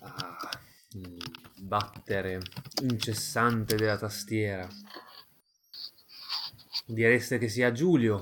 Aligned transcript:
Ah, 0.00 0.50
il 0.94 1.16
battere 1.60 2.40
incessante 2.82 3.76
della 3.76 3.96
tastiera. 3.96 4.68
Direste 6.86 7.38
che 7.38 7.48
sia 7.48 7.72
Giulio 7.72 8.16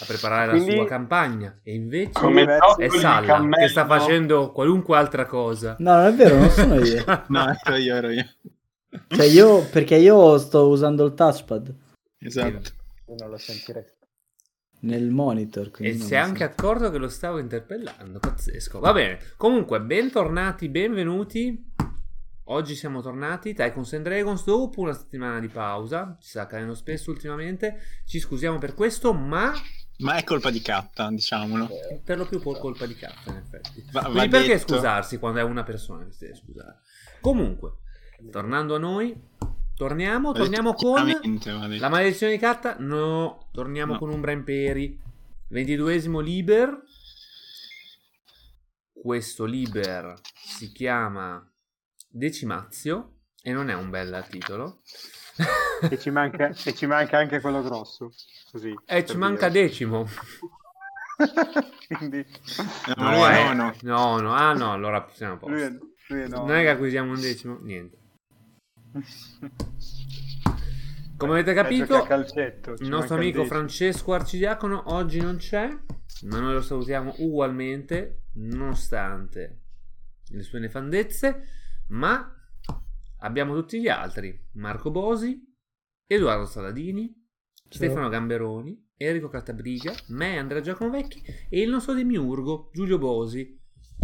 a 0.00 0.04
preparare 0.06 0.50
Quindi- 0.52 0.70
la 0.70 0.76
sua 0.76 0.86
campagna 0.86 1.58
e 1.62 1.74
invece 1.74 2.10
è 2.78 2.88
Salla 2.90 3.48
che 3.48 3.68
sta 3.68 3.86
facendo 3.86 4.52
qualunque 4.52 4.96
altra 4.96 5.26
cosa. 5.26 5.74
No, 5.80 5.94
non 5.96 6.06
è 6.06 6.14
vero, 6.14 6.38
non 6.38 6.50
sono 6.50 6.74
io. 6.84 7.04
No, 7.28 7.56
ero 7.64 7.76
io, 7.76 7.94
ero 7.96 8.10
io. 8.10 8.26
Cioè 9.08 9.26
io, 9.26 9.64
perché 9.64 9.96
io 9.96 10.38
sto 10.38 10.68
usando 10.68 11.04
il 11.04 11.14
touchpad 11.14 11.74
Esatto. 12.18 12.70
non 13.18 13.30
lo 13.30 13.36
sentiresti. 13.36 13.95
Nel 14.80 15.10
monitor. 15.10 15.70
E 15.78 15.94
si 15.98 16.14
è 16.14 16.16
anche 16.16 16.44
accorto 16.44 16.90
che 16.90 16.98
lo 16.98 17.08
stavo 17.08 17.38
interpellando, 17.38 18.18
pazzesco. 18.18 18.78
Va 18.78 18.92
bene, 18.92 19.18
comunque, 19.36 19.80
bentornati, 19.80 20.68
benvenuti. 20.68 21.72
Oggi 22.48 22.76
siamo 22.76 23.02
tornati, 23.02 23.54
Tycoons 23.54 23.92
and 23.94 24.04
Dragons, 24.04 24.44
dopo 24.44 24.80
una 24.80 24.92
settimana 24.92 25.40
di 25.40 25.48
pausa. 25.48 26.16
Ci 26.20 26.28
sta 26.28 26.42
accadendo 26.42 26.74
spesso 26.74 27.10
ultimamente. 27.10 27.80
Ci 28.04 28.20
scusiamo 28.20 28.58
per 28.58 28.74
questo, 28.74 29.12
ma 29.12 29.52
Ma 29.98 30.14
è 30.14 30.22
colpa 30.22 30.50
di 30.50 30.60
Catta, 30.60 31.08
diciamolo. 31.10 31.68
per 32.04 32.18
lo 32.18 32.26
più 32.26 32.40
colpa 32.40 32.86
di 32.86 32.94
cazzo, 32.94 33.30
in 33.30 33.36
effetti. 33.36 33.84
Va- 33.90 34.02
va 34.02 34.10
Quindi 34.10 34.28
perché 34.28 34.46
detto. 34.58 34.74
scusarsi 34.74 35.18
quando 35.18 35.40
è 35.40 35.42
una 35.42 35.64
persona 35.64 36.04
che 36.04 36.12
si 36.12 36.18
deve 36.26 36.36
scusare? 36.36 36.78
Comunque, 37.20 37.78
tornando 38.30 38.76
a 38.76 38.78
noi, 38.78 39.20
torniamo, 39.76 40.32
torniamo 40.32 40.74
con 40.74 41.06
la 41.78 41.88
maledizione 41.88 42.32
di 42.32 42.38
Catta. 42.38 42.76
No, 42.78 43.48
torniamo 43.52 43.92
No. 43.94 43.98
con 43.98 44.10
Umbra 44.10 44.32
Imperi. 44.32 45.00
22esimo 45.50 46.20
Liber. 46.20 46.82
Questo 48.92 49.44
Liber 49.44 50.14
si 50.34 50.72
chiama 50.72 51.48
Decimazio 52.08 53.18
e 53.42 53.52
non 53.52 53.68
è 53.70 53.74
un 53.74 53.90
bel 53.90 54.26
titolo. 54.28 54.80
E 55.88 55.98
ci, 55.98 56.10
manca, 56.10 56.48
e 56.48 56.74
ci 56.74 56.86
manca 56.86 57.18
anche 57.18 57.40
quello 57.40 57.62
grosso. 57.62 58.10
Così. 58.50 58.70
E 58.70 58.76
per 58.84 59.04
ci 59.04 59.16
manca 59.16 59.48
dire. 59.48 59.66
decimo. 59.66 60.06
Quindi 61.86 62.24
No, 62.96 63.10
No, 63.10 63.26
è 63.28 63.38
eh, 63.38 63.44
nono. 63.54 63.74
no, 63.82 64.18
no, 64.20 64.32
ah 64.32 64.52
no, 64.54 64.72
allora 64.72 65.06
siamo 65.12 65.34
a 65.34 65.36
posto. 65.36 65.54
lui 65.54 65.62
è, 65.64 65.70
lui 66.08 66.20
è 66.22 66.26
no. 66.28 66.38
Non 66.46 66.52
è 66.56 66.62
che 66.62 66.70
acquisiamo 66.70 67.12
un 67.12 67.20
decimo, 67.20 67.58
niente. 67.60 67.98
Come 71.16 71.32
avete 71.32 71.54
capito, 71.54 72.02
calcetto, 72.02 72.74
il 72.78 72.88
nostro 72.88 73.16
amico 73.16 73.38
decimo. 73.38 73.56
Francesco 73.56 74.12
Arcidiacono 74.12 74.94
oggi 74.94 75.20
non 75.20 75.36
c'è, 75.36 75.68
ma 76.24 76.40
noi 76.40 76.54
lo 76.54 76.62
salutiamo 76.62 77.14
ugualmente, 77.18 78.24
nonostante 78.34 79.60
le 80.28 80.42
sue 80.42 80.58
nefandezze, 80.60 81.42
ma 81.88 82.34
abbiamo 83.18 83.54
tutti 83.54 83.80
gli 83.80 83.88
altri, 83.88 84.48
Marco 84.52 84.90
Bosi, 84.90 85.42
Edoardo 86.06 86.46
Saladini, 86.46 87.14
Stefano 87.68 88.08
Gamberoni, 88.08 88.92
Enrico 88.96 89.28
Cattabriga, 89.28 89.94
me 90.08 90.38
Andrea 90.38 90.60
Giacomo 90.60 90.90
Vecchi 90.90 91.22
e 91.48 91.60
il 91.60 91.70
nostro 91.70 91.92
demiurgo 91.92 92.70
Giulio 92.72 92.98
Bosi, 92.98 93.60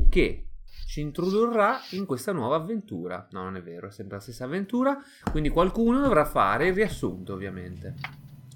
che 0.09 0.52
ci 0.93 1.01
introdurrà 1.01 1.79
in 1.93 2.05
questa 2.05 2.33
nuova 2.33 2.57
avventura. 2.57 3.27
No, 3.31 3.45
non 3.45 3.57
è 3.57 3.63
vero, 3.63 3.87
è 3.87 3.91
sempre 3.91 4.17
la 4.17 4.23
stessa 4.23 4.45
avventura, 4.45 4.99
quindi 5.31 5.49
qualcuno 5.49 6.01
dovrà 6.01 6.27
fare 6.27 6.67
il 6.67 6.75
riassunto, 6.75 7.33
ovviamente. 7.33 7.95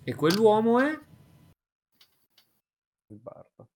E 0.04 0.14
quell'uomo 0.14 0.78
è... 0.80 1.00
Il 3.06 3.20
bardo. 3.22 3.68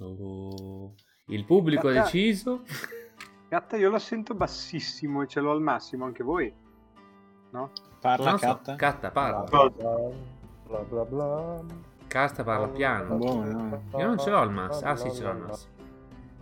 Oh, 0.00 0.94
il 1.28 1.46
pubblico 1.46 1.88
ha 1.88 1.92
Guarda- 1.92 2.10
deciso. 2.10 2.64
Gatta, 3.48 3.78
io 3.78 3.88
lo 3.88 3.98
sento 3.98 4.34
bassissimo 4.34 5.22
e 5.22 5.26
ce 5.26 5.40
l'ho 5.40 5.50
al 5.50 5.62
massimo, 5.62 6.04
anche 6.04 6.22
voi? 6.22 6.54
No? 7.52 7.72
Parla 8.00 8.32
so, 8.32 8.36
Catta. 8.36 8.76
Catta 8.76 9.10
parla. 9.10 9.44
Bla 9.44 9.68
bla 9.70 10.78
bla 10.82 11.04
bla. 11.06 11.64
Catta 12.06 12.44
parla 12.44 12.68
piano. 12.68 13.16
Boh, 13.16 13.44
no. 13.44 13.82
Io 13.96 14.06
non 14.06 14.18
ce 14.18 14.28
l'ho 14.28 14.40
al 14.40 14.52
massimo. 14.52 14.90
Ah, 14.90 14.96
sì, 14.96 15.10
ce 15.10 15.22
l'ho 15.22 15.30
al 15.30 15.40
massimo. 15.40 15.73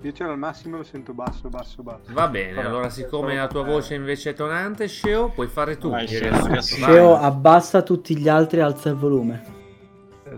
Io 0.04 0.12
ce 0.12 0.24
l'ho 0.24 0.32
al 0.32 0.38
massimo 0.38 0.74
e 0.74 0.78
lo 0.78 0.84
sento 0.84 1.12
basso, 1.12 1.48
basso, 1.48 1.82
basso. 1.82 2.02
Va 2.12 2.26
bene, 2.26 2.54
Vabbè. 2.54 2.66
allora 2.66 2.88
siccome 2.88 3.36
la 3.36 3.46
tua 3.46 3.62
voce 3.62 3.94
invece 3.94 4.30
è 4.30 4.34
tonante, 4.34 4.88
Sceo, 4.88 5.28
puoi 5.30 5.46
fare 5.46 5.78
tu. 5.78 5.90
Vai, 5.90 6.08
Sceo. 6.08 6.60
Sceo, 6.60 7.16
abbassa 7.16 7.82
tutti 7.82 8.16
gli 8.18 8.28
altri 8.28 8.58
e 8.58 8.62
alza 8.62 8.88
il 8.88 8.96
volume. 8.96 9.42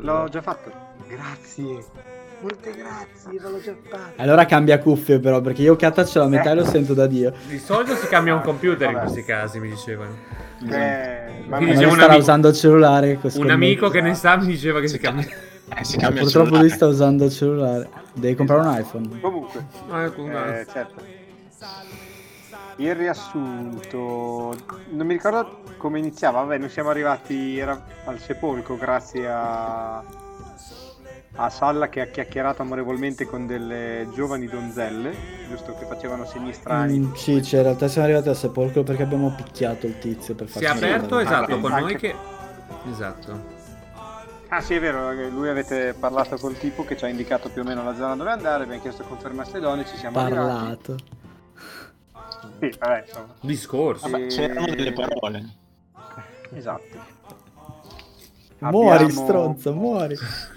L'ho 0.00 0.28
già 0.30 0.42
fatto. 0.42 0.70
Grazie. 1.08 1.82
Molte 2.42 2.74
grazie, 2.76 3.40
l'ho 3.40 3.58
già 3.58 3.74
fatto. 3.88 4.12
Allora 4.16 4.44
cambia 4.44 4.78
cuffie 4.78 5.18
però, 5.18 5.40
perché 5.40 5.62
io 5.62 5.76
Katta 5.76 6.04
ce 6.04 6.18
l'ho 6.18 6.26
a 6.26 6.28
metà 6.28 6.50
e 6.50 6.54
lo 6.56 6.64
sento 6.66 6.92
da 6.92 7.06
Dio. 7.06 7.32
Di 7.48 7.58
solito 7.58 7.94
si 7.94 8.06
cambia 8.06 8.34
un 8.34 8.42
computer 8.42 8.90
in 8.90 8.98
questi 8.98 9.24
casi, 9.24 9.60
mi 9.60 9.70
dicevano. 9.70 10.14
Eh, 10.70 11.44
ma 11.48 11.58
Magari 11.58 11.84
un 11.84 11.90
starà 11.92 12.04
amico- 12.04 12.18
usando 12.20 12.48
il 12.48 12.54
cellulare. 12.54 13.18
Un 13.36 13.50
amico 13.50 13.88
che 13.88 14.02
ne 14.02 14.14
sa 14.14 14.36
mi 14.36 14.44
diceva 14.46 14.80
che 14.80 14.88
si 14.88 14.98
cambia. 14.98 15.26
Eh, 15.76 15.84
si 15.84 15.96
cambia 15.96 16.22
purtroppo 16.22 16.56
lui 16.56 16.68
sta 16.70 16.86
usando 16.86 17.24
il 17.24 17.32
cellulare. 17.32 17.88
Devi 18.12 18.34
comprare 18.34 18.66
un 18.68 18.76
iPhone. 18.78 19.20
Comunque, 19.20 19.64
Ah, 19.88 20.02
ecco, 20.02 20.26
eh, 20.26 20.66
certo. 20.70 21.02
Il 22.76 22.94
riassunto, 22.94 24.54
non 24.90 25.06
mi 25.06 25.12
ricordo 25.14 25.60
come 25.76 25.98
iniziava. 25.98 26.40
Vabbè, 26.40 26.58
noi 26.58 26.68
siamo 26.68 26.90
arrivati 26.90 27.56
era 27.58 27.80
al 28.04 28.18
sepolcro 28.18 28.76
grazie 28.76 29.28
a, 29.30 29.98
a 31.36 31.50
Salla 31.50 31.88
che 31.88 32.00
ha 32.00 32.06
chiacchierato 32.06 32.62
amorevolmente 32.62 33.26
con 33.26 33.46
delle 33.46 34.08
giovani 34.12 34.46
donzelle, 34.46 35.14
giusto 35.48 35.74
che 35.78 35.86
facevano 35.86 36.26
segni 36.26 36.52
strani. 36.52 36.98
Mm, 36.98 37.12
sì, 37.14 37.42
cioè, 37.44 37.60
in 37.60 37.66
realtà 37.66 37.86
siamo 37.88 38.06
arrivati 38.08 38.28
al 38.28 38.36
sepolcro 38.36 38.82
perché 38.82 39.04
abbiamo 39.04 39.32
picchiato 39.36 39.86
il 39.86 39.98
tizio 39.98 40.34
per 40.34 40.48
Si 40.48 40.58
farci 40.60 40.68
è 40.68 40.88
aperto, 40.88 41.18
esatto, 41.20 41.52
Anche- 41.52 41.60
con 41.60 41.72
anche- 41.72 41.82
noi 41.84 41.96
che... 41.96 42.14
Esatto. 42.90 43.53
Ah 44.54 44.60
sì, 44.60 44.74
è 44.74 44.80
vero, 44.80 45.08
che 45.16 45.26
lui 45.30 45.48
avete 45.48 45.94
parlato 45.98 46.36
col 46.36 46.56
tipo 46.56 46.84
che 46.84 46.96
ci 46.96 47.04
ha 47.04 47.08
indicato 47.08 47.48
più 47.48 47.62
o 47.62 47.64
meno 47.64 47.82
la 47.82 47.92
zona 47.96 48.14
dove 48.14 48.30
andare, 48.30 48.62
abbiamo 48.62 48.80
chiesto 48.80 49.02
conferma 49.02 49.42
a 49.42 49.44
ste 49.44 49.58
donne, 49.58 49.84
ci 49.84 49.96
siamo 49.96 50.16
arrivati. 50.20 50.46
Parlato. 50.48 50.96
Sì, 52.60 52.72
vabbè, 52.78 53.04
insomma. 53.04 53.34
Discorsi. 53.40 54.10
Vabbè, 54.10 54.26
c'erano 54.28 54.66
delle 54.66 54.92
parole. 54.92 55.54
Esatto. 56.52 56.98
Muori, 58.60 59.02
Abbiamo- 59.02 59.24
stronzo, 59.24 59.74
muori. 59.74 60.16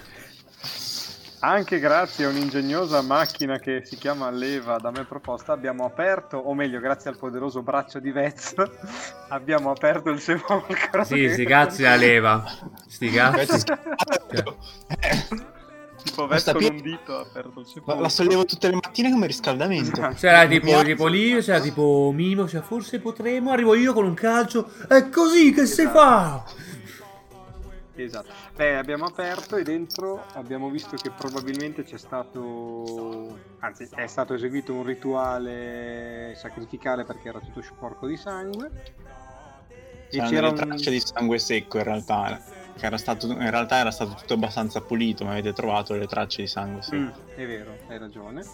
Anche 1.40 1.80
grazie 1.80 2.26
a 2.26 2.30
un'ingegnosa 2.30 3.02
macchina 3.02 3.60
che 3.60 3.82
si 3.86 3.96
chiama 3.96 4.32
Leva 4.32 4.78
da 4.78 4.90
me 4.90 5.04
proposta 5.06 5.54
abbiamo 5.54 5.86
aperto, 5.86 6.38
o 6.38 6.56
meglio 6.56 6.80
grazie 6.80 7.12
al 7.12 7.18
poderoso 7.18 7.62
braccio 7.62 8.00
di 8.00 8.12
Vez, 8.12 8.56
abbiamo 9.30 9.70
aperto 9.70 10.10
il 10.10 10.20
sepolcro. 10.20 11.04
Sì, 11.04 11.30
sti 11.30 11.46
cazzi 11.46 11.84
la 11.84 11.96
leva. 11.96 12.44
Sti 12.88 13.10
cazzi. 13.12 13.64
Tipo 16.04 16.26
Vez 16.26 16.44
Questa 16.44 16.54
con 16.54 16.64
un 16.64 16.82
dito 16.82 17.16
ha 17.18 17.22
aperto 17.22 17.60
il 17.60 17.66
La, 17.66 17.66
sepolcro. 17.66 18.02
la 18.02 18.10
sollevo 18.10 18.46
tutte 18.46 18.68
le 18.70 18.74
mattine 18.76 19.12
come 19.12 19.28
riscaldamento. 19.28 20.10
C'era 20.18 20.48
tipo, 20.48 20.76
Mi 20.76 20.84
tipo 20.86 21.06
lì, 21.06 21.36
c'era 21.42 21.60
tipo 21.60 22.12
Mimo, 22.14 22.48
cioè 22.48 22.62
forse 22.62 23.00
potremo, 23.00 23.52
arrivo 23.52 23.76
io 23.76 23.94
con 23.94 24.06
un 24.06 24.16
calcio, 24.16 24.72
è 24.88 25.10
così 25.10 25.54
che 25.54 25.68
si 25.68 25.82
Esatto. 25.82 26.66
Esatto. 28.04 28.30
Beh, 28.56 28.78
abbiamo 28.78 29.06
aperto 29.06 29.56
e 29.58 29.64
dentro 29.64 30.24
abbiamo 30.34 30.70
visto 30.70 30.96
che 30.96 31.10
probabilmente 31.10 31.84
c'è 31.84 31.98
stato, 31.98 33.40
anzi 33.60 33.90
è 33.96 34.08
stato 34.08 34.34
eseguito 34.34 34.74
un 34.74 34.84
rituale 34.84 36.34
sacrificale 36.36 37.04
perché 37.04 37.30
era 37.30 37.40
tutto 37.40 37.62
sporco 37.62 38.08
di 38.08 38.18
sangue. 38.18 38.72
E 40.10 40.10
C'erano 40.10 40.30
c'era 40.30 40.50
delle 40.50 40.62
un... 40.62 40.68
tracce 40.70 40.92
di 40.92 41.00
sangue 41.00 41.40
secco 41.40 41.78
in 41.78 41.84
realtà. 41.84 42.42
Che 42.78 42.86
era 42.86 42.98
stato, 42.98 43.26
in 43.32 43.50
realtà 43.50 43.78
era 43.78 43.90
stato 43.90 44.14
tutto 44.14 44.34
abbastanza 44.34 44.82
pulito, 44.82 45.26
ma 45.26 45.32
avete 45.32 45.52
trovato 45.52 45.96
le 45.96 46.06
tracce 46.06 46.44
di 46.44 46.48
sangue 46.48 46.84
secco. 46.84 46.96
Mm, 46.98 47.36
è 47.36 47.48
vero, 47.48 47.76
hai 47.88 47.98
ragione. 47.98 48.46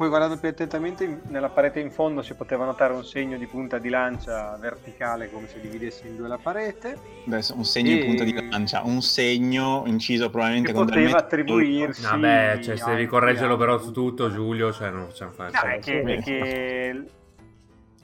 Poi 0.00 0.08
guardando 0.08 0.38
più 0.38 0.48
attentamente 0.48 1.20
nella 1.26 1.50
parete 1.50 1.78
in 1.78 1.90
fondo 1.90 2.22
si 2.22 2.32
poteva 2.32 2.64
notare 2.64 2.94
un 2.94 3.04
segno 3.04 3.36
di 3.36 3.46
punta 3.46 3.76
di 3.76 3.90
lancia 3.90 4.56
verticale 4.58 5.30
come 5.30 5.46
se 5.46 5.60
dividesse 5.60 6.08
in 6.08 6.16
due 6.16 6.26
la 6.26 6.38
parete 6.38 6.96
Beh, 7.24 7.44
un 7.52 7.66
segno 7.66 7.90
in 7.90 7.98
E- 7.98 8.04
punta 8.06 8.24
di 8.24 8.48
lancia, 8.48 8.80
un 8.82 9.02
segno 9.02 9.82
inciso 9.84 10.30
probabilmente 10.30 10.68
che 10.68 10.74
con 10.74 10.86
del 10.86 10.94
poteva 10.94 11.16
metallo. 11.18 11.26
attribuirsi 11.26 12.02
Vabbè, 12.02 12.60
cioè 12.62 12.76
se 12.78 12.90
devi 12.92 13.04
correggerlo 13.04 13.58
però 13.58 13.78
su 13.78 13.90
tutto, 13.90 14.30
Giulio, 14.30 14.72
cioè 14.72 14.88
non 14.88 15.06
facciamo 15.08 15.32
fare. 15.32 15.50
No, 15.52 15.60
è 15.70 15.78
che, 15.80 16.00
è 16.00 16.22
che 16.22 17.04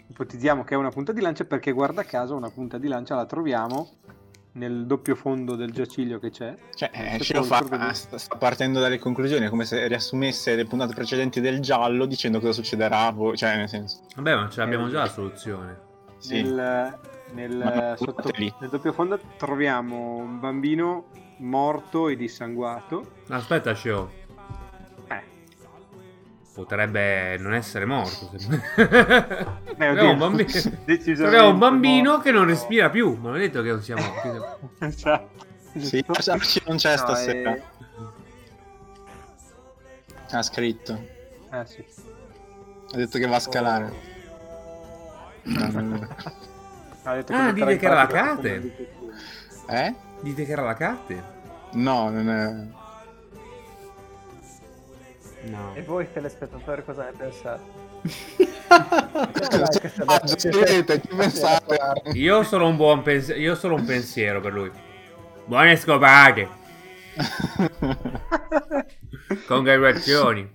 ipotizziamo 0.07 0.65
che 0.65 0.75
è 0.75 0.77
una 0.77 0.91
punta 0.91 1.13
di 1.13 1.23
lancia 1.23 1.45
perché 1.45 1.73
guarda 1.73 2.03
caso 2.03 2.37
una 2.37 2.51
punta 2.51 2.77
di 2.77 2.89
lancia 2.89 3.15
la 3.15 3.25
troviamo 3.25 3.93
nel 4.57 4.87
doppio 4.87 5.15
fondo 5.15 5.55
del 5.55 5.71
giaciglio 5.71 6.19
che 6.19 6.31
c'è. 6.31 6.55
Cioè, 6.75 6.91
eh, 6.93 7.19
ce 7.21 7.35
lo 7.35 7.43
fa, 7.43 7.61
dove- 7.61 7.95
sta, 7.95 8.19
sta 8.19 8.37
partendo 8.37 8.81
dalle 8.81 8.99
conclusioni, 8.99 9.47
è 9.47 9.49
come 9.49 9.65
se 9.65 9.87
riassumesse 9.87 10.55
le 10.55 10.65
puntate 10.65 10.95
precedenti 10.95 11.41
del 11.41 11.61
giallo 11.61 12.07
dicendo 12.07 12.41
cosa 12.41 12.53
succederà 12.53 13.07
a 13.07 13.13
voi, 13.13 13.37
cioè 13.37 13.57
nel 13.57 13.69
senso... 13.69 14.01
Vabbè, 14.17 14.35
ma 14.35 14.49
ce 14.49 14.61
l'abbiamo 14.61 14.89
già 14.89 15.01
la 15.01 15.09
soluzione. 15.09 15.81
Sì. 16.19 16.43
Nel, 16.43 16.99
nel, 17.33 17.95
sotto- 17.97 18.31
nel 18.37 18.71
doppio 18.71 18.93
fondo 18.93 19.19
troviamo 19.37 20.17
un 20.17 20.41
bambino 20.41 21.07
morto 21.39 22.09
e 22.09 22.17
dissanguato. 22.17 23.13
Aspetta, 23.29 23.75
Sceo. 23.75 24.25
Potrebbe 26.57 27.37
non 27.37 27.53
essere 27.53 27.85
morto. 27.85 28.31
se- 28.39 28.49
Beh, 29.77 29.89
Abbiamo 29.89 29.93
oddio, 29.93 30.11
un 30.13 30.19
bambino, 30.19 30.49
abbiamo 31.27 31.49
un 31.51 31.59
bambino 31.59 32.09
morto. 32.13 32.23
che 32.23 32.31
non 32.33 32.47
respira 32.47 32.89
più. 32.89 33.15
Ma 33.21 33.29
non 33.29 33.37
è 33.37 33.41
detto 33.41 33.61
che 33.61 33.69
non 33.69 33.83
sia 33.83 33.95
morto. 33.97 34.59
esatto. 34.79 35.45
Sì? 35.79 36.03
Arci 36.09 36.63
non 36.67 36.77
c'è 36.79 36.93
No, 36.93 36.97
stasera. 36.97 37.55
eh, 37.55 37.63
Ha 40.31 40.43
scritto. 40.43 40.93
eh, 41.53 41.67
sì. 41.67 41.85
Ha 42.93 42.97
detto 42.97 43.19
che 43.19 43.27
va 43.27 43.37
a 43.37 43.41
scalare. 43.41 43.93
No, 45.43 45.67
non 45.71 45.95
è 45.95 45.99
vero. 45.99 46.17
Ha 47.03 47.15
detto 47.17 47.33
Ah, 47.35 47.47
che 47.49 47.53
dite 47.53 47.65
metterà 47.67 47.77
che 47.77 47.85
era 47.87 47.95
la 47.95 48.07
Cate. 48.07 48.51
condizioni. 48.61 48.89
Eh? 49.69 49.95
Dite 50.23 50.45
che 50.47 50.53
era 50.53 50.63
la 50.63 50.75
Cate? 50.75 51.23
No, 51.73 52.09
non 52.09 52.31
è... 52.31 52.85
No. 55.49 55.75
E 55.75 55.83
voi 55.83 56.11
telespettatori 56.11 56.85
cosa 56.85 57.05
ne 57.05 57.13
pensate? 57.17 57.85
Io 62.15 62.39
ho 62.39 62.43
solo 62.43 62.67
un 62.67 62.77
buon 62.77 63.03
pensiero. 63.03 63.41
Io 63.41 63.53
ho 63.53 63.57
solo 63.57 63.77
un 63.77 63.85
pensiero 63.85 64.41
per 64.41 64.53
lui. 64.53 64.71
Buone 65.45 65.77
scopate. 65.77 66.49
Congratulazioni. 69.47 70.51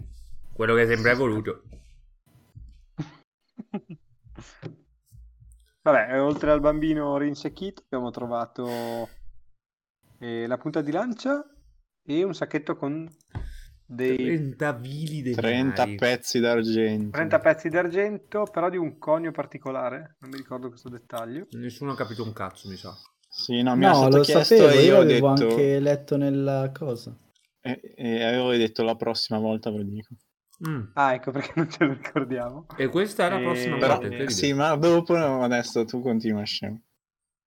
Quello 0.53 0.75
che 0.75 0.88
sempre 0.88 1.11
hai 1.11 1.17
voluto. 1.17 1.63
Vabbè, 5.83 6.13
eh, 6.13 6.19
oltre 6.19 6.51
al 6.51 6.59
bambino 6.59 7.17
rinsecchito 7.17 7.81
abbiamo 7.85 8.11
trovato 8.11 9.09
eh, 10.19 10.45
la 10.45 10.57
punta 10.57 10.81
di 10.81 10.91
lancia 10.91 11.43
e 12.03 12.23
un 12.23 12.35
sacchetto 12.35 12.75
con 12.75 13.09
dei 13.93 14.15
30 14.17 14.71
vili 14.73 15.21
dei 15.21 15.33
30 15.35 15.83
mari. 15.85 15.95
pezzi 15.95 16.39
d'argento. 16.39 17.09
30 17.11 17.39
pezzi 17.39 17.69
d'argento, 17.69 18.43
però 18.51 18.69
di 18.69 18.77
un 18.77 18.97
conio 18.97 19.31
particolare. 19.31 20.15
Non 20.19 20.29
mi 20.31 20.38
ricordo 20.38 20.69
questo 20.69 20.89
dettaglio. 20.89 21.47
Nessuno 21.51 21.91
ha 21.91 21.95
capito 21.95 22.23
un 22.23 22.33
cazzo, 22.33 22.69
mi 22.69 22.77
sa. 22.77 22.95
Sì, 23.29 23.61
no, 23.61 23.75
mi 23.75 23.85
No, 23.85 23.93
stato 23.95 24.17
lo 24.17 24.23
chiesto 24.23 24.43
sapevo, 24.43 24.69
e 24.69 24.83
io 24.83 24.97
l'avevo 24.97 25.33
detto... 25.33 25.49
anche 25.49 25.79
letto 25.79 26.17
nella 26.17 26.71
cosa. 26.73 27.15
E, 27.61 27.93
e 27.95 28.23
avevo 28.23 28.51
detto 28.55 28.83
la 28.83 28.95
prossima 28.95 29.39
volta 29.39 29.69
ve 29.71 29.77
lo 29.77 29.83
dico. 29.83 30.15
Mm. 30.67 30.81
Ah, 30.93 31.13
ecco 31.13 31.31
perché 31.31 31.53
non 31.57 31.69
ce 31.69 31.85
lo 31.85 31.93
ricordiamo. 31.93 32.65
E 32.77 32.88
questa 32.88 33.25
è 33.25 33.29
la 33.29 33.39
Eh, 33.39 33.43
prossima 33.43 33.75
però- 33.77 33.93
volta. 33.93 34.07
incredibile. 34.07 34.29
Sì, 34.31 34.53
ma 34.53 34.75
dopo 34.75 35.15
adesso 35.15 35.85
tu 35.85 36.01
continua 36.01 36.43
scemo. 36.43 36.81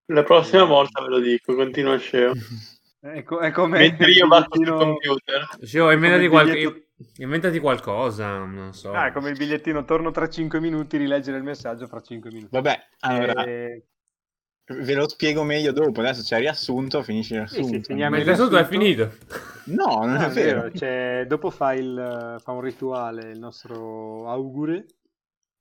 La 0.07 0.23
prossima 0.23 0.65
volta 0.65 1.01
ve 1.03 1.09
lo 1.09 1.21
dico, 1.21 1.55
continua 1.55 1.97
Sceo. 1.97 2.33
Ecco, 3.07 3.41
è 3.41 3.51
come 3.51 3.81
Mentre 3.81 4.11
io 4.13 4.25
il 4.25 4.33
sul 4.33 4.49
bigliettino- 4.51 4.77
computer. 4.79 5.49
Sì, 5.61 5.79
oh, 5.79 5.91
inventati, 5.93 6.23
il 6.25 6.31
biglietto- 6.31 6.83
inventati 7.19 7.59
qualcosa, 7.61 8.39
non 8.39 8.73
so. 8.73 8.93
Ah, 8.93 9.09
è 9.09 9.13
come 9.13 9.29
il 9.29 9.37
bigliettino, 9.37 9.85
torno 9.85 10.11
tra 10.11 10.27
5 10.27 10.59
minuti, 10.59 10.97
rileggere 10.97 11.37
il 11.37 11.43
messaggio 11.43 11.87
fra 11.87 12.01
5 12.01 12.31
minuti. 12.31 12.49
Vabbè, 12.51 12.79
allora, 13.01 13.45
Eh, 13.45 13.85
ve 14.67 14.95
lo 14.95 15.07
spiego 15.07 15.43
meglio 15.43 15.73
dopo. 15.73 16.01
Adesso 16.01 16.23
c'è 16.23 16.37
il 16.37 16.43
riassunto, 16.45 17.03
finisci 17.03 17.35
il 17.35 17.47
Sì, 17.47 17.57
riassunto. 17.57 17.85
sì, 17.93 17.95
Ma 17.95 18.07
il 18.07 18.15
il 18.15 18.25
riassunto 18.25 18.57
è 18.57 18.65
finito. 18.65 19.13
No, 19.67 19.99
non 20.07 20.17
Ah, 20.17 20.27
è 20.27 20.31
vero. 20.31 20.71
cioè, 20.73 21.25
dopo 21.29 21.51
fa, 21.51 21.75
il, 21.75 22.37
fa 22.43 22.53
un 22.53 22.61
rituale 22.63 23.31
il 23.31 23.39
nostro 23.39 24.31
augure 24.31 24.87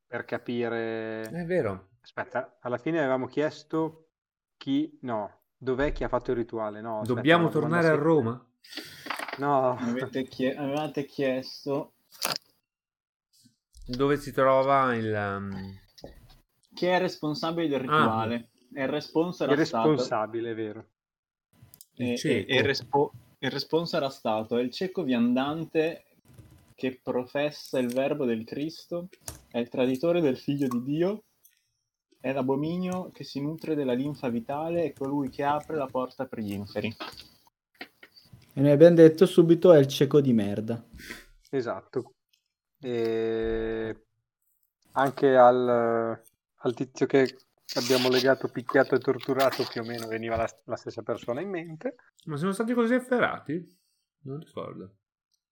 per 0.07 0.23
capire... 0.23 1.21
È 1.23 1.43
vero. 1.43 1.89
Aspetta, 2.01 2.57
alla 2.61 2.77
fine 2.77 2.99
avevamo 2.99 3.27
chiesto 3.27 4.07
chi... 4.55 4.97
No, 5.01 5.41
dov'è 5.63 5.91
chi 5.91 6.03
ha 6.03 6.09
fatto 6.09 6.31
il 6.31 6.37
rituale? 6.37 6.81
No, 6.81 6.99
aspetta, 6.99 7.13
Dobbiamo 7.13 7.49
tornare 7.49 7.87
a 7.87 7.95
Roma? 7.95 8.45
No, 9.37 9.77
Avete, 9.77 10.27
chie- 10.27 10.55
avevate 10.55 11.05
chiesto 11.05 11.93
Dove 13.85 14.17
si 14.17 14.31
trova 14.31 14.95
il... 14.95 15.13
um, 15.13 15.79
chi 16.73 16.85
è 16.85 16.99
responsabile 16.99 17.67
del 17.67 17.79
rituale. 17.79 18.49
E 18.73 18.83
il 18.83 18.89
responso 18.89 19.43
il 19.43 19.55
responsabile, 19.55 20.51
è 20.51 20.55
vero. 20.55 20.85
Il 21.95 22.13
e, 22.13 22.17
cieco. 22.17 22.51
e 22.51 22.55
il, 22.55 22.63
respo- 22.63 23.11
il 23.39 23.51
responso 23.51 23.97
era 23.97 24.09
stato: 24.09 24.57
è 24.57 24.61
il 24.61 24.71
cieco 24.71 25.03
viandante 25.03 26.05
che 26.75 26.99
professa 27.03 27.77
il 27.77 27.93
verbo 27.93 28.25
del 28.25 28.45
Cristo, 28.45 29.09
è 29.51 29.59
il 29.59 29.69
traditore 29.69 30.21
del 30.21 30.37
figlio 30.37 30.67
di 30.67 30.81
Dio, 30.81 31.23
è 32.23 32.31
l'abominio 32.31 33.11
che 33.11 33.25
si 33.25 33.41
nutre 33.41 33.75
della 33.75 33.91
linfa 33.91 34.29
vitale 34.29 34.85
e 34.85 34.93
colui 34.93 35.27
che 35.27 35.43
apre 35.43 35.75
la 35.75 35.87
porta 35.87 36.25
per 36.25 36.39
gli 36.39 36.53
inferi. 36.53 36.95
E 38.53 38.61
noi 38.61 38.71
abbiamo 38.71 38.95
detto 38.95 39.25
subito 39.25 39.73
è 39.73 39.79
il 39.79 39.87
cieco 39.87 40.21
di 40.21 40.31
merda. 40.31 40.81
Esatto. 41.49 42.13
E 42.79 44.05
anche 44.93 45.35
al, 45.35 46.23
al 46.55 46.73
tizio 46.73 47.07
che 47.07 47.39
abbiamo 47.75 48.07
legato, 48.07 48.47
picchiato 48.47 48.95
e 48.95 48.99
torturato 48.99 49.65
più 49.69 49.81
o 49.81 49.83
meno 49.83 50.07
veniva 50.07 50.37
la, 50.37 50.47
la 50.63 50.77
stessa 50.77 51.01
persona 51.01 51.41
in 51.41 51.49
mente. 51.49 51.95
Ma 52.27 52.37
sono 52.37 52.53
stati 52.53 52.71
così 52.73 52.93
efferati? 52.93 53.79
Non 54.21 54.39
ricordo. 54.39 54.95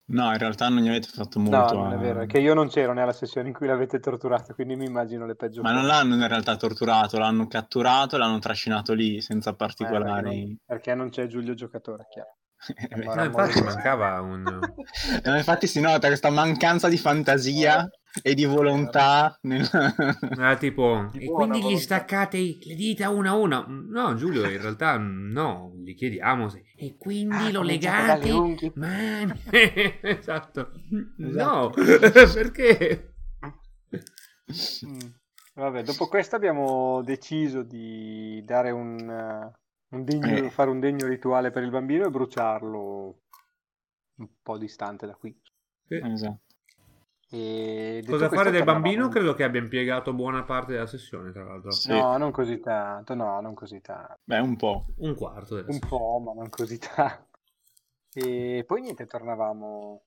No, 0.06 0.30
in 0.32 0.38
realtà 0.38 0.68
non 0.68 0.82
gli 0.84 0.90
avete 0.90 1.08
fatto 1.08 1.40
No, 1.40 1.50
molto. 1.58 1.74
non 1.76 1.94
è 1.94 1.98
vero, 1.98 2.22
è 2.22 2.26
che 2.26 2.40
io 2.40 2.54
non 2.54 2.68
c'ero 2.68 2.92
nella 2.94 3.14
sessione 3.14 3.48
in 3.48 3.54
cui 3.54 3.66
l'avete 3.68 4.00
torturato, 4.00 4.54
quindi 4.54 4.76
mi 4.76 4.86
immagino 4.86 5.26
le 5.26 5.36
peggio 5.36 5.62
Ma 5.62 5.72
non 5.72 5.86
l'hanno 5.86 6.16
in 6.16 6.28
realtà 6.28 6.58
torturato, 6.58 7.18
l'hanno 7.18 7.48
catturato 7.48 8.16
e 8.16 8.20
l'hanno 8.20 8.40
trascinato 8.40 8.94
lì 8.94 9.22
senza 9.22 9.52
Eh, 9.52 9.56
particolari. 9.56 10.46
non, 10.46 10.58
perché 10.66 10.96
non 10.96 11.10
c'è 11.10 11.28
Giulio 11.28 11.54
giocatore, 11.54 12.08
chiaro. 12.10 12.36
Eh, 12.90 13.16
No, 13.16 13.24
infatti 13.24 13.62
mancava 13.64 14.20
un... 14.22 14.44
Eh, 15.24 15.38
infatti 15.38 15.66
si 15.68 15.80
nota 15.80 16.08
questa 16.08 16.30
mancanza 16.30 16.90
di 16.90 16.98
fantasia 16.98 17.88
e 18.22 18.34
di 18.34 18.46
volontà. 18.46 19.38
nel- 19.44 19.68
Era 20.38 20.56
tipo... 20.58 21.10
Di 21.12 21.26
E 21.26 21.32
quindi 21.32 21.60
gli 21.60 21.62
volontà." 21.62 21.82
staccate 21.82 22.38
le 22.38 22.76
dita 22.76 23.10
una 23.10 23.32
a 23.32 23.36
una? 23.36 23.66
No, 23.68 24.16
Giulio, 24.16 24.50
in 24.50 24.62
realtà 24.62 24.98
no. 24.98 25.74
Gli 25.78 25.96
chiediamo 25.96 26.50
se... 26.50 26.64
E 26.76 26.96
quindi 26.98 27.36
Ah, 27.36 27.52
lo 27.52 27.62
legate... 27.62 28.72
Ma... 28.76 28.90
esatto. 30.02 30.72
No, 31.18 31.70
perché? 31.72 33.14
Mm. 34.86 35.00
Vabbè, 35.54 35.84
dopo 35.84 36.08
questo 36.08 36.36
abbiamo 36.36 37.02
deciso 37.04 37.62
di 37.64 38.42
dare 38.46 38.72
un, 38.72 38.98
eh, 39.00 39.52
un 39.96 40.04
degno, 40.04 40.46
Eh. 40.46 40.50
fare 40.50 40.70
un 40.70 40.80
degno 40.80 41.06
rituale 41.08 41.52
per 41.52 41.64
il 41.64 41.70
bambino 41.70 42.06
e 42.06 42.10
bruciarlo 42.10 43.20
un 44.16 44.28
po' 44.42 44.58
distante 44.58 45.06
da 45.06 45.14
qui. 45.16 45.38
Esatto. 45.88 46.42
E 47.34 48.00
detto 48.02 48.12
Cosa 48.12 48.28
fare 48.30 48.52
del 48.52 48.66
bambino? 48.66 49.08
Credo 49.08 49.34
che 49.34 49.44
abbia 49.46 49.62
impiegato 49.62 50.14
buona 50.14 50.44
parte 50.44 50.74
della 50.74 50.86
sessione, 50.86 51.32
tra 51.32 51.44
l'altro. 51.46 51.72
Sì. 51.72 51.90
No, 51.90 52.18
non 52.18 52.32
così 52.32 52.60
tanto, 52.60 53.14
no, 53.16 53.40
non 53.40 53.54
così 53.54 53.80
tanto. 53.80 54.18
Beh, 54.26 54.40
un 54.40 54.58
po'. 54.58 54.88
Un 54.98 55.16
quarto 55.16 55.56
della 55.56 55.68
Un 55.70 55.80
po', 55.80 56.20
ma 56.26 56.34
non 56.34 56.50
così 56.50 56.78
tanto. 56.78 57.28
E 58.14 58.66
poi 58.68 58.82
niente, 58.82 59.06
tornavamo 59.06 60.02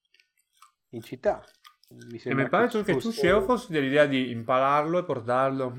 in 0.90 1.00
città. 1.02 1.42
Mi 1.88 2.16
E 2.16 2.18
sembra 2.18 2.44
mi 2.44 2.50
pare 2.50 2.68
ci 2.68 2.82
che 2.82 2.92
tu, 2.92 3.00
fosse- 3.00 3.12
Sceo, 3.12 3.40
fossi 3.42 3.72
dell'idea 3.72 4.04
di 4.04 4.30
impalarlo 4.30 4.98
e 4.98 5.04
portarlo 5.04 5.74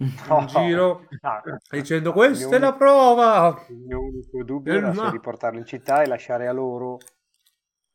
No. 0.00 0.38
in 0.40 0.46
giro 0.46 1.06
Ah, 1.22 1.42
dicendo 1.70 2.12
questa 2.12 2.46
mio 2.48 2.56
è 2.56 2.58
la 2.58 2.72
prova. 2.74 3.64
Il 3.68 3.76
mio 3.76 4.00
unico 4.00 4.42
dubbio 4.44 4.72
Eh, 4.72 4.76
era 4.76 4.92
se 4.94 5.00
ma- 5.00 5.10
riportarlo 5.10 5.58
in 5.58 5.66
città 5.66 6.02
e 6.02 6.06
lasciare 6.06 6.46
a 6.48 6.52
loro 6.52 6.98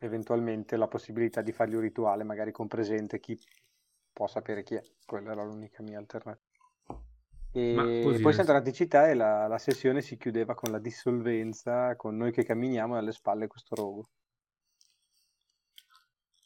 eventualmente 0.06 0.78
la 0.78 0.88
possibilità 0.88 1.42
di 1.42 1.52
fargli 1.52 1.76
un 1.76 1.82
rituale, 1.82 2.24
magari 2.24 2.52
con 2.52 2.68
presente 2.68 3.20
chi 3.20 3.40
può 4.12 4.28
sapere 4.28 4.64
chi 4.64 4.76
è. 4.76 4.84
Quella 5.06 5.32
era 5.32 5.44
l'unica 5.44 5.84
mia 5.84 5.98
alternativa. 5.98 6.54
E 7.52 7.74
poi 8.22 8.36
in 8.36 8.74
città 8.74 9.08
e 9.08 9.14
la, 9.14 9.48
la 9.48 9.58
sessione 9.58 10.02
si 10.02 10.18
chiudeva 10.18 10.56
con 10.56 10.72
la 10.72 10.80
dissolvenza, 10.80 11.96
con 11.96 12.18
noi 12.18 12.34
che 12.34 12.44
camminiamo 12.44 12.96
e 12.96 12.98
alle 12.98 13.14
spalle 13.14 13.48
questo 13.48 13.76
rogo. 13.76 14.10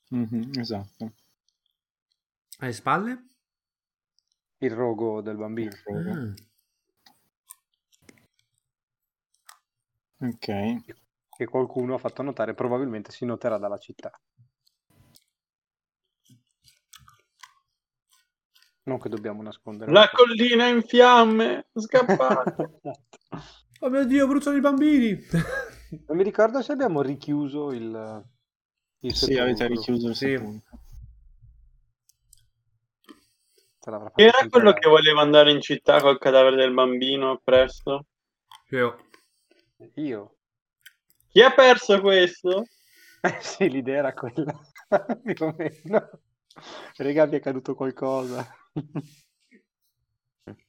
Mhm, 0.10 0.52
esatto. 0.60 1.14
Alle 2.60 2.74
spalle? 2.74 3.28
Il 4.60 4.72
rogo 4.72 5.22
del 5.22 5.38
bambino. 5.38 5.72
Ah. 5.88 6.34
Ok. 10.28 11.08
Che 11.40 11.46
qualcuno 11.46 11.94
ha 11.94 11.98
fatto 11.98 12.22
notare, 12.22 12.54
probabilmente 12.54 13.14
si 13.14 13.24
noterà 13.24 13.58
dalla 13.58 13.78
città. 13.78 14.12
Non 18.84 19.00
che 19.00 19.08
dobbiamo 19.08 19.42
nascondere. 19.42 19.90
La 19.90 20.10
collina 20.14 20.68
in 20.68 20.82
fiamme, 20.82 21.70
scappate. 21.74 22.82
Oh 23.82 23.90
mio 23.90 24.06
Dio, 24.06 24.28
bruciano 24.28 24.58
i 24.58 24.60
bambini! 24.60 25.18
Non 26.08 26.18
mi 26.18 26.24
ricordo 26.24 26.62
se 26.62 26.74
abbiamo 26.74 27.02
richiuso 27.02 27.72
il, 27.72 28.26
il 29.00 29.16
Sì, 29.16 29.38
avete 29.38 29.68
richiuso 29.68 30.10
il 30.10 30.16
Sì. 30.16 30.34
era 34.16 34.46
quello 34.50 34.74
che 34.74 34.90
voleva 34.90 35.22
andare 35.22 35.52
in 35.52 35.62
città 35.62 36.02
col 36.02 36.20
cadavere 36.20 36.58
del 36.58 36.74
bambino 36.74 37.40
presto? 37.42 38.08
Sceo, 38.66 39.06
Io. 39.96 40.39
Chi 41.32 41.42
ha 41.42 41.52
perso 41.52 42.02
questo? 42.02 42.66
Eh 43.22 43.38
sì, 43.42 43.70
l'idea 43.70 43.98
era 43.98 44.14
quella, 44.14 44.58
più 45.24 45.46
o 45.46 45.56
meno. 45.58 46.10
Rega, 46.98 47.26
vi 47.26 47.36
è 47.36 47.40
caduto 47.40 47.76
qualcosa. 47.76 48.48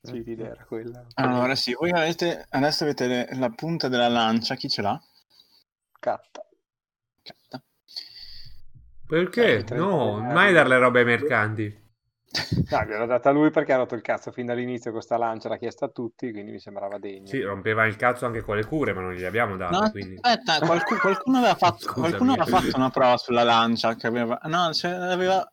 sì, 0.03 0.23
l'idea 0.25 0.51
era 0.51 0.65
quella. 0.65 1.07
Allora, 1.15 1.55
sì, 1.55 1.73
voi 1.73 1.91
avete, 1.91 2.47
adesso 2.51 2.85
avete 2.85 3.29
la 3.35 3.51
punta 3.51 3.89
della 3.89 4.09
lancia, 4.09 4.55
chi 4.57 4.69
ce 4.69 4.83
l'ha? 4.83 5.01
Catta. 5.99 6.47
Catta. 7.23 7.63
Perché? 9.07 9.65
Eh, 9.65 9.75
No, 9.75 10.21
mai 10.21 10.53
dar 10.53 10.67
le 10.67 10.79
robe 10.79 11.01
ai 11.01 11.05
mercanti. 11.07 11.89
No, 12.71 12.85
gliel'ho 12.85 13.07
data 13.07 13.31
a 13.31 13.33
lui 13.33 13.51
perché 13.51 13.73
ha 13.73 13.77
rotto 13.77 13.97
il 13.97 14.03
cazzo 14.03 14.31
fin 14.31 14.47
dall'inizio 14.47 14.93
con 14.93 15.01
sta 15.01 15.17
lancia, 15.17 15.49
l'ha 15.49 15.57
chiesta 15.57 15.87
a 15.87 15.89
tutti, 15.89 16.31
quindi 16.31 16.53
mi 16.53 16.61
sembrava 16.61 16.99
degno. 16.99 17.27
Sì, 17.27 17.41
rompeva 17.41 17.85
il 17.87 17.97
cazzo 17.97 18.25
anche 18.27 18.41
con 18.43 18.55
le 18.57 18.65
cure, 18.65 18.93
ma 18.93 19.01
non 19.01 19.13
gliele 19.13 19.27
abbiamo 19.27 19.57
date, 19.57 19.77
No, 19.77 19.91
quindi... 19.91 20.17
aspetta, 20.21 20.65
qualcu- 20.65 21.01
qualcuno, 21.01 21.39
aveva 21.39 21.57
fatto, 21.57 21.91
qualcuno 21.93 22.33
aveva 22.33 22.47
fatto 22.47 22.77
una 22.77 22.91
prova 22.91 23.17
sulla 23.17 23.43
lancia 23.43 23.97
che 23.97 24.07
aveva... 24.07 24.39
No, 24.45 24.73
cioè, 24.73 24.93
aveva... 24.93 25.45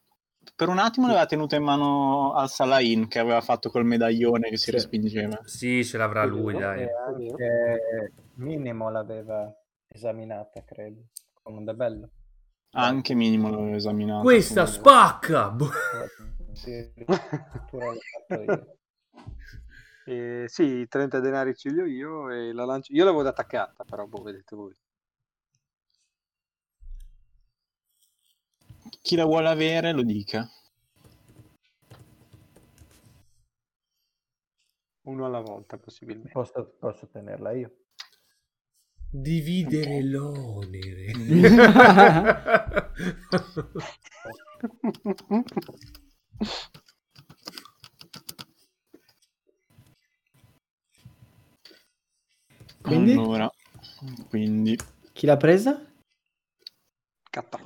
Per 0.56 0.70
un 0.70 0.78
attimo 0.78 1.08
l'aveva 1.08 1.26
tenuta 1.26 1.56
in 1.56 1.64
mano 1.64 2.34
al 2.34 2.50
Salain 2.50 3.08
che 3.08 3.20
aveva 3.20 3.42
fatto 3.42 3.70
col 3.70 3.84
medaglione 3.86 4.50
che 4.50 4.58
si 4.58 4.66
Sì. 4.66 4.72
respingeva. 4.72 5.40
Sì, 5.44 5.84
ce 5.84 5.98
l'avrà 5.98 6.24
lui, 6.26 6.58
dai. 6.58 6.84
E 6.84 6.90
anche 7.06 8.14
Minimo 8.36 8.90
l'aveva 8.90 9.52
esaminata, 9.88 10.64
credo. 10.64 11.08
Con 11.42 11.56
un 11.56 11.66
debello. 11.66 12.10
Anche 12.72 13.14
minimo 13.16 13.50
l'avevo 13.50 13.76
esaminato. 13.76 14.22
Questa 14.22 14.66
spacca! 14.66 15.50
Boh. 15.50 15.70
Addirittura 16.64 17.92
l'ho 17.92 18.00
fatto 18.28 18.42
io. 18.42 18.78
Eh, 20.08 20.46
sì, 20.48 20.88
30 20.88 21.20
denari 21.20 21.54
ce 21.54 21.70
li 21.70 21.82
ho 21.82 21.86
io 21.86 22.30
e 22.30 22.54
la 22.54 22.64
lancia... 22.64 22.94
Io 22.94 23.04
l'avevo 23.04 23.24
data 23.24 23.42
a 23.42 23.46
Catta, 23.46 23.84
però 23.84 24.06
boh, 24.06 24.22
vedete 24.22 24.56
voi. 24.56 24.74
Chi 29.02 29.18
la 29.18 29.26
vuole 29.26 29.50
avere 29.50 29.92
lo 29.92 30.04
dica. 30.04 30.50
Uno 35.02 35.26
alla 35.26 35.42
volta, 35.42 35.78
possibilmente. 35.78 36.32
Posso, 36.32 36.76
posso 36.80 37.08
tenerla 37.08 37.52
io. 37.52 37.76
Dividere 39.10 40.02
l'onere. 40.04 41.12
Quindi? 52.82 53.12
Allora, 53.12 53.52
quindi... 54.30 54.78
Chi 55.14 55.26
l'ha 55.26 55.36
presa? 55.36 55.94
Catta. 57.30 57.60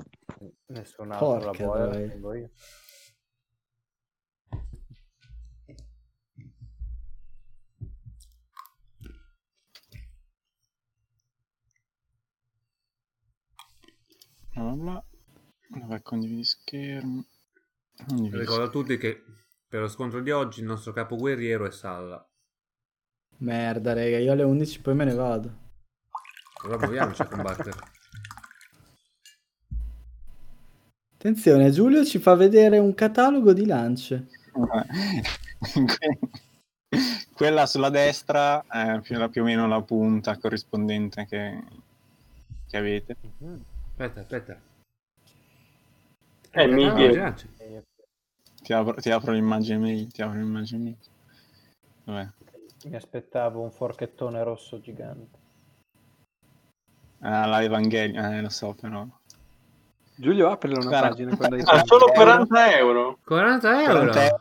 Nessun 0.67 1.11
altro 1.11 1.37
la 1.37 1.51
Porca 1.51 1.63
vuole, 1.63 1.79
la 1.79 1.89
troia. 1.89 2.07
tengo 2.07 2.33
io. 2.33 2.49
Bla 14.53 14.63
bla 14.73 15.03
bla. 15.85 16.01
Condividi 16.01 16.43
schermo. 16.43 17.25
Ricordo 18.31 18.63
a 18.63 18.70
tutti 18.70 18.98
che 18.98 19.24
per 19.67 19.81
lo 19.81 19.88
scontro 19.88 20.22
di 20.22 20.31
oggi 20.31 20.60
il 20.60 20.65
nostro 20.65 20.91
capo 20.91 21.15
guerriero 21.15 21.65
è 21.65 21.72
Salla. 21.72 22.25
Merda, 23.38 23.93
raga, 23.93 24.17
io 24.17 24.31
alle 24.31 24.43
11 24.43 24.81
poi 24.81 24.96
me 24.96 25.05
ne 25.05 25.13
vado. 25.13 25.58
Allora 26.63 26.77
proviamoci 26.77 27.22
a 27.22 27.27
combattere. 27.27 27.77
Attenzione, 31.15 31.72
Giulio 31.72 32.03
ci 32.03 32.20
fa 32.20 32.36
vedere 32.36 32.79
un 32.79 32.93
catalogo 32.93 33.53
di 33.53 33.65
lance. 33.65 34.27
Que- 34.51 36.20
Quella 37.34 37.65
sulla 37.65 37.89
destra 37.89 38.63
è 38.67 39.00
più, 39.01 39.41
o 39.41 39.46
meno 39.46 39.67
la 39.67 39.81
punta 39.81 40.38
corrispondente 40.38 41.25
che, 41.25 41.63
che 42.67 42.77
avete. 42.77 43.15
Aspetta, 43.89 44.20
aspetta. 44.20 44.60
Eh, 46.51 46.67
mi 46.67 46.93
viene. 46.93 47.13
già, 47.13 47.34
c'è. 47.34 47.48
Ti 48.61 48.73
apro, 48.73 48.93
ti 48.95 49.09
apro 49.09 49.31
l'immagine 49.31 49.77
mail. 49.77 50.11
Ti 50.11 50.21
apro 50.21 50.37
l'immagine 50.39 50.83
mail. 50.83 50.97
Vabbè. 52.03 52.29
Mi 52.85 52.95
aspettavo 52.95 53.61
un 53.61 53.71
forchettone 53.71 54.43
rosso 54.43 54.79
gigante. 54.79 55.39
Ah, 57.19 57.45
la 57.45 57.61
Evangelio, 57.61 58.23
eh, 58.23 58.41
lo 58.41 58.49
so 58.49 58.73
però. 58.79 59.05
Giulio, 60.15 60.49
aprila 60.49 60.79
una 60.79 60.89
Guarda. 60.89 61.07
pagina 61.09 61.35
quando 61.35 61.55
hai 61.55 61.63
Ah, 61.65 61.83
solo 61.85 62.11
40 62.11 62.77
euro. 62.77 63.19
40 63.23 63.81
euro! 63.83 63.93
40 64.11 64.23
euro 64.23 64.39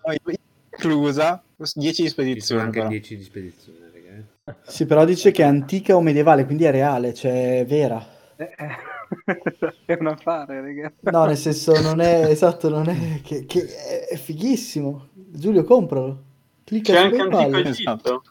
inclusa, 0.72 1.42
10 1.74 2.02
di 2.02 2.08
spedizione 2.08 2.62
anche 2.62 2.78
però. 2.78 2.88
10 2.88 3.16
di 3.16 3.22
spedizione, 3.22 3.90
raga. 3.92 4.56
Sì, 4.62 4.86
però 4.86 5.04
dice 5.04 5.30
che 5.30 5.42
è 5.42 5.46
antica 5.46 5.96
o 5.96 6.00
medievale, 6.00 6.44
quindi 6.44 6.64
è 6.64 6.70
reale, 6.70 7.12
cioè 7.12 7.60
è 7.60 7.66
vera. 7.66 8.02
Eh, 8.36 8.54
eh. 8.56 8.76
è 9.86 9.96
un 9.98 10.06
affare, 10.06 10.60
raga. 10.60 10.92
No, 11.10 11.24
nel 11.26 11.36
senso 11.38 11.80
non 11.80 12.00
è 12.00 12.24
esatto, 12.26 12.68
non 12.68 12.88
è 12.88 13.20
che, 13.22 13.44
che 13.46 14.06
è, 14.08 14.16
fighissimo. 14.16 15.08
Giulio, 15.14 15.64
compralo. 15.64 16.24
Clicca 16.64 16.92
C'è 16.92 16.98
su 16.98 17.04
anche 17.04 17.16
PayPal. 17.16 17.54
Antico 17.54 17.68
Esatto. 17.68 18.08
Egitto. 18.08 18.22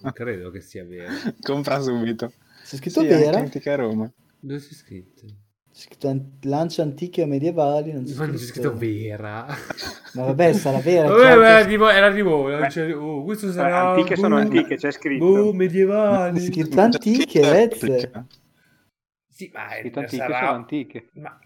Non 0.00 0.12
credo 0.12 0.50
che 0.50 0.60
sia 0.60 0.84
vero. 0.84 1.12
Compra 1.40 1.80
subito. 1.80 2.32
C'è 2.64 2.76
scritto 2.76 3.00
Sì, 3.00 3.06
vera, 3.06 3.30
c'è 3.32 3.38
Antica 3.38 3.74
Roma. 3.76 4.10
Dove 4.38 4.60
sei 4.60 4.74
scritto? 4.74 5.22
scritto 5.78 6.08
an- 6.08 6.30
lance 6.42 6.80
antiche 6.80 7.22
o 7.22 7.26
medievali. 7.26 7.92
Non 7.92 8.04
c'è 8.04 8.14
Ma 8.14 8.26
non 8.26 8.36
c'è 8.36 8.42
scritto 8.44 8.74
vera. 8.74 9.46
Ma 10.14 10.24
vabbè, 10.24 10.52
sarà 10.54 10.78
vera. 10.78 11.08
Vabbè, 11.08 11.20
c'è 11.20 11.36
ma 11.36 11.46
era 11.46 11.56
anche- 11.56 11.68
tipo, 11.68 11.88
era 11.90 12.12
tipo 12.14 12.48
non 12.48 12.66
c'è- 12.68 12.96
oh, 12.96 13.22
questo 13.24 13.52
sarà... 13.52 13.90
antiche 13.90 14.16
sono 14.16 14.36
boh, 14.36 14.40
antiche, 14.40 14.76
c'è 14.76 14.90
scritto. 14.90 15.24
Boh, 15.24 15.52
medievali. 15.52 16.38
C'è 16.40 16.46
scritto 16.46 16.80
antiche, 16.80 17.40
Vez. 17.40 18.10
Sì, 19.36 19.50
ma 19.52 19.68
Scritto 19.68 19.98
antiche 19.98 20.16
sarà... 20.16 20.38
sono 20.38 20.50
antiche. 20.52 21.08
Ma... 21.12 21.38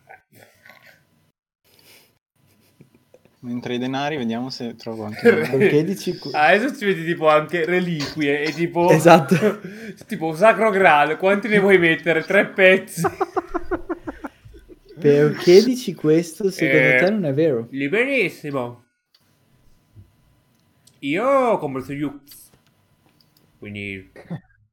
Mentre 3.40 3.74
i 3.74 3.78
denari, 3.78 4.16
vediamo 4.16 4.48
se 4.48 4.76
trovo 4.76 5.06
anche. 5.06 5.18
Perché 5.50 5.82
dici 5.82 6.16
Ah, 6.30 6.50
adesso 6.50 6.76
ci 6.76 6.84
vedi 6.84 7.04
tipo 7.04 7.26
anche 7.28 7.64
reliquie 7.64 8.44
e 8.44 8.52
tipo... 8.52 8.90
Esatto. 8.94 9.60
tipo 10.06 10.32
sacro 10.36 10.70
graal, 10.70 11.16
quanti 11.18 11.48
ne 11.48 11.58
vuoi 11.58 11.78
mettere? 11.78 12.22
Tre 12.22 12.46
pezzi. 12.46 13.02
Perché 15.00 15.64
dici 15.64 15.92
questo? 15.92 16.48
Secondo 16.48 16.86
Eh, 16.86 16.96
te 17.02 17.10
non 17.10 17.24
è 17.24 17.34
vero? 17.34 17.66
Liberissimo. 17.70 18.84
Io 21.00 21.58
compro 21.58 21.82
su 21.82 21.92
Yux. 21.92 22.50
Quindi 23.58 24.12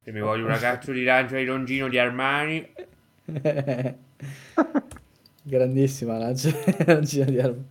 se 0.04 0.12
mi 0.12 0.20
voglio 0.20 0.44
una 0.44 0.58
cazzo 0.58 0.92
di 0.92 1.02
lancia 1.02 1.36
di 1.36 1.46
Longino 1.46 1.88
di 1.88 1.98
Armani, 1.98 2.74
Grandissima 5.42 6.16
lancia 6.18 6.50
lancia 6.86 7.24
di 7.28 7.38
arma. 7.38 7.64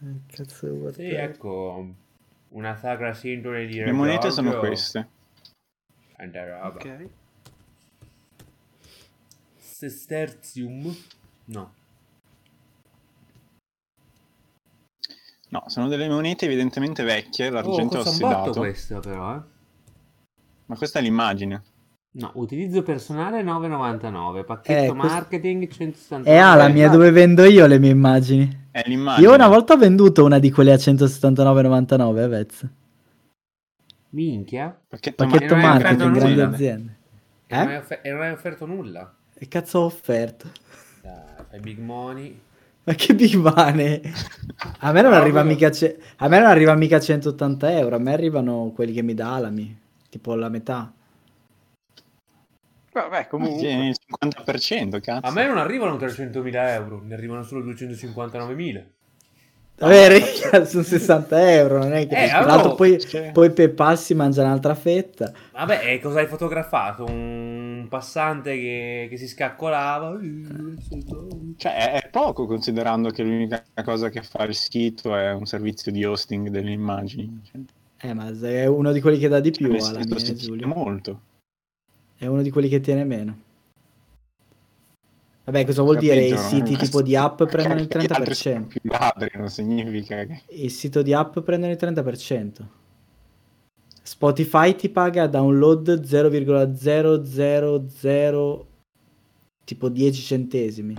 Eh, 0.00 0.20
Cazzo 0.26 0.92
sì, 0.92 1.08
ecco, 1.10 1.94
una 2.50 2.76
sacra 2.76 3.14
sindone 3.14 3.66
di 3.66 3.78
Le 3.78 3.92
monete 3.92 4.30
sono 4.30 4.58
queste. 4.58 5.08
Tanta 6.16 6.44
roba. 6.44 6.68
Ok. 6.68 7.08
Sesterzium? 9.56 10.94
No. 11.46 11.74
No, 15.50 15.62
sono 15.68 15.88
delle 15.88 16.08
monete 16.08 16.44
evidentemente 16.44 17.02
vecchie, 17.04 17.48
Oh, 17.48 17.52
l'argento 17.52 17.96
botto 17.96 18.08
ossidato. 18.10 18.52
questa 18.52 19.00
però, 19.00 19.36
eh. 19.36 19.40
Ma 20.66 20.76
questa 20.76 20.98
è 20.98 21.02
l'immagine. 21.02 21.62
No, 22.18 22.32
utilizzo 22.34 22.82
personale 22.82 23.42
9,99, 23.42 24.44
pacchetto 24.44 24.82
Eh, 24.92 24.96
questo- 24.96 25.14
marketing 25.14 25.68
169. 25.68 26.28
È 26.28 26.36
ah, 26.36 26.56
la 26.56 26.68
mia 26.68 26.88
dove 26.88 27.12
vendo 27.12 27.44
io 27.44 27.66
le 27.66 27.78
mie 27.78 27.90
immagini. 27.90 28.66
È 28.72 28.82
l'immagine. 28.86 29.26
Io 29.26 29.32
una 29.34 29.46
volta 29.46 29.74
ho 29.74 29.76
venduto 29.76 30.24
una 30.24 30.40
di 30.40 30.50
quelle 30.50 30.72
a 30.72 30.76
179,99 30.76 32.22
a 32.22 32.26
Vez. 32.26 32.66
Minchia. 34.10 34.76
Pacchetto, 34.88 35.24
Pacchetto 35.26 35.54
marketing, 35.54 36.12
grandi 36.12 36.30
nulla. 36.34 36.48
aziende. 36.48 36.96
E 37.46 37.56
non 37.56 37.68
Eh? 37.68 37.70
hai 37.72 37.76
offer- 37.76 38.00
e 38.04 38.10
non 38.10 38.20
hai 38.22 38.32
offerto 38.32 38.66
nulla. 38.66 39.14
Che 39.34 39.48
cazzo 39.48 39.78
ho 39.80 39.84
offerto? 39.84 40.48
Dai, 41.02 41.12
fai 41.50 41.60
big 41.60 41.78
money. 41.78 42.40
Ma 42.84 42.94
che 42.94 43.14
big 43.14 43.34
money! 43.34 44.00
A 44.80 44.92
me 44.92 45.02
non, 45.02 45.10
No, 45.12 45.18
arriva 45.18 45.42
mica 45.44 45.70
ce- 45.70 45.98
a 46.16 46.26
me 46.28 46.38
non 46.38 46.48
arriva 46.48 46.74
mica 46.74 46.98
180 46.98 47.70
euro, 47.78 47.96
a 47.96 47.98
me 47.98 48.12
arrivano 48.14 48.72
quelli 48.74 48.92
che 48.92 49.02
mi 49.02 49.12
dà 49.14 49.34
Alami, 49.34 49.78
tipo 50.08 50.34
la 50.34 50.48
metà. 50.48 50.90
Vabbè, 53.02 53.26
comunque. 53.28 53.68
Il 53.68 53.96
50%, 54.20 55.00
cazzo. 55.00 55.26
A 55.26 55.30
me 55.32 55.46
non 55.46 55.58
arrivano 55.58 55.96
300.000 55.96 56.68
euro, 56.68 57.02
ne 57.04 57.14
arrivano 57.14 57.42
solo 57.42 57.64
259.000. 57.70 58.84
Vabbè, 59.78 60.20
sono 60.66 60.82
60 60.82 61.52
euro, 61.52 61.78
non 61.78 61.92
è 61.92 62.06
che... 62.08 62.24
Eh, 62.24 62.26
Tra 62.26 62.38
allora- 62.38 62.52
l'altro 62.54 62.74
poi, 62.74 62.98
Cioè, 62.98 63.30
poi 63.32 63.50
PayPal 63.52 63.96
si 63.96 64.12
mangia 64.14 64.42
un'altra 64.42 64.74
fetta. 64.74 65.32
Vabbè, 65.52 65.92
e 65.92 66.00
cosa 66.00 66.18
hai 66.18 66.26
fotografato? 66.26 67.04
Un 67.04 67.86
passante 67.88 68.56
che, 68.56 69.06
che 69.08 69.16
si 69.16 69.28
scaccolava? 69.28 70.18
Cioè, 71.56 71.92
è, 71.92 72.08
poco 72.10 72.46
considerando 72.46 73.10
che 73.10 73.22
l'unica 73.22 73.62
cosa 73.84 74.08
che 74.08 74.22
fa 74.22 74.42
il 74.44 74.54
sito 74.54 75.14
è 75.14 75.32
un 75.32 75.46
servizio 75.46 75.92
di 75.92 76.04
hosting 76.04 76.48
delle 76.48 76.72
immagini. 76.72 77.40
Cioè, 77.44 77.60
Eh, 78.08 78.14
ma 78.14 78.32
è 78.36 78.66
uno 78.66 78.90
di 78.90 79.00
quelli 79.00 79.18
che 79.18 79.28
dà 79.28 79.38
di 79.38 79.52
più 79.52 79.70
nel 79.70 79.80
alla 79.80 80.04
tiene 80.04 80.34
Giulio. 80.34 80.66
molto. 80.66 81.20
È 82.18 82.26
uno 82.26 82.42
di 82.42 82.50
quelli 82.50 82.68
che 82.68 82.80
tiene 82.80 83.04
meno. 83.04 83.46
Vabbè, 85.44 85.64
cosa 85.64 85.82
vuol 85.82 85.94
Capito, 85.94 86.12
dire? 86.14 86.26
I 86.26 86.36
siti 86.36 86.76
tipo 86.76 87.00
di 87.00 87.16
app 87.16 87.42
prendono 87.44 87.80
il 87.80 87.86
Che 87.86 87.98
gli 87.98 88.06
altri 88.10 88.34
sono 88.34 88.58
30%. 88.60 88.66
più 88.66 88.80
ladri, 88.82 89.30
non 89.34 89.48
significa 89.48 90.26
che... 90.26 90.42
Il 90.48 90.70
sito 90.70 91.00
di 91.00 91.14
app 91.14 91.38
prendono 91.38 91.72
il 91.72 91.78
30%. 91.80 92.66
Spotify 94.02 94.74
ti 94.74 94.88
paga 94.88 95.26
download 95.26 96.02
0,000 96.02 98.66
tipo 99.64 99.88
10 99.88 100.22
centesimi. 100.22 100.94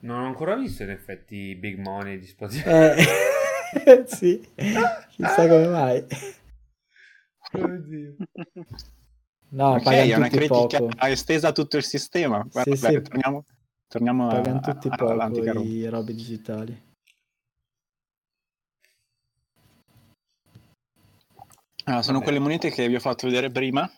Non 0.00 0.22
ho 0.22 0.26
ancora 0.26 0.56
visto 0.56 0.82
in 0.82 0.90
effetti 0.90 1.36
i 1.36 1.54
big 1.56 1.78
money 1.78 2.18
di 2.18 2.26
Spotify. 2.26 2.68
Eh, 2.68 4.04
sì, 4.06 4.40
chissà 5.10 5.48
come 5.48 5.66
mai. 5.68 6.04
Oddio. 7.52 8.16
No, 9.54 9.74
ok, 9.74 9.86
è 9.86 10.14
una 10.16 10.28
critica 10.28 10.78
poco. 10.78 10.88
estesa 11.06 11.48
a 11.48 11.52
tutto 11.52 11.76
il 11.76 11.84
sistema. 11.84 12.44
Guarda, 12.50 12.74
Sì, 12.74 12.82
vabbè, 12.82 12.94
sì. 12.96 13.02
torniamo, 13.02 13.44
torniamo 13.86 14.26
a- 14.28 14.34
Pagano 14.34 14.60
tutti 14.60 14.88
a- 14.88 14.96
poco 14.96 15.12
Roma. 15.12 15.60
i 15.62 15.86
robe 15.88 16.12
digitali. 16.14 16.82
Allora, 21.86 22.02
sono 22.02 22.18
Vabbè. 22.18 22.24
quelle 22.30 22.38
monete 22.40 22.70
che 22.70 22.88
vi 22.88 22.96
ho 22.96 23.00
fatto 23.00 23.26
vedere 23.26 23.50
prima. 23.50 23.88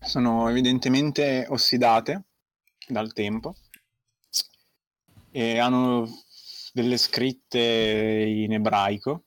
Sono 0.00 0.48
evidentemente 0.48 1.46
ossidate 1.48 2.24
dal 2.88 3.12
tempo 3.12 3.54
e 5.30 5.58
hanno 5.58 6.08
delle 6.72 6.96
scritte 6.96 7.58
in 8.26 8.52
ebraico 8.54 9.24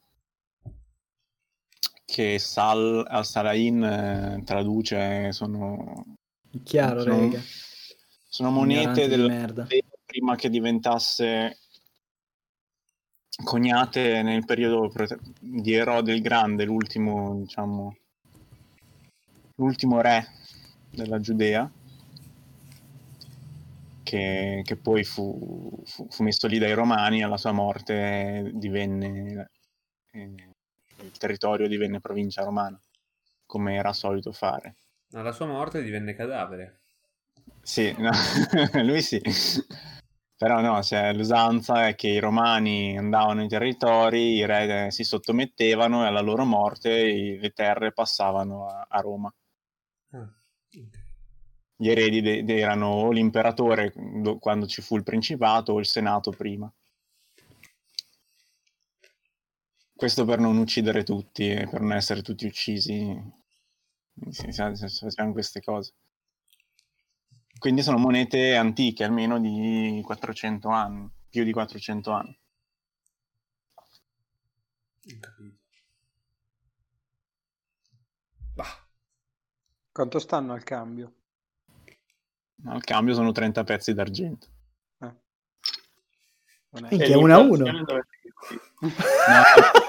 che 2.13 2.38
Sal 2.38 3.03
al-Salain 3.08 3.84
eh, 3.84 4.43
traduce 4.46 5.32
sono, 5.32 6.15
Chiaro, 6.63 7.01
sono, 7.01 7.20
rega. 7.22 7.41
sono 8.27 8.51
monete 8.51 9.08
del 9.08 9.65
prima 10.05 10.36
che 10.36 10.51
diventasse 10.51 11.58
coniate 13.43 14.22
nel 14.22 14.46
periodo 14.46 14.91
di 15.39 15.74
Erode 15.74 16.13
il 16.13 16.22
Grande, 16.22 16.65
l'ultimo, 16.65 17.39
diciamo, 17.39 17.98
l'ultimo 19.55 20.00
re 20.00 20.27
della 20.91 21.20
Giudea, 21.20 21.67
che, 24.03 24.62
che 24.63 24.75
poi 24.75 25.03
fu, 25.03 25.82
fu- 25.84 26.08
fu 26.12 26.22
messo 26.22 26.46
lì 26.46 26.60
dai 26.60 26.74
Romani, 26.74 27.24
alla 27.24 27.38
sua 27.38 27.53
morte 27.53 28.51
divenne, 28.53 29.50
eh, 30.12 30.52
il 31.03 31.17
territorio 31.17 31.67
divenne 31.67 32.00
provincia 32.00 32.43
romana, 32.43 32.79
come 33.45 33.75
era 33.75 33.93
solito 33.93 34.31
fare. 34.31 34.75
Alla 35.12 35.31
sua 35.31 35.45
morte 35.45 35.83
divenne 35.83 36.15
cadavere. 36.15 36.81
Sì, 37.62 37.93
no, 37.98 38.12
lui 38.83 39.01
sì. 39.01 39.22
Però 40.36 40.60
no, 40.60 40.81
cioè, 40.81 41.13
l'usanza 41.13 41.88
è 41.88 41.95
che 41.95 42.07
i 42.07 42.19
romani 42.19 42.98
andavano 42.98 43.36
nei 43.36 43.48
territori, 43.48 44.36
i 44.36 44.45
re 44.45 44.91
si 44.91 45.03
sottomettevano 45.03 46.03
e 46.03 46.07
alla 46.07 46.22
loro 46.22 46.43
morte 46.43 47.38
le 47.39 47.50
terre 47.51 47.93
passavano 47.93 48.67
a, 48.67 48.86
a 48.89 49.00
Roma. 49.00 49.33
Ah, 50.12 50.29
Gli 51.75 51.89
eredi 51.89 52.22
de- 52.22 52.43
de- 52.43 52.57
erano 52.60 52.88
o 52.88 53.12
l'imperatore 53.12 53.93
do- 53.95 54.37
quando 54.37 54.66
ci 54.68 54.81
fu 54.81 54.98
il 54.98 55.03
principato 55.03 55.74
o 55.74 55.79
il 55.79 55.85
senato 55.85 56.31
prima. 56.31 56.72
Questo 60.03 60.25
per 60.25 60.37
non 60.37 60.57
uccidere 60.57 61.03
tutti 61.05 61.50
e 61.50 61.66
per 61.66 61.79
non 61.79 61.94
essere 61.94 62.22
tutti 62.22 62.46
uccisi. 62.46 63.18
Si, 64.31 64.51
si- 64.51 64.75
si- 64.75 64.89
si 64.89 65.00
facevano 65.05 65.31
queste 65.31 65.61
cose. 65.61 65.94
Quindi 67.57 67.83
sono 67.83 67.98
monete 67.98 68.53
antiche, 68.57 69.05
almeno 69.05 69.39
di 69.39 70.01
400 70.03 70.68
anni, 70.68 71.09
più 71.29 71.46
di 71.46 71.53
400 71.53 72.11
anni. 72.11 72.37
Ho 73.75 73.83
capito. 75.22 75.57
Bah, 78.55 78.85
Quanto 79.89 80.20
stanno 80.20 80.51
al 80.51 80.63
cambio? 80.63 81.13
Al 82.66 82.83
cambio 82.83 83.13
sono 83.13 83.31
30 83.31 83.63
pezzi 83.63 83.94
d'argento. 83.94 84.48
Eh. 85.00 85.13
Non 86.72 86.85
è- 86.87 86.89
Minchia, 86.89 87.05
E 87.07 87.16
uno 87.16 87.33
a 87.35 87.39
l'inflazione 87.42 87.79
uno. 87.79 88.03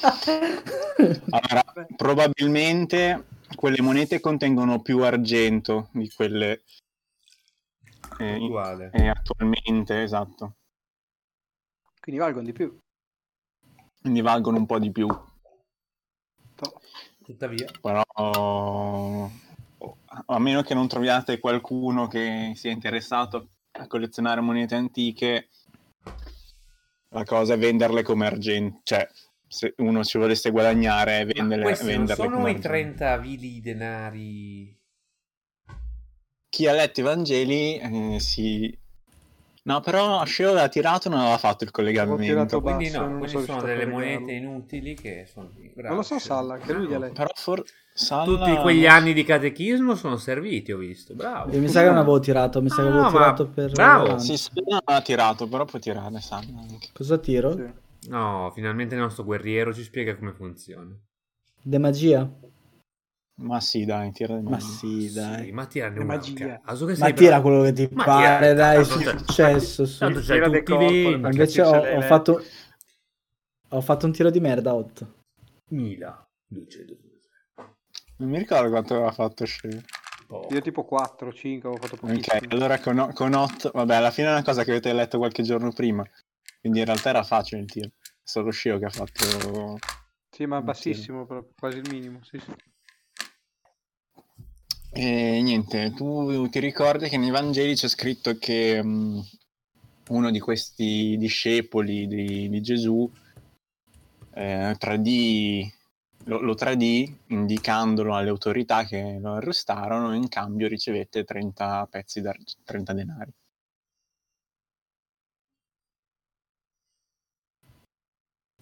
Allora, 1.30 1.64
probabilmente 1.96 3.26
quelle 3.54 3.82
monete 3.82 4.20
contengono 4.20 4.80
più 4.80 5.02
argento 5.02 5.88
di 5.92 6.10
quelle 6.10 6.62
eh, 8.18 8.36
uguale. 8.36 8.90
eh, 8.92 9.08
attualmente, 9.08 10.02
esatto. 10.02 10.56
Quindi 12.00 12.20
valgono 12.20 12.46
di 12.46 12.52
più. 12.52 12.78
Quindi 14.00 14.20
valgono 14.22 14.56
un 14.56 14.66
po' 14.66 14.78
di 14.78 14.90
più. 14.90 15.06
Tuttavia, 17.22 17.70
Però 17.80 18.02
a 20.26 20.38
meno 20.38 20.62
che 20.62 20.74
non 20.74 20.88
troviate 20.88 21.38
qualcuno 21.38 22.08
che 22.08 22.52
sia 22.56 22.70
interessato 22.70 23.50
a 23.72 23.86
collezionare 23.86 24.40
monete 24.40 24.74
antiche, 24.74 25.48
la 27.10 27.24
cosa 27.24 27.54
è 27.54 27.58
venderle 27.58 28.02
come 28.02 28.26
argento. 28.26 28.80
Cioè, 28.82 29.08
se 29.52 29.74
uno 29.78 30.04
ci 30.04 30.16
volesse 30.16 30.50
guadagnare, 30.50 31.24
ma 31.24 31.32
venderle, 31.32 31.64
questi 31.64 31.86
non 31.86 32.06
venderle 32.06 32.24
sono 32.24 32.36
i 32.36 32.40
argento. 32.42 32.68
30 32.68 33.16
vili 33.16 33.60
denari. 33.60 34.78
Chi 36.48 36.68
ha 36.68 36.72
letto 36.72 37.00
i 37.00 37.02
Vangeli 37.02 37.78
eh, 37.78 38.20
si... 38.20 38.78
No, 39.62 39.80
però 39.80 40.24
Sceo 40.24 40.50
aveva 40.50 40.68
tirato 40.68 41.08
non 41.08 41.18
aveva 41.18 41.36
fatto 41.36 41.64
il 41.64 41.70
collegamento. 41.72 42.60
Quindi 42.60 42.90
no, 42.90 43.18
quindi 43.18 43.28
sono 43.28 43.44
sono 43.44 43.62
delle 43.62 43.86
monete 43.86 44.32
inutili 44.32 44.94
che 44.94 45.28
sono 45.30 45.50
lì. 45.56 45.72
Non 45.76 45.96
lo 45.96 46.02
so. 46.02 46.18
Salla, 46.20 46.54
anche 46.54 46.72
lui 46.72 46.86
li 46.86 46.94
ha 46.94 46.98
letti. 46.98 47.14
Però 47.14 47.30
for... 47.34 47.62
Salla- 47.92 48.24
Tutti 48.24 48.56
quegli 48.62 48.86
anni 48.86 49.12
di 49.12 49.24
catechismo 49.24 49.96
sono 49.96 50.16
serviti, 50.16 50.70
ho 50.72 50.78
visto. 50.78 51.14
Bravo. 51.14 51.52
Io 51.52 51.60
mi 51.60 51.68
sa 51.68 51.80
che 51.80 51.88
non 51.88 51.98
avevo 51.98 52.20
tirato, 52.20 52.62
mi 52.62 52.68
sa 52.68 52.76
che 52.76 52.82
Ah, 52.82 52.86
avevo 52.86 53.02
no, 53.02 53.10
tirato 53.10 53.44
ma- 53.46 53.50
per... 53.50 53.70
bravo. 53.72 54.18
Sì, 54.18 54.36
Salla 54.36 54.80
non 54.86 54.96
ha 54.96 55.02
tirato, 55.02 55.48
però 55.48 55.64
può 55.64 55.78
tirare, 55.80 56.20
Salla. 56.20 56.46
Cosa 56.92 57.18
tiro? 57.18 57.52
Sì. 57.52 57.88
No, 58.08 58.50
finalmente 58.54 58.94
il 58.94 59.00
nostro 59.00 59.24
guerriero 59.24 59.72
ci 59.74 59.82
spiega 59.82 60.16
come 60.16 60.32
funziona. 60.32 60.96
De 61.62 61.78
magia? 61.78 62.30
Ma 63.42 63.60
sì, 63.60 63.84
dai, 63.84 64.10
tira 64.12 64.36
di 64.36 64.42
Ma 64.42 64.50
meglio. 64.50 64.62
sì, 64.62 65.12
dai. 65.12 65.44
Sì, 65.46 65.52
ma 65.52 65.66
È 65.68 65.90
magia. 66.04 66.60
caso 66.64 66.86
che 66.86 66.96
Ma 66.98 67.10
tira 67.12 67.40
bravo. 67.40 67.42
quello 67.42 67.62
che 67.64 67.72
ti 67.72 67.88
Ma 67.94 68.04
pare, 68.04 68.52
tira- 68.52 68.54
dai, 68.54 68.84
c'è- 68.84 69.18
successo. 69.18 69.86
su. 69.86 69.98
Tanto 69.98 70.20
Tira 70.20 70.46
tutti 70.46 70.62
corpo, 70.62 71.28
Invece 71.28 71.62
ho, 71.62 71.70
ho 71.70 71.98
le- 71.98 72.02
fatto... 72.06 72.42
Ho 73.72 73.80
fatto 73.80 74.06
un 74.06 74.12
tiro 74.12 74.30
di 74.30 74.40
merda, 74.40 74.74
8. 74.74 75.14
Mila. 75.68 76.26
Luce 76.48 76.84
Non 78.16 78.28
mi 78.28 78.38
ricordo 78.38 78.68
quanto 78.70 78.94
aveva 78.94 79.12
fatto 79.12 79.44
Sceo. 79.44 79.80
Io 80.50 80.60
tipo 80.60 80.84
4, 80.84 81.32
5, 81.32 81.68
avevo 81.68 81.86
fatto 81.86 81.94
Ok, 82.04 82.08
pochissimo. 82.12 82.52
allora 82.52 82.78
con, 82.80 83.10
con 83.14 83.32
8... 83.34 83.70
Vabbè, 83.72 83.94
alla 83.94 84.10
fine 84.10 84.28
è 84.28 84.32
una 84.32 84.42
cosa 84.42 84.64
che 84.64 84.70
avete 84.72 84.92
letto 84.92 85.18
qualche 85.18 85.42
giorno 85.42 85.72
prima. 85.72 86.04
Quindi 86.60 86.80
in 86.80 86.84
realtà 86.84 87.08
era 87.08 87.22
facile 87.22 87.62
il 87.62 87.66
tiro. 87.66 87.88
È 87.88 88.08
solo 88.22 88.50
Sceo 88.50 88.78
che 88.78 88.84
ha 88.84 88.90
fatto... 88.90 89.78
Sì, 90.30 90.46
ma 90.46 90.60
bassissimo, 90.60 91.26
proprio, 91.26 91.52
quasi 91.58 91.78
il 91.78 91.88
minimo. 91.90 92.20
Sì, 92.22 92.38
sì. 92.38 92.54
E 94.92 95.40
niente, 95.42 95.92
tu 95.92 96.48
ti 96.48 96.58
ricordi 96.58 97.08
che 97.08 97.16
nei 97.16 97.30
Vangeli 97.30 97.74
c'è 97.74 97.88
scritto 97.88 98.36
che 98.38 98.82
mh, 98.82 99.22
uno 100.08 100.30
di 100.30 100.40
questi 100.40 101.16
discepoli 101.16 102.06
di, 102.06 102.48
di 102.48 102.60
Gesù 102.60 103.10
eh, 104.34 104.74
tradì, 104.78 105.72
lo, 106.24 106.40
lo 106.40 106.54
tradì 106.54 107.18
indicandolo 107.28 108.14
alle 108.14 108.30
autorità 108.30 108.84
che 108.84 109.18
lo 109.20 109.34
arrestarono 109.34 110.12
e 110.12 110.16
in 110.16 110.28
cambio 110.28 110.68
ricevette 110.68 111.24
30 111.24 111.86
pezzi 111.90 112.20
da 112.20 112.34
30 112.64 112.92
denari. 112.92 113.32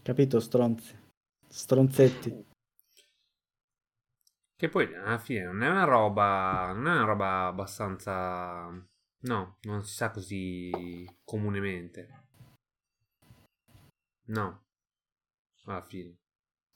Capito, 0.09 0.40
stronzi? 0.40 0.97
Stronzetti. 1.47 2.47
Che 4.57 4.68
poi 4.71 4.94
alla 4.94 5.18
fine 5.18 5.44
non 5.44 5.62
è 5.62 5.68
una 5.68 5.85
roba. 5.85 6.73
Non 6.73 6.87
è 6.87 6.92
una 6.92 7.05
roba 7.05 7.44
abbastanza. 7.49 8.71
No, 9.25 9.59
non 9.64 9.85
si 9.85 9.94
sa 9.94 10.11
così 10.11 11.05
comunemente. 11.23 12.23
No. 14.29 14.62
alla 15.66 15.83
fine. 15.83 16.16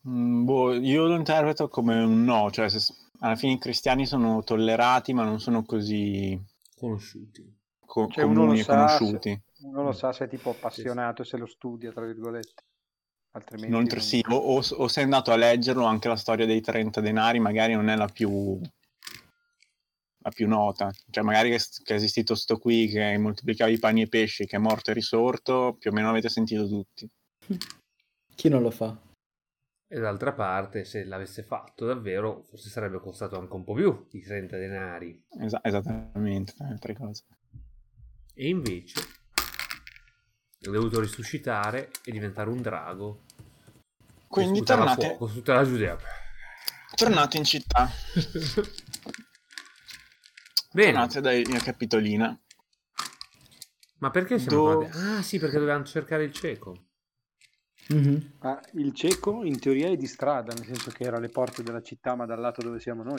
Mm, 0.07 0.45
boh, 0.45 0.75
io 0.75 1.07
lo 1.07 1.15
interpreto 1.17 1.69
come 1.69 2.03
un 2.03 2.25
no, 2.25 2.51
cioè 2.51 2.69
se- 2.69 2.93
alla 3.21 3.37
fine 3.37 3.55
i 3.55 3.59
cristiani 3.59 4.05
sono 4.05 4.43
tollerati 4.45 5.15
ma 5.15 5.25
non 5.25 5.41
sono 5.41 5.65
così 5.65 6.39
Conosciuti. 6.77 7.51
co- 7.79 8.09
Cioè, 8.09 8.25
uno 8.25 8.35
lo 8.35 8.41
comuni 8.41 8.61
e 8.61 8.63
sa, 8.65 8.75
conosciuti. 8.75 9.43
Uno 9.63 9.83
lo 9.85 9.93
sa 9.93 10.13
se 10.13 10.27
è 10.27 10.29
tipo 10.29 10.51
appassionato, 10.51 11.25
se 11.25 11.39
lo 11.39 11.47
studia, 11.47 11.93
tra 11.93 12.05
virgolette. 12.05 12.63
Altrimenti 13.35 13.73
Inoltre 13.73 13.97
non- 13.99 14.07
sì, 14.07 14.23
o, 14.29 14.35
o, 14.37 14.57
o 14.59 14.89
sei 14.89 15.05
andato 15.05 15.31
a 15.33 15.37
leggerlo, 15.37 15.85
anche 15.85 16.09
la 16.09 16.17
storia 16.17 16.45
dei 16.45 16.61
30 16.61 17.01
denari 17.01 17.39
magari 17.41 17.73
non 17.75 17.89
è 17.89 17.97
la 17.97 18.07
più, 18.07 18.61
la 20.19 20.31
più 20.31 20.47
nota. 20.47 20.91
Cioè 21.11 21.25
magari 21.25 21.51
che, 21.51 21.59
che 21.83 21.95
è 21.95 21.97
esistito 21.97 22.35
sto 22.35 22.59
qui 22.59 22.89
che 22.89 23.17
moltiplicava 23.17 23.71
i 23.71 23.79
pani 23.79 24.03
e 24.03 24.05
i 24.05 24.09
pesci, 24.09 24.45
che 24.45 24.57
è 24.57 24.59
morto 24.59 24.91
e 24.91 24.95
risorto, 24.95 25.77
più 25.79 25.91
o 25.91 25.95
meno 25.95 26.11
avete 26.11 26.29
sentito 26.29 26.69
tutti. 26.69 27.09
Chi 28.35 28.49
non 28.51 28.61
lo 28.61 28.71
fa? 28.71 28.99
E 29.89 29.99
d'altra 29.99 30.33
parte, 30.33 30.85
se 30.85 31.05
l'avesse 31.05 31.43
fatto 31.43 31.87
davvero, 31.87 32.45
forse 32.49 32.69
sarebbe 32.69 32.99
costato 32.99 33.39
anche 33.39 33.55
un 33.55 33.65
po' 33.65 33.75
più 33.75 34.07
di 34.11 34.21
30 34.23 34.57
denari. 34.59 35.23
Esa- 35.39 35.61
esattamente, 35.63 36.55
altre 36.59 36.95
cose. 36.95 37.25
E 38.35 38.49
invece 38.49 39.22
ha 40.69 40.71
dovuto 40.73 41.01
risuscitare 41.01 41.91
e 42.05 42.13
diventare 42.13 42.49
un 42.51 42.61
drago. 42.63 43.23
Quindi 44.29 44.63
tornate, 44.63 45.09
fuoco 45.09 45.27
su 45.29 45.35
tutta 45.35 45.55
la 45.55 45.65
Giudea. 45.65 45.97
tornate 46.95 47.37
in 47.37 47.45
città, 47.45 47.91
Bene, 50.73 50.93
tornate 50.93 51.21
dai 51.21 51.45
mia 51.47 51.59
capitolina. 51.61 52.39
ma 53.99 54.11
perché 54.11 54.39
siamo 54.39 54.75
Do-? 54.85 54.89
Ah 54.93 55.21
sì, 55.23 55.39
perché 55.39 55.59
dovevamo 55.59 55.85
cercare 55.85 56.25
il 56.25 56.33
cieco. 56.33 56.87
Mhm. 57.89 58.37
Ma 58.41 58.61
il 58.75 58.95
cieco 58.95 59.43
in 59.45 59.59
teoria 59.59 59.89
è 59.89 59.97
di 59.97 60.07
strada, 60.07 60.55
nel 60.55 60.65
senso 60.65 60.91
che 60.93 61.03
era 61.05 61.17
alle 61.19 61.29
porte 61.29 61.63
della 61.63 61.83
città, 61.83 62.15
ma 62.15 62.25
dal 62.25 62.41
lato 62.41 62.63
dove 62.63 62.81
siamo 62.81 63.03
noi. 63.03 63.19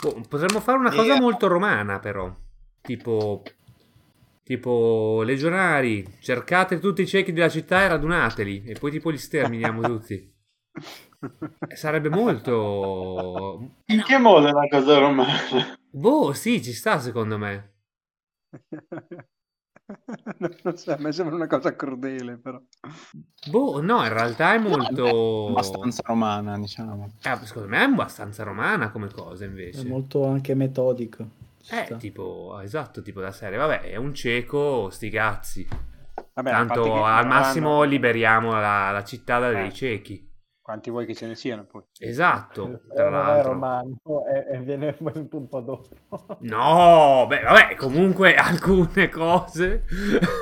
Boh, 0.00 0.20
potremmo 0.28 0.60
fare 0.60 0.78
una 0.78 0.92
cosa 0.92 1.16
Eh. 1.16 1.20
molto 1.20 1.46
romana, 1.48 1.98
però. 1.98 2.32
Tipo. 2.80 3.42
Tipo, 4.44 5.22
legionari, 5.24 6.06
cercate 6.20 6.78
tutti 6.78 7.00
i 7.00 7.06
ciechi 7.06 7.32
della 7.32 7.48
città 7.48 7.82
e 7.82 7.88
radunateli. 7.88 8.64
E 8.66 8.74
poi, 8.78 8.90
tipo, 8.90 9.08
li 9.08 9.16
sterminiamo 9.16 9.80
tutti. 9.88 10.32
Eh, 11.66 11.76
Sarebbe 11.76 12.10
molto. 12.10 13.76
In 13.86 14.02
che 14.02 14.18
modo 14.18 14.46
è 14.46 14.52
una 14.52 14.68
cosa 14.68 14.98
romana? 14.98 15.78
Boh, 15.90 16.34
sì, 16.34 16.62
ci 16.62 16.74
sta 16.74 16.98
secondo 16.98 17.38
me. 17.38 17.72
non 20.62 20.76
so, 20.76 20.92
a 20.92 20.96
me 20.98 21.12
sembra 21.12 21.36
una 21.36 21.46
cosa 21.46 21.74
crudele, 21.74 22.36
però. 22.36 22.60
Boh, 23.50 23.80
no, 23.80 24.02
in 24.02 24.12
realtà 24.12 24.52
è 24.52 24.58
molto. 24.58 25.48
Abbastanza 25.48 26.02
romana, 26.04 26.58
diciamo. 26.58 27.14
Eh, 27.22 27.38
secondo 27.46 27.68
me 27.68 27.78
è 27.78 27.84
abbastanza 27.84 28.42
romana 28.42 28.90
come 28.90 29.08
cosa, 29.10 29.46
invece. 29.46 29.80
È 29.80 29.84
molto 29.84 30.26
anche 30.26 30.54
metodico. 30.54 31.42
Eh, 31.70 31.84
sta. 31.86 31.96
tipo, 31.96 32.60
esatto, 32.62 33.02
tipo 33.02 33.20
da 33.20 33.32
serie. 33.32 33.56
Vabbè, 33.58 33.80
è 33.82 33.96
un 33.96 34.14
cieco, 34.14 34.90
sti 34.90 35.10
cazzi. 35.10 35.66
Vabbè, 36.34 36.50
Tanto 36.50 37.04
al 37.04 37.26
massimo 37.26 37.74
hanno- 37.80 37.82
liberiamo 37.84 38.52
la, 38.52 38.90
la 38.90 39.04
città 39.04 39.48
Eh. 39.50 39.54
dei 39.54 39.72
ciechi. 39.72 40.32
Quanti 40.64 40.88
vuoi 40.88 41.04
che 41.04 41.14
ce 41.14 41.26
ne 41.26 41.34
siano 41.34 41.66
poi? 41.66 41.82
Esatto, 41.98 42.80
Eh, 42.90 42.94
tra 42.94 43.10
l'altro. 43.10 43.52
romano 43.52 43.98
e, 44.32 44.54
e 44.56 44.58
viene 44.60 44.96
un 44.98 45.46
po' 45.46 45.60
dopo. 45.60 45.88
No, 46.40 47.26
beh, 47.28 47.42
vabbè, 47.42 47.74
comunque 47.76 48.34
alcune 48.36 49.10
cose. 49.10 49.84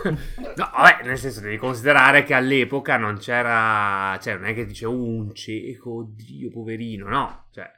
no, 0.04 0.70
vabbè, 0.76 1.02
nel 1.04 1.18
senso 1.18 1.40
devi 1.40 1.56
considerare 1.56 2.22
che 2.22 2.34
all'epoca 2.34 2.96
non 2.96 3.16
c'era. 3.18 4.16
Cioè, 4.20 4.34
non 4.36 4.44
è 4.46 4.54
che 4.54 4.64
dice 4.64 4.86
"Uh, 4.86 4.92
un 4.94 5.34
cieco, 5.34 5.96
oddio, 5.98 6.50
poverino, 6.52 7.08
no. 7.08 7.46
Cioè. 7.50 7.68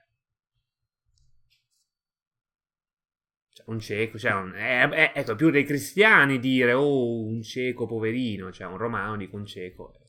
Un 3.66 3.80
cieco, 3.80 4.18
cioè, 4.18 4.32
un- 4.32 4.52
è, 4.54 4.88
è- 4.88 5.12
ecco, 5.14 5.34
più 5.34 5.50
dei 5.50 5.64
cristiani 5.64 6.38
dire 6.38 6.72
oh, 6.72 7.24
un 7.24 7.42
cieco, 7.42 7.86
poverino, 7.86 8.52
cioè 8.52 8.66
un 8.66 8.76
romano 8.76 9.16
dico 9.16 9.36
un 9.36 9.46
cieco. 9.46 9.92
eh, 9.94 10.00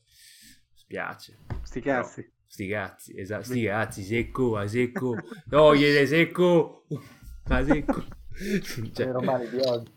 Spiace. 0.74 1.38
Sti 1.62 1.80
cazzi. 1.80 2.32
Sti 2.46 2.68
cazzi, 2.68 3.18
esatto, 3.18 3.44
sti 3.44 3.64
cazzi, 3.64 4.02
secco, 4.04 4.56
a 4.56 4.66
secco, 4.68 5.16
togliete 5.48 6.06
secco, 6.06 6.86
a 7.48 7.64
secco. 7.64 8.04
Cioè, 8.92 9.06
I 9.06 9.10
romani 9.10 9.48
di 9.48 9.56
oggi. 9.64 9.92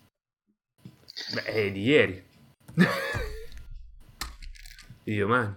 beh, 1.33 1.43
è 1.43 1.71
di 1.71 1.81
ieri. 1.83 2.23
di 5.03 5.17
domani. 5.17 5.55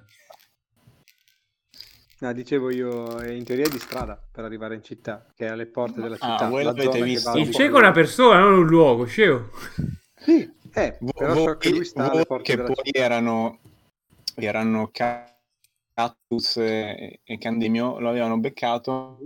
No, 2.22 2.32
dicevo 2.32 2.70
io, 2.70 3.18
è 3.18 3.32
in 3.32 3.42
teoria 3.42 3.64
è 3.64 3.68
di 3.68 3.80
strada 3.80 4.16
per 4.30 4.44
arrivare 4.44 4.76
in 4.76 4.82
città, 4.85 5.26
che 5.35 5.44
è 5.46 5.48
alle 5.48 5.66
porte 5.66 6.00
della 6.00 6.14
Ah, 6.20 6.30
città. 6.30 6.48
voi 6.48 6.62
la 6.62 6.70
l'avete 6.70 7.02
visto? 7.02 7.37
Il 7.37 7.50
cieco 7.52 7.78
è 7.78 7.80
una 7.80 7.90
persona, 7.90 8.38
non 8.38 8.58
un 8.58 8.66
luogo, 8.68 9.06
scemo. 9.06 9.48
Sì, 10.18 10.48
eh, 10.72 10.98
Vo- 11.00 11.11
però 11.16 11.35
voi- 11.35 11.42
so 11.42 11.56
che 11.56 11.70
lui 11.70 11.85
sta 11.85 12.04
alle 12.04 12.12
voi 12.18 12.26
porte 12.26 12.44
che 12.44 12.54
della 12.56 12.68
poi 12.72 12.85
città. 12.85 12.98
erano, 13.00 13.58
erano 14.37 14.88
Ca- 14.92 15.37
Cactus 15.94 16.58
e, 16.58 17.20
e 17.24 17.38
Candemio 17.38 17.98
lo 17.98 18.08
avevano 18.11 18.38
beccato 18.38 19.18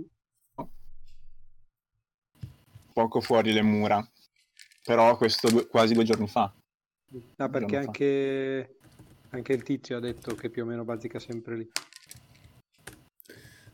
poco 2.93 3.21
fuori 3.21 3.53
le 3.53 3.61
mura 3.61 4.05
però 4.83 5.15
questo 5.17 5.49
due- 5.49 5.67
quasi 5.67 5.93
due 5.93 6.03
giorni 6.03 6.27
fa 6.27 6.51
No, 7.35 7.49
perché 7.49 7.77
anche, 7.77 8.77
anche 9.29 9.53
il 9.53 9.61
tizio 9.63 9.97
ha 9.97 9.99
detto 10.01 10.33
che 10.35 10.49
più 10.49 10.63
o 10.63 10.65
meno 10.65 10.83
bazzica 10.83 11.19
sempre 11.19 11.55
lì. 11.55 11.71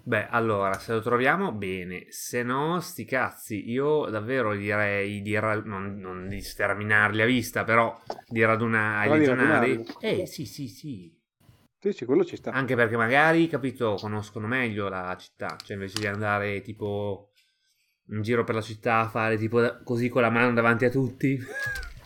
Beh, 0.06 0.28
allora, 0.28 0.80
se 0.80 0.92
lo 0.92 1.02
troviamo, 1.02 1.54
bene. 1.54 2.08
Se 2.10 2.44
no, 2.44 2.80
sti 2.82 3.06
cazzi. 3.06 3.70
Io 3.72 4.06
davvero 4.10 4.54
direi 4.54 5.22
di 5.22 5.40
ra- 5.40 5.62
non, 5.64 5.98
non 5.98 6.28
di 6.28 6.42
sterminarli 6.42 7.22
a 7.22 7.26
vista, 7.26 7.64
però 7.64 7.98
di 8.28 8.44
radunare 8.44 9.08
Però 9.08 9.16
i 9.16 9.20
di 9.20 9.26
legionari. 9.26 9.70
radunarli. 9.76 10.22
Eh, 10.22 10.26
sì, 10.26 10.46
sì, 10.46 10.68
sì. 10.68 11.18
Sì, 11.80 11.92
sì, 11.94 12.06
quello 12.06 12.26
ci 12.26 12.36
sta. 12.36 12.52
Anche 12.52 12.76
perché 12.76 12.98
magari, 12.98 13.48
capito, 13.48 13.96
conoscono 13.96 14.48
meglio 14.48 14.90
la 14.90 15.16
città. 15.18 15.56
Cioè, 15.64 15.76
invece 15.76 16.00
di 16.00 16.08
andare 16.08 16.62
tipo 16.62 17.30
in 18.10 18.22
giro 18.22 18.44
per 18.44 18.56
la 18.56 18.62
città 18.62 19.00
a 19.00 19.10
fare 19.10 19.38
tipo 19.38 19.78
così 19.86 20.10
con 20.10 20.22
la 20.22 20.30
mano 20.30 20.54
davanti 20.54 20.84
a 20.84 20.90
tutti. 20.90 21.40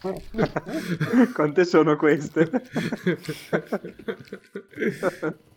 Quante 1.33 1.65
sono 1.65 1.95
queste? 1.95 2.47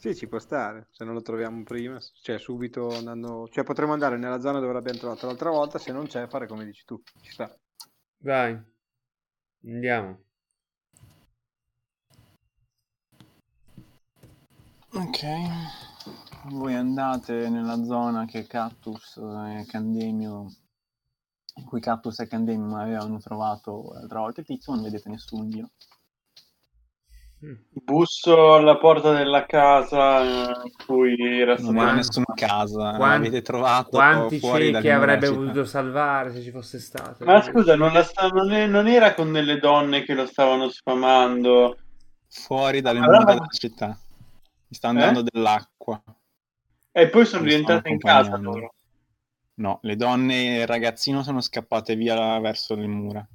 Sì, 0.00 0.16
ci 0.16 0.28
può 0.28 0.38
stare, 0.38 0.88
se 0.92 1.04
non 1.04 1.12
lo 1.12 1.20
troviamo 1.20 1.62
prima, 1.62 1.98
cioè 2.22 2.38
subito 2.38 2.88
andando, 2.88 3.46
cioè 3.50 3.64
potremmo 3.64 3.92
andare 3.92 4.16
nella 4.16 4.40
zona 4.40 4.58
dove 4.58 4.72
l'abbiamo 4.72 4.98
trovato 4.98 5.26
l'altra 5.26 5.50
volta, 5.50 5.78
se 5.78 5.92
non 5.92 6.06
c'è 6.06 6.26
fare 6.26 6.46
come 6.46 6.64
dici 6.64 6.86
tu, 6.86 7.02
ci 7.20 7.30
sta. 7.30 7.54
Vai, 8.22 8.58
andiamo. 9.64 10.22
ok 14.92 15.20
voi 16.48 16.74
andate 16.74 17.48
nella 17.50 17.82
zona 17.84 18.24
che 18.24 18.46
Cactus 18.46 19.16
e 19.18 19.64
Candemio 19.66 20.46
in 21.56 21.64
cui 21.66 21.80
Cactus 21.80 22.20
e 22.20 22.26
Candemio 22.26 22.76
avevano 22.76 23.18
trovato 23.18 23.92
l'altra 23.92 24.20
volta 24.20 24.40
il 24.40 24.46
tizio 24.46 24.72
non 24.72 24.82
vedete 24.82 25.08
nessun 25.10 25.48
dio 25.48 25.70
Mm. 25.72 25.89
Busso 27.72 28.54
alla 28.54 28.76
porta 28.76 29.14
della 29.14 29.46
casa 29.46 30.22
eh, 30.22 30.66
in 30.66 30.72
cui 30.84 31.40
era 31.40 31.54
non 31.54 31.62
stato... 31.62 31.80
era 31.80 31.92
nessuno 31.92 32.24
a 32.28 32.34
casa 32.34 32.92
Quan- 32.96 33.22
l'avete 33.22 33.40
trovato 33.40 33.88
Quanti 33.90 34.38
fuori 34.38 34.70
ciechi 34.70 34.90
avrebbe 34.90 35.28
voluto 35.28 35.64
salvare 35.64 36.32
se 36.32 36.42
ci 36.42 36.50
fosse 36.50 36.78
stato? 36.78 37.24
Ma 37.24 37.40
scusa, 37.40 37.76
non, 37.76 37.92
la 37.94 38.02
sta- 38.02 38.28
non 38.28 38.52
è- 38.52 38.66
non 38.66 38.86
era 38.88 39.14
con 39.14 39.32
delle 39.32 39.58
donne 39.58 40.02
che 40.02 40.12
lo 40.14 40.26
stavano 40.26 40.68
sfamando? 40.68 41.78
fuori 42.28 42.80
dalle 42.82 42.98
Allora- 43.00 43.18
mura 43.20 43.32
della 43.32 43.46
città 43.48 43.86
mi 43.88 44.76
sta 44.76 44.88
andando 44.88 45.22
dell'acqua 45.22 46.00
E 46.92 47.08
poi 47.08 47.24
sono 47.26 47.42
Mi 47.42 47.48
rientrate 47.48 47.88
in 47.88 47.98
casa 47.98 48.36
loro. 48.36 48.74
no 49.54 49.78
le 49.82 49.96
donne 49.96 50.58
e 50.58 50.60
il 50.60 50.66
ragazzino 50.66 51.22
sono 51.22 51.40
scappate 51.40 51.96
via 51.96 52.38
verso 52.38 52.74
le 52.76 52.86
mura 52.86 53.26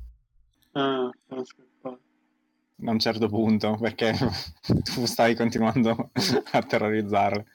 Ah, 0.73 1.09
sono 1.27 1.43
scappate. 1.43 1.73
A 2.83 2.91
un 2.91 2.99
certo 2.99 3.27
punto 3.27 3.77
perché 3.77 4.13
tu 4.83 5.05
stavi 5.05 5.35
continuando 5.35 6.11
a 6.51 6.61
terrorizzarle 6.61 7.45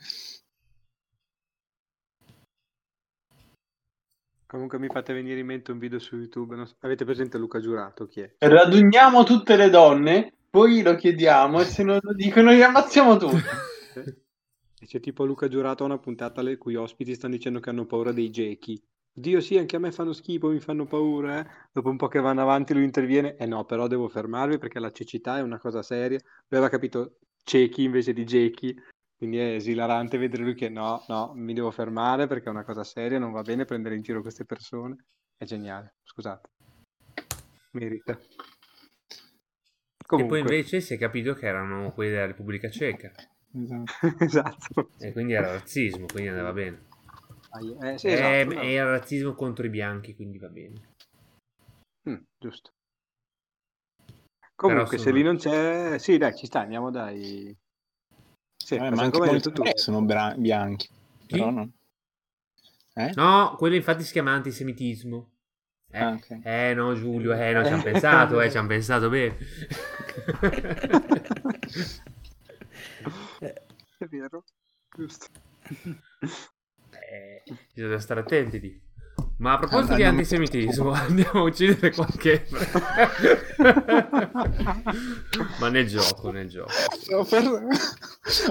Comunque 4.51 4.81
mi 4.81 4.89
fate 4.89 5.13
venire 5.13 5.39
in 5.39 5.47
mente 5.47 5.71
un 5.71 5.79
video 5.79 6.01
su 6.01 6.17
YouTube, 6.17 6.57
non 6.57 6.67
so- 6.67 6.75
avete 6.81 7.05
presente 7.05 7.39
Luca 7.39 7.61
Giurato, 7.61 8.09
chi 8.09 8.23
è? 8.23 8.35
Raduniamo 8.37 9.23
tutte 9.23 9.55
le 9.55 9.71
donne, 9.71 10.33
poi 10.51 10.83
lo 10.83 10.97
chiediamo 10.97 11.61
e 11.61 11.65
se 11.67 11.85
non 11.85 12.01
lo 12.03 12.13
dicono 12.13 12.51
li 12.51 12.61
ammazziamo 12.61 13.17
tutti. 13.17 13.37
C'è 14.85 14.99
tipo 14.99 15.25
Luca 15.25 15.47
Giurato 15.47 15.85
a 15.85 15.87
una 15.87 15.99
puntata 15.99 16.43
le 16.43 16.59
cui 16.59 16.75
ospiti 16.75 17.15
stanno 17.15 17.35
dicendo 17.35 17.61
che 17.61 17.71
hanno 17.71 17.87
paura 17.87 18.11
dei 18.11 18.31
gechi. 18.31 18.83
Dio 19.13 19.41
sì, 19.41 19.59
anche 19.59 19.77
a 19.77 19.79
me 19.79 19.93
fanno 19.93 20.13
schifo, 20.13 20.49
mi 20.49 20.61
fanno 20.61 20.87
paura, 20.87 21.41
eh. 21.41 21.51
Dopo 21.73 21.91
un 21.91 21.97
po' 21.97 22.09
che 22.09 22.21
vanno 22.21 22.43
avanti 22.43 22.75
lui 22.75 22.85
interviene, 22.85 23.37
eh 23.37 23.47
no, 23.47 23.65
però 23.65 23.87
devo 23.87 24.09
fermarvi 24.09 24.59
perché 24.59 24.79
la 24.79 24.91
cecità 24.91 25.39
è 25.39 25.43
una 25.43 25.59
cosa 25.59 25.83
seria. 25.83 26.19
Lui 26.19 26.59
aveva 26.59 26.69
capito 26.69 27.19
ciechi 27.43 27.83
invece 27.83 28.13
di 28.13 28.25
gechi. 28.25 28.75
Quindi 29.17 29.39
è 29.39 29.55
esilarante 29.55 30.17
vedere 30.17 30.43
lui 30.43 30.55
che 30.55 30.71
no, 30.71 31.05
no, 31.09 31.33
mi 31.35 31.53
devo 31.53 31.71
fermare 31.71 32.27
perché 32.27 32.47
è 32.47 32.51
una 32.51 32.65
cosa 32.65 32.85
seria, 32.85 33.19
non 33.19 33.33
va 33.33 33.43
bene 33.43 33.67
prendere 33.67 33.95
in 33.95 34.01
giro 34.01 34.23
queste 34.23 34.47
persone. 34.47 34.97
È 35.37 35.45
geniale, 35.45 35.97
scusate. 36.05 36.49
Merita. 37.73 38.13
E 38.13 38.19
Comunque, 40.07 40.43
poi 40.43 40.49
invece 40.51 40.81
si 40.81 40.95
è 40.95 40.99
capito 40.99 41.35
che 41.35 41.47
erano 41.47 41.93
quelli 41.93 42.11
della 42.11 42.27
Repubblica 42.27 42.71
Ceca. 42.71 43.13
Esatto. 43.53 43.93
esatto. 44.25 44.91
E 44.99 45.13
quindi 45.13 45.35
era 45.35 45.53
razzismo, 45.53 46.07
quindi 46.07 46.31
andava 46.31 46.53
bene. 46.53 46.89
Eh, 47.53 47.99
sì, 47.99 48.07
Eh, 48.09 48.13
esatto, 48.13 48.55
no. 48.55 48.61
Era 48.63 48.91
razzismo 48.91 49.35
contro 49.35 49.67
i 49.67 49.71
bianchi, 49.71 50.15
quindi 50.15 50.39
va 50.39 50.49
bene. 50.49 50.95
Mm, 52.09 52.17
giusto. 52.39 52.73
Comunque, 54.55 54.85
Però 54.85 54.87
se 54.87 55.05
sono- 55.05 55.17
lì 55.17 55.23
non 55.23 55.37
c'è, 55.37 55.99
sì, 55.99 56.19
dai, 56.19 56.37
ci 56.37 56.47
sta, 56.47 56.61
andiamo 56.61 56.91
dai. 56.91 57.57
Sì, 58.57 58.77
Eh, 58.77 58.91
ma 58.91 59.03
anche 59.03 59.19
molti 59.19 59.53
tu. 59.53 59.63
sono 59.75 60.03
bra- 60.03 60.35
bianchi. 60.37 60.89
Però 61.27 61.51
no. 61.51 61.71
Eh? 62.95 63.13
No, 63.15 63.55
quello 63.57 63.75
infatti 63.77 64.05
si 64.05 64.13
chiama 64.13 64.33
antisemitismo. 64.33 65.31
Eh, 65.91 65.99
Ah, 65.99 66.13
ok. 66.13 66.41
eh, 66.45 66.75
no, 66.75 66.95
Giulio, 66.95 67.33
eh 67.35 67.53
no, 67.53 67.65
ci 67.65 67.73
hanno 67.73 67.83
pensato, 67.83 68.41
eh, 68.41 68.51
ci 68.51 68.59
hanno 68.59 68.69
pensato 68.69 69.09
bene. 69.09 69.37
È 73.99 74.07
vero, 74.07 74.45
giusto. 74.97 75.27
Eh, 77.11 77.43
bisogna 77.75 77.99
stare 77.99 78.21
attenti 78.21 78.61
lì. 78.61 78.81
Ma 79.39 79.55
a 79.55 79.59
proposito 79.59 79.95
Ah, 79.95 79.97
di 79.97 80.03
antisemitismo, 80.05 80.91
andiamo 80.93 81.41
a 81.41 81.43
uccidere 81.45 81.91
qualche... 81.93 82.47
Ma 85.59 85.69
nel 85.71 85.87
gioco, 85.89 86.31
nel 86.31 86.49
gioco. 86.49 86.71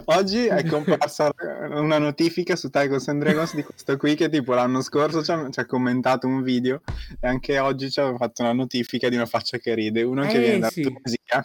Oggi 0.05 0.45
è 0.47 0.65
comparsa 0.65 1.31
una 1.69 1.99
notifica 1.99 2.55
su 2.55 2.69
Tychos 2.69 3.07
and 3.07 3.21
Dragons 3.21 3.55
di 3.55 3.63
questo 3.63 3.97
qui 3.97 4.15
che 4.15 4.29
tipo 4.29 4.53
l'anno 4.55 4.81
scorso 4.81 5.23
ci 5.23 5.31
ha, 5.31 5.49
ci 5.49 5.59
ha 5.59 5.65
commentato 5.65 6.27
un 6.27 6.41
video 6.41 6.81
e 7.19 7.27
anche 7.27 7.59
oggi 7.59 7.89
ci 7.91 7.99
aveva 7.99 8.17
fatto 8.17 8.41
una 8.41 8.53
notifica 8.53 9.09
di 9.09 9.15
una 9.15 9.25
faccia 9.27 9.57
che 9.59 9.73
ride, 9.75 10.01
uno 10.01 10.23
che 10.25 10.37
Eh, 10.37 10.39
viene 10.39 10.59
da 10.59 10.69
sì. 10.69 10.81
Tunisia. 10.81 11.43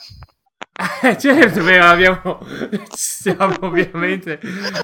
Eh, 1.03 1.19
certo, 1.19 1.63
beh, 1.63 1.79
abbiamo... 1.79 2.41
stiamo 2.93 3.57
ovviamente 3.61 4.39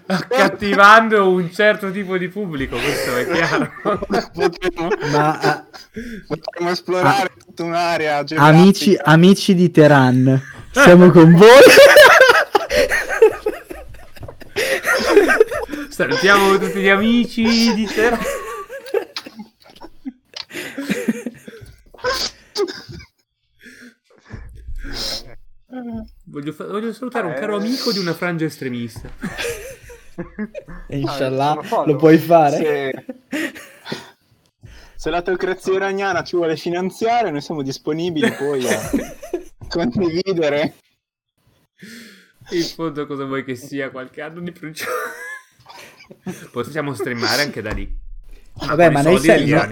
accattivando 0.06 1.30
un 1.30 1.52
certo 1.52 1.90
tipo 1.90 2.16
di 2.16 2.28
pubblico, 2.28 2.76
questo 2.76 3.16
è 3.16 3.26
chiaro. 3.30 3.70
potremmo, 4.32 4.88
Ma 5.10 5.38
ah, 5.38 5.66
potremmo 6.26 6.70
esplorare 6.70 7.30
tutta 7.44 7.64
un'area 7.64 8.24
amici, 8.36 8.98
amici 9.02 9.54
di 9.54 9.70
Teran, 9.70 10.40
siamo 10.72 11.10
con 11.10 11.34
voi. 11.34 11.62
Salutiamo 15.88 16.58
tutti 16.58 16.80
gli 16.80 16.88
amici 16.88 17.74
di 17.74 17.86
te. 17.86 18.16
Voglio, 26.24 26.52
fa- 26.52 26.66
voglio 26.66 26.92
salutare 26.92 27.26
un 27.26 27.34
caro 27.34 27.58
Eh. 27.58 27.60
amico 27.60 27.92
di 27.92 27.98
una 27.98 28.14
frangia 28.14 28.44
estremista. 28.46 29.08
Inshallah 30.88 31.58
lo 31.86 31.96
puoi 31.96 32.18
fare. 32.18 32.56
Se, 32.56 33.04
se 34.96 35.10
la 35.10 35.22
teocrazia 35.22 35.72
iraniana 35.74 36.22
ci 36.22 36.36
vuole 36.36 36.56
finanziare, 36.56 37.30
noi 37.30 37.40
siamo 37.40 37.62
disponibili 37.62 38.30
poi 38.32 38.66
a 38.68 38.78
condividere. 39.68 40.74
In 42.50 42.62
fondo 42.62 43.06
cosa 43.06 43.24
vuoi 43.24 43.44
che 43.44 43.54
sia 43.54 43.90
qualche 43.90 44.20
anno 44.20 44.40
di 44.40 44.52
principio? 44.52 44.92
Possiamo 46.50 46.92
streamare 46.94 47.42
anche 47.42 47.62
da 47.62 47.70
lì. 47.70 47.88
Vabbè, 48.54 48.90
ma 48.90 49.00
noi 49.02 49.18
siamo, 49.20 49.66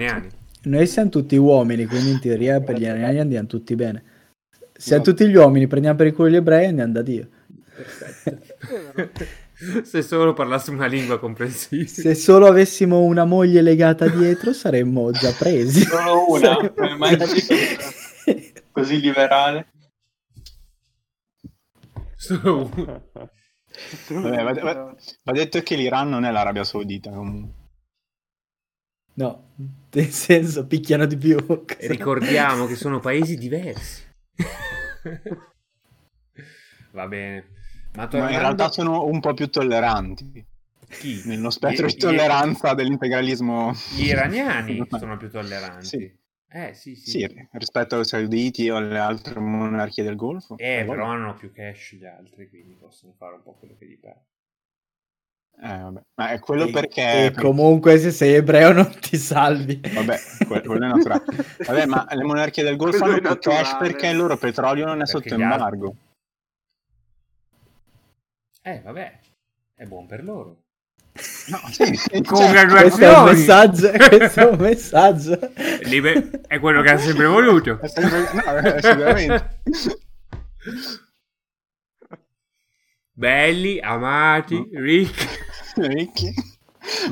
noi 0.63 0.87
siamo 0.87 1.09
tutti 1.09 1.35
uomini, 1.35 1.85
quindi 1.85 2.11
in 2.11 2.19
teoria 2.19 2.61
per 2.61 2.77
gli 2.77 2.83
iraniani 2.83 3.19
andiamo 3.19 3.47
tutti 3.47 3.75
bene. 3.75 4.03
Siamo 4.79 5.03
tutti 5.03 5.27
gli 5.27 5.35
uomini, 5.35 5.67
prendiamo 5.67 5.97
per 5.97 6.07
il 6.07 6.13
culo 6.13 6.29
gli 6.29 6.35
ebrei 6.35 6.63
e 6.63 6.67
andiamo 6.67 6.93
da 6.93 7.01
Dio. 7.01 7.27
Se 9.83 10.01
solo 10.01 10.31
parlassimo 10.33 10.77
una 10.77 10.85
lingua 10.85 11.19
comprensibile. 11.19 11.89
Se 11.89 12.15
solo 12.15 12.47
avessimo 12.47 13.01
una 13.01 13.25
moglie 13.25 13.61
legata 13.61 14.07
dietro 14.07 14.53
saremmo 14.53 15.11
già 15.11 15.33
presi. 15.37 15.81
Solo 15.81 16.29
una, 16.29 16.71
Saremmo 16.73 17.05
Così 18.71 19.01
liberale. 19.01 19.67
Solo 22.15 22.71
uno. 22.73 23.09
Vabbè, 24.07 24.43
va, 24.43 24.53
va- 24.53 24.95
va 25.23 25.31
detto 25.33 25.61
che 25.61 25.75
l'Iran 25.75 26.07
non 26.07 26.23
è 26.23 26.31
l'Arabia 26.31 26.63
Saudita 26.63 27.11
comunque. 27.11 27.57
No, 29.15 29.55
nel 29.91 30.09
senso 30.09 30.65
picchiano 30.65 31.05
di 31.05 31.17
più. 31.17 31.37
Ricordiamo 31.79 32.65
che 32.65 32.75
sono 32.75 32.99
paesi 32.99 33.35
diversi. 33.35 34.07
Va 36.91 37.07
bene. 37.07 37.45
Ma 37.93 38.03
Ma 38.03 38.07
tornando... 38.07 38.33
in 38.33 38.39
realtà 38.39 38.71
sono 38.71 39.05
un 39.05 39.19
po' 39.19 39.33
più 39.33 39.49
tolleranti. 39.49 40.45
Chi? 40.87 41.21
Nello 41.25 41.49
spettro 41.49 41.87
Gli- 41.87 41.93
di 41.93 41.97
tolleranza 41.97 42.73
dell'integralismo. 42.73 43.73
Gli 43.95 44.05
iraniani 44.05 44.87
sono 44.97 45.17
più 45.17 45.29
tolleranti. 45.29 45.85
Sì. 45.85 46.17
Eh, 46.51 46.73
sì, 46.73 46.95
sì. 46.95 47.11
Sì, 47.11 47.47
rispetto 47.51 47.97
ai 47.97 48.05
sauditi 48.05 48.69
o 48.69 48.77
alle 48.77 48.97
altre 48.97 49.39
monarchie 49.39 50.03
del 50.03 50.15
Golfo. 50.15 50.57
Eh, 50.57 50.83
però 50.87 51.05
hanno 51.05 51.35
più 51.35 51.51
cash 51.51 51.93
gli 51.93 52.05
altri, 52.05 52.49
quindi 52.49 52.73
possono 52.73 53.13
fare 53.15 53.35
un 53.35 53.43
po' 53.43 53.53
quello 53.53 53.75
che 53.77 53.85
gli 53.85 53.99
pare. 53.99 54.25
Eh, 55.61 55.67
vabbè. 55.81 56.01
Ma 56.15 56.29
è 56.31 56.39
quello 56.39 56.65
E- 56.67 56.71
perché... 56.71 57.25
E 57.25 57.31
comunque 57.33 57.97
se 57.99 58.11
sei 58.11 58.35
ebreo 58.35 58.71
non 58.71 58.97
ti 58.99 59.17
salvi. 59.17 59.81
Vabbè, 59.93 60.19
que- 60.47 60.61
quello 60.63 60.85
è 60.85 60.87
naturale. 60.89 61.23
Vabbè, 61.65 61.85
ma 61.85 62.07
le 62.11 62.23
monarchie 62.23 62.63
del 62.63 62.77
Golfo 62.77 63.03
hanno 63.03 63.19
più 63.19 63.37
cash 63.39 63.75
perché 63.77 64.07
il 64.07 64.15
loro 64.17 64.37
petrolio 64.37 64.85
non 64.85 65.01
è 65.01 65.05
Perché 65.05 65.11
sotto 65.11 65.35
gli 65.35 65.41
altri- 65.41 65.53
embargo. 65.61 65.95
Eh, 68.61 68.81
vabbè. 68.83 69.19
È 69.75 69.83
buon 69.85 70.05
per 70.07 70.23
loro. 70.23 70.57
No, 71.47 71.59
sì, 71.71 71.93
sì, 71.95 72.21
Congratulazioni. 72.21 72.89
Questo 72.89 73.05
è 73.05 73.17
un 73.17 73.25
messaggio, 73.25 73.91
questo 74.17 74.39
è 74.39 74.45
un 74.51 74.57
messaggio. 74.59 75.39
Libe- 75.83 76.41
È 76.47 76.59
quello 76.59 76.81
che 76.81 76.91
ha 76.91 76.97
sempre 76.97 77.25
voluto. 77.25 77.79
È 77.81 77.87
sempre- 77.89 78.19
no, 78.33 78.79
sicuramente. 78.79 79.59
Belli, 83.11 83.79
amati, 83.81 84.55
Mm. 84.55 84.81
ricchi, 84.81 85.25
Ricchi. 85.87 86.33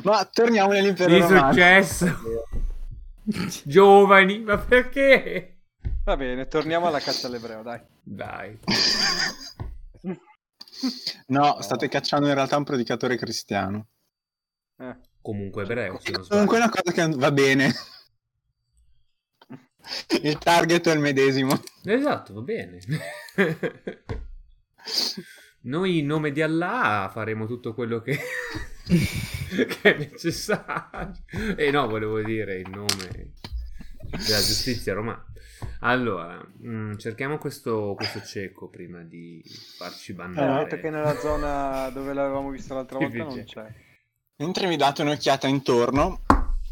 Ma 0.03 0.23
torniamo 0.25 0.71
nell'impero 0.71 1.13
di 1.13 1.19
romano. 1.19 1.51
successo, 1.51 2.17
giovani, 3.63 4.39
ma 4.39 4.57
perché? 4.57 5.57
Va 6.03 6.15
bene, 6.15 6.47
torniamo 6.47 6.87
alla 6.87 6.99
caccia 6.99 7.27
all'ebreo, 7.27 7.61
dai. 7.63 7.81
Dai. 8.01 8.59
No, 11.27 11.61
state 11.61 11.89
cacciando 11.89 12.27
in 12.27 12.33
realtà 12.33 12.55
un 12.57 12.63
predicatore 12.63 13.17
cristiano. 13.17 13.87
Eh. 14.77 14.95
Comunque 15.21 15.63
ebreo, 15.63 15.99
se. 15.99 16.13
Comunque 16.13 16.57
è 16.57 16.61
una 16.61 16.69
cosa 16.69 16.91
che 16.93 17.07
va 17.09 17.31
bene. 17.31 17.73
Il 20.21 20.37
target 20.37 20.87
è 20.87 20.93
il 20.93 20.99
medesimo. 20.99 21.61
Esatto, 21.83 22.33
va 22.33 22.41
bene. 22.41 22.79
Noi 25.61 25.99
in 25.99 26.05
nome 26.05 26.31
di 26.31 26.41
Allah 26.41 27.09
faremo 27.11 27.45
tutto 27.45 27.73
quello 27.73 28.01
che, 28.01 28.17
che 28.85 29.81
è 29.81 29.97
necessario. 29.97 31.11
E 31.55 31.71
no, 31.71 31.87
volevo 31.87 32.21
dire 32.21 32.59
in 32.59 32.71
nome 32.71 33.33
della 34.09 34.39
giustizia 34.39 34.93
romana. 34.93 35.25
Allora, 35.79 36.39
mm, 36.65 36.95
cerchiamo 36.97 37.37
questo, 37.37 37.93
questo 37.95 38.21
cieco 38.23 38.69
prima 38.69 39.01
di 39.03 39.43
farci 39.77 40.11
Eh, 40.11 40.15
bannare. 40.15 40.63
detto 40.63 40.81
che 40.81 40.89
nella 40.89 41.15
zona 41.17 41.89
dove 41.89 42.13
l'avevamo 42.13 42.49
visto 42.49 42.73
l'altra 42.73 42.99
volta 42.99 43.23
non 43.23 43.43
c'è. 43.43 43.73
Mentre 44.37 44.67
vi 44.67 44.75
date 44.75 45.01
un'occhiata 45.01 45.47
intorno, 45.47 46.21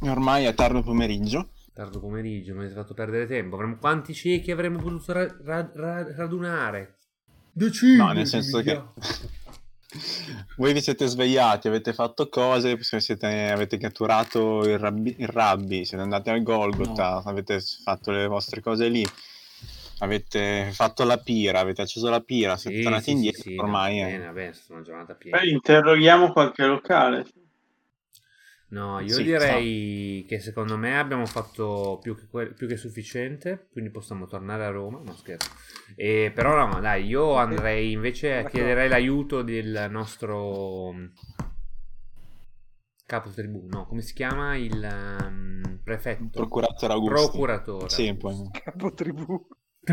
ormai 0.02 0.46
è 0.46 0.54
tardo 0.54 0.84
pomeriggio. 0.84 1.50
Tardo 1.74 2.00
pomeriggio, 2.00 2.54
mi 2.54 2.60
avete 2.60 2.76
fatto 2.76 2.94
perdere 2.94 3.26
tempo. 3.26 3.58
Quanti 3.80 4.14
ciechi 4.14 4.52
avremmo 4.52 4.78
potuto 4.80 5.12
ra- 5.12 5.36
ra- 5.44 6.14
radunare? 6.16 6.95
Decine 7.58 7.96
No, 7.96 8.12
nel 8.12 8.28
senso 8.28 8.62
che 8.62 8.84
voi 10.58 10.74
vi 10.74 10.82
siete 10.82 11.08
svegliati, 11.08 11.70
avete 11.70 11.94
fatto 11.94 12.28
cose, 12.28 12.78
siete- 12.82 13.50
avete 13.50 13.78
catturato 13.78 14.68
il 14.68 14.78
rabbi, 14.78 15.16
il 15.20 15.28
rabbi, 15.30 15.86
siete 15.86 16.04
andati 16.04 16.30
al 16.30 16.44
Golgotha, 16.44 17.24
avete 17.24 17.62
fatto 17.62 18.12
le 18.12 18.28
vostre 18.28 18.60
cose 18.60 18.90
lì, 18.90 19.06
avete 20.00 20.70
fatto 20.74 21.06
la 21.06 21.18
pira, 21.18 21.62
avete 21.62 21.84
acceso 21.84 22.10
la 22.10 22.20
pira, 22.20 22.58
siete 22.58 22.76
Sì, 22.76 22.84
tornati 22.84 23.04
sì, 23.06 23.12
indietro, 23.12 23.42
sì, 23.42 23.50
sì, 23.52 23.56
no, 23.56 23.64
ormai 23.64 24.00
è... 24.00 24.04
bene, 24.04 24.26
vabbè, 24.26 24.52
stata 24.52 24.74
una 24.74 24.82
giornata 24.82 25.14
piena. 25.14 25.38
Poi 25.38 25.50
interroghiamo 25.52 26.34
qualche 26.34 26.66
locale. 26.66 27.26
No, 28.68 29.00
io 29.00 29.14
Sì, 29.14 29.24
direi 29.24 30.26
che 30.28 30.40
secondo 30.40 30.76
me 30.78 30.98
abbiamo 30.98 31.26
fatto 31.26 32.00
più 32.02 32.16
che, 32.16 32.26
que- 32.28 32.52
più 32.54 32.68
che 32.68 32.78
sufficiente, 32.78 33.68
quindi 33.72 33.92
possiamo 33.92 34.26
tornare 34.26 34.66
a 34.66 34.70
Roma. 34.70 35.00
No, 35.04 35.16
scherzo. 35.16 35.50
E, 35.96 36.32
però 36.34 36.68
no, 36.68 36.80
dai, 36.82 37.06
io 37.06 37.36
andrei 37.36 37.92
invece, 37.92 38.30
D'accordo. 38.30 38.50
chiederei 38.50 38.90
l'aiuto 38.90 39.44
del 39.44 39.88
nostro 39.90 40.92
mm, 40.94 41.06
capo 43.06 43.30
tribù, 43.30 43.66
no, 43.70 43.86
come 43.86 44.02
si 44.02 44.14
chiama? 44.14 44.56
Il 44.56 45.18
um, 45.22 45.80
prefetto. 45.84 46.40
Procuratore 46.40 46.94
Augusto. 46.94 47.28
Procuratore. 47.30 47.90
Sì, 47.90 48.14
poi. 48.16 48.50
Capo 48.52 48.94
tribù. 48.94 49.48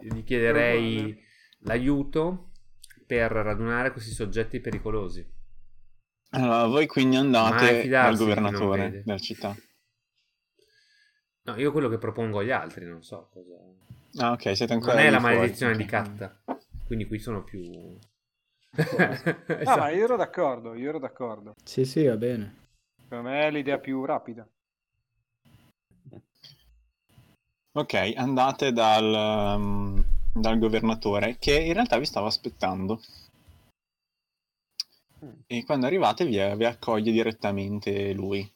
Gli 0.00 0.22
chiederei 0.22 1.18
l'aiuto 1.60 2.50
per 3.06 3.30
radunare 3.32 3.90
questi 3.92 4.10
soggetti 4.10 4.60
pericolosi. 4.60 5.26
Allora, 6.30 6.66
voi 6.66 6.86
quindi 6.86 7.16
andate 7.16 7.86
dal 7.88 8.12
di 8.12 8.18
governatore 8.18 9.02
della 9.04 9.18
città. 9.18 9.54
No, 11.46 11.56
io 11.56 11.70
quello 11.72 11.88
che 11.88 11.98
propongo 11.98 12.38
agli 12.38 12.50
altri, 12.50 12.86
non 12.86 13.02
so 13.02 13.28
cosa. 13.30 14.24
Ah, 14.26 14.32
ok, 14.32 14.56
siete 14.56 14.72
ancora 14.72 14.94
Non 14.94 15.02
è 15.04 15.10
la 15.10 15.20
fuori. 15.20 15.34
maledizione 15.36 15.76
di 15.76 15.82
Ok. 15.82 15.88
Katta. 15.88 16.42
Quindi 16.86 17.06
qui 17.06 17.18
sono 17.18 17.42
più. 17.44 17.96
Ah, 19.64 19.76
ma 19.76 19.90
io 19.90 20.04
ero 20.04 20.16
d'accordo, 20.16 20.74
io 20.74 20.88
ero 20.88 20.98
d'accordo. 20.98 21.54
Sì, 21.62 21.84
sì, 21.84 22.04
va 22.06 22.16
bene. 22.16 22.62
Per 23.06 23.20
me 23.20 23.46
è 23.46 23.50
l'idea 23.50 23.78
più 23.78 24.04
rapida. 24.04 24.48
Ok, 27.76 28.12
andate 28.16 28.72
dal, 28.72 29.56
um, 29.58 30.04
dal 30.34 30.58
governatore 30.58 31.36
che 31.38 31.58
in 31.58 31.72
realtà 31.72 31.96
vi 31.98 32.04
stava 32.06 32.26
aspettando. 32.26 33.00
Mm. 35.24 35.30
E 35.46 35.64
quando 35.64 35.86
arrivate 35.86 36.24
vi, 36.26 36.36
vi 36.56 36.64
accoglie 36.64 37.12
direttamente 37.12 38.12
lui. 38.12 38.50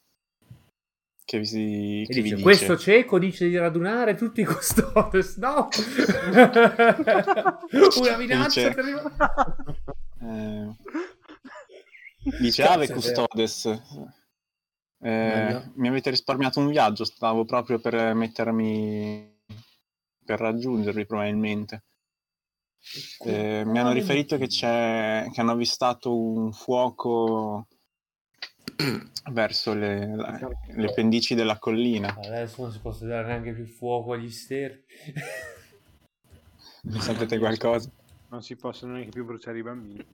Che 1.25 1.39
vi, 1.39 1.45
si- 1.45 2.05
che 2.09 2.15
vi 2.15 2.23
dice, 2.23 2.35
dice... 2.37 2.43
questo 2.43 2.79
cieco 2.79 3.19
dice 3.19 3.49
di 3.49 3.57
radunare 3.59 4.15
tutti 4.15 4.41
i 4.41 4.45
custodes. 4.45 5.37
No! 5.39 5.69
Una 8.01 8.17
minaccia 8.17 8.69
Dice- 8.69 8.75
terribile. 8.75 9.03
Eh, 10.21 10.75
dice 12.41 12.63
Ave. 12.65 12.89
Custodes. 12.89 13.67
Eh, 15.01 15.63
mi 15.75 15.89
avete 15.89 16.11
risparmiato 16.11 16.61
un 16.61 16.69
viaggio, 16.69 17.05
stavo 17.05 17.45
proprio 17.45 17.79
per 17.79 18.15
mettermi 18.15 19.38
per 20.29 20.41
raggiungervi 20.41 21.07
probabilmente. 21.07 21.85
Eh, 23.25 23.65
mi 23.65 23.79
hanno 23.79 23.93
riferito 23.93 24.37
che 24.37 24.47
c'è 24.47 25.27
che 25.33 25.41
hanno 25.41 25.53
avvistato 25.53 26.15
un 26.15 26.53
fuoco 26.53 27.67
verso 29.33 29.73
le, 29.73 30.15
la- 30.15 30.39
le 30.67 30.93
pendici 30.93 31.35
della 31.35 31.59
collina. 31.59 32.15
Adesso 32.15 32.61
non 32.63 32.73
si 32.73 32.81
possa 32.81 33.07
dare 33.07 33.27
neanche 33.27 33.55
più 33.55 33.65
fuoco 33.65 34.13
agli 34.13 34.31
sterpi. 34.31 34.95
Ne 36.83 37.01
sapete 37.01 37.39
qualcosa? 37.39 37.91
Non 38.29 38.43
si 38.43 38.55
possono 38.57 38.93
neanche 38.93 39.09
più 39.11 39.25
bruciare 39.25 39.59
i 39.59 39.63
bambini. 39.63 40.07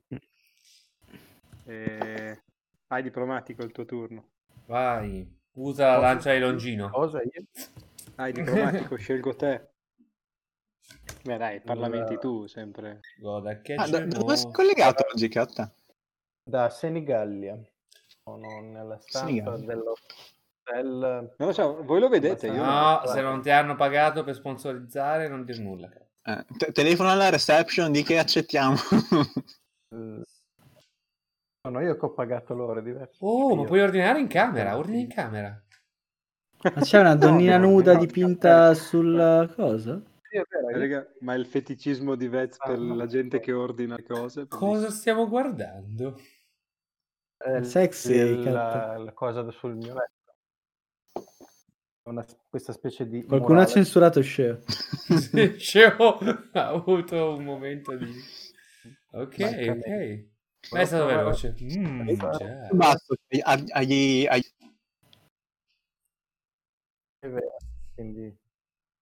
Eh, 1.65 2.41
Hai 2.87 3.03
diplomatico 3.03 3.63
il 3.63 3.73
tuo 3.73 3.83
turno. 3.83 4.29
Vai, 4.67 5.27
usa 5.55 5.87
la 5.87 5.97
lancia 5.97 6.31
di 6.31 6.39
Longino. 6.39 6.89
Cosa 6.89 7.21
io? 7.21 7.43
Hai 8.15 8.31
diplomatico, 8.31 8.95
scelgo 8.95 9.35
te. 9.35 9.73
Beh 11.23 11.37
dai, 11.37 11.59
parlamenti 11.61 12.17
tu 12.19 12.45
sempre. 12.47 13.01
Goda 13.17 13.59
che 13.61 13.75
Ah, 13.75 13.87
da, 13.87 13.99
da 13.99 14.17
dove 14.19 14.35
sei 14.35 14.51
collegato 14.51 15.05
oggi, 15.11 15.27
Catta? 15.27 15.73
Da 16.43 16.69
Senigallia. 16.69 17.59
Sono 18.23 18.61
nella 18.61 18.97
stanza 18.99 19.57
dell'hotel. 19.57 21.33
Non 21.37 21.47
lo 21.47 21.51
so, 21.51 21.83
voi 21.83 21.99
lo 21.99 22.09
vedete? 22.09 22.47
Io 22.47 22.63
No, 22.63 23.01
se 23.05 23.21
non 23.21 23.41
ti 23.41 23.49
hanno 23.49 23.75
pagato 23.75 24.23
per 24.23 24.35
sponsorizzare, 24.35 25.27
non 25.27 25.45
dir 25.45 25.59
nulla. 25.59 25.91
Eh, 26.23 26.45
te- 26.57 26.71
telefono 26.71 27.09
alla 27.09 27.29
reception 27.29 27.91
di 27.91 28.03
che 28.03 28.17
accettiamo. 28.17 28.75
eh, 29.95 30.21
Sono 31.61 31.81
io 31.81 31.97
che 31.97 32.05
ho 32.05 32.13
pagato 32.13 32.53
loro, 32.53 32.79
è 32.79 32.83
diverso. 32.83 33.25
Oh, 33.25 33.55
ma 33.55 33.63
puoi 33.63 33.81
ordinare 33.81 34.19
in 34.19 34.27
camera, 34.27 34.77
ordini 34.77 35.01
in 35.01 35.09
camera. 35.09 35.59
Ma 36.61 36.81
c'è 36.81 36.99
una 36.99 37.13
donnina 37.15 37.57
No, 37.57 37.67
nuda 37.69 37.93
no, 37.93 37.99
dipinta 37.99 38.73
sulla 38.73 39.51
cosa? 39.55 40.01
Sì, 40.35 40.41
è 40.41 40.45
vero, 40.49 40.69
io- 40.69 40.77
Raga, 40.77 41.13
ma 41.21 41.33
il 41.35 41.45
feticismo 41.45 42.15
di 42.15 42.27
Vez 42.27 42.57
Ah, 42.59 42.67
per 42.67 42.79
no. 42.79 42.95
la 42.95 43.05
gente 43.07 43.39
che 43.39 43.53
ordina 43.53 43.95
cose. 44.03 44.47
Cosa 44.49 44.89
stiamo 44.89 45.29
guardando? 45.29 46.19
eh, 47.37 47.63
Sexy, 47.63 48.13
il- 48.13 48.51
la, 48.51 48.97
la 48.97 49.13
cosa 49.13 49.49
sul 49.51 49.75
mio 49.75 49.93
letto. 49.93 50.13
Una, 52.03 52.25
questa 52.49 52.73
specie 52.73 53.07
di 53.07 53.23
Qualcuno 53.23 53.53
ha 53.53 53.61
murale. 53.61 53.71
censurato 53.71 54.21
Sceo. 54.21 54.61
Sì, 54.65 55.57
Sceo 55.57 56.17
ha 56.51 56.67
avuto 56.67 57.35
un 57.35 57.43
momento 57.45 57.95
di... 57.95 58.05
Ok, 59.11 59.37
Manca 59.39 59.71
ok. 59.71 59.87
me. 59.87 60.29
Ma 60.71 60.79
è 60.81 60.85
stato 60.85 61.05
veloce. 61.05 61.55
Mm, 61.61 62.09
agli, 63.43 63.69
agli- 63.71 64.25
agli- 64.27 64.53
È 67.19 67.27
vero, 67.29 67.55
quindi 67.93 68.37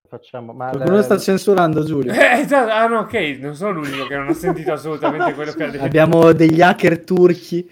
facciamo. 0.08 0.52
Ma 0.52 0.70
Qualcuno 0.70 0.96
le- 0.96 1.02
sta 1.02 1.18
censurando 1.18 1.84
Giulio. 1.84 2.12
Eh, 2.14 2.40
esatto. 2.40 2.70
ah 2.72 2.86
no, 2.86 2.98
ok, 3.00 3.14
non 3.40 3.54
sono 3.54 3.72
l'unico 3.80 4.06
che 4.06 4.16
non 4.16 4.28
ha 4.28 4.34
sentito 4.34 4.72
assolutamente 4.72 5.34
quello 5.34 5.52
che 5.52 5.64
ha 5.64 5.70
detto. 5.70 5.84
Abbiamo 5.84 6.32
degli 6.32 6.60
hacker 6.60 7.04
turchi. 7.04 7.68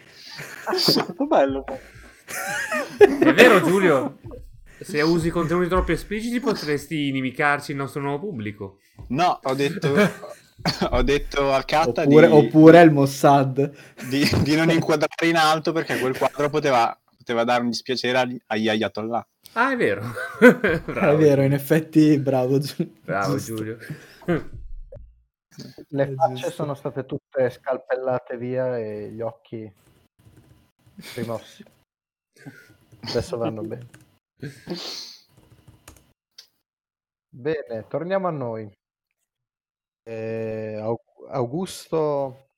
Molto 0.96 1.26
bello. 1.26 1.64
È 2.98 3.32
vero 3.34 3.60
Giulio? 3.62 4.18
Se 4.80 5.00
usi 5.02 5.30
contenuti 5.30 5.68
troppo 5.68 5.92
espliciti 5.92 6.40
potresti 6.40 7.08
inimicarci 7.08 7.70
il 7.72 7.76
nostro 7.76 8.00
nuovo 8.00 8.26
pubblico. 8.26 8.78
No, 9.08 9.38
ho 9.42 9.54
detto, 9.54 9.94
ho 10.90 11.02
detto 11.02 11.52
a 11.52 11.62
Catta 11.62 12.02
Oppure, 12.02 12.26
di, 12.26 12.32
oppure 12.32 12.82
il 12.82 12.90
Mossad. 12.90 13.70
di, 14.08 14.28
di 14.42 14.56
non 14.56 14.70
inquadrare 14.70 15.28
in 15.28 15.36
alto 15.36 15.72
perché 15.72 15.98
quel 15.98 16.16
quadro 16.16 16.48
poteva, 16.50 16.96
poteva 17.16 17.44
dare 17.44 17.62
un 17.62 17.68
dispiacere 17.68 18.18
agli, 18.18 18.40
agli 18.46 18.68
Ayatollah. 18.68 19.26
Ah, 19.54 19.72
è 19.72 19.76
vero. 19.76 20.02
È 20.40 20.80
Bravo, 20.80 21.18
vero, 21.18 21.42
in 21.42 21.52
effetti, 21.52 22.18
bravo, 22.18 22.58
Giulio. 22.58 22.92
Bravo 23.02 23.36
Giusto. 23.36 23.54
Giulio. 23.54 23.78
Le 25.88 26.04
È 26.04 26.14
facce 26.14 26.50
sono 26.50 26.74
state 26.74 27.04
tutte 27.04 27.50
scalpellate 27.50 28.38
via 28.38 28.78
e 28.78 29.10
gli 29.10 29.20
occhi 29.20 29.70
rimossi. 31.16 31.62
Adesso 33.02 33.36
vanno 33.36 33.60
bene. 33.62 33.88
Bene, 37.28 37.86
torniamo 37.88 38.28
a 38.28 38.30
noi. 38.30 38.72
Eh, 40.04 40.78
Au- 40.80 40.98
Augusto 41.28 42.48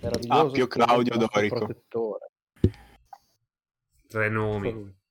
meraviglioso 0.00 0.46
Appio 0.46 0.66
Claudio 0.66 1.16
Dorico. 1.18 1.56
protettore. 1.56 2.26
Tre 4.08 4.28
nomi. 4.30 5.02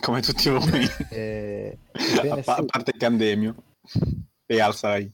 Come 0.00 0.20
tutti 0.20 0.48
voi. 0.50 0.86
Eh, 1.10 1.78
a, 2.30 2.40
pa- 2.42 2.56
a 2.56 2.64
parte 2.64 2.92
Candemio 2.92 3.54
e 4.46 4.60
Al-Sarai. 4.60 5.12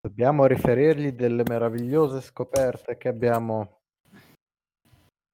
dobbiamo 0.00 0.46
riferirgli 0.46 1.10
delle 1.12 1.42
meravigliose 1.46 2.20
scoperte 2.20 2.96
che 2.96 3.08
abbiamo 3.08 3.80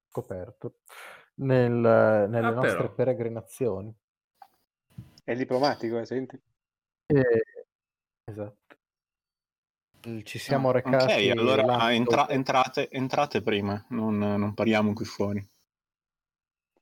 scoperto 0.09 0.79
nel- 1.35 1.71
nelle 2.29 2.47
Ah, 2.47 2.51
nostre 2.51 2.75
però. 2.77 2.93
peregrinazioni. 2.93 3.93
È 5.23 5.31
il 5.31 5.37
diplomatico, 5.37 5.99
eh, 5.99 6.05
senti. 6.05 6.39
Eh, 7.07 7.43
esatto. 8.23 8.63
Ci 10.23 10.37
siamo 10.37 10.71
recati. 10.71 11.29
Ok, 11.29 11.37
allora 11.37 11.91
entra- 11.93 12.29
entrate, 12.29 12.89
entrate 12.91 13.41
prima, 13.41 13.83
non, 13.89 14.17
non 14.17 14.53
parliamo 14.53 14.93
qui 14.93 15.05
fuori. 15.05 15.47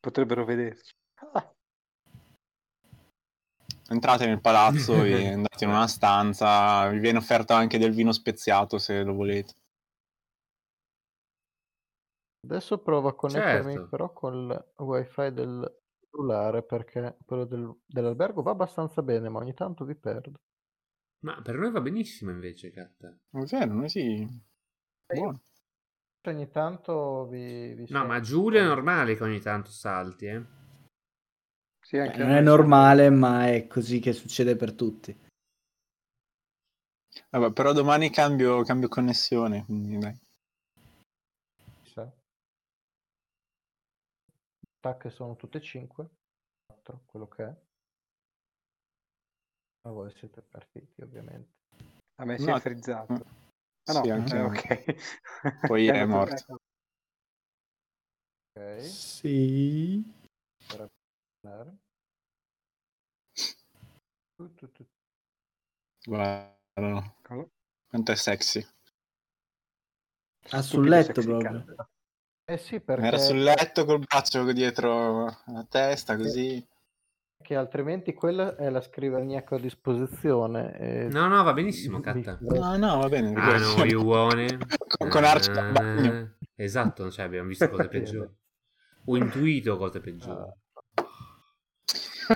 Potrebbero 0.07 0.43
vederci. 0.43 0.91
Ah, 1.31 1.49
Entrate 3.87 4.25
nel 4.25 4.41
palazzo 4.41 5.01
e 5.01 5.27
andate 5.31 5.63
in 5.63 5.69
una 5.69 5.87
stanza, 5.87 6.89
vi 6.89 6.99
viene 6.99 7.19
offerto 7.19 7.53
anche 7.53 7.77
del 7.77 7.93
vino 7.93 8.11
speziato 8.11 8.77
se 8.79 9.01
lo 9.01 9.13
volete. 9.13 9.53
Adesso 12.45 12.79
provo 12.79 13.07
a 13.07 13.15
connettermi 13.15 13.71
Certo. 13.71 13.87
però 13.87 14.11
col 14.11 14.73
wifi 14.79 15.31
del 15.31 15.79
cellulare 16.09 16.63
perché 16.63 17.17
quello 17.25 17.45
del- 17.45 17.73
dell'albergo 17.85 18.41
va 18.41 18.51
abbastanza 18.51 19.01
bene, 19.01 19.29
ma 19.29 19.39
ogni 19.39 19.53
tanto 19.53 19.85
vi 19.85 19.95
perdo. 19.95 20.35
Ma 21.23 21.41
per 21.41 21.55
noi 21.55 21.71
va 21.71 21.79
benissimo 21.79 22.31
invece, 22.31 22.71
Catta. 22.71 23.07
È 23.07 23.43
vero, 23.45 23.73
noi 23.73 23.87
sì. 23.87 24.27
Buono. 25.13 25.43
Ogni 26.25 26.49
tanto 26.49 27.25
vi, 27.27 27.73
vi 27.73 27.85
No, 27.89 28.05
ma. 28.05 28.21
Giulio 28.21 28.59
è 28.61 28.63
normale 28.63 29.15
che 29.15 29.23
ogni 29.23 29.41
tanto 29.41 29.69
salti, 29.71 30.25
eh. 30.25 30.45
sì, 31.81 31.97
anche 31.97 32.17
Non 32.17 32.31
a 32.31 32.37
è 32.37 32.41
normale, 32.41 33.09
ma 33.09 33.47
è 33.47 33.67
così 33.67 33.99
che 33.99 34.13
succede 34.13 34.55
per 34.55 34.73
tutti. 34.73 35.19
Vabbè, 37.29 37.51
però 37.51 37.73
domani 37.73 38.09
cambio, 38.09 38.63
cambio 38.63 38.87
connessione, 38.87 39.65
quindi 39.65 39.97
dai. 39.97 40.17
6. 41.83 42.09
Attacche 44.79 45.09
sono 45.09 45.35
tutte 45.35 45.57
e 45.57 45.61
5. 45.61 46.09
4, 46.67 47.03
quello 47.05 47.27
che 47.27 47.43
è. 47.43 47.55
Ma 49.81 49.91
voi 49.91 50.09
siete 50.11 50.41
partiti, 50.41 51.01
ovviamente. 51.01 51.51
A 52.21 52.25
me 52.25 52.37
si 52.37 52.45
No. 52.45 52.55
è 52.55 52.59
frizzato. 52.61 53.41
Ah 53.85 53.93
no, 53.93 54.03
Sì, 54.03 54.09
anche 54.09 54.35
eh, 54.35 54.41
ok. 54.41 54.95
Poi 55.67 55.87
è 55.87 56.05
morto. 56.05 56.59
Ok. 58.55 58.81
Sì. 58.81 60.03
Guarda, 66.05 67.15
quanto 67.87 68.11
è 68.11 68.15
sexy. 68.15 68.65
Ah, 70.49 70.61
sul 70.61 70.87
letto 70.87 71.21
proprio. 71.21 71.65
Eh 72.45 72.57
sì, 72.57 72.79
perché, 72.81 73.05
Era 73.05 73.17
sul 73.17 73.41
letto 73.41 73.85
col 73.85 73.99
braccio 73.99 74.51
dietro 74.51 75.25
la 75.45 75.65
testa, 75.69 76.17
così. 76.17 76.65
Perché 77.43 77.55
altrimenti 77.57 78.13
quella 78.13 78.55
è 78.55 78.69
la 78.69 78.79
scrivania 78.79 79.43
che 79.43 79.53
ho 79.53 79.57
a 79.57 79.59
disposizione. 79.59 80.77
e 80.79 81.07
No, 81.11 81.27
no, 81.27 81.43
va 81.43 81.51
benissimo, 81.51 81.99
Catta. 81.99 82.37
No, 82.39 82.77
no, 82.77 82.97
va 82.99 83.09
bene. 83.09 83.33
Ah, 83.35 83.57
no, 83.57 83.83
io 83.83 84.01
buone. 84.01 84.57
con, 84.97 85.09
con 85.09 85.23
Arci. 85.25 85.51
Eh, 85.51 86.31
Esatto, 86.55 87.11
cioè 87.11 87.25
abbiamo 87.25 87.49
visto 87.49 87.67
cose 87.69 87.89
peggiori. 87.89 88.29
Ho 89.05 89.17
intuito 89.17 89.77
cose 89.77 89.99
peggiori. 89.99 90.51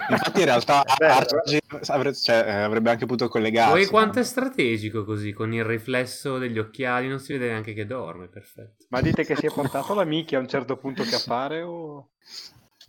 Infatti, 0.09 0.39
in 0.39 0.45
realtà 0.45 0.83
Arci 0.85 1.59
avre- 1.87 2.13
cioè, 2.13 2.43
eh, 2.45 2.51
avrebbe 2.51 2.89
anche 2.89 3.05
potuto 3.05 3.29
collegarsi. 3.29 3.71
Poi 3.71 3.85
quanto 3.85 4.19
è 4.19 4.23
strategico 4.23 5.05
così, 5.05 5.31
con 5.31 5.53
il 5.53 5.63
riflesso 5.63 6.37
degli 6.37 6.59
occhiali, 6.59 7.07
non 7.07 7.19
si 7.19 7.31
vede 7.31 7.47
neanche 7.47 7.73
che 7.73 7.85
dorme, 7.85 8.27
perfetto. 8.27 8.85
Ma 8.89 8.99
dite 8.99 9.23
che 9.23 9.37
si 9.37 9.45
è 9.45 9.53
portato 9.53 9.93
la 9.93 10.03
Miki 10.03 10.35
a 10.35 10.39
un 10.39 10.49
certo 10.49 10.75
punto 10.75 11.03
che 11.03 11.15
appare 11.15 11.61
o... 11.61 12.09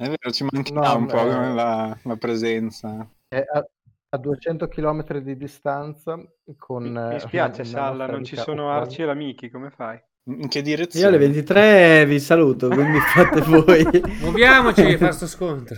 È 0.00 0.04
vero, 0.04 0.30
ci 0.30 0.46
manca 0.48 0.72
No, 0.72 0.96
un 0.96 1.06
po' 1.06 1.18
eh, 1.18 1.52
la, 1.52 1.98
la 2.00 2.16
presenza. 2.16 3.04
È 3.26 3.44
a, 3.52 3.68
a 4.10 4.16
200 4.16 4.68
km 4.68 5.18
di 5.18 5.36
distanza 5.36 6.16
con... 6.56 6.84
Mi, 6.84 6.96
eh, 6.96 7.14
mi 7.14 7.18
spiace, 7.18 7.62
una 7.62 7.70
Salla, 7.70 8.06
non 8.06 8.22
ci 8.22 8.36
sono. 8.36 8.70
Arci 8.70 9.02
e 9.02 9.06
la 9.06 9.14
Miki, 9.14 9.50
come 9.50 9.70
fai? 9.70 10.00
In 10.26 10.46
che 10.46 10.58
Io 10.58 10.64
direzione? 10.64 11.08
alle 11.08 11.18
23 11.18 12.06
vi 12.06 12.20
saluto, 12.20 12.68
quindi 12.68 13.00
fate 13.00 13.40
voi. 13.40 13.84
Muoviamoci 14.22 14.82
a 14.82 14.98
fare 14.98 15.12
sto 15.12 15.26
scontro. 15.26 15.76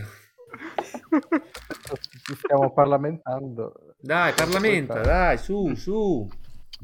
Ci 2.23 2.35
stiamo 2.35 2.75
parlamentando. 2.75 3.95
Dai, 3.99 4.35
parlamenta, 4.35 5.01
dai, 5.01 5.39
su, 5.39 5.75
su. 5.77 6.29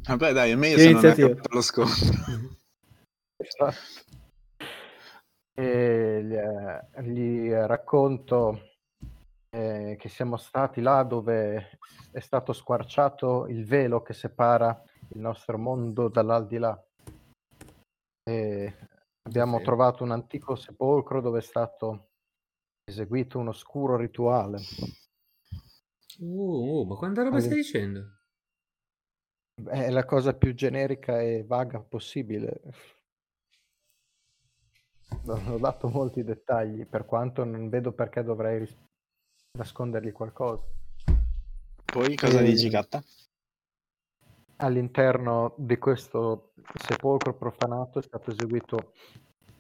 Vabbè, 0.07 0.33
dai, 0.33 0.53
è 0.53 0.55
meglio 0.55 0.77
Che 0.77 0.83
se 0.83 0.91
non 0.91 1.05
è 1.05 1.37
lo 1.51 1.61
scontro. 1.61 2.15
Esatto. 3.37 4.05
E 5.59 6.23
gli, 6.23 6.35
eh, 6.35 7.03
gli 7.03 7.51
racconto 7.51 8.75
eh, 9.49 9.97
che 9.99 10.09
siamo 10.11 10.37
stati 10.37 10.83
là 10.83 11.03
dove 11.03 11.79
è 12.13 12.21
stato 12.21 12.53
squarciato 12.53 13.47
il 13.47 13.65
velo 13.65 14.03
che 14.03 14.13
separa 14.13 14.83
il 15.15 15.21
nostro 15.21 15.57
mondo 15.57 16.09
dall'aldilà. 16.09 16.79
E 18.29 18.77
abbiamo 19.23 19.59
Sì. 19.59 19.65
trovato 19.65 20.05
un 20.05 20.11
antico 20.11 20.57
sepolcro 20.57 21.23
dove 21.23 21.39
è 21.39 21.43
stato 21.43 22.09
eseguito 22.85 23.39
un 23.39 23.49
oscuro 23.49 23.97
rituale. 23.97 24.59
Uh, 26.19 26.81
uh, 26.81 26.85
ma 26.85 26.97
quanta 26.97 27.23
roba 27.23 27.41
stai 27.41 27.57
dicendo? 27.57 28.15
È 29.65 29.89
la 29.89 30.05
cosa 30.05 30.35
più 30.35 30.55
generica 30.55 31.21
e 31.21 31.45
vaga 31.45 31.81
possibile. 31.81 32.61
Non 35.27 35.49
ho 35.49 35.59
dato 35.59 35.89
molti 35.89 36.23
dettagli, 36.23 36.87
per 36.87 37.05
quanto 37.05 37.45
non 37.45 37.69
vedo 37.69 37.93
perché 37.93 38.23
dovrei 38.23 38.61
ris- 38.61 38.77
nascondergli 39.59 40.13
qualcosa. 40.13 40.63
Poi 41.85 42.15
cosa 42.17 42.41
Eh, 42.41 42.45
dici, 42.45 42.69
Gatta? 42.69 43.03
All'interno 44.59 45.55
di 45.59 45.77
questo 45.77 46.53
sepolcro 46.75 47.35
profanato 47.35 47.99
è 47.99 48.03
stato 48.03 48.31
eseguito 48.31 48.93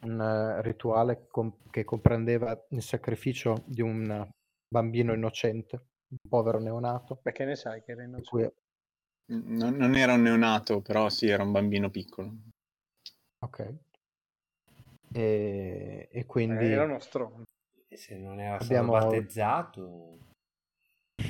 un 0.03 0.21
eh, 0.21 0.62
rituale 0.62 1.27
com- 1.31 1.55
che 1.71 1.85
comprendeva 1.85 2.59
il 2.71 2.83
sacrificio 2.83 3.62
di 3.67 3.83
un 3.83 4.27
bambino 4.69 5.12
innocente, 5.12 5.89
un 6.09 6.17
povero 6.29 6.59
neonato, 6.61 7.17
Perché 7.17 7.45
ne 7.45 7.57
sai 7.57 7.83
che 7.83 7.93
era 7.93 8.05
innocente? 8.05 8.31
cui 8.31 9.37
Non, 9.59 9.75
non 9.77 9.97
era 9.97 10.14
un 10.14 10.23
neonato, 10.23 10.81
però 10.81 11.09
sì, 11.11 11.29
era 11.29 11.43
un 11.43 11.53
bambino 11.53 11.91
piccolo. 11.91 12.33
Ok. 13.41 13.61
E, 15.13 16.09
e 16.11 16.27
quindi 16.27 16.65
Eh, 16.65 16.71
era 16.71 16.85
uno 16.85 16.99
stronzo. 17.01 17.45
Se 17.89 18.17
non 18.17 18.41
era 18.41 18.59
Abbiamo- 18.59 18.93
stato 18.99 19.11
battezzato... 19.11 20.19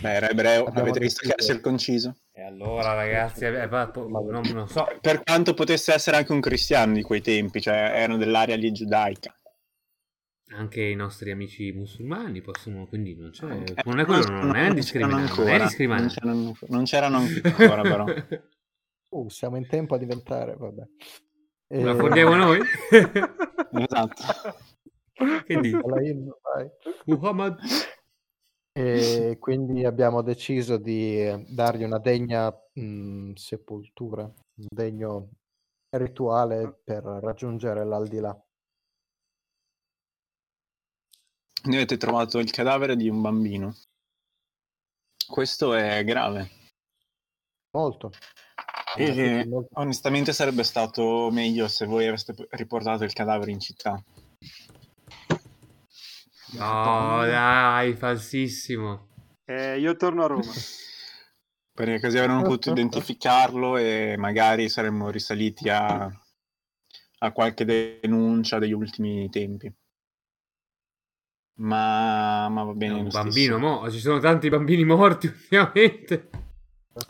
Beh, 0.01 0.13
era 0.15 0.29
ebreo, 0.29 0.65
Abbiamo 0.65 0.81
avete 0.81 0.99
visto 0.99 1.21
che 1.21 1.35
deciso- 1.37 1.53
è 1.53 1.55
circonciso? 1.55 2.17
E 2.33 2.43
allora, 2.43 2.95
ragazzi, 2.95 3.45
eh, 3.45 3.69
va- 3.69 3.89
po- 3.89 4.09
non, 4.09 4.43
non 4.53 4.67
so. 4.69 4.85
Per 5.01 5.23
quanto 5.23 5.55
potesse 5.55 5.93
essere 5.95 6.17
anche 6.17 6.33
un 6.33 6.41
cristiano 6.41 6.93
di 6.93 7.03
quei 7.03 7.21
tempi, 7.21 7.61
cioè 7.61 7.75
erano 7.95 8.17
dell'area 8.17 8.57
lì 8.57 8.73
giudaica. 8.73 9.33
Anche 10.51 10.83
i 10.83 10.95
nostri 10.97 11.31
amici 11.31 11.71
musulmani 11.73 12.41
possono, 12.41 12.87
quindi 12.87 13.15
non 13.17 13.31
c'è... 13.31 13.47
Eh, 13.47 13.83
non 13.85 14.01
è 14.01 14.05
quello, 14.05 14.23
c'erano- 14.23 14.45
non 14.47 14.57
è 14.57 14.75
discriminante. 14.75 15.23
Non 15.23 15.29
ancora, 15.29 15.55
è 15.55 15.87
non 15.87 16.09
c'erano, 16.09 16.57
non 16.69 16.85
c'erano 16.85 17.17
ancora, 17.19 17.83
però. 17.83 18.05
Uh, 19.09 19.29
siamo 19.29 19.57
in 19.57 19.67
tempo 19.69 19.95
a 19.95 19.99
diventare, 19.99 20.57
vabbè. 20.57 20.83
La 21.69 21.91
E- 21.93 21.97
fondiamo 21.97 22.35
noi? 22.35 22.61
Esatto. 23.73 24.23
che. 25.47 26.33
Muhammad? 27.07 27.59
E 28.73 29.37
quindi 29.41 29.85
abbiamo 29.85 30.23
deciso 30.23 30.77
di 30.77 31.21
eh, 31.21 31.45
dargli 31.49 31.83
una 31.83 31.99
degna 31.99 32.55
mh, 32.75 33.33
sepoltura, 33.33 34.23
un 34.23 34.67
degno 34.69 35.31
rituale 35.97 36.81
per 36.85 37.03
raggiungere 37.03 37.85
l'aldilà. 37.85 38.39
Ne 41.65 41.77
avete 41.77 41.97
trovato 41.97 42.39
il 42.39 42.51
cadavere 42.51 42.97
di 42.97 43.09
un 43.09 43.21
bambino. 43.21 43.75
Questo 45.27 45.75
è 45.75 46.05
grave. 46.05 46.51
Molto. 47.71 48.13
E 48.97 49.45
Molto. 49.47 49.69
onestamente 49.81 50.33
sarebbe 50.33 50.63
stato 50.65 51.29
meglio 51.31 51.69
se 51.69 51.87
voi 51.87 52.07
aveste 52.07 52.35
riportato 52.51 53.05
il 53.05 53.13
cadavere 53.13 53.51
in 53.51 53.61
città. 53.61 54.03
No, 56.53 57.25
dai, 57.27 57.95
falsissimo. 57.95 59.09
Eh, 59.45 59.79
io 59.79 59.97
torno 59.97 60.25
a 60.25 60.27
Roma. 60.27 60.53
Perché 61.73 62.01
così 62.01 62.19
avremmo 62.19 62.43
potuto 62.43 62.71
identificarlo 62.71 63.77
e 63.77 64.15
magari 64.17 64.69
saremmo 64.69 65.11
risaliti 65.11 65.69
a, 65.69 66.11
a 67.19 67.33
qualche 67.33 67.65
denuncia 68.01 68.59
degli 68.59 68.73
ultimi 68.73 69.29
tempi. 69.29 69.71
Ma, 71.59 72.49
ma 72.49 72.65
va 72.65 72.73
È 72.73 72.75
bene. 72.75 72.95
un 72.95 73.05
lo 73.05 73.11
bambino, 73.11 73.59
mo, 73.59 73.91
ci 73.91 73.99
sono 73.99 74.19
tanti 74.19 74.49
bambini 74.49 74.85
morti 74.85 75.27
ultimamente. 75.29 76.29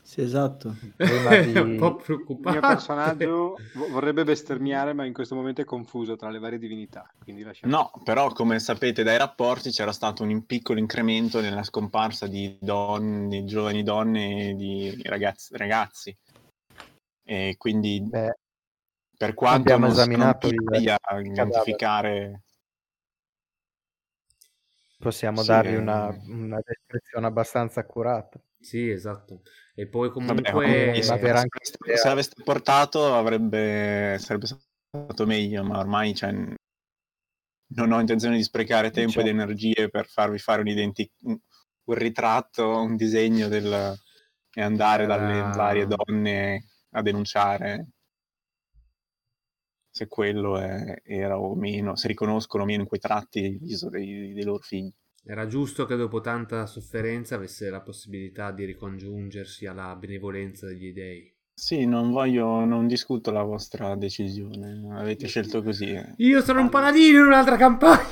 Sì, 0.03 0.21
esatto. 0.21 0.75
Di- 0.81 1.59
un 1.59 1.77
po' 1.77 1.95
Il 1.97 2.03
preoccupante. 2.03 2.59
mio 2.59 2.61
personaggio 2.77 3.61
vo- 3.73 3.89
vorrebbe 3.89 4.25
bestemmiare, 4.25 4.93
ma 4.93 5.05
in 5.05 5.13
questo 5.13 5.35
momento 5.35 5.61
è 5.61 5.65
confuso 5.65 6.17
tra 6.17 6.31
le 6.31 6.39
varie 6.39 6.59
divinità. 6.59 7.09
Quindi 7.23 7.43
lasciamo. 7.43 7.73
No, 7.75 7.91
però 8.05 8.31
come 8.33 8.59
sapete 8.61 9.03
dai 9.03 9.19
rapporti 9.19 9.71
c'era 9.71 9.93
stato 9.93 10.23
un 10.23 10.47
piccolo 10.47 10.79
incremento 10.79 11.41
nella 11.41 11.63
scomparsa 11.63 12.27
di, 12.27 12.57
donne, 12.61 13.29
di 13.29 13.45
giovani 13.45 13.83
donne 13.83 14.51
e 14.51 14.55
di 14.55 15.03
ragazzi. 15.05 15.57
ragazzi. 15.57 16.17
E 17.25 17.55
quindi 17.59 18.01
Beh, 18.09 18.35
per 19.17 19.35
quanto 19.35 19.63
abbiamo 19.63 19.87
non 19.87 19.91
esaminato 19.91 20.47
sono 20.47 20.53
il 20.53 20.63
piccoli 20.63 20.89
a 20.91 20.99
cadavere. 20.99 21.31
identificare 21.31 22.43
possiamo 24.99 25.43
Sì, 25.43 25.53
dargli 25.53 25.73
eh. 25.73 25.77
una, 25.77 26.07
una 26.29 26.61
descrizione 26.65 27.27
abbastanza 27.27 27.81
accurata. 27.81 28.41
Sì, 28.59 28.89
esatto. 28.91 29.43
E 29.79 29.87
poi 29.89 30.09
Vabbè, 30.09 30.13
comunque... 30.13 30.53
comunque, 30.53 31.03
se, 31.03 31.13
anche 31.13 31.65
se 31.65 32.09
l'aveste 32.09 32.43
portato 32.43 33.15
avrebbe, 33.15 34.17
sarebbe 34.19 34.47
stato 34.47 35.27
meglio, 35.27 35.63
ma 35.65 35.79
ormai 35.79 36.15
cioè, 36.15 36.33
non 36.33 37.93
ho 37.93 38.01
intenzione 38.01 38.37
di 38.37 38.43
sprecare 38.43 38.91
tempo 38.91 39.21
ed 39.21 39.27
Certo. 39.27 39.31
energie 39.31 39.91
per 39.91 40.07
farvi 40.07 40.39
fare 40.39 40.63
un, 40.63 40.69
identi- 40.69 41.11
un 41.25 41.95
ritratto, 41.95 42.81
un 42.81 42.97
disegno 42.97 43.49
del, 43.49 43.95
e 44.51 44.63
andare 44.63 45.05
dalle 45.05 45.35
Era- 45.35 45.51
varie 45.51 45.87
donne 45.87 46.65
a 46.93 47.03
denunciare 47.03 47.89
se 49.91 50.07
quello 50.09 50.59
è- 50.59 51.03
era 51.05 51.39
o 51.39 51.55
meno, 51.55 51.97
se 51.97 52.09
riconoscono 52.09 52.63
o 52.63 52.67
meno 52.67 52.81
in 52.83 52.89
quei 52.89 53.01
tratti 53.01 53.41
il 53.41 53.59
viso 53.59 53.91
dei, 53.91 54.33
dei 54.33 54.45
loro 54.45 54.63
figli. 54.63 54.91
Era 55.29 55.49
giusto 55.49 55.87
che 55.87 55.97
dopo 55.97 56.21
tanta 56.21 56.67
sofferenza 56.67 57.35
avesse 57.35 57.69
la 57.69 57.81
possibilità 57.81 58.53
di 58.53 58.65
ricongiungersi 58.65 59.67
alla 59.67 59.97
benevolenza 59.97 60.67
degli 60.67 60.93
dei. 60.93 61.35
Sì, 61.53 61.85
non 61.85 62.13
voglio, 62.13 62.65
non 62.65 62.87
discuto 62.87 63.33
la 63.33 63.43
vostra 63.43 63.97
decisione. 63.97 64.87
Avete 64.93 65.27
scelto 65.27 65.65
così. 65.65 66.01
Io 66.19 66.43
sono 66.43 66.61
un 66.61 66.69
paladino 66.69 67.19
in 67.19 67.25
un'altra 67.25 67.57
campagna. 67.57 68.05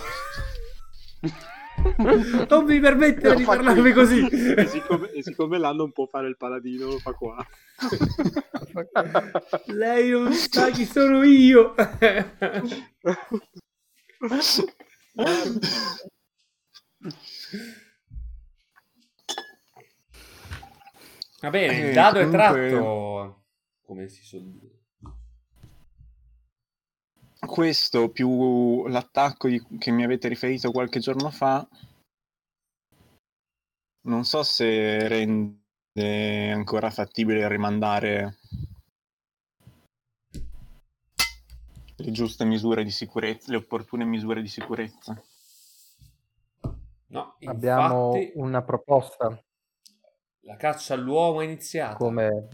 non 2.49 2.65
mi 2.65 2.81
permettere 2.81 3.37
di 3.37 3.45
parlarmi 3.45 3.93
qui. 3.93 3.93
così. 3.93 4.27
E 4.27 4.67
siccome, 4.67 5.13
e 5.13 5.23
siccome 5.23 5.59
l'anno 5.59 5.83
non 5.83 5.93
può 5.93 6.07
fare 6.07 6.27
il 6.27 6.37
paladino, 6.37 6.87
lo 6.87 6.99
fa 6.99 7.13
qua. 7.13 7.37
Lei 9.67 10.11
non 10.11 10.33
sa 10.33 10.71
chi 10.71 10.85
sono 10.85 11.23
io. 11.23 11.77
Va 21.41 21.51
bene, 21.51 21.77
il 21.79 21.85
Eh, 21.87 21.93
dado 21.93 22.19
è 22.19 22.25
comunque- 22.25 22.69
tratto. 22.71 23.45
Come 23.85 24.09
si 24.09 24.23
suol 24.25 24.45
dire? 24.45 24.73
Questo 27.39 28.09
più 28.11 28.87
l'attacco 28.87 29.49
di- 29.49 29.63
che 29.79 29.91
mi 29.91 30.03
avete 30.03 30.29
riferito 30.29 30.71
qualche 30.73 30.99
giorno 31.01 31.31
fa, 31.31 31.69
non 34.07 34.25
so 34.25 34.43
se 34.43 35.07
rende 35.07 36.51
ancora 36.51 36.91
fattibile 36.91 37.47
rimandare 37.49 38.39
le 41.97 42.11
giuste 42.11 42.47
misure 42.47 42.83
di 42.83 42.91
sicurezza, 42.91 43.51
le 43.51 43.59
opportune 43.59 44.05
misure 44.07 44.41
di 44.41 44.49
sicurezza. 44.49 45.23
No, 47.15 47.37
Abbiamo 47.45 48.17
infatti, 48.17 48.33
una 48.39 48.63
proposta 48.65 49.41
la 50.41 50.57
caccia 50.57 50.95
all'uomo 50.95 51.41
è 51.41 51.45
iniziata. 51.45 51.97
come... 51.97 52.49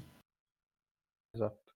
Esatto. 1.31 1.73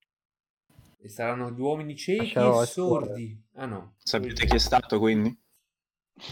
E 0.98 1.08
saranno 1.08 1.50
gli 1.50 1.60
uomini 1.60 1.96
ciechi 1.96 2.22
Lascerò 2.22 2.62
e 2.62 2.66
sordi. 2.66 3.44
Ah 3.54 3.66
no. 3.66 3.94
Sapete 3.98 4.46
chi 4.46 4.54
è 4.54 4.58
stato 4.58 4.98
quindi? 4.98 5.34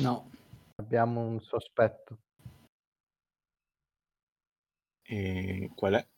No, 0.00 0.30
Abbiamo 0.76 1.20
un 1.20 1.40
sospetto. 1.40 2.18
E 5.02 5.70
qual 5.74 5.94
è? 5.94 6.08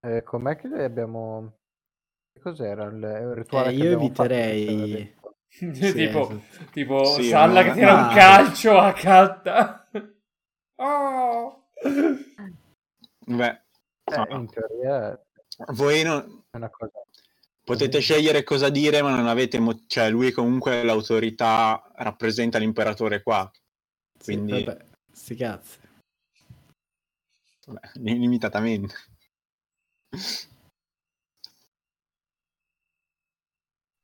Eh, 0.00 0.22
com'è 0.22 0.56
che 0.56 0.68
abbiamo... 0.82 1.58
che 2.32 2.40
Cos'era 2.40 2.84
il, 2.84 2.94
il 2.96 3.34
rituale 3.34 3.70
Eh, 3.72 3.76
che 3.76 3.82
io 3.84 3.92
eviterei- 3.92 5.15
Sì, 5.56 5.92
tipo, 5.92 6.30
esatto. 6.30 6.70
tipo 6.72 7.04
Sì, 7.04 7.28
Salla 7.28 7.62
ma- 7.62 7.68
che 7.68 7.72
tira 7.72 7.94
un 7.94 8.00
ma- 8.00 8.14
calcio 8.14 8.78
a 8.78 8.92
catta. 8.92 9.88
Oh! 10.78 11.68
Beh, 13.26 13.62
Eh, 14.04 14.16
no, 14.16 14.26
in 14.40 14.46
teoria 14.50 15.18
voi 15.68 16.02
non, 16.02 16.44
è 16.50 16.56
una 16.58 16.68
cosa... 16.68 16.92
Potete 17.64 17.98
scegliere 18.00 18.44
cosa 18.44 18.68
dire, 18.68 19.00
ma 19.02 19.16
non 19.16 19.26
avete. 19.26 19.58
mo- 19.58 19.84
cioè, 19.86 20.10
lui 20.10 20.30
comunque 20.32 20.72
è 20.82 20.84
l'autorità, 20.84 21.90
rappresenta 21.96 22.58
l'imperatore 22.58 23.22
qua. 23.22 23.50
Sì, 24.18 24.34
Quindi- 24.34 24.62
vabbè, 24.64 24.84
sti 25.10 25.34
cazzi. 25.34 25.78
Li- 27.94 28.18
limitatamente. 28.18 28.94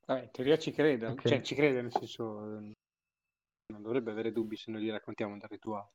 Vabbè, 0.05 0.23
in 0.23 0.31
teoria 0.31 0.57
ci 0.57 0.71
crede, 0.71 1.07
Ok. 1.07 1.27
cioè 1.27 1.41
ci 1.41 1.55
crede 1.55 1.81
nel 1.81 1.91
senso 1.91 2.57
eh, 2.57 2.71
non 3.71 3.81
dovrebbe 3.81 4.11
avere 4.11 4.31
dubbi 4.31 4.57
se 4.57 4.71
noi 4.71 4.83
gli 4.83 4.91
raccontiamo 4.91 5.37
del 5.37 5.49
rituale. 5.49 5.89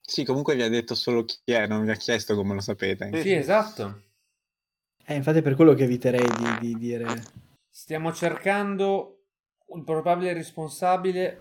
Sì, 0.00 0.24
comunque 0.24 0.54
vi 0.54 0.62
ha 0.62 0.68
detto 0.68 0.94
solo 0.94 1.24
chi 1.24 1.40
è, 1.44 1.66
non 1.66 1.84
vi 1.84 1.90
ha 1.90 1.94
chiesto 1.94 2.34
come 2.34 2.54
lo 2.54 2.60
sapete. 2.60 3.10
Sì. 3.14 3.20
Sì, 3.20 3.32
esatto. 3.34 4.02
Eh, 5.04 5.14
infatti 5.14 5.38
è 5.38 5.42
per 5.42 5.54
quello 5.54 5.74
che 5.74 5.84
eviterei 5.84 6.26
di, 6.26 6.58
di 6.72 6.78
dire... 6.78 7.06
Stiamo 7.68 8.12
cercando 8.12 9.24
il 9.74 9.84
probabile 9.84 10.32
responsabile 10.32 11.38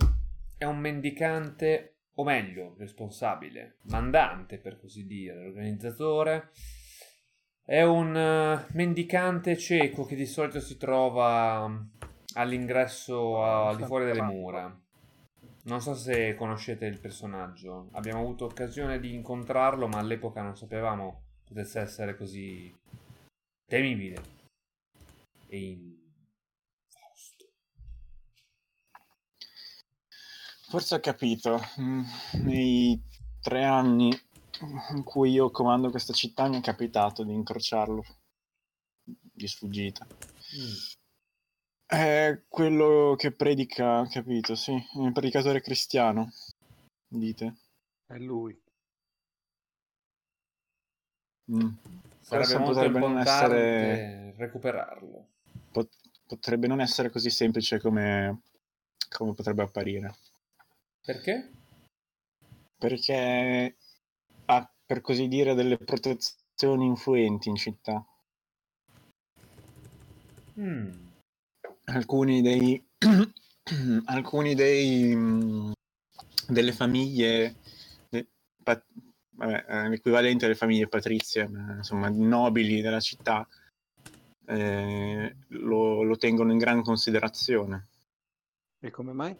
è 0.58 0.66
un 0.66 0.78
mendicante, 0.78 1.96
o 2.16 2.24
meglio, 2.24 2.76
responsabile, 2.78 3.78
mandante 3.84 4.60
per 4.60 4.80
così 4.80 5.06
dire, 5.06 5.36
l'organizzatore. 5.36 6.52
È 7.64 7.82
un 7.84 8.16
eh, 8.16 8.66
mendicante 8.74 9.58
cieco 9.58 10.06
che 10.06 10.16
di 10.16 10.26
solito 10.26 10.60
si 10.60 10.78
trova 10.78 11.68
mm, 11.68 11.82
all'ingresso 12.34 13.44
al 13.44 13.78
di 13.78 13.84
fuori 13.84 14.06
delle 14.06 14.22
mura. 14.22 14.78
Non 15.64 15.80
so 15.80 15.94
se 15.94 16.36
conoscete 16.36 16.86
il 16.86 17.00
personaggio. 17.00 17.90
Abbiamo 17.92 18.22
avuto 18.22 18.46
occasione 18.46 19.00
di 19.00 19.14
incontrarlo, 19.14 19.88
ma 19.88 20.00
all'epoca 20.00 20.42
non 20.42 20.56
sapevamo 20.58 21.22
potesse 21.46 21.80
essere 21.80 22.18
così 22.18 22.74
temibile. 23.66 24.40
E 25.48 25.60
infausto. 25.60 27.46
Forse 30.68 30.96
ho 30.96 31.00
capito. 31.00 31.60
Mm, 31.80 32.04
Nei 32.44 33.00
tre 33.40 33.64
anni 33.64 34.12
in 34.94 35.04
cui 35.04 35.32
io 35.32 35.52
comando 35.52 35.90
questa 35.90 36.14
città 36.14 36.48
mi 36.48 36.58
è 36.58 36.62
capitato 36.62 37.24
di 37.24 37.34
incrociarlo 37.34 38.04
di 39.04 39.48
sfuggita. 39.48 40.06
Mm. 40.06 40.76
È 41.86 42.44
quello 42.48 43.16
che 43.18 43.34
predica, 43.34 44.08
capito? 44.08 44.56
Sì, 44.56 44.72
è 44.72 44.98
un 44.98 45.12
predicatore 45.12 45.62
cristiano, 45.62 46.32
dite. 47.08 47.56
È 48.06 48.18
lui. 48.18 48.58
Mm. 51.52 51.70
Sarebbe 52.22 52.64
potrebbe 52.64 53.00
non 53.00 53.18
essere- 53.18 54.34
recuperarlo. 54.38 55.28
Pot- 55.72 55.98
potrebbe 56.26 56.68
non 56.68 56.80
essere 56.80 57.10
così 57.10 57.30
semplice 57.30 57.80
come, 57.80 58.44
come 59.10 59.34
potrebbe 59.34 59.64
apparire. 59.64 60.16
Perché? 61.02 61.52
Perché 62.78 63.76
per 64.92 65.00
così 65.00 65.30
dire, 65.30 65.54
delle 65.54 65.78
protezioni 65.78 66.86
influenti 66.86 67.48
in 67.48 67.56
città. 67.56 68.06
Mm. 70.60 70.92
Alcuni 71.86 72.42
dei... 72.42 72.86
alcuni 74.08 74.54
dei... 74.54 75.16
mm, 75.16 75.72
delle 76.46 76.74
famiglie... 76.74 77.56
de- 78.10 78.28
pa- 78.62 78.84
vabbè, 79.30 79.66
eh, 79.66 79.88
l'equivalente 79.88 80.44
alle 80.44 80.56
famiglie 80.56 80.90
patrizie, 80.90 81.48
ma, 81.48 81.76
insomma, 81.76 82.10
nobili 82.10 82.82
della 82.82 83.00
città, 83.00 83.48
eh, 84.46 85.36
lo, 85.48 86.04
lo 86.04 86.18
tengono 86.18 86.52
in 86.52 86.58
gran 86.58 86.84
considerazione. 86.84 87.88
E 88.82 88.92
come 88.92 89.14
mai? 89.14 89.34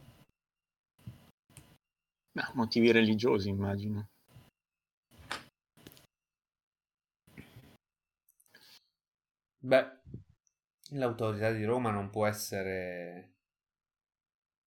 Ah, 2.36 2.52
motivi 2.54 2.90
religiosi, 2.94 3.50
immagino. 3.50 4.08
Beh, 9.64 9.86
l'autorità 10.94 11.52
di 11.52 11.64
Roma 11.64 11.92
non 11.92 12.10
può 12.10 12.26
essere 12.26 13.34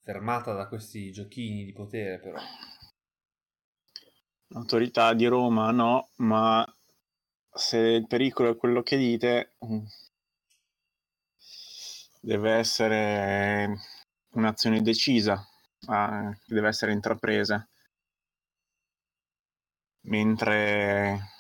fermata 0.03 0.53
da 0.53 0.69
questi 0.69 1.11
giochini 1.11 1.65
di 1.65 1.73
potere, 1.73 2.21
però. 2.21 2.39
L'autorità 4.49 5.13
di 5.13 5.27
Roma 5.27 5.73
no, 5.73 6.11
ma 6.19 6.65
se 7.53 7.79
il 7.79 8.07
pericolo 8.07 8.53
è 8.53 8.57
quello 8.57 8.85
che 8.85 8.97
dite, 8.97 9.57
mm, 9.67 9.85
deve 12.21 12.53
essere 12.53 13.77
un'azione 14.35 14.81
decisa, 14.81 15.45
ah, 15.87 16.33
che 16.41 16.55
deve 16.55 16.69
essere 16.69 16.93
intrapresa. 16.93 17.69
Mentre 20.03 21.34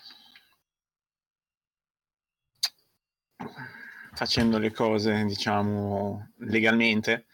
facendo 4.15 4.59
le 4.59 4.73
cose, 4.73 5.25
diciamo, 5.25 6.33
legalmente, 6.39 7.27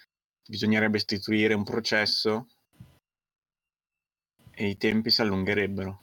bisognerebbe 0.49 0.97
istituire 0.97 1.55
un 1.55 1.65
processo 1.65 2.49
e 4.51 4.69
i 4.69 4.77
tempi 4.77 5.11
si 5.11 5.21
allungherebbero. 5.21 6.03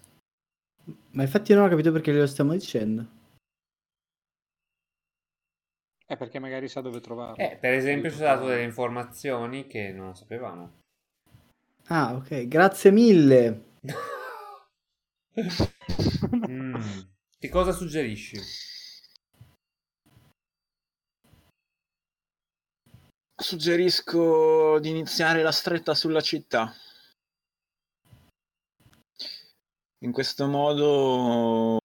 Ma 1.11 1.23
infatti 1.23 1.53
non 1.53 1.65
ho 1.65 1.67
capito 1.67 1.91
perché 1.91 2.13
glielo 2.13 2.27
stiamo 2.27 2.53
dicendo. 2.53 3.15
È 6.05 6.15
perché 6.15 6.39
magari 6.39 6.69
sa 6.69 6.79
dove 6.79 7.01
trovarlo. 7.01 7.35
Eh, 7.35 7.57
per 7.59 7.73
esempio, 7.73 8.09
ci 8.09 8.23
ha 8.23 8.35
dato 8.35 8.47
delle 8.47 8.63
informazioni 8.63 9.67
che 9.67 9.91
non 9.91 10.15
sapevamo. 10.15 10.83
Ah, 11.87 12.15
ok, 12.15 12.47
grazie 12.47 12.91
mille. 12.91 13.63
Mm. 16.49 16.73
Che 17.37 17.49
cosa 17.49 17.71
suggerisci? 17.71 18.41
Suggerisco 23.39 24.79
di 24.79 24.89
iniziare 24.89 25.43
la 25.43 25.51
stretta 25.51 25.93
sulla 25.93 26.21
città. 26.21 26.73
In 29.99 30.11
questo 30.11 30.47
modo 30.47 31.77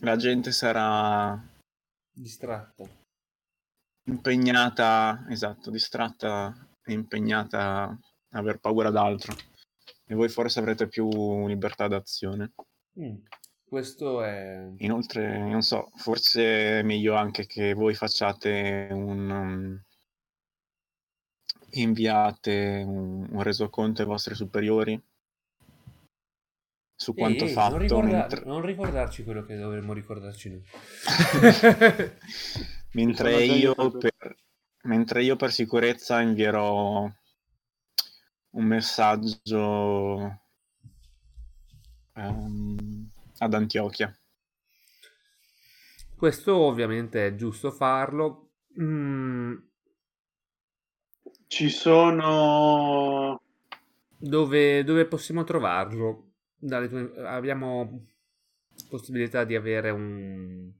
la 0.00 0.14
gente 0.16 0.52
sarà 0.52 1.36
Distratta. 2.12 2.88
impegnata, 4.08 5.26
esatto, 5.28 5.70
distratta 5.70 6.54
e 6.84 6.92
impegnata 6.92 7.82
a 7.88 7.98
aver 8.38 8.60
paura 8.60 8.90
d'altro. 8.90 9.34
E 10.04 10.14
voi 10.14 10.28
forse 10.28 10.60
avrete 10.60 10.86
più 10.86 11.48
libertà 11.48 11.88
d'azione. 11.88 12.52
Mm. 13.00 13.16
Questo 13.64 14.22
è... 14.22 14.70
Inoltre, 14.78 15.36
non 15.38 15.62
so, 15.62 15.90
forse 15.96 16.78
è 16.78 16.82
meglio 16.82 17.16
anche 17.16 17.46
che 17.46 17.74
voi 17.74 17.94
facciate 17.94 18.88
un... 18.92 19.82
um, 21.70 21.80
inviate 21.80 22.82
un, 22.86 23.26
un 23.30 23.42
resoconto 23.42 24.02
ai 24.02 24.08
vostri 24.08 24.34
superiori 24.34 25.00
su 26.98 27.14
quanto 27.14 27.44
Ehi, 27.44 27.52
fatto 27.52 27.72
non, 27.72 27.82
ricorda- 27.82 28.10
mentre, 28.10 28.44
non 28.44 28.62
ricordarci 28.62 29.22
quello 29.22 29.44
che 29.44 29.56
dovremmo 29.56 29.92
ricordarci 29.92 30.48
noi. 30.48 30.62
mentre 32.92 33.44
io 33.44 33.74
per, 33.74 34.36
mentre 34.84 35.22
io 35.22 35.36
per 35.36 35.52
sicurezza 35.52 36.20
invierò 36.22 37.10
un 38.50 38.64
messaggio 38.64 40.40
ehm, 42.14 43.10
ad 43.38 43.54
Antiochia. 43.54 44.18
Questo 46.16 46.56
ovviamente 46.56 47.26
è 47.26 47.34
giusto 47.34 47.70
farlo. 47.70 48.52
Mm, 48.80 49.56
Ci 51.48 51.68
sono... 51.70 53.40
dove, 54.18 54.84
dove 54.84 55.06
possiamo 55.06 55.44
trovarlo? 55.44 56.32
Dalle 56.58 56.88
tue- 56.88 57.26
abbiamo 57.26 58.06
possibilità 58.88 59.44
di 59.44 59.54
avere 59.54 59.90
un... 59.90 60.72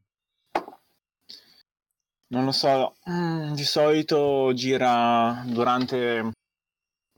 Non 2.29 2.45
lo 2.45 2.51
so, 2.51 2.97
mm, 3.09 3.55
di 3.55 3.65
solito 3.65 4.53
gira 4.53 5.45
durante 5.47 6.33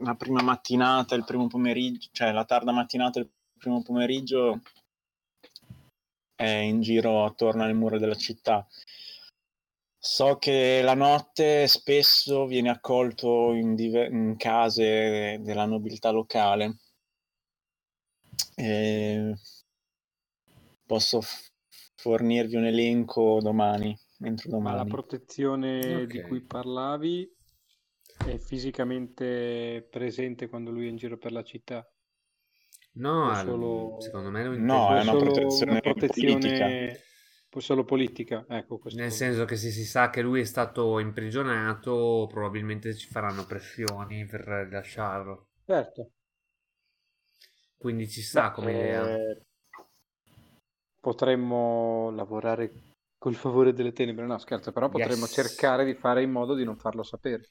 la 0.03 0.14
prima 0.14 0.42
mattinata, 0.42 1.14
il 1.14 1.24
primo 1.24 1.46
pomeriggio, 1.46 2.09
cioè 2.12 2.30
la 2.30 2.44
tarda 2.44 2.72
mattinata 2.72 3.18
il 3.18 3.30
primo 3.57 3.82
pomeriggio 3.82 4.61
è 6.34 6.46
in 6.46 6.82
giro 6.82 7.24
attorno 7.24 7.64
alle 7.64 7.72
mura 7.72 7.99
della 7.99 8.14
città. 8.14 8.66
So 10.01 10.38
che 10.38 10.80
la 10.82 10.94
notte 10.94 11.66
spesso 11.68 12.46
viene 12.46 12.70
accolto 12.70 13.53
in, 13.53 13.74
dive- 13.74 14.07
in 14.07 14.34
case 14.36 15.38
della 15.42 15.66
nobiltà 15.66 16.11
locale. 16.11 16.78
E 18.57 19.34
posso 20.86 21.20
f- 21.20 21.51
fornirvi 21.94 22.57
un 22.57 22.64
elenco 22.64 23.38
domani, 23.40 23.96
entro 24.20 24.51
Ma 24.51 24.72
la 24.72 24.84
domani. 24.84 24.90
protezione 24.90 26.07
di 26.07 26.18
Ok. 26.18 26.28
cui 26.28 26.40
parlavi 26.42 27.30
è 28.24 28.38
fisicamente 28.38 29.86
presente 29.90 30.49
quando 30.49 30.70
lui 30.70 30.86
è 30.86 30.90
in 30.90 30.96
giro 30.96 31.16
per 31.18 31.32
la 31.32 31.42
città? 31.42 31.88
No, 32.94 33.34
solo- 33.34 34.01
secondo 34.01 34.30
me 34.30 34.44
lo 34.44 34.55
No, 34.57 34.88
è 34.94 34.99
è 34.99 35.03
una 35.03 35.16
protezione 35.16 35.72
una 35.72 35.80
protezione 35.80 36.38
politica. 36.38 37.07
Solo 37.61 37.84
politica? 37.84 38.44
Ecco, 38.48 38.78
questo. 38.78 38.98
Nel 38.98 39.11
senso 39.12 39.46
che 39.46 39.56
se 39.56 39.70
si 39.70 39.86
sa 39.86 40.11
che 40.11 40.20
lui 40.20 40.40
è 40.42 40.44
stato 40.44 40.98
imprigionato, 40.98 42.26
probabilmente 42.30 42.94
ci 42.94 43.09
faranno 43.09 43.46
pressioni 43.46 44.26
per 44.26 44.42
rilasciarlo. 44.42 45.46
Certo. 45.68 46.11
Quindi 47.78 48.06
ci 48.11 48.20
sta 48.20 48.50
Beh, 48.50 48.52
come 48.52 48.74
idea. 48.74 49.18
eh, 49.20 49.42
Potremmo 51.00 52.11
lavorare 52.11 52.94
col 53.18 53.34
favore 53.34 53.72
delle 53.72 53.90
tenebre, 53.92 54.26
no 54.26 54.38
scherzo, 54.38 54.70
però 54.70 54.88
potremmo 54.88 55.26
Yes. 55.26 55.28
cercare 55.28 55.84
di 55.84 55.94
fare 55.94 56.22
in 56.22 56.30
modo 56.30 56.54
di 56.54 56.62
non 56.62 56.76
farlo 56.78 57.02
sapere. 57.02 57.48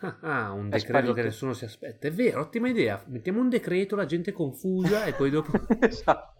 Ah, 0.00 0.18
ah, 0.20 0.52
un 0.52 0.68
decreto 0.68 0.88
sparito. 0.88 1.12
che 1.14 1.22
nessuno 1.22 1.52
si 1.54 1.64
aspetta. 1.64 2.06
È 2.06 2.12
vero, 2.12 2.40
ottima 2.40 2.68
idea. 2.68 3.02
Mettiamo 3.06 3.40
un 3.40 3.48
decreto, 3.48 3.96
la 3.96 4.04
gente 4.04 4.30
è 4.30 4.32
confusa 4.32 5.04
e 5.04 5.14
poi 5.14 5.30
dopo... 5.30 5.52
esatto. 5.80 6.34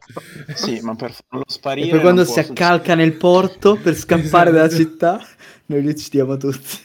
Sì, 0.55 0.81
ma 0.81 0.95
per 0.95 1.13
farlo 1.13 1.45
sparire... 1.47 1.87
E 1.87 1.91
poi 1.91 2.01
quando 2.01 2.25
si 2.25 2.39
accalca 2.39 2.77
succedere. 2.77 3.09
nel 3.09 3.17
porto 3.17 3.77
per 3.77 3.95
scappare 3.95 4.51
esatto. 4.51 4.51
dalla 4.51 4.69
città, 4.69 5.27
noi 5.67 5.83
li 5.83 5.89
uccidiamo 5.89 6.37
tutti. 6.37 6.79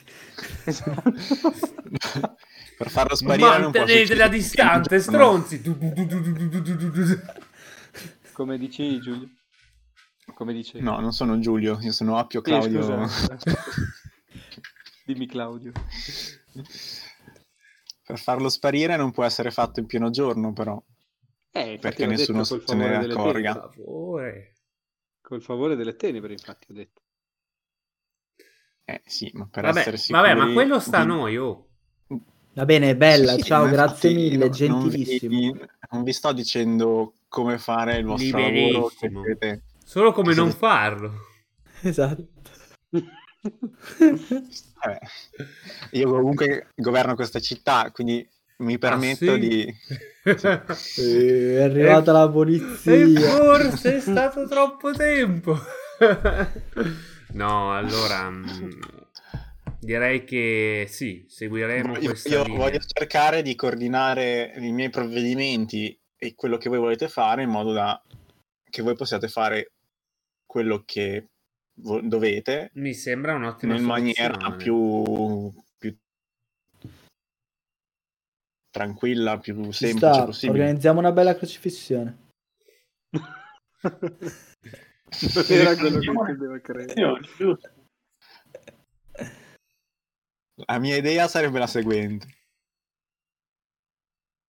Esatto. 0.63 1.11
per 2.77 2.89
farlo 2.89 3.15
sparire 3.15 3.47
Mantenete 3.47 3.61
non 3.61 3.71
Mantenete 3.71 4.15
la 4.15 4.27
distanza, 4.29 4.99
stronzi! 4.99 5.61
Come 8.31 8.57
dicevi 8.57 8.99
Giulio? 9.01 9.29
Come 10.33 10.53
dicevi? 10.53 10.83
No, 10.83 10.99
non 10.99 11.11
sono 11.11 11.37
Giulio, 11.39 11.77
io 11.81 11.91
sono 11.91 12.17
Appio 12.17 12.41
Claudio. 12.41 13.03
Eh, 13.03 13.07
Dimmi 15.05 15.27
Claudio 15.27 15.71
per 18.05 18.19
farlo 18.19 18.49
sparire 18.49 18.95
non 18.97 19.11
può 19.11 19.23
essere 19.23 19.51
fatto 19.51 19.79
in 19.79 19.85
pieno 19.85 20.09
giorno, 20.09 20.53
però. 20.53 20.81
Eh, 21.51 21.77
Perché 21.81 22.05
nessuno 22.05 22.43
se 22.43 22.55
ne 22.55 22.61
favore 22.61 22.97
delle 22.99 23.13
accorga. 23.13 23.53
tenebre. 23.53 23.75
Favore. 23.83 24.55
Col 25.21 25.41
favore 25.41 25.75
delle 25.75 25.95
tenebre, 25.95 26.33
infatti, 26.33 26.71
ho 26.71 26.73
detto. 26.73 27.01
Eh 28.85 29.01
sì, 29.05 29.29
ma 29.33 29.47
per 29.49 29.63
Vabbè, 29.63 29.79
essere 29.79 29.97
sicuri... 29.97 30.21
vabbè, 30.21 30.35
ma 30.39 30.53
quello 30.53 30.79
sta 30.79 30.97
a 30.99 31.01
di- 31.01 31.07
noi, 31.07 31.37
oh. 31.37 31.67
Va 32.53 32.65
bene, 32.65 32.97
bella, 32.97 33.33
Sì, 33.35 33.43
ciao, 33.43 33.65
grazie 33.69 34.09
infatti 34.09 34.29
mille, 34.29 34.43
non- 34.45 34.51
gentilissimo. 34.51 35.33
Non 35.39 35.51
vi, 35.53 35.65
non 35.91 36.03
vi 36.03 36.11
sto 36.13 36.33
dicendo 36.33 37.13
come 37.29 37.57
fare 37.57 37.97
il 37.97 38.05
vostro 38.05 38.39
lavoro. 38.39 38.51
che 38.89 39.07
Liberissimo. 39.07 39.23
siete- 39.23 39.63
Solo 39.85 40.11
come 40.11 40.33
non 40.33 40.51
farlo. 40.51 41.13
Esatto. 41.83 42.27
Vabbè, 44.81 44.99
io 45.91 46.09
comunque 46.09 46.67
governo 46.75 47.15
questa 47.15 47.39
città, 47.39 47.89
quindi 47.91 48.27
mi 48.57 48.77
permetto 48.77 49.31
Ah, 49.31 49.35
sì? 49.35 49.39
di... 49.39 49.75
Eh, 50.23 51.55
è 51.57 51.61
arrivata 51.63 52.11
la 52.11 52.25
E 52.25 52.29
polizia. 52.31 53.19
forse 53.19 53.95
è 53.95 53.99
stato 53.99 54.47
troppo 54.47 54.91
tempo. 54.91 55.57
no, 57.33 57.75
allora 57.75 58.29
mm, 58.29 58.69
direi 59.79 60.23
che 60.23 60.85
sì, 60.87 61.25
seguiremo 61.27 61.97
Io, 61.97 62.09
questa 62.09 62.29
io 62.29 62.43
linea. 62.43 62.57
voglio 62.59 62.79
cercare 62.79 63.41
di 63.41 63.55
coordinare 63.55 64.53
i 64.57 64.71
miei 64.71 64.89
provvedimenti 64.91 65.99
e 66.15 66.35
quello 66.35 66.57
che 66.57 66.69
voi 66.69 66.77
volete 66.79 67.07
fare 67.07 67.41
in 67.43 67.49
modo 67.49 67.73
da 67.73 67.99
che 68.69 68.81
voi 68.83 68.95
possiate 68.95 69.27
fare 69.27 69.71
quello 70.45 70.83
che 70.85 71.30
dovete 71.81 72.69
Mi 72.73 72.93
sembra 72.93 73.33
un'ottima 73.35 73.75
in 73.75 73.83
maniera 73.83 74.51
più, 74.55 75.51
più 75.77 75.97
tranquilla, 78.69 79.39
più 79.39 79.65
Ci 79.65 79.85
semplice 79.85 80.13
sta, 80.13 80.25
possibile. 80.25 80.59
organizziamo 80.59 80.99
una 80.99 81.11
bella 81.11 81.35
crocifissione. 81.35 82.29
Non 83.81 85.45
era 85.49 85.75
quello 85.75 85.99
che 85.99 86.05
intendeva 86.09 86.59
credere. 86.59 87.19
La 90.67 90.79
mia 90.79 90.95
idea 90.95 91.27
sarebbe 91.27 91.59
la 91.59 91.67
seguente. 91.67 92.27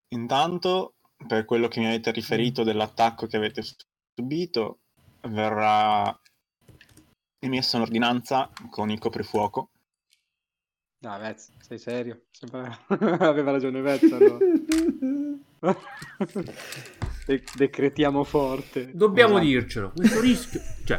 Intanto, 0.08 0.96
per 1.26 1.44
quello 1.46 1.68
che 1.68 1.80
mi 1.80 1.86
avete 1.86 2.10
riferito 2.10 2.62
dell'attacco 2.64 3.26
che 3.26 3.38
avete 3.38 3.62
subito, 4.14 4.80
verrà 5.22 6.14
emessa 7.44 7.76
un'ordinanza 7.76 8.48
con 8.70 8.90
il 8.90 9.00
coprifuoco. 9.00 9.70
No, 10.98 11.18
Vez, 11.18 11.50
sei 11.58 11.78
serio? 11.78 12.22
Sembra- 12.30 12.78
Aveva 12.86 13.50
ragione 13.50 13.80
Vez, 13.80 14.02
allora. 14.12 14.38
De- 17.26 17.44
decretiamo 17.54 18.22
forte. 18.24 18.90
Dobbiamo 18.94 19.38
Esatto. 19.38 19.46
dircelo, 19.48 19.92
questo 19.94 20.20
rischio... 20.20 20.60
Cioè... 20.84 20.98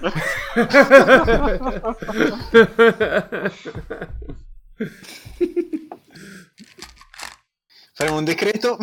Faremo 7.94 8.18
un 8.18 8.24
decreto 8.24 8.78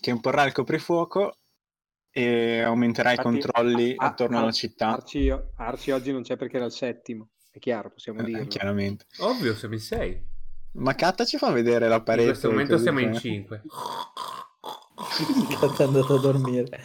che 0.00 0.10
imporrà 0.10 0.44
il 0.44 0.52
coprifuoco 0.52 1.36
e 2.18 2.60
aumenterà 2.62 3.10
Infatti, 3.10 3.28
i 3.28 3.30
controlli 3.30 3.94
Ah, 3.96 4.06
attorno 4.06 4.38
ah, 4.38 4.42
alla 4.42 4.52
città. 4.52 4.88
Arci, 4.94 5.32
Arci 5.56 5.90
oggi 5.90 6.12
non 6.12 6.22
c'è 6.22 6.36
perché 6.36 6.56
era 6.56 6.66
il 6.66 6.72
settimo. 6.72 7.28
È 7.50 7.58
chiaro, 7.58 7.90
possiamo 7.90 8.20
Eh, 8.20 8.24
dirlo. 8.24 8.46
chiaramente. 8.46 9.06
Ovvio, 9.18 9.54
siamo 9.54 9.74
in 9.74 9.80
sei. 9.80 10.20
Ma 10.72 10.94
Katta 10.94 11.24
ci 11.24 11.38
fa 11.38 11.50
vedere 11.50 11.88
la 11.88 11.96
In 11.96 12.02
parete. 12.04 12.28
questo 12.28 12.50
momento 12.50 12.78
siamo 12.78 13.00
in 13.00 13.12
che- 13.12 13.18
cinque. 13.18 13.62
Cazzo 15.58 15.82
è 15.82 15.86
andato 15.86 16.14
a 16.14 16.20
dormire. 16.20 16.80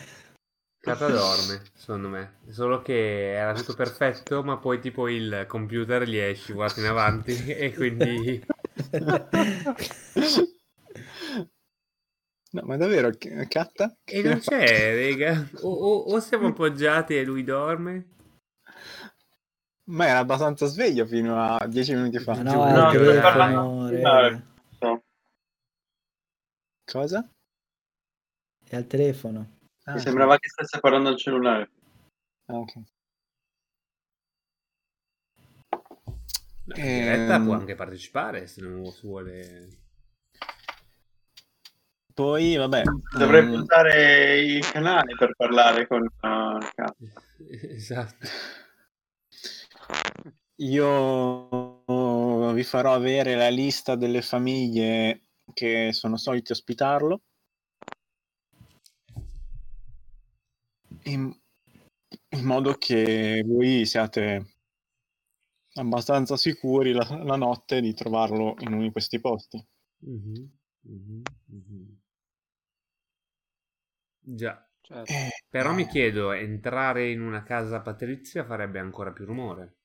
Cata 0.79 1.07
dorme, 1.07 1.61
secondo 1.73 2.09
me. 2.09 2.39
Solo 2.49 2.81
che 2.81 3.33
era 3.33 3.53
tutto 3.53 3.73
perfetto, 3.73 4.43
ma 4.43 4.57
poi 4.57 4.79
tipo 4.81 5.07
il 5.07 5.45
computer 5.47 6.03
gli 6.03 6.17
è 6.17 6.33
scivolato 6.33 6.79
in 6.81 6.87
avanti 6.87 7.31
e 7.47 7.73
quindi... 7.73 8.43
No, 12.53 12.61
ma 12.65 12.77
davvero, 12.77 13.09
Catta? 13.47 13.95
E 14.03 14.21
non 14.21 14.37
c'è, 14.39 15.09
raga. 15.11 15.49
O, 15.61 15.69
o- 15.71 16.13
o 16.13 16.19
siamo 16.19 16.47
appoggiati 16.47 17.15
e 17.17 17.23
lui 17.23 17.43
dorme. 17.43 18.09
Ma 19.85 20.07
era 20.07 20.19
abbastanza 20.19 20.67
sveglio 20.67 21.05
fino 21.07 21.41
a 21.43 21.65
dieci 21.67 21.93
minuti 21.95 22.19
fa. 22.19 22.41
No, 22.43 22.51
No, 22.53 22.91
di 22.91 22.97
raga. 23.05 23.31
cellulare. 23.31 24.45
No. 24.79 25.03
Cosa? 26.85 27.27
È 28.69 28.75
al 28.75 28.85
telefono. 28.87 29.57
Ah, 29.85 29.93
Mi 29.93 29.99
sembrava 29.99 30.37
che 30.37 30.47
stesse 30.49 30.79
parlando 30.79 31.09
al 31.09 31.17
cellulare. 31.17 31.69
ah, 32.45 32.57
ok. 32.57 32.73
No, 36.65 36.75
Ehm. 36.75 36.85
In 36.85 36.99
diretta 37.01 37.41
può 37.41 37.53
anche 37.55 37.75
partecipare 37.75 38.45
se 38.47 38.61
non 38.61 38.83
vuole. 39.01 39.81
Poi, 42.13 42.55
vabbè, 42.55 42.83
Dovrei 43.17 43.43
mm, 43.43 43.51
puntare 43.51 44.39
il 44.39 44.71
canale 44.71 45.15
per 45.15 45.33
parlare 45.35 45.87
con 45.87 46.01
uh. 46.01 46.57
Esatto. 47.75 48.27
io 50.57 52.53
vi 52.53 52.63
farò 52.63 52.93
avere 52.93 53.35
la 53.35 53.49
lista 53.49 53.95
delle 53.95 54.21
famiglie 54.21 55.23
che 55.53 55.91
sono 55.91 56.17
soliti 56.17 56.51
ospitarlo. 56.51 57.21
In, 61.05 61.35
in 62.29 62.45
modo 62.45 62.75
che 62.75 63.43
voi 63.45 63.85
siate 63.85 64.53
abbastanza 65.73 66.37
sicuri 66.37 66.91
la, 66.91 67.05
la 67.23 67.35
notte 67.35 67.81
di 67.81 67.93
trovarlo 67.93 68.55
in 68.59 68.73
uno 68.73 68.83
di 68.83 68.91
questi 68.91 69.19
posti. 69.19 69.63
Mhm, 69.99 70.51
mhm, 70.81 71.21
mhm. 71.45 71.92
Già. 74.25 74.65
Certo. 74.81 75.11
Eh, 75.11 75.29
Però 75.49 75.73
mi 75.73 75.85
chiedo, 75.85 76.31
entrare 76.31 77.11
in 77.11 77.21
una 77.21 77.43
casa 77.43 77.81
patrizia 77.81 78.45
farebbe 78.45 78.79
ancora 78.79 79.11
più 79.11 79.25
rumore. 79.25 79.75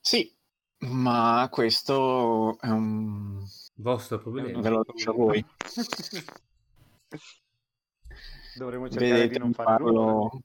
Sì, 0.00 0.34
ma 0.78 1.46
questo 1.50 2.58
è 2.60 2.68
un... 2.68 3.44
Vostro 3.74 4.18
problema. 4.18 4.60
ve 4.60 4.68
lo 4.70 4.82
lascio 4.86 5.10
a 5.10 5.14
voi. 5.14 5.44
Dovremmo 8.56 8.88
cercare 8.88 9.12
di 9.12 9.18
Vedete 9.20 9.38
non 9.38 9.48
di 9.48 9.54
fare 9.54 9.76
rumore. 9.76 9.94
farlo... 9.94 10.42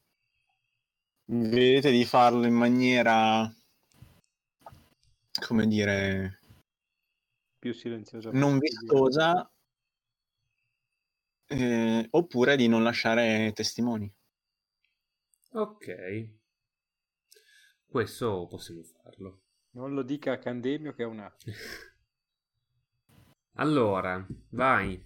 Vedete 1.26 1.92
di 1.92 2.06
farlo 2.06 2.46
in 2.46 2.54
maniera... 2.54 3.52
come 5.48 5.68
dire... 5.68 6.40
più 7.58 7.74
silenzioso. 7.74 8.30
non 8.32 8.60
vistosa 8.60 9.48
eh, 11.54 12.08
oppure 12.12 12.56
di 12.56 12.68
non 12.68 12.84
lasciare 12.84 13.52
testimoni. 13.54 14.12
Ok. 15.52 16.30
Questo 17.86 18.48
possiamo 18.50 18.82
farlo. 18.84 19.42
Non 19.72 19.94
lo 19.94 20.02
dica 20.02 20.34
a 20.34 20.40
Candemio 20.40 20.94
che 20.94 21.04
è 21.04 21.06
una... 21.06 21.32
Allora, 23.58 24.26
vai. 24.50 25.00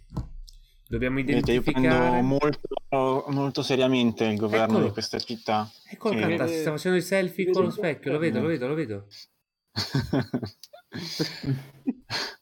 Dobbiamo 0.87 1.17
Vedete, 1.17 1.51
io 1.51 1.61
prendo 1.61 1.87
identificare... 1.87 2.21
molto, 2.21 3.25
molto 3.27 3.61
seriamente 3.61 4.23
il 4.23 4.37
governo 4.37 4.75
Eccolo. 4.75 4.85
di 4.85 4.91
questa 4.91 5.19
città. 5.19 5.69
Eccolo. 5.89 6.17
Catta, 6.17 6.47
si 6.47 6.59
sta 6.59 6.71
facendo 6.71 6.97
i 6.97 7.01
selfie 7.01 7.51
con 7.51 7.65
lo 7.65 7.71
specchio, 7.71 8.13
lo 8.13 8.19
vedo, 8.19 8.39
lo 8.39 8.47
vedo, 8.47 8.67
lo 8.67 8.73
vedo. 8.73 9.07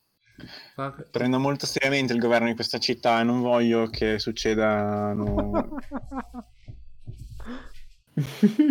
Prendo 1.12 1.40
molto 1.40 1.66
seriamente 1.66 2.14
il 2.14 2.20
governo 2.20 2.48
di 2.48 2.56
questa 2.56 2.78
città 2.78 3.20
e 3.20 3.24
non 3.24 3.42
voglio 3.42 3.88
che 3.88 4.20
succedano 4.20 5.78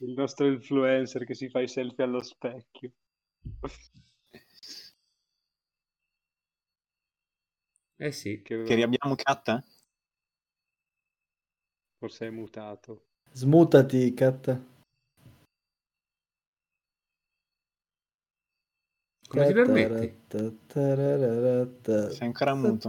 Il 0.00 0.12
nostro 0.14 0.46
influencer 0.46 1.24
che 1.24 1.34
si 1.34 1.48
fa 1.48 1.60
i 1.60 1.68
selfie 1.68 2.04
allo 2.04 2.22
specchio. 2.22 2.92
Eh 7.96 8.12
sì. 8.12 8.42
Che 8.42 8.62
che 8.62 8.74
riabbiamo 8.74 9.16
Catta? 9.16 9.62
forse 11.98 12.28
è 12.28 12.30
mutato. 12.30 13.06
Smutati, 13.32 14.14
cat. 14.14 14.77
Come 19.28 19.46
ti 19.46 19.52
permetti? 19.52 20.12
Sei 22.10 22.26
ancora 22.26 22.54
muto. 22.54 22.88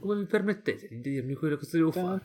Come 0.00 0.20
vi 0.20 0.26
permettete 0.26 0.88
di 0.88 1.00
dirmi 1.00 1.34
quello 1.34 1.56
che 1.56 1.66
devo 1.70 1.90
fare? 1.92 2.20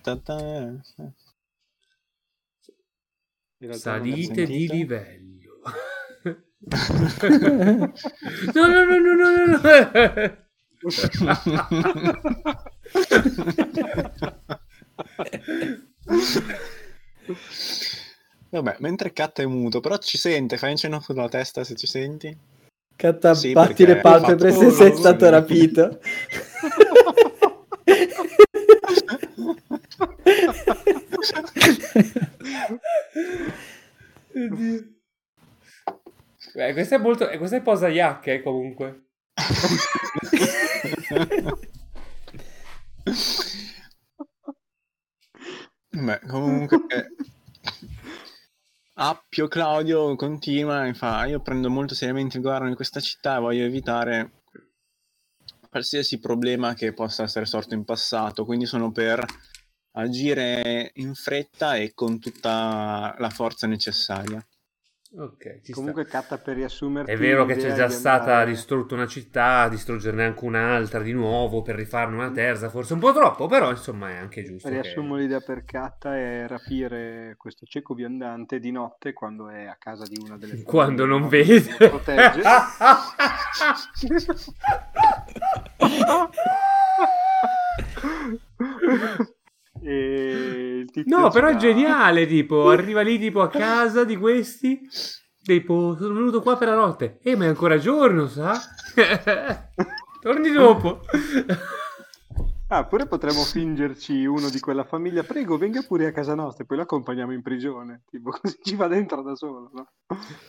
Salite 3.72 4.46
di 4.46 4.68
livello. 4.70 5.62
no, 8.54 8.68
no, 8.68 8.84
no, 8.86 8.98
no, 9.00 9.14
no, 9.16 9.36
no, 9.36 9.46
no. 9.46 9.62
Vabbè, 18.52 18.78
mentre 18.80 19.14
Catta 19.14 19.44
è 19.44 19.46
muto, 19.46 19.80
però 19.80 19.98
ci 19.98 20.18
sente, 20.18 20.58
fai 20.58 20.72
un 20.72 20.78
cenno 20.78 21.00
con 21.00 21.16
la 21.16 21.30
testa 21.30 21.64
se 21.64 21.76
ci 21.76 21.86
senti. 21.86 22.36
Catta, 22.96 23.34
Sì, 23.34 23.54
batti 23.54 23.86
le 23.86 23.98
palpebre 23.98 24.52
se 24.52 24.72
sei 24.72 24.96
stato 24.96 25.30
rapito. 25.30 26.00
Oddio. 34.36 34.88
Beh, 36.54 36.74
questa 36.74 36.96
è 36.96 36.98
molto. 36.98 37.30
Questa 37.38 37.56
è 37.58 37.62
posa 37.62 37.88
yak, 37.88 38.28
eh, 38.28 38.42
comunque. 38.42 39.04
Beh, 45.92 46.20
comunque 46.28 46.80
Appio 49.02 49.48
Claudio 49.48 50.14
continua 50.18 50.86
e 50.86 50.94
fa 50.94 51.26
io 51.26 51.40
prendo 51.40 51.70
molto 51.70 51.96
seriamente 51.96 52.36
il 52.36 52.44
governo 52.44 52.68
di 52.68 52.76
questa 52.76 53.00
città 53.00 53.38
e 53.38 53.40
voglio 53.40 53.64
evitare 53.64 54.42
qualsiasi 55.70 56.20
problema 56.20 56.74
che 56.74 56.92
possa 56.94 57.24
essere 57.24 57.46
sorto 57.46 57.76
in 57.76 57.86
passato, 57.86 58.44
quindi 58.44 58.66
sono 58.66 58.92
per 58.92 59.24
agire 59.92 60.92
in 60.96 61.14
fretta 61.14 61.78
e 61.78 61.94
con 61.94 62.20
tutta 62.20 63.16
la 63.18 63.30
forza 63.30 63.68
necessaria. 63.68 64.46
Ok, 65.12 65.72
Comunque 65.72 66.06
Catta 66.06 66.38
per 66.38 66.56
riassumerti 66.56 67.12
sta. 67.12 67.20
È 67.20 67.26
vero 67.26 67.44
che 67.46 67.56
c'è 67.56 67.74
già 67.74 67.90
stata 67.90 68.26
andare- 68.26 68.52
distrutta 68.52 68.94
una 68.94 69.08
città, 69.08 69.68
distruggerne 69.68 70.24
anche 70.24 70.46
un'altra 70.46 71.02
di 71.02 71.14
nuovo 71.14 71.64
per 71.64 71.74
rifarne 71.76 72.14
una 72.16 72.30
terza, 72.30 72.70
forse 72.70 72.94
un 72.94 73.00
po' 73.00 73.12
troppo, 73.12 73.48
però 73.48 73.72
insomma 73.72 74.12
è 74.12 74.18
anche 74.18 74.44
giusto. 74.44 74.68
che- 74.70 74.82
Riassumo 74.82 75.16
l'idea 75.16 75.40
per 75.40 75.66
Catta 75.66 76.16
è 76.16 76.46
rapire 76.48 77.34
questo 77.38 77.66
cieco 77.66 77.96
viandante 77.96 78.60
di 78.60 78.70
notte 78.72 79.14
quando 79.14 79.50
è 79.50 79.66
a 79.66 79.78
casa 79.80 80.04
di 80.06 80.22
una 80.24 80.38
delle 80.38 80.62
Quando 80.62 81.06
non 81.08 81.28
che 81.28 81.44
vede. 81.44 81.76
protegge. 81.90 82.42
e 89.82 90.80
il 90.82 90.92
tizio 90.92 91.18
No, 91.18 91.30
però 91.30 91.48
è 91.48 91.56
geniale, 91.56 92.26
tipo, 92.28 92.70
arriva 92.70 93.02
lì 93.02 93.18
tipo 93.18 93.42
a 93.42 93.50
casa 93.50 94.04
di 94.04 94.16
questi, 94.18 94.82
tipo, 95.44 95.96
sono 95.98 96.14
venuto 96.14 96.42
qua 96.42 96.58
per 96.58 96.70
la 96.70 96.76
notte. 96.76 97.20
Eh, 97.22 97.36
ma 97.36 97.46
è 97.46 97.48
ancora 97.48 97.78
giorno, 97.78 98.28
sa? 98.28 98.54
Torni 100.22 100.52
dopo. 100.52 101.02
Ah, 102.72 102.86
pure 102.86 103.08
potremmo 103.08 103.42
fingerci 103.42 104.26
uno 104.28 104.48
di 104.52 104.60
quella 104.60 104.84
famiglia. 104.84 105.24
Prego, 105.24 105.58
venga 105.58 105.82
pure 105.82 106.06
a 106.06 106.12
casa 106.12 106.36
nostra 106.36 106.64
e 106.64 106.68
poi 106.68 106.78
lo 106.78 106.84
accompagniamo 106.84 107.34
in 107.34 107.42
prigione. 107.42 108.04
Tipo, 108.08 108.30
così 108.30 108.60
ci 108.62 108.76
va 108.76 108.88
dentro 108.88 109.24
da 109.24 109.36
solo, 109.36 109.72
no? 109.74 109.90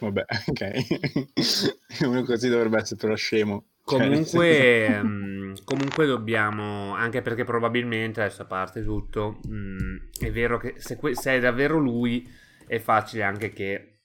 Vabbè, 0.01 0.27
ok. 0.49 2.05
Uno 2.05 2.23
così 2.25 2.51
dovrebbe 2.51 2.77
essere 2.77 3.01
però 3.01 3.15
scemo. 3.15 3.69
Cioè, 3.95 4.21
Comunque, 4.21 4.87
ehm, 4.99 5.55
comunque 5.65 6.07
dobbiamo, 6.07 6.95
anche 6.95 7.23
perché 7.23 7.45
probabilmente, 7.45 8.21
adesso 8.21 8.43
a 8.43 8.45
parte 8.45 8.85
tutto, 8.85 9.41
mh, 9.49 10.11
è 10.21 10.31
vero 10.31 10.59
che 10.59 10.75
se, 10.79 10.97
que- 10.97 11.15
se 11.17 11.33
è 11.37 11.41
davvero 11.41 11.79
lui, 11.79 12.29
è 12.67 12.79
facile 12.79 13.25
anche 13.25 13.51
che, 13.51 13.99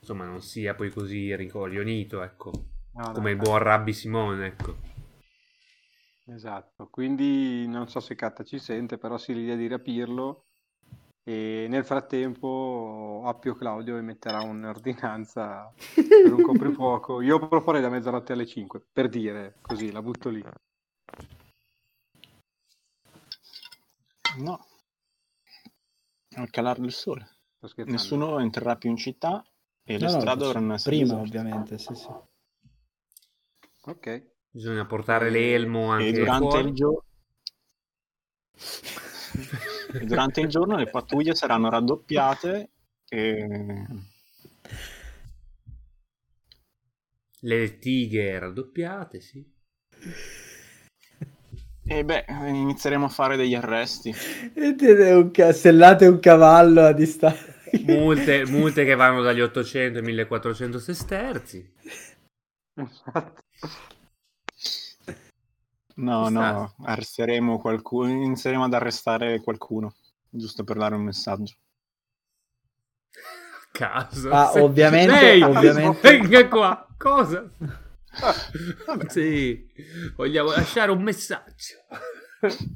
insomma, 0.00 0.26
non 0.26 0.42
sia 0.42 0.74
poi 0.74 0.90
così 0.90 1.34
ricoglionito, 1.34 2.22
ecco, 2.22 2.50
No, 2.94 3.12
no, 3.12 3.12
come 3.12 3.30
il 3.30 3.36
no. 3.36 3.44
buon 3.46 3.58
Rabbi 3.58 3.92
Simone, 3.94 4.46
ecco. 4.46 4.76
Esatto, 6.28 6.88
quindi 6.88 7.66
non 7.68 7.88
so 7.88 8.00
se 8.00 8.14
Catta 8.16 8.44
ci 8.44 8.58
sente, 8.58 8.98
però 8.98 9.16
sì, 9.16 9.32
l'idea 9.34 9.56
di 9.56 9.66
rapirlo 9.68 10.46
E 11.28 11.66
nel 11.68 11.84
frattempo 11.84 13.22
Appio 13.24 13.56
Claudio 13.56 13.96
emetterà 13.96 14.42
un'ordinanza 14.42 15.72
per 15.92 16.32
un 16.32 16.42
coprifuoco. 16.42 17.20
Io 17.20 17.48
proporrei 17.48 17.82
da 17.82 17.88
mezzanotte 17.88 18.32
alle 18.32 18.46
5, 18.46 18.80
per 18.92 19.08
dire, 19.08 19.56
così, 19.60 19.90
la 19.90 20.02
butto 20.02 20.28
lì. 20.28 20.44
No. 24.38 24.66
Al 26.36 26.50
calare 26.50 26.80
del 26.80 26.92
sole. 26.92 27.28
Nessuno 27.86 28.38
entrerà 28.38 28.76
più 28.76 28.90
in 28.90 28.96
città 28.96 29.44
e 29.82 29.98
le 29.98 30.06
No, 30.06 30.12
no, 30.12 30.20
strade 30.20 30.44
dovranno 30.44 30.74
essere 30.74 30.96
Prima, 30.96 31.14
deserte. 31.18 31.38
ovviamente, 31.38 31.78
sì, 31.78 31.94
sì. 31.96 32.08
Ok. 33.86 34.30
Bisogna 34.48 34.86
portare 34.86 35.28
l'elmo 35.30 35.90
anche 35.90 36.08
E 36.08 36.12
durante 36.12 36.48
fuori. 36.50 36.68
il, 36.68 36.74
gio- 36.74 37.04
e 38.52 39.05
durante 40.04 40.40
il 40.40 40.48
giorno 40.48 40.76
le 40.76 40.88
pattuglie 40.88 41.34
saranno 41.34 41.70
raddoppiate 41.70 42.70
e 43.08 43.86
Le 47.40 47.78
tighe 47.78 48.38
raddoppiate, 48.38 49.20
sì. 49.20 49.44
E 51.88 52.04
beh, 52.04 52.24
inizieremo 52.28 53.04
a 53.04 53.08
fare 53.08 53.36
degli 53.36 53.54
arresti. 53.54 54.12
Un 54.54 55.30
ca- 55.30 55.52
sellate 55.52 56.06
un 56.06 56.18
cavallo 56.18 56.82
a 56.82 56.92
distanza. 56.92 57.54
Multe, 57.84 58.46
multe 58.46 58.84
che 58.84 58.94
vanno 58.96 59.22
dagli 59.22 59.40
800 59.40 59.98
ai 59.98 60.04
1400 60.04 60.78
sesterzi. 60.80 61.72
No, 65.98 66.28
no, 66.28 66.74
arresteremo 66.84 67.58
qualcuno, 67.58 68.10
inizieremo 68.10 68.64
ad 68.64 68.74
arrestare 68.74 69.40
qualcuno, 69.40 69.94
giusto 70.28 70.62
per 70.64 70.76
dare 70.76 70.94
un 70.94 71.02
messaggio. 71.02 71.54
Caso. 73.72 74.30
Ah, 74.30 74.50
Se- 74.52 74.60
ovviamente- 74.60 75.12
Lei, 75.20 75.42
ovviamente- 75.42 76.00
venga 76.18 76.48
qua. 76.48 76.86
Cosa? 76.96 77.50
Sì, 79.08 79.66
vogliamo 80.16 80.48
lasciare 80.50 80.90
un 80.90 81.02
messaggio. 81.02 81.74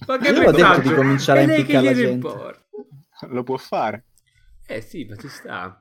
Ma 0.06 0.18
che 0.18 0.28
Io 0.28 0.36
ho 0.36 0.50
detto 0.50 0.50
messaggio? 0.52 0.88
di 0.90 0.94
cominciare 0.94 1.40
a 1.40 1.42
impiccare 1.44 1.84
la 1.86 1.94
gente. 1.94 2.10
importa? 2.12 2.66
Lo 3.28 3.42
può 3.42 3.56
fare. 3.56 4.04
Eh 4.66 4.82
sì, 4.82 5.06
ma 5.06 5.16
ci 5.16 5.28
sta. 5.28 5.80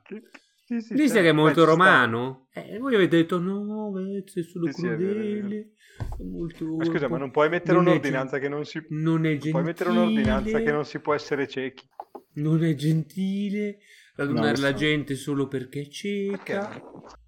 Sì, 0.64 0.80
sì, 0.80 0.96
certo. 0.96 1.12
che 1.20 1.28
è 1.28 1.32
molto 1.32 1.64
romano? 1.66 2.48
Eh, 2.54 2.78
voi 2.78 2.94
avete 2.94 3.16
detto 3.18 3.38
no, 3.38 3.92
è 3.98 4.22
solo 4.42 4.72
Sì, 4.72 4.80
crudele. 4.80 5.72
Molto... 6.18 6.64
Ma 6.76 6.84
scusa, 6.84 7.08
ma 7.08 7.18
non 7.18 7.30
puoi 7.30 7.48
mettere 7.48 7.74
Non 7.76 7.86
un'ordinanza 7.86 8.38
gen- 8.38 8.40
che 8.42 8.48
non 8.48 8.64
si 8.64 8.84
Non 8.90 9.24
è 9.26 9.30
gentile. 9.30 9.50
puoi 9.52 9.62
mettere 9.64 9.90
un'ordinanza 9.90 10.58
che 10.60 10.72
non 10.72 10.84
si 10.84 10.98
può 11.00 11.14
essere 11.14 11.48
ciechi. 11.48 11.88
Non 12.34 12.62
è 12.64 12.74
gentile 12.74 13.78
radunare 14.16 14.56
lo 14.56 14.62
la 14.62 14.70
so. 14.70 14.74
gente 14.74 15.14
solo 15.14 15.48
perché 15.48 15.80
è 15.82 15.88
cieca 15.88 16.66
Perché? 16.68 16.82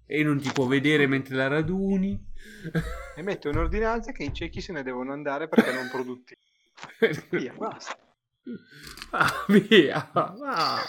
e 0.05 0.23
non 0.23 0.39
ti 0.39 0.51
può 0.51 0.65
vedere 0.67 1.07
mentre 1.07 1.35
la 1.35 1.47
raduni. 1.47 2.19
E 3.15 3.21
mette 3.21 3.47
un'ordinanza 3.49 4.11
che 4.11 4.23
i 4.23 4.33
ciechi 4.33 4.61
se 4.61 4.71
ne 4.73 4.83
devono 4.83 5.11
andare 5.11 5.47
perché 5.47 5.73
non 5.73 5.89
produttivi. 5.89 6.39
Via, 7.31 7.53
basta. 7.57 7.97
Ah, 9.11 9.45
via, 9.47 10.09
va. 10.13 10.81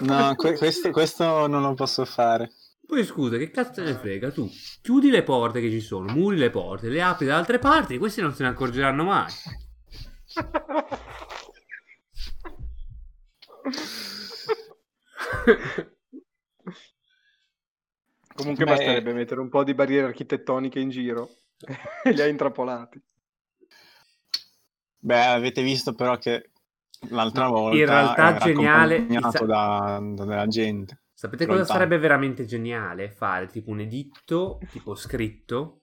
No, 0.00 0.34
que- 0.34 0.56
questo, 0.56 0.90
questo 0.90 1.46
non 1.46 1.62
lo 1.62 1.74
posso 1.74 2.04
fare. 2.04 2.50
Poi 2.92 3.04
scusa, 3.06 3.38
che 3.38 3.50
cazzo 3.50 3.80
te 3.80 3.84
ne 3.84 3.94
frega 3.94 4.30
tu? 4.30 4.46
Chiudi 4.82 5.08
le 5.08 5.22
porte 5.22 5.62
che 5.62 5.70
ci 5.70 5.80
sono, 5.80 6.12
muri 6.12 6.36
le 6.36 6.50
porte, 6.50 6.90
le 6.90 7.00
apri 7.00 7.24
da 7.24 7.38
altre 7.38 7.58
parti, 7.58 7.96
questi 7.96 8.20
non 8.20 8.34
se 8.34 8.42
ne 8.42 8.50
accorgeranno 8.50 9.02
mai. 9.02 9.32
Comunque 18.34 18.64
Beh, 18.66 18.70
basterebbe 18.70 19.14
mettere 19.14 19.40
un 19.40 19.48
po' 19.48 19.64
di 19.64 19.72
barriere 19.72 20.08
architettoniche 20.08 20.78
in 20.78 20.90
giro 20.90 21.30
e 22.04 22.12
li 22.12 22.20
hai 22.20 22.28
intrappolati. 22.28 23.02
Beh, 24.98 25.24
avete 25.24 25.62
visto 25.62 25.94
però 25.94 26.18
che 26.18 26.50
l'altra 27.08 27.48
volta 27.48 27.74
in 27.74 27.86
realtà 27.86 28.28
era 28.28 28.38
geniale- 28.38 28.96
accompagnato 28.96 29.30
sa- 29.30 29.44
da, 29.46 29.98
da 30.12 30.24
della 30.26 30.46
gente. 30.46 31.01
Sapete 31.22 31.46
cosa 31.46 31.58
Lontano. 31.58 31.78
sarebbe 31.78 31.98
veramente 32.00 32.44
geniale? 32.46 33.08
Fare 33.08 33.46
tipo 33.46 33.70
un 33.70 33.78
editto, 33.78 34.58
tipo 34.72 34.96
scritto, 34.96 35.82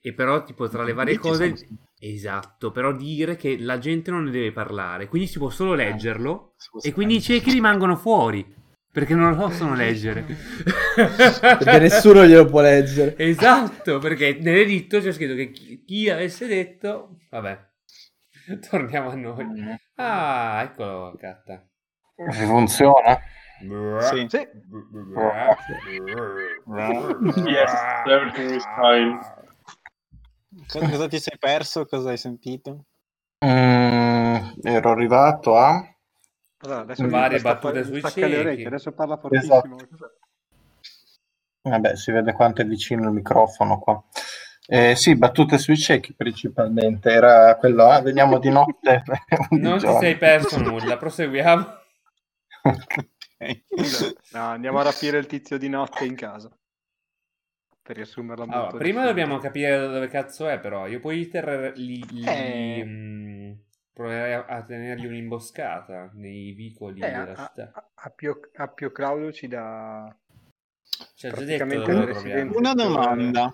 e 0.00 0.12
però 0.12 0.42
tipo 0.42 0.68
tra 0.68 0.82
le 0.82 0.92
varie 0.92 1.18
cose... 1.18 1.54
Esatto, 2.00 2.72
però 2.72 2.92
dire 2.92 3.36
che 3.36 3.56
la 3.60 3.78
gente 3.78 4.10
non 4.10 4.24
ne 4.24 4.32
deve 4.32 4.50
parlare, 4.50 5.06
quindi 5.06 5.28
si 5.28 5.38
può 5.38 5.50
solo 5.50 5.74
leggerlo 5.74 6.54
Si 6.56 6.68
può 6.68 6.80
e 6.82 6.92
quindi 6.92 7.14
i 7.14 7.20
ciechi 7.22 7.52
rimangono 7.52 7.94
fuori 7.94 8.44
perché 8.90 9.14
non 9.14 9.30
lo 9.30 9.36
possono 9.36 9.76
leggere. 9.76 10.26
Perché 10.96 11.78
nessuno 11.78 12.26
glielo 12.26 12.46
può 12.46 12.60
leggere. 12.60 13.16
Esatto, 13.18 14.00
perché 14.00 14.36
nell'editto 14.40 14.98
c'è 14.98 15.12
scritto 15.12 15.36
che 15.36 15.52
chi, 15.52 15.84
chi 15.84 16.10
avesse 16.10 16.48
detto... 16.48 17.20
Vabbè, 17.30 17.56
torniamo 18.68 19.10
a 19.10 19.14
noi. 19.14 19.46
Ah, 19.94 20.62
eccolo, 20.64 21.14
Catta. 21.20 21.64
Funziona? 22.32 23.16
Sì. 23.60 24.26
Sì, 24.28 24.48
Yes, 27.46 27.72
everything 28.06 28.50
is 28.54 28.64
fine. 28.76 29.18
Cosa, 30.66 31.08
ti 31.08 31.18
sei 31.18 31.36
perso? 31.38 31.84
Cosa 31.86 32.10
hai 32.10 32.16
sentito? 32.16 32.86
Mm, 33.44 34.36
ero 34.62 34.90
arrivato 34.90 35.56
a... 35.56 35.82
allora, 36.62 36.80
adesso 36.80 37.08
Varie 37.08 37.40
battute 37.40 37.84
sui 37.84 38.02
ciechi. 38.02 38.34
orecchie, 38.34 38.66
adesso 38.66 38.92
parla 38.92 39.16
fortissimo. 39.16 39.76
Vabbè, 41.62 41.96
si 41.96 42.10
vede 42.10 42.32
quanto 42.32 42.62
è 42.62 42.66
vicino 42.66 43.06
il 43.08 43.12
microfono 43.12 43.78
qua. 43.78 44.02
Eh, 44.66 44.94
sì, 44.94 45.16
battute 45.16 45.58
sui 45.58 45.76
ciechi 45.76 46.14
principalmente. 46.14 47.10
Era 47.10 47.56
quello, 47.56 47.86
ah, 47.86 48.00
veniamo 48.00 48.38
di 48.38 48.50
notte. 48.50 49.02
Non 49.50 49.78
ti 49.78 49.84
giorno. 49.84 50.00
sei 50.00 50.16
perso 50.16 50.60
nulla, 50.60 50.96
proseguiamo. 50.96 51.78
Ok. 53.40 54.32
No, 54.32 54.40
andiamo 54.42 54.78
a 54.80 54.82
rapire 54.82 55.18
il 55.18 55.26
tizio 55.26 55.56
di 55.56 55.68
notte 55.68 56.04
in 56.04 56.14
casa. 56.14 56.50
Per 57.82 57.96
riassumerla 57.96 58.44
molto. 58.44 58.60
Allora, 58.60 58.76
prima 58.78 59.00
difficile. 59.00 59.06
dobbiamo 59.08 59.38
capire 59.40 59.78
da 59.78 59.86
dove 59.86 60.08
cazzo 60.08 60.46
è, 60.48 60.60
però. 60.60 60.86
Io 60.86 61.00
poi 61.00 61.26
ter- 61.28 61.72
li, 61.76 62.04
li- 62.10 62.24
Eh. 62.26 62.84
mm, 62.84 63.52
proverei 63.92 64.34
a, 64.34 64.44
a 64.44 64.62
tenergli 64.62 65.06
un'imboscata 65.06 66.10
nei 66.14 66.52
vicoli 66.52 67.00
Eh, 67.00 67.10
della 67.10 67.32
a, 67.32 67.46
città. 67.46 67.70
a- 67.72 67.88
Appio, 67.94 68.40
Appio 68.54 68.92
Claudio 68.92 69.32
ci 69.32 69.48
dà 69.48 70.14
Ci 71.14 71.26
ha 71.26 71.30
già 71.30 71.40
detto. 71.44 72.58
Una 72.58 72.74
domanda. 72.74 73.50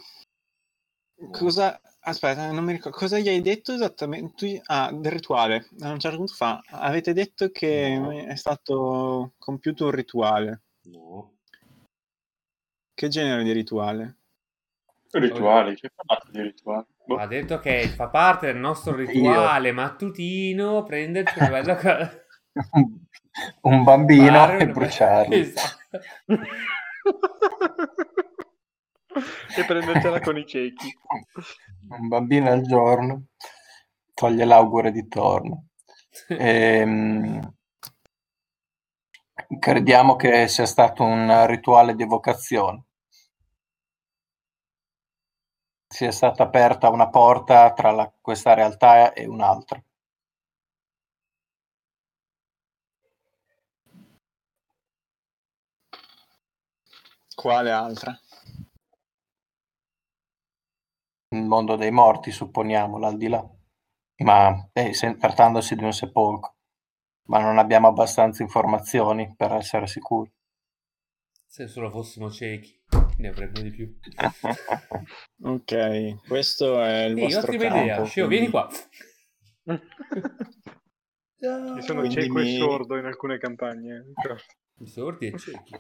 Cosa... 1.30 1.80
Aspetta, 2.09 2.52
non 2.52 2.62
mi 2.64 2.70
ricordo. 2.72 2.96
Cosa 2.96 3.18
gli 3.18 3.28
hai 3.28 3.40
detto 3.40 3.72
esattamente? 3.72 4.34
Tu- 4.36 4.61
Ah, 4.66 4.90
del 4.92 5.11
rituale. 5.11 5.66
A 5.80 5.90
un 5.90 5.98
certo 5.98 6.16
punto 6.18 6.34
fa, 6.34 6.62
avete 6.70 7.12
detto 7.12 7.50
che 7.50 7.98
No. 7.98 8.12
è 8.12 8.36
stato 8.36 9.32
compiuto 9.38 9.86
un 9.86 9.90
rituale. 9.90 10.62
No. 10.84 11.38
Che 12.94 13.09
genere 13.09 13.42
di 13.42 13.50
rituale? 13.52 14.16
Rituali, 15.11 15.74
che 15.74 15.90
parlate 15.94 16.30
di 16.30 16.42
rituali? 16.42 16.84
Boh. 17.07 17.16
Ha 17.16 17.26
detto 17.26 17.59
che 17.59 17.88
fa 17.88 18.09
parte 18.09 18.46
del 18.46 18.57
nostro 18.57 18.94
rituale 18.94 19.72
mattutino 19.72 20.82
prendere 20.84 21.28
il 21.28 21.36
cervello 21.36 21.76
Un 23.62 23.82
bambino 23.84 24.32
fare 24.32 24.59
e 24.59 24.62
una- 24.64 24.72
bruciarlo. 24.72 25.34
Esatto. 25.34 25.98
e 29.56 29.64
prendercela 29.64 30.20
con 30.20 30.36
i 30.36 30.46
ciechi. 30.46 30.92
Un 31.88 32.08
bambino 32.08 32.50
al 32.50 32.62
giorno 32.62 33.26
toglie 34.14 34.44
l'augure 34.44 34.92
di 34.92 35.06
torno. 35.08 35.66
Ehm, 36.28 37.54
crediamo 39.58 40.16
che 40.16 40.48
sia 40.48 40.66
stato 40.66 41.02
un 41.02 41.46
rituale 41.46 41.94
di 41.94 42.02
evocazione. 42.02 42.84
Sia 45.88 46.10
stata 46.12 46.42
aperta 46.42 46.90
una 46.90 47.08
porta 47.08 47.72
tra 47.72 47.90
la- 47.90 48.12
questa 48.20 48.54
realtà 48.54 49.12
e 49.12 49.26
un'altra. 49.26 49.82
Quale 57.34 57.70
altra? 57.70 58.18
Il 61.37 61.45
mondo 61.47 61.76
dei 61.76 61.91
morti, 61.91 62.30
supponiamo, 62.30 62.99
l'aldilà. 62.99 63.45
Ma 64.24 64.68
eh, 64.72 64.95
se- 64.95 65.16
trattandosi 65.16 65.74
di 65.76 65.84
un 65.84 65.93
sepolcro. 65.93 66.55
Ma 67.28 67.41
non 67.41 67.59
abbiamo 67.59 67.89
abbastanza 67.89 68.43
informazioni 68.43 69.34
per 69.37 69.53
essere 69.53 69.87
sicuri. 69.87 70.32
Se 71.47 71.66
solo 71.68 71.91
fossimo 71.91 72.30
ciechi, 72.30 72.82
ne 73.18 73.28
avremmo 73.28 73.61
di 73.61 73.70
più. 73.70 73.99
Ok, 75.43 76.26
questo 76.26 76.80
è 76.82 77.05
il 77.05 77.16
Ehi, 77.18 77.22
vostro 77.22 77.53
ottima 77.53 77.62
campo. 77.64 77.78
idea. 77.82 77.97
Quindi- 78.11 78.28
vieni 78.28 78.51
qua. 78.51 78.68
Io 81.39 81.80
sono 81.82 82.01
Quindi 82.01 82.20
cieco 82.20 82.39
e 82.39 82.43
mi- 82.43 82.57
sordo 82.57 82.97
in 82.97 83.05
alcune 83.05 83.39
campagne. 83.39 84.12
I 84.78 84.87
sordi 84.87 85.26
e 85.26 85.39
ciechi. 85.39 85.76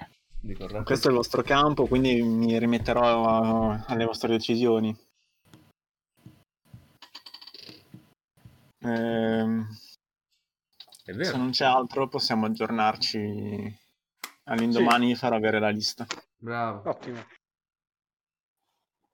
Questo 0.84 1.08
è 1.08 1.10
il 1.10 1.16
vostro 1.16 1.42
campo, 1.42 1.86
quindi 1.86 2.20
mi 2.22 2.58
rimetterò 2.58 3.24
a- 3.24 3.84
alle 3.86 4.04
vostre 4.04 4.28
decisioni. 4.28 4.94
È 8.86 9.46
se 11.24 11.36
non 11.36 11.50
c'è 11.50 11.64
altro, 11.64 12.08
possiamo 12.08 12.46
aggiornarci 12.46 13.78
all'indomani 14.44 15.12
e 15.12 15.14
farò 15.14 15.36
avere 15.36 15.60
la 15.60 15.68
lista. 15.68 16.04
Bravo. 16.36 16.88
Ottimo. 16.90 17.24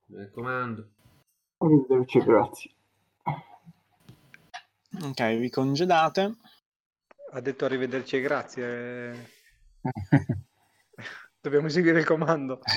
Mi 0.07 0.17
raccomando. 0.17 0.89
Arrivederci, 1.59 2.19
grazie. 2.21 2.71
Ok, 5.05 5.37
vi 5.37 5.51
congedate. 5.51 6.35
Ha 7.33 7.41
detto 7.41 7.65
arrivederci 7.67 8.17
e 8.17 8.21
grazie. 8.21 9.31
Dobbiamo 11.41 11.69
seguire 11.69 12.01
il 12.01 12.07
comando. 12.07 12.61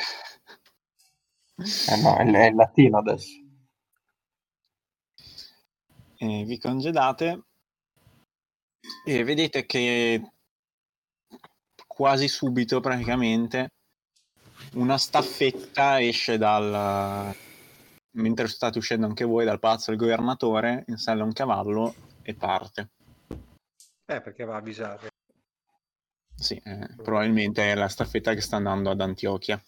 Eh 1.58 2.02
no, 2.02 2.18
è, 2.18 2.26
è 2.26 2.52
latino 2.52 2.98
adesso. 2.98 3.45
E 6.26 6.44
vi 6.44 6.58
congedate 6.60 7.44
e 9.06 9.24
vedete 9.24 9.66
che 9.66 10.32
quasi 11.88 12.28
subito 12.28 12.80
praticamente 12.80 13.72
una 14.74 14.98
staffetta 14.98 16.02
esce 16.02 16.38
dal 16.38 17.34
mentre 18.18 18.48
state 18.48 18.78
uscendo 18.78 19.06
anche 19.06 19.26
voi 19.26 19.46
dal 19.46 19.60
palazzo 19.60 19.92
del 19.92 20.00
governatore 20.00 20.84
insella 20.88 21.24
un 21.24 21.34
cavallo 21.34 21.94
e 22.22 22.34
parte 22.34 22.90
Eh, 24.06 24.22
perché 24.22 24.44
va 24.46 24.56
a 24.56 24.58
avvisare. 24.58 25.10
sì, 26.36 26.56
eh, 26.64 26.96
probabilmente 27.02 27.72
è 27.72 27.76
la 27.76 27.88
staffetta 27.90 28.34
che 28.34 28.42
sta 28.42 28.58
andando 28.58 28.90
ad 28.90 29.02
Antiochia 29.02 29.62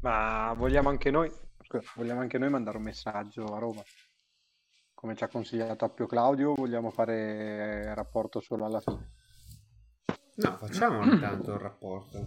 Ma 0.00 0.52
vogliamo 0.56 0.88
anche 0.88 1.10
noi, 1.10 1.30
scusa, 1.66 1.84
vogliamo 1.94 2.20
anche 2.20 2.38
noi 2.38 2.50
mandare 2.50 2.76
un 2.78 2.84
messaggio 2.84 3.44
a 3.54 3.58
Roma? 3.58 3.82
Come 4.98 5.14
ci 5.14 5.22
ha 5.22 5.28
consigliato 5.28 5.84
Appio 5.84 6.06
Claudio, 6.06 6.54
vogliamo 6.54 6.90
fare 6.90 7.94
rapporto 7.94 8.40
solo 8.40 8.64
alla 8.64 8.80
fine. 8.80 9.12
No, 10.34 10.56
facciamo 10.56 11.04
intanto 11.04 11.52
il 11.52 11.60
rapporto. 11.60 12.18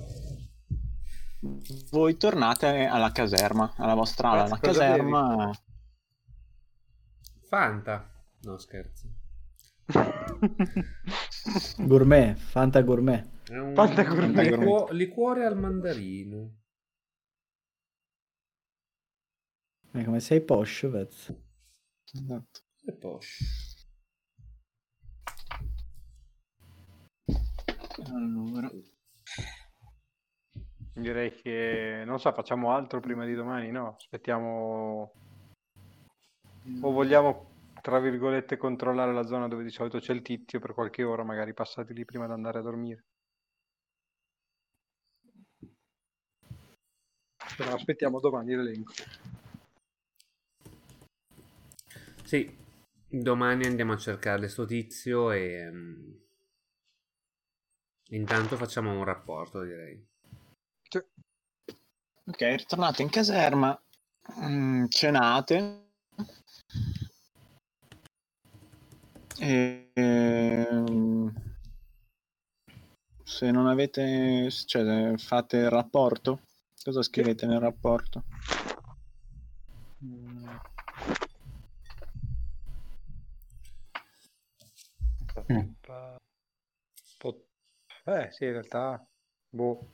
voi 1.89 2.15
tornate 2.15 2.85
alla 2.85 3.11
caserma 3.11 3.73
alla 3.75 3.93
vostra 3.93 4.29
ala 4.29 4.43
Cazzo, 4.43 4.53
la 4.53 4.59
cosa 4.61 4.79
caserma 4.79 5.51
Fanta. 7.49 8.09
No, 8.43 8.57
scherzo. 8.57 9.09
Gourmet, 11.85 12.37
Fanta 12.37 12.81
Gourmet. 12.83 13.49
È 13.49 13.57
un 13.57 13.75
Fanta 13.75 14.03
gourmet. 14.03 14.49
liquo- 14.49 14.87
liquore 14.91 15.43
al 15.45 15.57
mandarino. 15.57 16.55
Eh, 19.91 20.05
come 20.05 20.21
sei 20.21 20.39
posh, 20.39 20.87
Vez? 20.89 21.35
Esatto. 22.13 22.60
E 22.83 22.93
posh. 22.93 23.69
allora 28.05 28.69
Direi 30.93 31.33
che, 31.33 32.03
non 32.05 32.19
so, 32.19 32.31
facciamo 32.33 32.71
altro 32.73 32.99
prima 32.99 33.25
di 33.25 33.33
domani, 33.33 33.71
no? 33.71 33.95
Aspettiamo... 33.95 35.13
O 36.81 36.91
vogliamo, 36.91 37.49
tra 37.81 37.99
virgolette, 37.99 38.57
controllare 38.57 39.13
la 39.13 39.25
zona 39.25 39.47
dove 39.47 39.63
di 39.63 39.71
solito 39.71 39.99
c'è 39.99 40.13
il 40.13 40.21
tizio 40.21 40.59
per 40.59 40.73
qualche 40.73 41.03
ora, 41.03 41.23
magari 41.23 41.53
passati 41.53 41.93
lì 41.93 42.05
prima 42.05 42.25
di 42.27 42.33
andare 42.33 42.59
a 42.59 42.61
dormire. 42.61 43.05
No, 47.59 47.73
aspettiamo 47.73 48.19
domani 48.19 48.55
l'elenco. 48.55 48.93
Sì, 52.23 52.60
domani 53.11 53.65
andiamo 53.65 53.93
a 53.93 53.97
cercare 53.97 54.47
sto 54.47 54.65
tizio 54.65 55.31
e... 55.31 55.69
mm, 55.71 56.11
Intanto 58.11 58.57
facciamo 58.57 58.91
un 58.91 59.03
rapporto, 59.05 59.61
direi. 59.63 60.05
Ok, 62.25 62.39
ritornate 62.41 63.01
in 63.01 63.09
caserma, 63.09 63.79
mm, 64.41 64.85
cenate. 64.87 65.89
E, 69.39 69.89
ehm, 69.93 71.33
se 73.23 73.49
non 73.51 73.67
avete, 73.67 74.49
cioè, 74.51 75.17
fate 75.17 75.57
il 75.57 75.69
rapporto. 75.69 76.41
Cosa 76.83 77.01
scrivete 77.01 77.45
nel 77.45 77.59
rapporto? 77.59 78.23
Mm. 80.03 80.70
Pot- 87.17 87.45
Eh, 88.05 88.31
sì, 88.31 88.45
in 88.45 88.51
realtà... 88.51 89.05
Boh. 89.49 89.85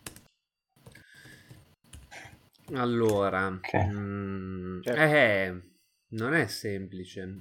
Allora, 2.73 3.47
Ok. 3.47 3.73
mm, 3.75 4.81
Certo. 4.81 5.01
eh, 5.01 5.61
non 6.09 6.33
è 6.33 6.47
semplice. 6.47 7.39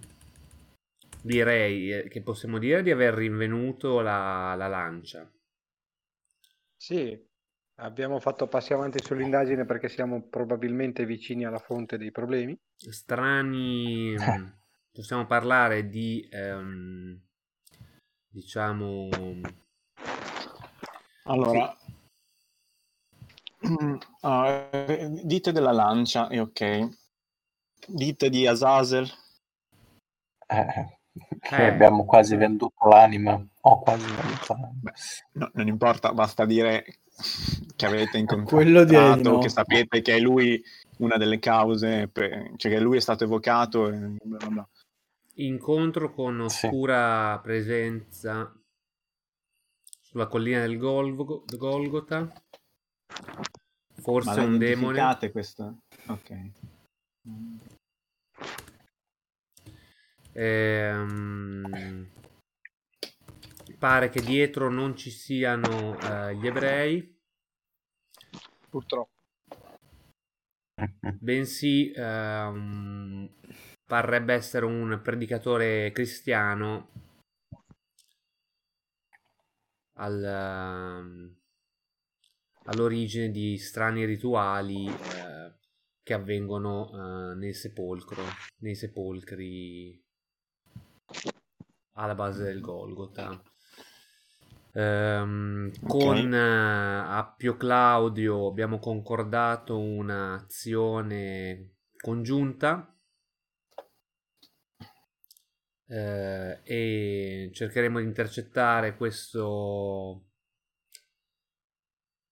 Direi 1.22 1.92
eh, 1.92 2.08
che 2.08 2.22
possiamo 2.22 2.58
dire 2.58 2.82
di 2.82 2.90
aver 2.90 3.14
rinvenuto 3.14 4.00
la, 4.00 4.54
la 4.54 4.66
lancia. 4.68 5.30
Sì, 6.76 7.18
abbiamo 7.80 8.20
fatto 8.20 8.46
passi 8.48 8.72
avanti 8.72 9.02
sull'indagine 9.02 9.64
perché 9.64 9.88
siamo 9.88 10.28
probabilmente 10.28 11.04
vicini 11.04 11.44
alla 11.44 11.58
fonte 11.58 11.98
dei 11.98 12.10
problemi. 12.12 12.56
Strani, 12.76 14.14
mm, 14.16 14.16
possiamo 14.92 15.26
parlare 15.26 15.88
di, 15.88 16.26
ehm, 16.30 17.20
diciamo, 18.36 19.08
Allora, 21.24 21.74
eh, 24.70 25.08
dite 25.24 25.52
della 25.52 25.72
lancia, 25.72 26.28
è 26.28 26.38
ok. 26.38 26.88
Dite 27.88 28.28
di 28.28 28.46
Azazel. 28.46 29.08
Eh, 30.48 30.98
che 31.40 31.56
Eh. 31.56 31.66
abbiamo 31.68 32.04
quasi 32.04 32.36
venduto 32.36 32.86
l'anima. 32.88 33.42
Ho 33.62 33.78
quasi 33.80 34.04
venduto 34.04 34.52
l'anima. 34.52 34.92
No, 35.32 35.50
non 35.54 35.66
importa, 35.68 36.12
basta 36.12 36.44
dire 36.44 36.84
che 37.74 37.86
avete 37.86 38.22
Quello 38.44 38.84
direi 38.84 39.02
di 39.02 39.08
incontrato, 39.08 39.30
no. 39.30 39.38
che 39.38 39.48
sapete 39.48 40.02
che 40.02 40.16
è 40.16 40.20
lui 40.20 40.62
una 40.98 41.16
delle 41.16 41.38
cause, 41.38 42.08
per- 42.08 42.52
cioè 42.56 42.70
che 42.70 42.80
lui 42.80 42.98
è 42.98 43.00
stato 43.00 43.24
evocato. 43.24 43.88
e 43.88 43.96
bla 44.22 44.36
bla 44.36 44.48
bla. 44.48 44.68
Incontro 45.36 46.12
con 46.12 46.48
Sì. 46.48 46.66
oscura 46.66 47.38
presenza 47.40 48.52
sulla 50.00 50.26
collina 50.26 50.60
del 50.60 50.78
Golgo- 50.78 51.44
Golgota. 51.56 52.32
Forse 54.02 54.40
un 54.40 54.58
demone. 54.58 55.16
questa? 55.30 55.74
Ok. 56.06 56.50
Ehm, 60.32 62.10
pare 63.78 64.08
che 64.10 64.20
dietro 64.20 64.70
non 64.70 64.96
ci 64.96 65.10
siano 65.10 65.98
eh, 65.98 66.36
gli 66.36 66.46
ebrei, 66.46 67.14
Purtroppo. 68.68 69.10
bensì 71.18 71.90
ehm, 71.96 73.28
parrebbe 73.86 74.34
essere 74.34 74.66
un 74.66 75.00
predicatore 75.02 75.92
cristiano. 75.92 76.90
Al, 79.98 80.22
ehm, 80.22 81.36
all'origine 82.64 83.30
di 83.30 83.56
strani 83.56 84.04
rituali 84.04 84.86
eh, 84.88 85.54
che 86.02 86.12
avvengono 86.12 86.90
eh, 87.32 87.34
nel 87.36 87.54
sepolcro, 87.54 88.22
nei 88.58 88.74
sepolcri 88.74 90.04
alla 91.92 92.14
base 92.14 92.44
del 92.44 92.60
Golgota. 92.60 93.40
Ehm, 94.72 95.72
Con 95.86 96.34
eh, 96.34 96.98
Appio 97.08 97.56
Claudio 97.56 98.48
abbiamo 98.48 98.78
concordato 98.78 99.78
un'azione 99.78 101.76
congiunta 101.96 102.95
eh, 105.88 106.60
e 106.64 107.50
cercheremo 107.52 107.98
di 107.98 108.04
intercettare 108.06 108.96
questo 108.96 110.22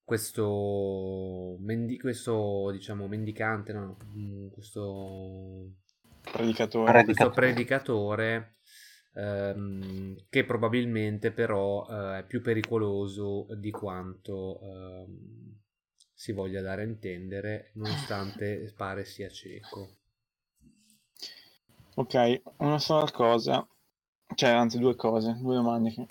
questo, 0.04 1.56
mendi- 1.60 1.98
questo 1.98 2.70
diciamo 2.72 3.08
mendicante 3.08 3.72
no? 3.72 3.96
Mm, 4.16 4.48
questo 4.50 5.72
Predicatore. 6.32 6.92
Predi- 6.92 7.04
questo 7.04 7.30
Predicatore. 7.30 7.40
predicatore 7.40 8.56
ehm, 9.14 10.16
che 10.28 10.44
probabilmente 10.44 11.32
però 11.32 11.86
eh, 11.88 12.18
è 12.20 12.24
più 12.26 12.40
pericoloso 12.42 13.46
di 13.56 13.70
quanto 13.70 14.60
ehm, 14.60 15.58
si 16.14 16.32
voglia 16.32 16.60
dare 16.60 16.82
a 16.82 16.86
intendere, 16.86 17.70
nonostante 17.74 18.72
pare 18.76 19.04
sia 19.04 19.28
cieco. 19.28 19.96
Ok, 21.96 22.42
una 22.58 22.78
sola 22.78 23.10
cosa, 23.10 23.66
cioè 24.34 24.50
anzi 24.50 24.78
due 24.78 24.96
cose, 24.96 25.36
due 25.40 25.54
domande. 25.54 25.92
che- 25.92 26.06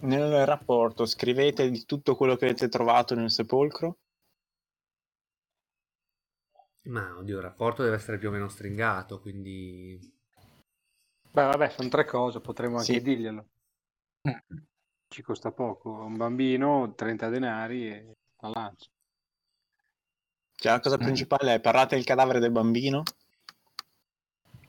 Nel 0.00 0.44
rapporto 0.46 1.06
scrivete 1.06 1.70
di 1.70 1.84
tutto 1.84 2.14
quello 2.14 2.36
che 2.36 2.44
avete 2.46 2.68
trovato 2.68 3.14
nel 3.14 3.30
sepolcro? 3.30 3.96
Ma 6.82 7.16
oddio, 7.16 7.36
il 7.36 7.42
rapporto 7.42 7.82
deve 7.82 7.96
essere 7.96 8.18
più 8.18 8.28
o 8.28 8.32
meno 8.32 8.48
stringato, 8.48 9.20
quindi 9.20 9.98
Beh, 11.34 11.42
vabbè, 11.46 11.70
sono 11.70 11.88
tre 11.88 12.04
cose, 12.04 12.40
potremmo 12.40 12.76
anche 12.76 12.92
Sì. 12.92 13.02
dirglielo. 13.02 13.46
Ci 15.08 15.22
costa 15.22 15.50
poco. 15.50 15.90
Un 15.90 16.16
bambino, 16.16 16.94
30 16.94 17.28
denari 17.28 17.88
e 17.88 18.12
la 18.40 18.48
lancia. 18.50 18.88
Cioè 20.56 20.72
la 20.72 20.80
cosa 20.80 20.96
principale 20.96 21.54
è 21.54 21.60
parlate 21.60 21.96
del 21.96 22.04
cadavere 22.04 22.38
del 22.38 22.52
bambino 22.52 23.02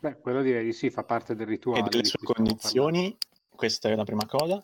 Beh, 0.06 0.20
quello 0.20 0.44
direi 0.44 0.64
di 0.66 0.72
sì, 0.72 0.92
fa 0.92 1.04
parte 1.04 1.34
del 1.34 1.48
rituale. 1.48 1.80
e 1.88 1.90
delle 1.90 2.04
sue 2.06 2.20
condizioni, 2.22 3.18
questa 3.50 3.90
è 3.90 3.96
la 3.96 4.04
prima 4.04 4.28
cosa. 4.28 4.62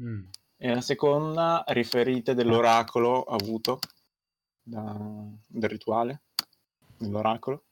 mm, 0.00 0.22
E 0.56 0.72
la 0.72 0.80
seconda, 0.80 1.64
riferite 1.66 2.32
dell'oracolo 2.34 3.24
avuto 3.24 3.80
da- 4.62 5.26
del 5.48 5.68
rituale, 5.68 6.22
dell'oracolo. 6.96 7.64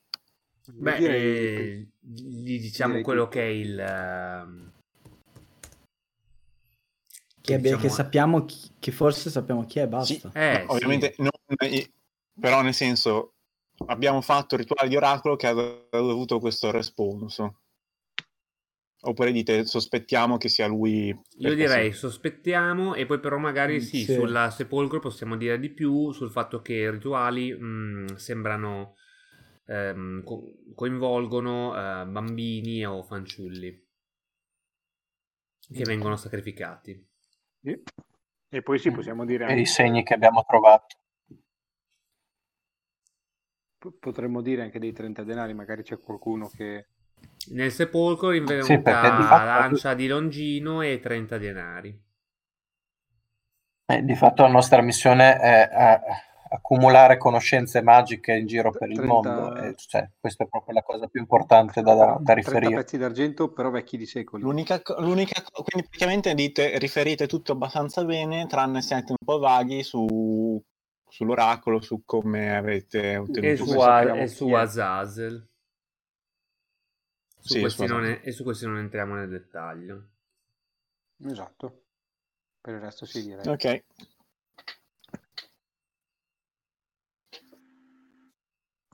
Beh, 0.67 0.97
direi- 0.97 1.23
eh, 1.23 1.89
gli 2.01 2.59
diciamo 2.61 2.91
direi 2.95 3.05
quello 3.05 3.29
che 3.29 3.41
è 3.41 3.45
il... 3.51 3.79
ehm, 3.79 4.73
Che, 7.41 7.55
abbia- 7.55 7.77
diciamo- 7.77 7.83
che 7.83 7.89
sappiamo 7.89 8.45
chi- 8.47 8.73
che 8.81 8.91
forse 8.91 9.31
sappiamo 9.31 9.65
chi 9.65 9.79
è, 9.79 9.87
basta. 9.87 10.29
Sì, 10.33 10.39
Eh, 10.39 10.65
no, 10.67 10.73
ovviamente 10.73 11.15
non- 11.19 11.31
eh, 11.59 11.89
però 12.41 12.63
nel 12.63 12.75
senso 12.75 13.35
abbiamo 13.87 14.21
fatto 14.21 14.55
il 14.55 14.61
rituale 14.61 14.89
di 14.89 14.97
oracolo 14.97 15.37
che 15.37 15.47
ha 15.47 15.55
avuto 15.91 16.39
questo 16.39 16.71
responso. 16.71 17.61
Oppure 18.99 19.31
dite 19.31 19.65
sospettiamo 19.67 20.37
che 20.37 20.49
sia 20.49 20.67
lui. 20.67 21.17
Io 21.39 21.55
direi 21.55 21.93
sì. 21.93 21.99
sospettiamo 21.99 22.95
e 22.95 23.07
poi 23.07 23.21
però 23.21 23.37
magari 23.39 23.77
Mm, 23.77 23.81
sì, 23.81 23.99
sì. 23.99 24.13
sulla 24.15 24.51
sepolcro 24.51 25.01
possiamo 25.01 25.37
dire 25.37 25.59
di 25.61 25.69
più 25.71 26.11
sul 26.13 26.31
fatto 26.31 26.61
che 26.61 26.75
i 26.75 26.91
rituali 26.91 27.55
mm, 27.55 28.07
sembrano 28.15 28.97
ehm, 29.67 30.25
co- 30.25 30.55
coinvolgono 30.75 31.75
eh, 31.77 32.07
bambini 32.07 32.85
o 32.87 33.03
fanciulli 33.03 33.85
che 35.73 35.85
vengono 35.85 36.17
sacrificati. 36.17 37.07
Sì. 37.63 37.83
E 38.49 38.63
poi 38.63 38.79
sì, 38.79 38.91
possiamo 38.91 39.25
dire 39.25 39.45
E 39.45 39.53
i 39.53 39.59
anche, 39.59 39.65
segni 39.67 40.03
che 40.03 40.15
abbiamo 40.15 40.45
trovato. 40.47 40.97
Po- 43.91 43.97
potremmo 43.99 44.41
dire 44.41 44.63
anche 44.63 44.79
dei 44.79 44.93
30 44.93 45.23
denari, 45.23 45.55
magari 45.55 45.83
c'è 45.83 45.99
qualcuno 45.99 46.51
che... 46.55 46.87
Nel 47.51 47.73
sepolcro 47.73 48.31
Sì, 48.31 48.39
rinvenuta 48.39 49.17
di 49.17 49.23
fatto- 49.23 49.45
lancia 49.45 49.95
di 49.95 50.07
Longino 50.07 50.83
e 50.83 50.99
30 51.01 51.39
denari. 51.39 52.05
Eh, 53.87 54.03
di 54.03 54.15
fatto 54.17 54.43
la 54.43 54.49
nostra 54.49 54.83
missione 54.83 55.39
è 55.39 55.71
eh, 55.73 56.01
accumulare 56.51 57.17
conoscenze 57.19 57.83
magiche 57.83 58.33
in 58.33 58.47
giro 58.47 58.71
per 58.73 58.91
il 58.91 58.97
30 58.97 59.13
mondo. 59.13 59.57
E, 59.57 59.75
cioè, 59.77 60.09
questa 60.19 60.45
è 60.45 60.49
proprio 60.49 60.75
la 60.75 60.83
cosa 60.83 61.07
più 61.07 61.21
importante 61.21 61.83
da, 61.83 61.95
da- 61.95 62.05
da 62.19 62.33
30 62.33 62.33
riferire. 62.35 62.75
pezzi 62.75 62.99
d'argento, 62.99 63.53
però 63.53 63.71
vecchi 63.71 63.97
di 63.97 64.07
secoli. 64.07 64.43
L'unica, 64.43 64.83
l'unica 64.99 65.41
quindi 65.53 65.89
praticamente 65.89 66.35
dite, 66.35 66.79
riferite 66.79 67.27
tutto 67.29 67.53
abbastanza 67.53 68.05
bene, 68.05 68.47
tranne 68.47 68.83
siete 68.83 69.13
un 69.13 69.25
po' 69.25 69.39
vaghi 69.39 69.83
su, 69.85 70.61
sull'oracolo, 71.17 71.81
su 71.81 72.03
come 72.05 72.55
avete 72.55 73.13
E 73.13 73.17
ottenuto 73.17 73.65
su. 73.65 73.71
A- 73.81 74.03
e 74.19 74.29
su 74.29 74.45
chi 74.45 74.53
è. 74.53 74.57
Azazel. 74.57 75.49
Su 77.41 77.55
Sì, 77.55 77.61
questi 77.61 77.87
su 77.87 77.93
non 77.93 78.05
Azazel. 78.05 78.21
è- 78.23 78.29
e 78.29 78.33
su 78.33 78.43
questi 78.45 78.67
non 78.67 78.77
entriamo 78.79 79.15
nel 79.15 79.29
dettaglio. 79.31 80.09
Esatto. 81.25 81.85
Per 82.61 82.75
il 82.75 82.81
resto 82.81 83.07
sì, 83.07 83.23
direi. 83.23 83.49
Ok, 83.49 83.85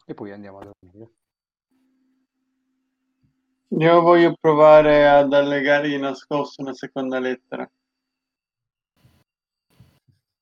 E 0.05 0.15
poi 0.15 0.31
andiamo 0.33 0.59
a 0.59 0.65
dormire. 0.65 1.11
Io 3.69 4.01
voglio 4.03 4.35
provare 4.39 5.09
ad 5.09 5.33
allegare 5.33 5.89
di 5.89 5.99
nascosto 5.99 6.61
una 6.61 6.75
seconda 6.75 7.19
lettera. 7.19 7.69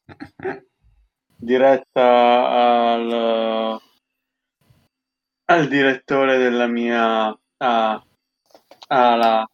Diretta 1.43 2.93
al, 2.93 3.81
al 5.47 5.69
direttore 5.69 6.37
della 6.37 6.67
mia 6.67 7.37
ah, 7.57 8.05
ala 8.89 9.51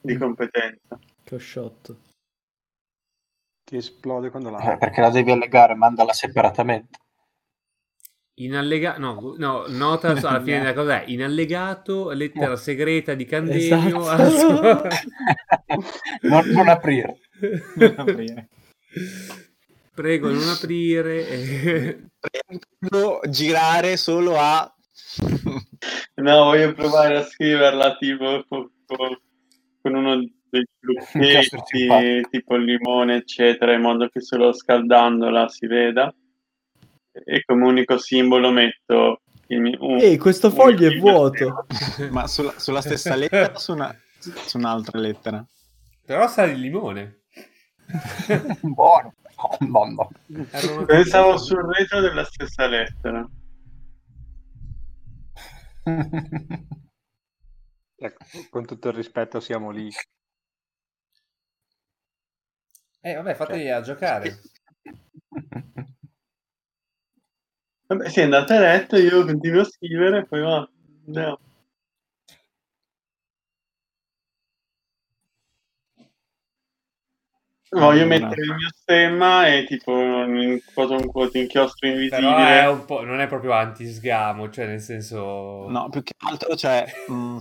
di 0.00 0.16
competenza. 0.16 0.98
Che 1.24 1.34
ho 1.34 1.38
shot. 1.38 1.96
Ti 3.64 3.76
esplode 3.76 4.30
quando 4.30 4.50
la... 4.50 4.74
Eh, 4.74 4.78
perché 4.78 5.00
la 5.00 5.10
devi 5.10 5.32
allegare, 5.32 5.74
mandala 5.74 6.12
separatamente. 6.12 6.98
In 8.38 8.54
allegato, 8.54 9.00
no, 9.00 9.34
no, 9.38 9.64
nota 9.66 10.10
alla 10.10 10.40
fine 10.44 10.60
della 10.60 10.74
cosa 10.74 11.02
è 11.02 11.04
in 11.08 11.24
allegato, 11.24 12.10
lettera 12.10 12.54
segreta 12.54 13.14
di 13.14 13.24
Candenio. 13.24 14.12
Esatto. 14.12 14.88
non, 16.22 16.46
non 16.50 16.68
aprire. 16.68 17.18
non 17.74 17.94
aprire. 17.96 18.48
Prego 19.96 20.30
non 20.30 20.46
aprire. 20.48 22.10
Prego 22.78 23.20
girare 23.30 23.96
solo 23.96 24.34
a... 24.36 24.70
No, 26.16 26.44
voglio 26.44 26.74
provare 26.74 27.16
a 27.16 27.24
scriverla 27.24 27.96
tipo 27.96 28.44
con, 28.46 28.70
con- 28.84 29.18
uno 29.94 30.16
dei 30.50 30.66
trucchetti 30.80 32.26
tipo 32.30 32.56
il 32.56 32.64
limone, 32.64 33.16
eccetera, 33.16 33.72
in 33.72 33.80
modo 33.80 34.08
che 34.08 34.20
solo 34.20 34.52
scaldandola 34.52 35.48
si 35.48 35.66
veda. 35.66 36.12
E 37.12 37.42
come 37.46 37.64
unico 37.64 37.96
simbolo 37.96 38.50
metto 38.50 39.22
il 39.46 39.60
mio. 39.60 39.78
un- 39.80 39.98
Ehi, 39.98 40.18
questo 40.18 40.50
foglio 40.50 40.90
è 40.90 40.98
vuoto. 40.98 41.66
Ma 42.10 42.26
sulla, 42.26 42.52
sulla 42.58 42.82
stessa 42.82 43.14
lettera 43.14 43.52
o 43.54 43.58
su, 43.58 43.72
una- 43.72 43.96
su 44.18 44.58
un'altra 44.58 44.98
lettera? 44.98 45.42
Però 46.04 46.28
sa 46.28 46.46
di 46.46 46.60
limone. 46.60 47.20
Buono. 48.60 49.14
Oh, 49.36 49.56
mamma. 49.66 50.08
Erano- 50.50 50.84
Pensavo 50.84 51.36
sul 51.36 51.64
retro 51.74 52.00
della 52.00 52.24
stessa 52.24 52.66
lettera. 52.66 53.28
Ecco, 57.98 58.24
con 58.50 58.66
tutto 58.66 58.88
il 58.88 58.94
rispetto 58.94 59.40
siamo 59.40 59.70
lì. 59.70 59.88
Eh, 63.00 63.14
vabbè, 63.14 63.34
fategli 63.34 63.68
a 63.68 63.80
giocare. 63.82 64.40
Vabbè, 67.86 68.08
sì, 68.08 68.20
andate 68.22 68.54
a 68.54 68.60
letto, 68.60 68.96
io 68.96 69.24
continuo 69.24 69.60
a 69.60 69.64
scrivere, 69.64 70.26
poi 70.26 70.40
va. 70.40 70.68
Andiamo. 71.06 71.38
Voglio 77.70 78.02
Allora. 78.02 78.06
mettere 78.06 78.42
il 78.42 78.54
mio 78.54 78.68
stemma 78.74 79.48
e 79.48 79.64
tipo 79.66 79.90
un 79.92 80.58
quote 80.72 80.94
unquote 80.94 81.38
inchiostro 81.38 81.88
Però 81.88 81.92
invisibile. 81.94 82.60
è 82.60 82.68
un 82.68 82.84
po', 82.84 83.02
non 83.04 83.20
è 83.20 83.26
proprio 83.26 83.52
anti-sgamo, 83.52 84.50
cioè 84.50 84.66
nel 84.66 84.80
senso... 84.80 85.68
No, 85.68 85.88
più 85.88 86.02
che 86.02 86.12
altro, 86.18 86.54
cioè, 86.54 86.86
mh, 87.08 87.38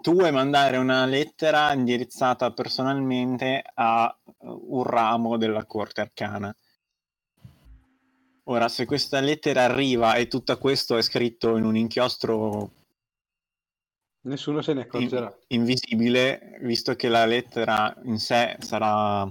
tu 0.00 0.12
vuoi 0.14 0.30
mandare 0.30 0.76
una 0.76 1.04
lettera 1.06 1.72
indirizzata 1.72 2.52
personalmente 2.52 3.62
a 3.74 4.16
un 4.42 4.82
ramo 4.84 5.36
della 5.36 5.64
corte 5.64 6.00
arcana. 6.00 6.54
Ora, 8.44 8.68
se 8.68 8.84
questa 8.84 9.20
lettera 9.20 9.64
arriva 9.64 10.14
e 10.14 10.28
tutto 10.28 10.56
questo 10.58 10.96
è 10.96 11.02
scritto 11.02 11.56
in 11.56 11.64
un 11.64 11.76
inchiostro 11.76 12.70
Nessuno 14.24 14.62
se 14.62 14.72
ne 14.72 14.80
in- 14.80 14.86
accorgerà. 14.86 15.36
invisibile, 15.48 16.56
visto 16.62 16.94
che 16.94 17.08
la 17.08 17.26
lettera 17.26 17.94
in 18.04 18.18
sé 18.18 18.56
sarà 18.60 19.30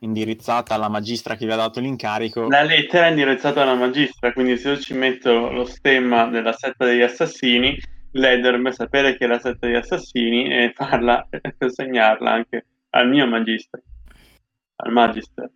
indirizzata 0.00 0.74
alla 0.74 0.88
magistra 0.88 1.34
che 1.34 1.46
vi 1.46 1.52
ha 1.52 1.56
dato 1.56 1.80
l'incarico, 1.80 2.48
La 2.48 2.62
lettera 2.62 3.06
è 3.06 3.10
indirizzata 3.10 3.62
alla 3.62 3.74
magistra, 3.74 4.32
quindi 4.32 4.56
se 4.56 4.70
io 4.70 4.78
ci 4.78 4.94
metto 4.94 5.50
lo 5.50 5.64
stemma 5.64 6.26
della 6.28 6.52
setta 6.52 6.84
degli 6.84 7.02
assassini, 7.02 7.76
lei 8.12 8.40
dovrebbe 8.40 8.72
sapere 8.72 9.16
che 9.16 9.24
è 9.24 9.28
la 9.28 9.40
setta 9.40 9.66
degli 9.66 9.74
assassini 9.74 10.48
e 10.48 10.72
farla, 10.74 11.26
consegnarla 11.58 12.30
anche 12.30 12.66
al 12.90 13.08
mio 13.08 13.26
magistra, 13.26 13.80
al 14.76 14.92
magister. 14.92 15.50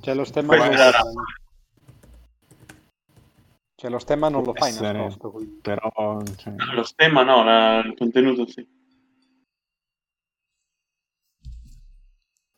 Cioè 0.00 0.14
lo 0.14 0.24
stemma 0.24 0.56
Questa 0.56 0.90
fai. 0.92 1.02
Cioè 3.80 3.88
lo 3.88 3.98
stemma 3.98 4.28
non 4.28 4.42
lo 4.42 4.52
fai 4.52 4.68
essere. 4.68 4.98
nascosto. 4.98 5.30
quindi. 5.30 5.58
però... 5.62 5.90
cioè, 6.36 6.52
Lo 6.74 6.82
stemma 6.82 7.22
no, 7.22 7.42
la- 7.42 7.78
il 7.82 7.94
contenuto 7.96 8.46
sì. 8.46 8.68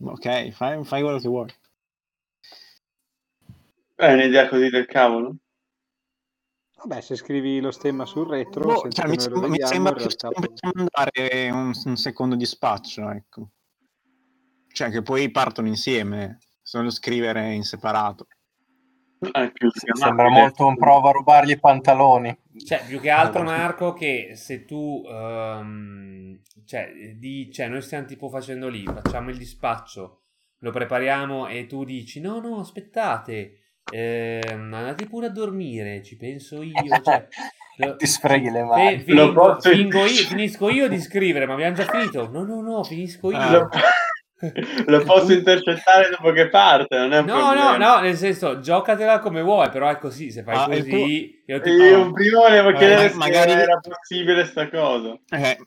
Ok, 0.02 0.50
fai, 0.50 0.84
fai 0.84 1.00
quello 1.00 1.20
che 1.20 1.28
vuoi. 1.28 1.54
È 3.94 4.12
un'idea 4.12 4.48
così 4.48 4.68
del 4.68 4.86
cavolo? 4.86 5.36
Vabbè, 6.78 7.00
se 7.00 7.14
scrivi 7.14 7.60
lo 7.60 7.70
stemma 7.70 8.04
sul 8.04 8.26
retro, 8.26 8.64
Boh, 8.64 8.88
cioè, 8.90 9.06
mi, 9.06 9.14
lo 9.14 9.20
sembra- 9.20 9.42
mi 9.42 9.48
vediamo, 9.50 9.72
sembra 9.72 9.90
in 9.92 9.96
più 9.98 10.10
semplice 10.18 10.70
mandare 10.74 11.50
un, 11.52 11.72
un 11.84 11.96
secondo 11.96 12.34
di 12.34 12.46
spaccio, 12.46 13.08
ecco. 13.10 13.50
Cioè, 14.72 14.90
che 14.90 15.02
poi 15.02 15.30
partono 15.30 15.68
insieme, 15.68 16.38
solo 16.60 16.90
scrivere 16.90 17.52
in 17.52 17.62
separato. 17.62 18.26
Più 19.52 19.70
Sembra 19.94 20.28
molto 20.28 20.66
un 20.66 20.76
prova 20.76 21.10
a 21.10 21.12
rubargli 21.12 21.50
i 21.52 21.58
pantaloni. 21.60 22.36
Cioè, 22.66 22.82
più 22.86 23.00
che 23.00 23.10
altro, 23.10 23.42
Marco, 23.44 23.92
che 23.92 24.32
se 24.34 24.64
tu, 24.64 25.02
ehm, 25.08 26.40
cioè, 26.66 26.90
di, 27.16 27.50
cioè, 27.52 27.68
noi 27.68 27.82
stiamo 27.82 28.04
tipo 28.06 28.28
facendo 28.28 28.68
lì, 28.68 28.84
facciamo 28.84 29.30
il 29.30 29.36
dispaccio, 29.38 30.22
lo 30.58 30.70
prepariamo 30.70 31.46
e 31.46 31.66
tu 31.66 31.84
dici, 31.84 32.20
no, 32.20 32.40
no, 32.40 32.58
aspettate, 32.58 33.58
ehm, 33.92 34.72
andate 34.74 35.06
pure 35.06 35.26
a 35.26 35.30
dormire, 35.30 36.02
ci 36.02 36.16
penso 36.16 36.60
io, 36.62 36.72
cioè, 37.02 37.26
lo- 37.78 37.96
Ti 37.96 38.06
sfreghi 38.06 38.50
le 38.50 38.64
mani. 38.64 38.98
fingo- 39.00 39.24
Lo 39.26 39.32
posso- 39.32 39.70
io- 39.70 40.26
finisco 40.26 40.68
io 40.68 40.88
di 40.88 41.00
scrivere, 41.00 41.46
ma 41.46 41.54
abbiamo 41.54 41.74
già 41.76 41.84
finito? 41.84 42.28
No, 42.30 42.42
no, 42.44 42.60
no, 42.60 42.82
finisco 42.84 43.30
io. 43.30 43.38
Ah. 43.38 43.68
Lo, 44.86 45.02
posso 45.04 45.32
intercettare 45.32 46.10
dopo 46.10 46.32
che 46.32 46.48
parte, 46.48 46.96
non 46.98 47.12
è 47.12 47.18
un 47.20 47.26
No, 47.26 47.34
no, 47.36 47.52
problema. 47.52 47.76
no, 47.76 48.00
nel 48.00 48.16
senso, 48.16 48.58
giocatela 48.60 49.20
come 49.20 49.40
vuoi, 49.42 49.70
però 49.70 49.88
è 49.88 49.98
così, 49.98 50.30
se 50.32 50.42
fai 50.42 50.56
Ah, 50.56 50.64
così, 50.66 51.42
io 51.46 51.60
ti 51.60 51.68
Io 51.70 52.10
prima 52.12 52.40
volevo 52.40 52.70
Eh, 52.70 52.76
chiedere 52.76 53.08
se 53.10 53.16
magari- 53.16 53.52
era 53.52 53.78
possibile 53.78 54.44
sta 54.46 54.68
cosa. 54.68 55.16
Eh, 55.30 55.58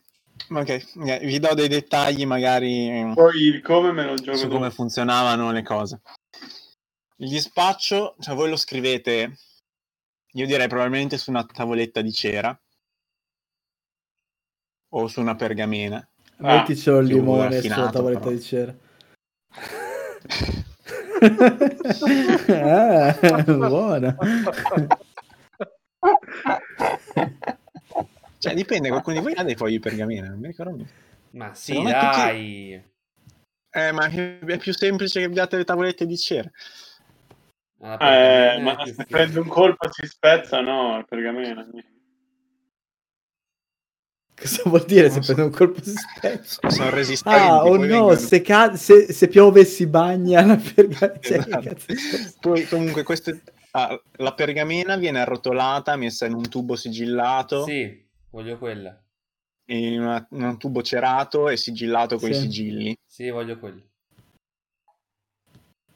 ok, 0.50 0.86
ok, 0.98 1.20
vi 1.20 1.40
do 1.40 1.54
dei 1.54 1.70
dettagli 1.70 2.26
magari 2.26 3.12
Poi 3.14 3.38
il 3.42 3.62
come 3.62 3.92
me 3.94 4.04
lo 4.06 4.16
gioco 4.16 4.38
su 4.38 4.44
dopo. 4.44 4.56
come 4.58 4.72
funzionavano 4.72 5.52
le 5.52 5.64
cose. 5.64 6.02
Il 7.20 7.30
dispaccio, 7.30 8.16
cioè 8.20 8.36
voi 8.36 8.50
lo 8.50 8.58
scrivete, 8.58 9.38
io 10.34 10.46
direi 10.46 10.68
probabilmente 10.68 11.18
su 11.18 11.30
una 11.30 11.46
tavoletta 11.46 12.02
di 12.02 12.12
cera 12.12 12.60
o 14.90 15.08
su 15.08 15.22
una 15.22 15.36
pergamena. 15.36 16.06
Ah, 16.38 16.58
Metticelo 16.58 17.00
il 17.00 17.08
più 17.08 17.16
limone 17.18 17.62
sulla 17.62 17.90
tavoletta 17.90 18.20
però. 18.20 18.32
di 18.32 18.42
cera. 18.42 18.76
ah, 22.52 23.44
buona. 23.44 24.18
Cioè, 28.38 28.54
dipende, 28.54 28.90
qualcuno 28.90 29.16
di 29.18 29.24
voi 29.24 29.34
ha 29.34 29.44
dei 29.44 29.56
fogli 29.56 29.72
di 29.72 29.80
pergamena, 29.80 30.28
non 30.28 30.40
mi 30.40 30.48
ricordo. 30.48 30.86
Ma 31.32 31.54
sì, 31.54 31.72
Secondo 31.72 31.92
dai. 31.92 32.84
Eh, 33.72 33.92
ma 33.92 34.06
è 34.08 34.58
più 34.58 34.74
semplice 34.74 35.20
che 35.20 35.26
abbiate 35.26 35.58
le 35.58 35.64
tavolette 35.64 36.06
di 36.06 36.18
cera. 36.18 36.50
Ma 37.80 37.98
la 37.98 38.54
Eh, 38.56 38.60
ma 38.62 38.78
se 38.86 38.92
figa. 38.92 39.06
prende 39.06 39.40
un 39.40 39.48
colpo 39.48 39.86
e 39.86 39.90
si 39.92 40.06
spezza, 40.08 40.62
no, 40.62 40.98
il 40.98 41.06
pergamena. 41.08 41.66
Cosa 44.36 44.64
vuol 44.66 44.84
dire 44.86 45.10
se 45.10 45.16
Non 45.16 45.24
so. 45.24 45.34
prende 45.34 45.52
un 45.52 45.58
colpo 45.58 45.82
si 45.84 45.94
spezza? 45.94 46.70
Sono 46.70 46.90
resistenti. 46.90 47.40
Ah, 47.40 47.64
oh 47.64 47.70
poi 47.70 47.80
no, 47.80 47.86
vengono- 47.88 48.16
se, 48.16 48.42
ca- 48.42 48.76
se, 48.76 49.12
se 49.14 49.28
piove 49.30 49.64
si 49.66 49.88
bagna 49.88 50.46
la 50.46 50.58
pergamena. 50.58 51.20
Cioè, 51.20 51.38
Esatto. 51.38 51.76
di? 51.88 51.96
Poi 52.42 52.68
comunque 52.68 53.04
queste... 53.04 53.42
ah, 53.72 53.98
la 54.18 54.34
pergamena 54.34 54.98
viene 54.98 55.22
arrotolata, 55.22 55.96
messa 55.96 56.26
in 56.26 56.34
un 56.34 56.50
tubo 56.50 56.76
sigillato, 56.76 57.64
Sì, 57.64 58.06
voglio 58.32 58.58
quella. 58.58 59.02
in, 59.68 60.02
una- 60.02 60.28
in 60.32 60.44
un 60.44 60.58
tubo 60.60 60.82
cerato 60.84 61.48
e 61.48 61.56
sigillato 61.56 62.18
con 62.18 62.30
i 62.30 62.34
Sì. 62.34 62.42
sigilli. 62.42 62.96
Sì, 63.08 63.30
voglio 63.30 63.58
quella. 63.58 63.82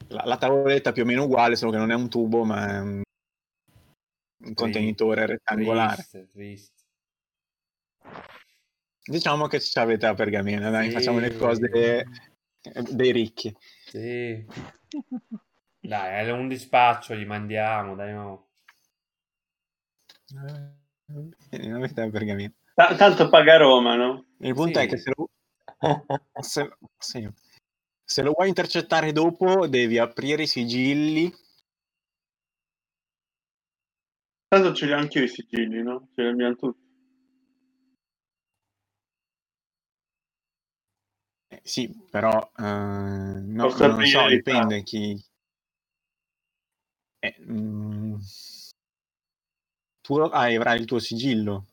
La, 0.07 0.23
la 0.25 0.37
tavoletta 0.37 0.91
più 0.93 1.03
o 1.03 1.05
meno 1.05 1.25
uguale, 1.25 1.55
solo 1.55 1.71
che 1.71 1.77
non 1.77 1.91
è 1.91 1.95
un 1.95 2.09
tubo, 2.09 2.43
ma 2.45 2.67
è 2.75 2.79
un, 2.79 3.01
un 4.45 4.53
contenitore 4.53 5.25
rettangolare. 5.25 5.95
Triste, 5.95 6.27
triste. 6.31 6.78
Diciamo 9.03 9.47
che 9.47 9.59
ci 9.59 9.77
avete 9.79 10.05
la 10.05 10.13
pergamena, 10.13 10.69
dai, 10.69 10.87
Sì. 10.89 10.91
facciamo 10.91 11.19
le 11.19 11.35
cose 11.35 11.67
eh, 11.71 12.05
dei 12.91 13.11
ricchi. 13.11 13.55
Sì. 13.85 14.45
Dai, 15.79 16.25
è 16.27 16.31
un 16.31 16.47
dispaccio, 16.47 17.15
gli 17.15 17.25
mandiamo, 17.25 17.95
dai, 17.95 18.13
no. 18.13 18.49
Eh, 20.31 21.57
Non 21.57 21.73
avete 21.73 22.01
la 22.01 22.09
pergamena. 22.09 22.53
Ta- 22.75 22.95
tanto 22.95 23.29
paga 23.29 23.57
Roma, 23.57 23.95
no? 23.95 24.25
Il 24.39 24.53
punto 24.53 24.79
Sì. 24.79 24.85
è 24.85 24.87
che 24.89 24.97
se 24.97 25.11
lo, 25.15 25.29
se, 26.39 26.69
sì. 26.97 27.27
Se 28.03 28.21
lo 28.21 28.33
vuoi 28.33 28.47
intercettare 28.47 29.11
dopo, 29.11 29.67
devi 29.67 29.97
aprire 29.97 30.43
i 30.43 30.47
sigilli. 30.47 31.33
Tanto 34.47 34.73
ce 34.73 34.85
li 34.85 34.91
ho 34.93 34.97
anch'io 34.97 35.23
i 35.23 35.27
sigilli, 35.27 35.81
no? 35.83 36.09
Ce 36.13 36.21
li 36.23 36.27
abbiamo 36.29 36.55
tutti. 36.55 36.87
Eh, 41.59 41.61
sì, 41.63 41.89
però 42.09 42.51
eh, 42.57 42.61
no, 42.63 43.39
non 43.77 44.05
so, 44.05 44.27
dipende 44.27 44.83
chi. 44.83 45.21
Eh, 47.21 47.35
mm, 47.39 48.19
tu 50.03 50.17
hai- 50.19 50.55
avrai 50.57 50.77
il 50.79 50.85
tuo 50.85 50.99
sigillo. 50.99 51.65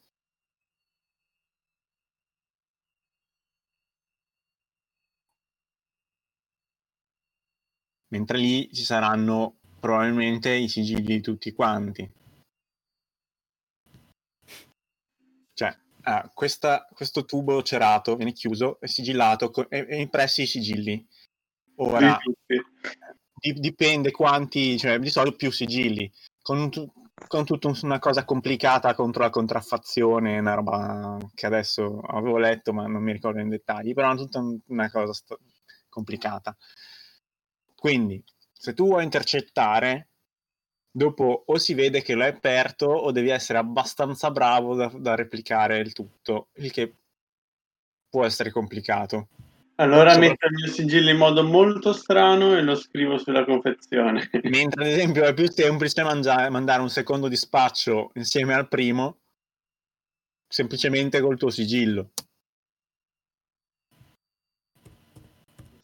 Mentre 8.09 8.39
lì 8.39 8.69
ci 8.73 8.83
saranno 8.83 9.59
probabilmente 9.79 10.53
i 10.53 10.67
sigilli 10.69 11.03
di 11.05 11.21
tutti 11.21 11.53
quanti. 11.53 12.11
Cioè, 15.55 15.77
ah, 16.09 16.31
questa- 16.33 16.87
questo 16.93 17.24
tubo 17.24 17.62
cerato 17.62 18.15
viene 18.16 18.33
chiuso 18.33 18.78
e 18.81 18.87
sigillato 18.89 19.51
co- 19.51 19.69
e, 19.69 19.87
e 19.89 20.01
impressi 20.01 20.43
i 20.43 20.47
sigilli. 20.47 21.05
Ora, 21.77 22.16
Di 23.39 23.53
dipende 23.53 24.11
quanti, 24.12 24.78
cioè 24.78 24.99
di 24.99 25.11
solito 25.11 25.37
più 25.37 25.51
sigilli, 25.51 26.11
con, 26.41 26.70
tu- 26.70 26.91
con 27.28 27.45
tutta 27.45 27.69
un- 27.69 27.78
una 27.83 27.99
cosa 27.99 28.24
complicata 28.24 28.95
contro 28.95 29.23
la 29.23 29.31
contraffazione, 29.31 30.39
una 30.39 30.55
roba 30.55 31.19
che 31.35 31.45
adesso 31.47 32.01
avevo 32.01 32.39
letto 32.39 32.73
ma 32.73 32.87
non 32.87 33.03
mi 33.03 33.12
ricordo 33.12 33.41
in 33.41 33.49
dettagli, 33.51 33.93
però 33.93 34.12
è 34.12 34.16
tutta 34.16 34.39
un- 34.39 34.59
una 34.69 34.91
cosa 34.91 35.12
st- 35.12 35.39
complicata. 35.89 36.57
Quindi, 37.74 38.23
se 38.53 38.73
tu 38.73 38.87
vuoi 38.87 39.05
intercettare, 39.05 40.09
dopo 40.97 41.43
o 41.47 41.59
si 41.59 41.74
vede 41.74 42.01
che 42.01 42.14
lo 42.14 42.23
hai 42.23 42.31
aperto 42.31 42.86
o 42.86 43.10
devi 43.12 43.28
essere 43.28 43.59
abbastanza 43.59 44.31
bravo 44.31 44.74
da, 44.74 44.90
da 44.97 45.14
replicare 45.14 45.78
il 45.78 45.93
tutto, 45.93 46.48
il 46.55 46.70
che 46.73 46.94
può 48.09 48.24
essere 48.24 48.51
complicato. 48.51 49.28
Allora 49.74 50.12
Sopra- 50.14 50.27
metto 50.28 50.47
il 50.47 50.52
mio 50.55 50.68
sigillo 50.73 51.10
in 51.10 51.18
modo 51.18 51.44
molto 51.44 51.93
strano 51.93 52.56
e 52.56 52.62
lo 52.62 52.74
scrivo 52.77 53.18
sulla 53.18 53.44
confezione. 53.44 54.31
Mentre 54.44 54.85
ad 54.85 54.90
esempio 54.90 55.24
è 55.24 55.35
più 55.35 55.51
semplice 55.51 56.02
mangia- 56.02 56.48
mandare 56.48 56.81
un 56.81 56.89
secondo 56.89 57.28
dispaccio 57.28 58.10
insieme 58.14 58.55
al 58.55 58.66
primo, 58.68 59.18
semplicemente 60.48 61.20
col 61.20 61.36
tuo 61.36 61.51
sigillo. 61.51 62.12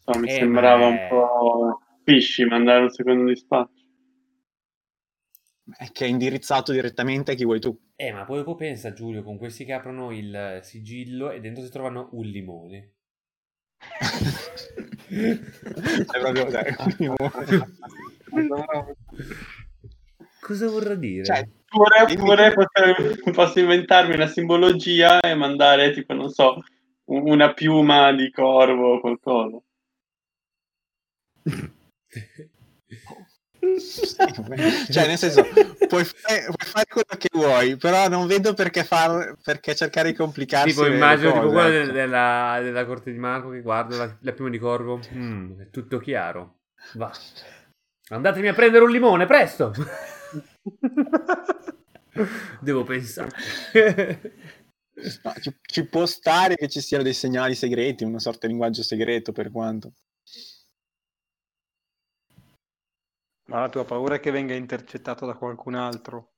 So, 0.04 0.18
mi 0.18 0.28
Eh, 0.28 0.32
sembrava 0.36 0.84
è- 0.86 0.88
un 0.88 1.06
po' 1.10 1.80
fishy 2.04 2.46
mandare 2.46 2.84
un 2.84 2.90
secondo 2.90 3.30
dispaccio. 3.30 3.81
È 5.76 5.90
che 5.92 6.06
è 6.06 6.08
indirizzato 6.08 6.72
direttamente 6.72 7.32
a 7.32 7.34
chi 7.34 7.44
vuoi 7.44 7.60
tu. 7.60 7.78
Eh, 7.96 8.12
ma 8.12 8.24
poi 8.24 8.38
dopo 8.38 8.56
pensa, 8.56 8.92
Giulio, 8.92 9.22
con 9.22 9.38
questi 9.38 9.64
che 9.64 9.72
aprono 9.72 10.10
il 10.10 10.58
sigillo 10.62 11.30
e 11.30 11.40
dentro 11.40 11.62
si 11.62 11.70
trovano 11.70 12.08
un 12.12 12.26
limone. 12.26 12.92
È 15.12 16.18
proprio, 16.20 16.50
cioè, 16.50 16.74
Cosa 20.40 20.68
vorrà 20.68 20.94
dire? 20.94 21.24
cioè, 21.24 21.48
Vorrei, 21.70 22.16
vorrei 22.16 22.52
poter- 22.52 23.30
posso 23.32 23.60
inventarmi 23.60 24.14
una 24.14 24.26
simbologia 24.26 25.20
e 25.20 25.34
mandare, 25.34 25.92
tipo, 25.92 26.12
non 26.14 26.28
so, 26.28 26.56
un- 27.04 27.30
una 27.30 27.54
piuma 27.54 28.12
di 28.12 28.30
corvo 28.30 28.94
o 28.94 29.00
qualcosa. 29.00 29.58
cioè, 34.90 35.06
nel 35.06 35.18
senso, 35.18 35.46
puoi 35.86 36.04
fare, 36.04 36.44
puoi 36.46 36.56
fare 36.58 36.86
quello 36.88 37.16
che 37.16 37.28
vuoi, 37.32 37.76
però 37.76 38.08
non 38.08 38.26
vedo 38.26 38.54
perché, 38.54 38.82
far, 38.82 39.36
perché 39.42 39.76
cercare 39.76 40.10
di 40.10 40.16
complicarsi. 40.16 40.74
tipo, 40.74 40.86
immagino 40.86 41.30
cose, 41.30 41.40
tipo 41.42 41.52
quello 41.52 41.76
ecco. 41.76 41.86
de- 41.86 41.92
della, 41.92 42.58
della 42.60 42.84
corte 42.84 43.12
di 43.12 43.18
Marco 43.18 43.50
che 43.50 43.60
guarda 43.60 43.96
la, 43.96 44.16
la 44.20 44.32
piuma 44.32 44.50
di 44.50 44.58
corvo. 44.58 45.00
Mm, 45.14 45.60
è 45.60 45.70
tutto 45.70 45.98
chiaro. 45.98 46.56
Va. 46.94 47.12
Andatemi 48.08 48.48
a 48.48 48.54
prendere 48.54 48.84
un 48.84 48.90
limone, 48.90 49.26
presto! 49.26 49.72
Devo 52.60 52.82
pensare. 52.82 53.30
No, 55.22 55.32
ci, 55.40 55.56
ci 55.62 55.86
può 55.86 56.04
stare 56.04 56.56
che 56.56 56.68
ci 56.68 56.80
siano 56.80 57.02
dei 57.02 57.14
segnali 57.14 57.54
segreti, 57.54 58.04
una 58.04 58.18
sorta 58.18 58.46
di 58.46 58.52
linguaggio 58.52 58.82
segreto 58.82 59.32
per 59.32 59.50
quanto. 59.50 59.92
Ma 63.46 63.60
la 63.60 63.68
tua 63.68 63.84
paura 63.84 64.16
è 64.16 64.20
che 64.20 64.30
venga 64.30 64.54
intercettato 64.54 65.26
da 65.26 65.34
qualcun 65.34 65.74
altro. 65.74 66.30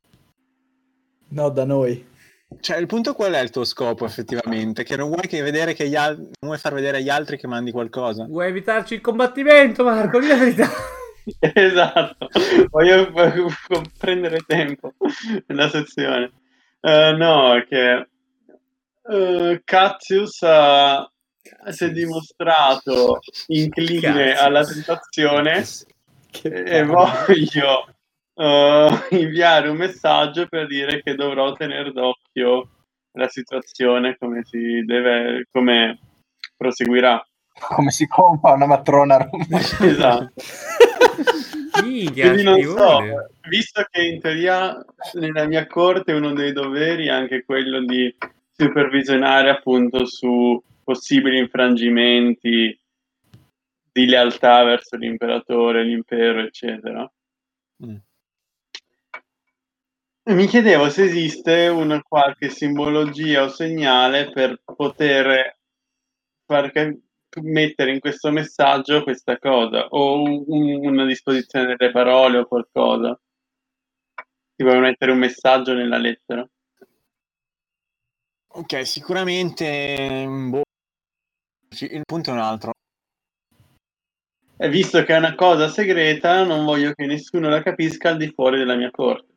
No, 1.28 1.48
da 1.50 1.64
noi. 1.64 2.12
Cioè, 2.60 2.76
il 2.76 2.86
punto 2.86 3.14
qual 3.14 3.32
è 3.32 3.40
il 3.40 3.50
tuo 3.50 3.64
scopo 3.64 4.04
effettivamente? 4.04 4.84
Che 4.84 4.96
non 4.96 5.08
vuoi, 5.08 5.26
che 5.26 5.42
vedere 5.42 5.74
che 5.74 5.88
gli 5.88 5.96
al- 5.96 6.16
non 6.16 6.30
vuoi 6.40 6.58
far 6.58 6.72
vedere 6.74 6.98
agli 6.98 7.08
altri 7.08 7.36
che 7.38 7.46
mandi 7.46 7.72
qualcosa? 7.72 8.24
Vuoi 8.26 8.48
evitarci 8.48 8.94
il 8.94 9.00
combattimento, 9.00 9.84
Marco? 9.84 10.20
Di 10.20 10.28
la 10.28 10.36
verità. 10.36 10.68
esatto, 11.40 12.28
voglio 12.70 13.10
prendere 13.98 14.40
tempo 14.46 14.94
nella 15.46 15.68
sezione. 15.68 16.30
Eh, 16.80 17.12
no, 17.16 17.54
è 17.56 17.66
che 17.66 18.08
eh, 19.10 19.62
Cassius 19.64 20.42
ha- 20.42 21.10
si 21.70 21.84
è 21.84 21.90
dimostrato 21.90 23.20
incline 23.48 24.00
Cassius. 24.00 24.40
alla 24.40 24.64
tentazione 24.64 25.64
Che 26.40 26.48
e 26.48 26.84
voglio 26.84 27.86
eh, 28.34 28.90
inviare 29.10 29.68
un 29.68 29.76
messaggio 29.76 30.46
per 30.48 30.66
dire 30.66 31.02
che 31.02 31.14
dovrò 31.14 31.52
tenere 31.52 31.92
d'occhio 31.92 32.68
la 33.12 33.28
situazione 33.28 34.16
come 34.18 34.42
si 34.44 34.84
deve 34.84 35.46
come 35.52 35.98
proseguirà. 36.56 37.24
Come 37.76 37.90
si 37.90 38.08
compra 38.08 38.52
una 38.52 38.66
matrona 38.66 39.16
romana. 39.16 39.58
esatto. 39.58 40.32
Minchia, 41.84 42.30
quindi 42.32 42.42
non 42.42 42.62
so 42.62 43.00
visto 43.48 43.84
che 43.90 44.02
in 44.02 44.20
teoria 44.20 44.84
nella 45.14 45.46
mia 45.46 45.66
corte 45.66 46.12
uno 46.12 46.32
dei 46.32 46.52
doveri 46.52 47.06
è 47.06 47.10
anche 47.10 47.44
quello 47.44 47.84
di 47.84 48.14
supervisionare 48.56 49.50
appunto 49.50 50.06
su 50.06 50.60
possibili 50.82 51.38
infrangimenti 51.38 52.78
di 53.94 54.06
lealtà 54.06 54.64
verso 54.64 54.96
l'imperatore, 54.96 55.84
l'impero, 55.84 56.40
eccetera. 56.40 57.08
Mm. 57.86 57.96
Mi 60.30 60.46
chiedevo 60.48 60.90
se 60.90 61.04
esiste 61.04 61.68
una 61.68 62.02
qualche 62.02 62.48
simbologia 62.48 63.44
o 63.44 63.48
segnale 63.48 64.32
per 64.32 64.60
poter 64.64 65.58
far 66.44 66.72
cap- 66.72 66.98
mettere 67.42 67.92
in 67.92 68.00
questo 68.00 68.32
messaggio 68.32 69.04
questa 69.04 69.38
cosa 69.38 69.86
o 69.88 70.22
un- 70.22 70.42
un- 70.46 70.86
una 70.86 71.06
disposizione 71.06 71.76
delle 71.76 71.92
parole 71.92 72.38
o 72.38 72.46
qualcosa. 72.46 73.16
Ti 74.56 74.64
vuoi 74.64 74.80
mettere 74.80 75.12
un 75.12 75.18
messaggio 75.18 75.72
nella 75.72 75.98
lettera? 75.98 76.44
Ok, 78.56 78.86
sicuramente... 78.86 80.26
boh, 80.26 80.62
sì, 81.68 81.92
Il 81.92 82.02
punto 82.04 82.30
è 82.30 82.32
un 82.32 82.38
altro. 82.38 82.72
E 84.56 84.68
visto 84.68 85.02
che 85.02 85.14
è 85.14 85.18
una 85.18 85.34
cosa 85.34 85.68
segreta, 85.68 86.44
non 86.44 86.64
voglio 86.64 86.92
che 86.92 87.06
nessuno 87.06 87.48
la 87.48 87.62
capisca 87.62 88.10
al 88.10 88.16
di 88.16 88.30
fuori 88.30 88.58
della 88.58 88.76
mia 88.76 88.90
corte. 88.90 89.32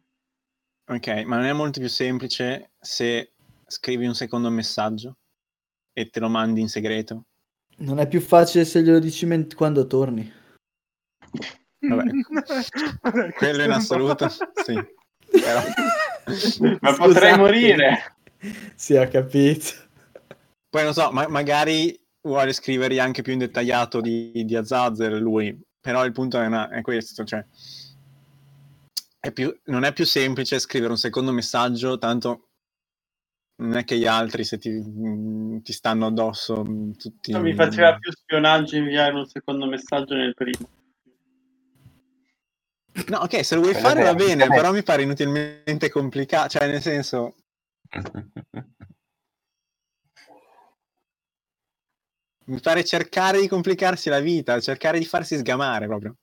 Ok, 0.90 1.08
ma 1.26 1.38
non 1.38 1.46
è 1.46 1.54
molto 1.54 1.80
più 1.80 1.90
semplice 1.90 2.72
se 2.80 3.34
scrivi 3.66 4.06
un 4.06 4.14
secondo 4.14 4.50
messaggio 4.50 5.18
e 5.92 6.10
te 6.10 6.20
lo 6.20 6.30
mandi 6.30 6.62
in 6.62 6.70
segreto? 6.70 7.26
Non 7.80 8.00
è 8.00 8.08
più 8.08 8.22
facile 8.22 8.64
se 8.64 8.82
glielo 8.82 9.00
dici 9.00 9.26
ment- 9.26 9.56
quando 9.56 9.88
torni. 9.88 10.32
Vabbè, 11.80 13.32
quello 13.36 13.64
in 13.64 13.72
assoluto, 13.72 14.30
sì. 14.30 14.80
Però... 15.30 15.62
Ma 16.82 16.94
potrei 16.94 17.38
morire. 17.38 18.16
Sì, 18.76 18.96
ho 18.96 19.08
capito. 19.08 19.72
Poi 20.70 20.84
non 20.84 20.94
so, 20.94 21.12
ma- 21.12 21.28
magari 21.28 22.00
vuole 22.28 22.54
scrivergli 22.54 23.00
anche 23.00 23.22
più 23.22 23.34
in 23.34 23.40
dettagliato 23.40 24.02
di, 24.02 24.32
di 24.46 24.56
Azazel 24.56 25.18
lui, 25.18 25.60
però 25.80 26.06
il 26.06 26.12
punto 26.12 26.40
è, 26.40 26.46
una- 26.46 26.70
è 26.70 26.82
questo, 26.82 27.24
cioè 27.24 27.44
è 29.20 29.32
più- 29.32 29.58
non 29.66 29.84
è 29.84 29.94
più 29.94 30.06
semplice 30.06 30.60
scrivere 30.60 30.92
un 30.92 30.98
secondo 30.98 31.32
messaggio, 31.32 31.98
tanto 31.98 32.50
non 33.60 33.76
è 33.76 33.84
che 33.84 33.98
gli 33.98 34.06
altri 34.06 34.44
se 34.44 34.58
ti, 34.58 34.70
mm, 34.70 35.60
ti 35.60 35.74
stanno 35.74 36.06
addosso 36.06 36.64
mm, 36.64 36.92
tutti... 36.92 37.38
Mi 37.40 37.56
faceva 37.56 37.98
più 37.98 38.12
spionaggio 38.12 38.76
inviare 38.76 39.16
un 39.16 39.26
secondo 39.26 39.66
messaggio 39.66 40.14
nel 40.14 40.34
primo. 40.36 40.70
No, 43.08 43.20
ok, 43.20 43.46
se 43.46 43.56
lo 43.56 43.62
vuoi 43.62 43.74
Quello 43.74 43.88
fare 43.88 44.04
va 44.04 44.14
bene, 44.14 44.48
però 44.48 44.72
mi 44.72 44.84
pare 44.84 45.04
inutilmente 45.04 45.90
complicato, 45.90 46.50
cioè 46.50 46.68
nel 46.68 46.82
senso... 46.82 47.36
Mi 52.48 52.60
pare 52.62 52.84
cercare 52.84 53.42
di 53.42 53.48
complicarsi 53.48 54.10
la 54.10 54.22
vita, 54.22 54.60
cercare 54.62 55.00
di 55.00 55.06
farsi 55.06 55.38
sgamare 55.38 55.86
proprio. 55.86 56.16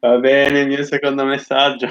Va 0.00 0.18
bene, 0.18 0.60
il 0.60 0.66
mio 0.66 0.84
secondo 0.84 1.24
messaggio. 1.24 1.86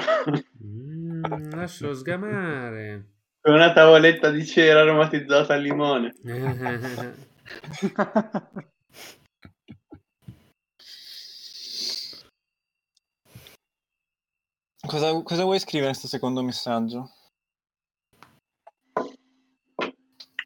Mm, 0.62 1.24
lascio 1.50 1.94
sgamare. 1.94 3.12
Con 3.40 3.54
una 3.54 3.72
tavoletta 3.72 4.30
di 4.30 4.44
cera 4.44 4.80
aromatizzata 4.80 5.54
al 5.54 5.62
limone. 5.62 6.14
Cosa, 14.86 15.22
cosa 15.22 15.44
vuoi 15.44 15.58
scrivere 15.58 15.90
in 15.90 15.98
questo 15.98 16.08
secondo 16.08 16.42
messaggio? 16.42 17.13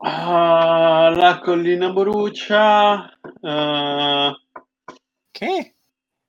Ah, 0.01 1.13
la 1.15 1.41
collina 1.41 1.91
brucia. 1.91 3.11
ah, 3.43 4.33
Che? 5.31 5.75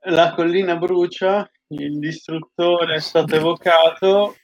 la 0.06 0.34
collina 0.34 0.76
brucia. 0.78 1.50
Il 1.72 2.00
distruttore 2.00 2.96
è 2.96 3.00
stato 3.00 3.36
evocato. 3.36 4.36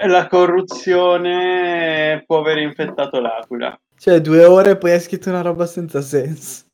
e 0.00 0.06
la 0.06 0.26
corruzione 0.28 2.22
può 2.26 2.38
aver 2.38 2.58
infettato 2.58 3.20
l'aquila. 3.20 3.76
Cioè, 3.96 4.20
due 4.20 4.44
ore 4.44 4.70
e 4.72 4.76
poi 4.78 4.92
hai 4.92 5.00
scritto 5.00 5.28
una 5.28 5.42
roba 5.42 5.66
senza 5.66 6.00
senso. 6.00 6.66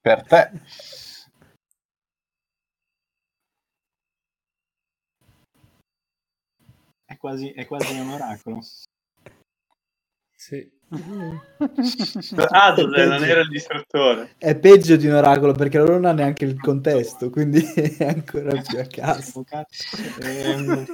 per 0.00 0.22
te. 0.26 0.50
Quasi, 7.26 7.50
è 7.50 7.66
quasi 7.66 7.98
un 7.98 8.08
oracolo. 8.10 8.60
sì. 10.36 10.74
Azazel 12.48 13.08
non 13.08 13.24
era 13.24 13.40
il 13.40 13.48
distruttore. 13.48 14.34
È 14.38 14.56
peggio 14.56 14.94
di 14.94 15.08
un 15.08 15.14
oracolo 15.14 15.52
perché 15.52 15.78
loro 15.78 15.94
non 15.94 16.04
ha 16.04 16.12
neanche 16.12 16.44
il 16.44 16.60
contesto, 16.60 17.28
quindi 17.30 17.60
è 17.98 18.04
ancora 18.04 18.62
più 18.62 18.78
a 18.78 18.84
caso. 18.84 19.44
Ehm, 20.20 20.86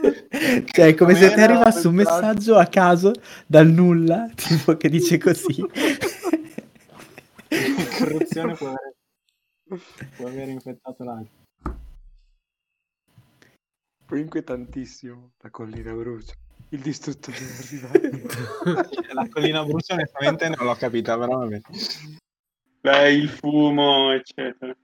Cioè, 0.64 0.86
è 0.86 0.94
come 0.94 1.14
se 1.14 1.34
ti 1.34 1.40
arrivasse 1.40 1.86
un 1.88 1.96
messaggio 1.96 2.56
a 2.56 2.64
caso 2.64 3.12
dal 3.46 3.68
nulla, 3.68 4.30
tipo 4.34 4.78
che 4.78 4.88
dice 4.88 5.18
così. 5.18 5.60
la 7.50 7.98
corruzione 7.98 8.54
può 8.54 8.68
aver, 8.68 8.94
può 10.16 10.26
aver 10.28 10.48
infettato 10.48 11.04
l'aquila. 11.04 11.41
Inquietantissimo. 14.18 15.32
La 15.40 15.50
collina 15.50 15.92
brucia. 15.92 16.34
Il 16.70 16.80
distruttore 16.80 17.36
è 17.36 17.42
arrivato. 17.58 18.90
La 19.12 19.28
collina 19.28 19.64
brucia 19.64 19.94
onestamente 19.94 20.48
non 20.48 20.66
l'ho 20.66 20.74
capita, 20.74 21.18
però. 21.18 21.46
Beh, 22.80 23.12
il 23.12 23.28
fumo, 23.28 24.10
eccetera. 24.12 24.74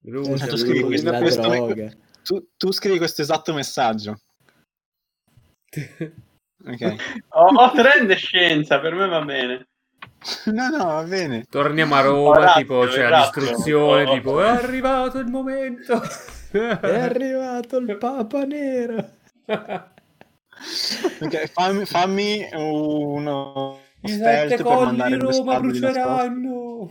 Brucia, 0.00 0.46
tu 0.46 0.56
scrivi 0.56 0.80
brucia. 0.84 1.10
la 1.10 1.18
questo- 1.18 1.48
droga. 1.48 1.92
Tu, 2.22 2.48
tu 2.56 2.70
scrivi 2.72 2.98
questo 2.98 3.22
esatto 3.22 3.54
messaggio. 3.54 4.18
Ok. 6.64 6.94
Ho, 7.30 7.46
ho 7.46 7.70
trend 7.72 8.12
scienza, 8.14 8.80
per 8.80 8.94
me 8.94 9.08
va 9.08 9.22
bene. 9.24 9.68
No, 10.46 10.68
no, 10.68 10.84
va 10.84 11.02
bene. 11.04 11.44
Torniamo 11.48 11.94
a 11.94 12.00
Roma, 12.00 12.28
Orazio, 12.30 12.60
tipo 12.60 12.80
c'è 12.86 13.08
la 13.08 13.20
esatto. 13.22 13.40
distruzione, 13.40 14.04
Oh. 14.04 14.12
tipo 14.14 14.40
è 14.42 14.48
arrivato 14.48 15.18
il 15.18 15.26
momento. 15.28 16.00
È 16.50 16.98
arrivato 16.98 17.76
il 17.76 17.98
Papa 17.98 18.44
Nero. 18.44 19.16
Ok, 21.20 21.46
fammi, 21.48 21.84
fammi 21.84 22.48
uno 22.52 23.80
I 24.00 24.08
sette 24.08 24.56
per 24.56 24.62
colli 24.62 24.84
mandare 24.86 25.16
di 25.16 25.24
Roma 25.24 25.60
bruceranno. 25.60 26.90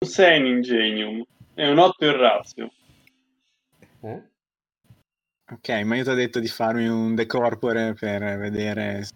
Non 0.00 0.10
sei 0.10 0.40
un 0.40 0.46
ingenium, 0.46 1.24
è 1.54 1.68
un 1.68 1.78
8 1.78 2.04
in 2.04 2.16
razio. 2.16 2.72
Eh? 4.02 4.22
Ok, 5.50 5.68
ma 5.84 5.96
io 5.96 6.04
ti 6.04 6.10
ho 6.10 6.14
detto 6.14 6.38
di 6.38 6.48
farmi 6.48 6.86
un 6.86 7.14
decorpore 7.14 7.94
per 7.94 8.38
vedere 8.38 9.02
se 9.02 9.14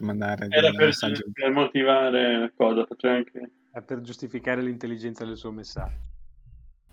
mandare 0.00 0.46
Era 0.48 0.72
per, 0.72 0.92
per 1.32 1.50
motivare 1.50 2.38
la 2.38 2.50
cosa, 2.56 2.86
anche... 3.02 3.50
È 3.70 3.82
per 3.82 4.00
giustificare 4.00 4.62
l'intelligenza 4.62 5.24
del 5.24 5.36
suo 5.36 5.50
messaggio. 5.52 6.13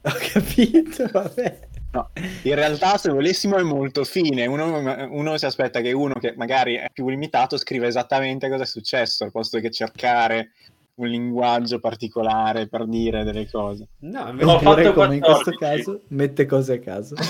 Ho 0.03 0.11
capito, 0.33 1.07
vabbè. 1.11 1.69
No, 1.91 2.09
in 2.43 2.55
realtà 2.55 2.97
se 2.97 3.11
volessimo 3.11 3.57
è 3.57 3.63
molto 3.63 4.03
fine. 4.03 4.45
Uno, 4.45 5.09
uno 5.09 5.37
si 5.37 5.45
aspetta 5.45 5.81
che 5.81 5.91
uno 5.91 6.13
che 6.13 6.33
magari 6.37 6.75
è 6.75 6.87
più 6.91 7.09
limitato 7.09 7.57
scriva 7.57 7.85
esattamente 7.85 8.49
cosa 8.49 8.63
è 8.63 8.65
successo, 8.65 9.25
al 9.25 9.31
posto 9.31 9.59
che 9.59 9.69
cercare 9.69 10.51
un 10.95 11.07
linguaggio 11.07 11.79
particolare 11.79 12.67
per 12.67 12.87
dire 12.87 13.23
delle 13.23 13.49
cose. 13.49 13.87
No, 13.99 14.33
come 14.59 15.15
in 15.15 15.21
questo 15.21 15.51
14. 15.51 15.57
caso, 15.57 16.01
mette 16.07 16.45
cose 16.45 16.73
a 16.73 16.79
caso. 16.79 17.15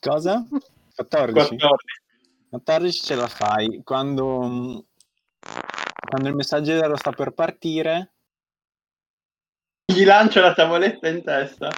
Cosa? 0.00 0.44
14? 0.94 1.56
14. 1.56 2.00
14 2.50 3.02
ce 3.02 3.14
la 3.14 3.28
fai. 3.28 3.80
Quando, 3.82 4.86
quando 6.08 6.28
il 6.28 6.34
messaggero 6.34 6.96
sta 6.96 7.12
per 7.12 7.30
partire, 7.32 8.12
Gli 9.92 10.06
lancio 10.06 10.40
la 10.40 10.54
tavoletta 10.54 11.06
in 11.08 11.22
testa. 11.22 11.68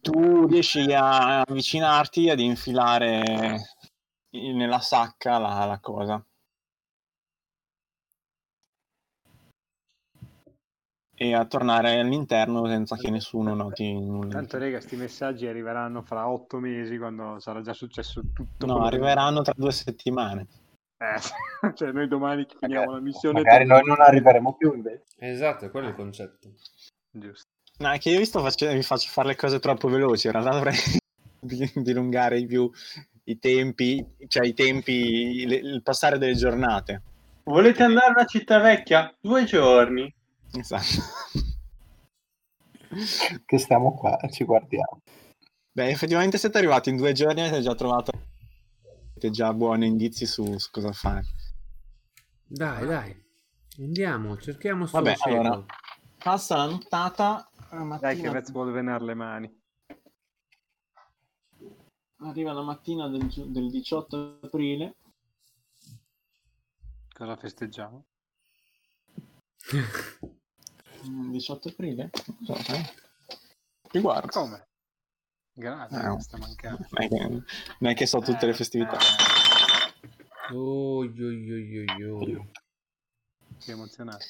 tu 0.00 0.46
riesci 0.46 0.92
a 0.92 1.40
avvicinarti 1.40 2.30
ad 2.30 2.38
infilare 2.38 3.56
in- 4.30 4.56
nella 4.56 4.78
sacca 4.78 5.38
la, 5.38 5.64
la 5.64 5.78
cosa. 5.80 6.24
E 11.18 11.34
a 11.34 11.44
tornare 11.46 11.98
all'interno 11.98 12.66
senza 12.66 12.96
che 12.96 13.10
nessuno 13.10 13.54
noti 13.54 13.92
nulla. 13.92 14.32
Tanto, 14.34 14.58
rega, 14.58 14.80
sti 14.80 14.96
messaggi 14.96 15.46
arriveranno 15.46 16.02
fra 16.02 16.28
otto 16.28 16.58
mesi 16.58 16.96
quando 16.98 17.40
sarà 17.40 17.60
già 17.60 17.72
successo 17.72 18.22
tutto. 18.32 18.66
No, 18.66 18.84
arriveranno 18.84 19.42
tra 19.42 19.54
due 19.56 19.72
settimane. 19.72 20.46
Eh, 20.98 21.18
cioè, 21.74 21.92
noi 21.92 22.06
domani 22.06 22.46
che 22.46 22.56
finiamo 22.58 22.92
la 22.92 23.00
missione. 23.00 23.40
Magari 23.40 23.66
noi 23.66 23.82
non 23.84 24.00
arriveremo 24.00 24.54
più 24.56 24.74
invece. 24.74 25.04
Esatto, 25.18 25.70
quello 25.70 25.86
è 25.86 25.90
il 25.90 25.96
concetto. 25.96 26.50
Giusto. 27.18 27.46
No, 27.78 27.90
è 27.90 27.98
che 27.98 28.10
io 28.10 28.18
visto 28.18 28.40
face- 28.40 28.74
vi 28.74 28.82
faccio 28.82 29.08
fare 29.10 29.28
le 29.28 29.36
cose 29.36 29.58
troppo 29.58 29.88
veloci, 29.88 30.26
in 30.26 30.32
realtà 30.32 30.50
dovrei 30.50 30.76
di- 31.40 31.72
dilungare 31.76 32.38
di 32.38 32.46
più 32.46 32.70
i 33.24 33.38
tempi, 33.38 34.04
cioè 34.28 34.46
i 34.46 34.54
tempi, 34.54 35.46
le- 35.46 35.56
il 35.56 35.82
passare 35.82 36.18
delle 36.18 36.34
giornate. 36.34 37.02
Volete 37.44 37.82
andare 37.82 38.20
a 38.20 38.24
città 38.24 38.58
vecchia? 38.60 39.14
Due 39.20 39.44
giorni. 39.44 40.12
Esatto. 40.52 40.84
Che 43.44 43.58
stiamo 43.58 43.94
qua, 43.94 44.16
ci 44.30 44.44
guardiamo. 44.44 45.02
Beh, 45.72 45.88
effettivamente 45.88 46.38
siete 46.38 46.56
arrivati 46.56 46.88
in 46.88 46.96
due 46.96 47.12
giorni 47.12 47.40
e 47.40 47.44
avete 47.48 47.60
già 47.60 47.74
trovato 47.74 48.12
avete 49.10 49.30
già 49.30 49.52
buoni 49.52 49.86
indizi 49.86 50.24
su, 50.24 50.56
su 50.56 50.70
cosa 50.70 50.92
fare. 50.92 51.24
Dai, 52.46 52.86
dai. 52.86 53.24
Andiamo, 53.78 54.38
cerchiamo 54.38 54.86
sto 54.86 55.02
Vabbè, 55.02 55.16
allora, 55.20 55.64
passa 56.26 56.56
la 56.56 56.66
nottata, 56.66 57.48
la 57.70 57.98
Dai, 58.00 58.20
che 58.20 58.28
Vez 58.28 58.50
vuole 58.50 58.72
venare 58.72 59.04
le 59.04 59.14
mani. 59.14 59.62
arriva 62.16 62.52
la 62.52 62.62
mattina 62.62 63.06
del, 63.06 63.28
del 63.28 63.70
18 63.70 64.40
aprile. 64.42 64.96
Cosa 67.14 67.36
festeggiamo? 67.36 68.06
Mm, 71.08 71.30
18 71.30 71.68
aprile? 71.68 72.10
Non 72.26 72.44
so, 72.44 72.54
sai? 72.64 72.82
Riguardo. 73.92 74.26
Come? 74.26 74.66
Grazie, 75.52 76.12
Eh, 76.12 76.20
sta 76.20 76.38
mancando. 76.38 76.88
Non 77.78 77.90
è 77.92 77.94
che, 77.94 78.06
so 78.06 78.18
tutte 78.18 78.46
le 78.46 78.52
festività. 78.52 78.98
Oh, 80.52 81.04
io, 81.04 81.30
io, 81.30 81.56
io, 81.56 82.20
io. 82.26 82.50
Che 83.60 83.70
emozionante. 83.70 84.26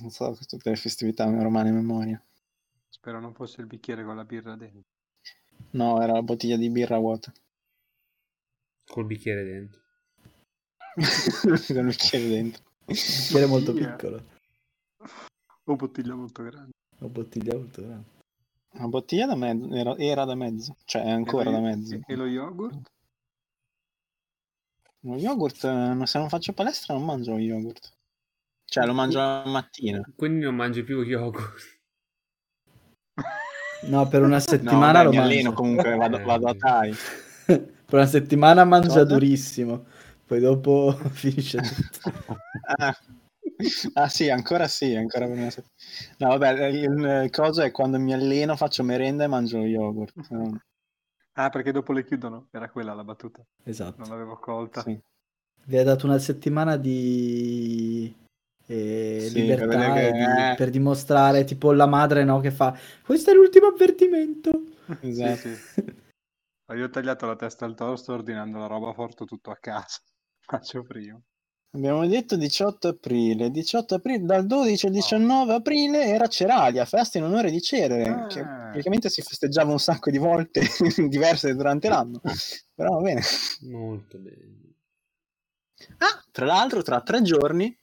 Non 0.00 0.10
so 0.10 0.36
tutte 0.46 0.70
le 0.70 0.76
festività 0.76 1.26
mi 1.26 1.42
romane 1.42 1.68
in 1.68 1.74
memoria. 1.74 2.22
Spero 2.88 3.20
non 3.20 3.34
fosse 3.34 3.60
il 3.60 3.66
bicchiere 3.66 4.04
con 4.04 4.16
la 4.16 4.24
birra 4.24 4.56
dentro. 4.56 4.82
No, 5.70 6.00
era 6.02 6.12
la 6.12 6.22
bottiglia 6.22 6.56
di 6.56 6.70
birra 6.70 6.98
vuota. 6.98 7.32
Col 8.86 9.06
bicchiere 9.06 9.44
dentro. 9.44 9.80
Con 11.66 11.76
il 11.76 11.84
bicchiere 11.86 12.28
dentro. 12.28 12.62
Bicchiere 12.84 13.46
molto 13.46 13.72
piccolo. 13.72 14.24
O 15.64 15.76
bottiglia 15.76 16.14
molto 16.14 16.42
grande. 16.42 16.72
Una 16.98 17.10
bottiglia 17.10 17.54
molto 17.54 17.82
grande. 17.82 18.10
Una 18.72 18.88
bottiglia 18.88 19.26
da 19.26 19.34
mezzo, 19.34 19.74
era, 19.74 19.96
era 19.96 20.24
da 20.24 20.34
mezzo, 20.34 20.76
cioè 20.84 21.02
è 21.02 21.10
ancora 21.10 21.50
e 21.50 21.52
da 21.52 21.58
lo, 21.58 21.64
mezzo. 21.64 22.00
E 22.06 22.16
lo 22.16 22.26
yogurt? 22.26 22.90
Lo 25.00 25.16
yogurt, 25.16 25.64
eh, 25.64 26.06
se 26.06 26.18
non 26.18 26.28
faccio 26.28 26.52
palestra 26.52 26.94
non 26.94 27.04
mangio 27.04 27.32
lo 27.32 27.38
yogurt. 27.38 27.92
Cioè 28.72 28.86
lo 28.86 28.94
mangio 28.94 29.18
la 29.18 29.42
mattina. 29.44 30.00
Quindi 30.16 30.44
non 30.46 30.54
mangi 30.54 30.82
più 30.82 31.02
yogurt. 31.02 31.80
No, 33.82 34.06
per 34.06 34.22
una 34.22 34.36
No, 34.36 34.40
settimana 34.40 35.02
dai, 35.02 35.12
lo 35.14 35.22
alleno 35.22 35.52
comunque, 35.52 35.96
vado, 35.96 36.22
vado 36.22 36.46
a. 36.46 36.54
Thai. 36.56 36.94
per 37.44 37.68
una 37.90 38.06
settimana 38.06 38.64
mangia 38.64 38.88
Cosa? 38.88 39.04
durissimo. 39.04 39.84
Poi 40.24 40.38
dopo 40.40 40.92
finisce 41.10 41.58
tutto. 41.60 42.36
Ah. 42.78 42.96
Ah, 43.94 44.08
sì, 44.08 44.30
ancora 44.30 44.68
sì, 44.68 44.94
ancora 44.94 45.26
per 45.26 45.36
una 45.36 45.50
settimana. 45.50 45.74
No, 46.18 46.28
vabbè, 46.38 46.66
il, 46.68 47.24
il 47.24 47.30
coso 47.30 47.60
è 47.62 47.70
quando 47.72 47.98
mi 47.98 48.14
alleno, 48.14 48.56
faccio 48.56 48.82
merenda 48.84 49.24
e 49.24 49.26
mangio 49.26 49.58
yogurt. 49.58 50.14
No, 50.30 50.60
Ah, 51.32 51.50
perché 51.50 51.72
dopo 51.72 51.92
le 51.92 52.04
chiudono? 52.04 52.46
Era 52.52 52.70
quella 52.70 52.94
la 52.94 53.04
battuta. 53.04 53.44
Esatto. 53.64 53.98
Non 53.98 54.08
l'avevo 54.08 54.38
colta. 54.38 54.80
sì. 54.82 54.98
Vi 55.64 55.76
ha 55.76 55.84
dato 55.84 56.06
una 56.06 56.18
settimana 56.18 56.76
di 56.76 58.14
eh, 58.66 59.26
Sì, 59.28 59.34
libertà 59.40 59.94
e 59.96 60.10
che- 60.10 60.12
di- 60.12 60.18
eh. 60.20 60.54
per 60.56 60.70
dimostrare 60.70 61.44
tipo 61.44 61.72
la 61.72 61.86
madre 61.86 62.24
no, 62.24 62.40
che 62.40 62.50
fa 62.50 62.76
questo 63.04 63.30
è 63.30 63.34
l'ultimo 63.34 63.66
avvertimento. 63.68 64.50
Esatto. 65.00 65.48
Io 66.74 66.84
ho 66.86 66.90
tagliato 66.90 67.26
la 67.26 67.36
testa 67.36 67.66
al 67.66 67.74
tosto 67.74 68.12
ordinando 68.14 68.58
la 68.58 68.66
roba 68.66 68.92
forte 68.94 69.24
tutto 69.26 69.50
a 69.50 69.56
casa. 69.60 69.98
Faccio 70.44 70.82
prima. 70.82 71.20
Abbiamo 71.74 72.06
detto 72.06 72.36
18 72.36 72.88
aprile, 72.88 73.50
18 73.50 73.94
aprile, 73.94 74.24
dal 74.24 74.46
12 74.46 74.86
al 74.86 74.92
19 74.92 75.54
aprile 75.54 76.04
era 76.04 76.26
Ceralia, 76.26 76.84
festa 76.84 77.16
in 77.16 77.24
onore 77.24 77.50
di 77.50 77.62
Cerere, 77.62 78.08
Ah. 78.10 78.26
che 78.26 78.42
praticamente 78.42 79.08
si 79.08 79.22
festeggiava 79.22 79.72
un 79.72 79.78
sacco 79.78 80.10
di 80.10 80.18
volte 80.18 80.60
diverse 81.08 81.54
durante 81.54 81.88
l'anno, 81.88 82.20
però 82.74 82.96
va 82.96 83.00
bene. 83.00 83.22
Molto 83.70 84.18
bene. 84.18 84.60
Ah, 85.98 86.22
tra 86.30 86.44
l'altro 86.44 86.82
tra 86.82 87.00
tre 87.00 87.22
giorni 87.22 87.74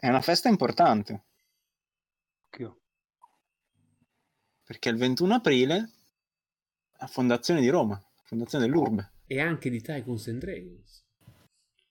è 0.00 0.08
una 0.08 0.20
festa 0.22 0.48
importante, 0.48 1.24
Occhio. 2.46 2.78
perché 4.64 4.88
il 4.88 4.96
21 4.96 5.34
aprile 5.34 5.76
è 5.76 6.96
la 7.00 7.06
fondazione 7.06 7.60
di 7.60 7.68
Roma, 7.68 8.00
fondazione 8.24 8.64
dell'Urbe. 8.66 9.12
E 9.26 9.40
anche 9.40 9.68
di 9.70 9.80
Tycoons 9.80 10.26
and 10.28 10.38
Dragons. 10.40 10.98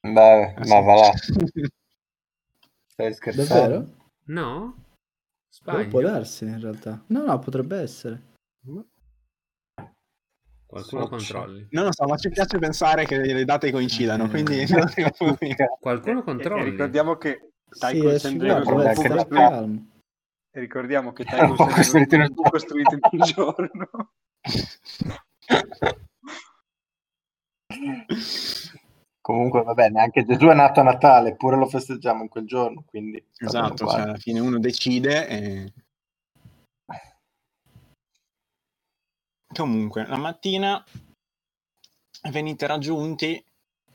Beh, 0.02 0.54
Ah, 0.56 0.60
ma 0.60 0.64
sì. 0.66 0.70
va 0.72 0.96
là. 0.96 1.12
Stai 2.88 3.14
scherzando? 3.14 3.54
Davvero? 3.54 4.12
No? 4.26 4.84
Sbaglio? 5.50 5.88
può 5.90 6.02
darsi 6.02 6.46
in 6.46 6.60
realtà. 6.60 7.04
No, 7.08 7.24
no, 7.24 7.40
potrebbe 7.40 7.78
essere. 7.80 8.28
Qualcuno 10.66 11.08
Socio. 11.08 11.10
controlli. 11.10 11.68
Non 11.72 11.86
lo 11.86 11.92
so, 11.94 12.06
ma 12.06 12.16
ci 12.18 12.30
piace 12.30 12.60
pensare 12.60 13.06
che 13.06 13.18
le 13.18 13.44
date 13.46 13.72
coincidano, 13.72 14.26
Eh. 14.26 14.30
quindi... 14.30 14.66
Qualcuno 15.80 16.18
E, 16.20 16.22
e 16.22 16.24
controlli. 16.24 16.70
ricordiamo 16.70 17.18
che 17.18 17.49
Sì, 17.70 17.80
Tycoon 17.80 18.14
è 18.14 18.20
Sand 18.20 18.42
sicuro, 18.42 18.64
Dragons 18.64 18.66
può 18.66 18.82
deve 18.84 19.14
non 19.50 19.88
fu 19.88 19.98
e 20.52 20.60
ricordiamo 20.60 21.14
che 21.14 21.24
Tycoon 21.26 21.56
fu 21.56 21.82
Sand 21.82 22.08
Dragons 22.08 22.50
costruito 22.50 22.96
in 22.96 23.00
costruito 23.00 23.00
in 23.02 23.02
un 23.12 23.20
giorno. 23.20 24.12
Comunque, 29.22 29.62
va 29.62 29.74
bene, 29.76 30.02
anche 30.02 30.26
Gesù 30.26 30.48
è 30.48 30.56
nato 30.56 30.80
a 30.80 30.84
Natale, 30.84 31.30
eppure 31.30 31.56
lo 31.56 31.68
festeggiamo 31.68 32.24
in 32.24 32.30
quel 32.30 32.48
giorno, 32.48 32.84
quindi... 32.88 33.24
Esatto, 33.38 33.86
cioè 33.86 34.02
alla 34.02 34.18
fine 34.18 34.40
uno 34.40 34.58
decide 34.58 35.28
e... 35.28 35.74
Comunque, 39.54 40.08
la 40.08 40.18
mattina 40.18 40.84
venite 42.32 42.66
raggiunti 42.66 43.44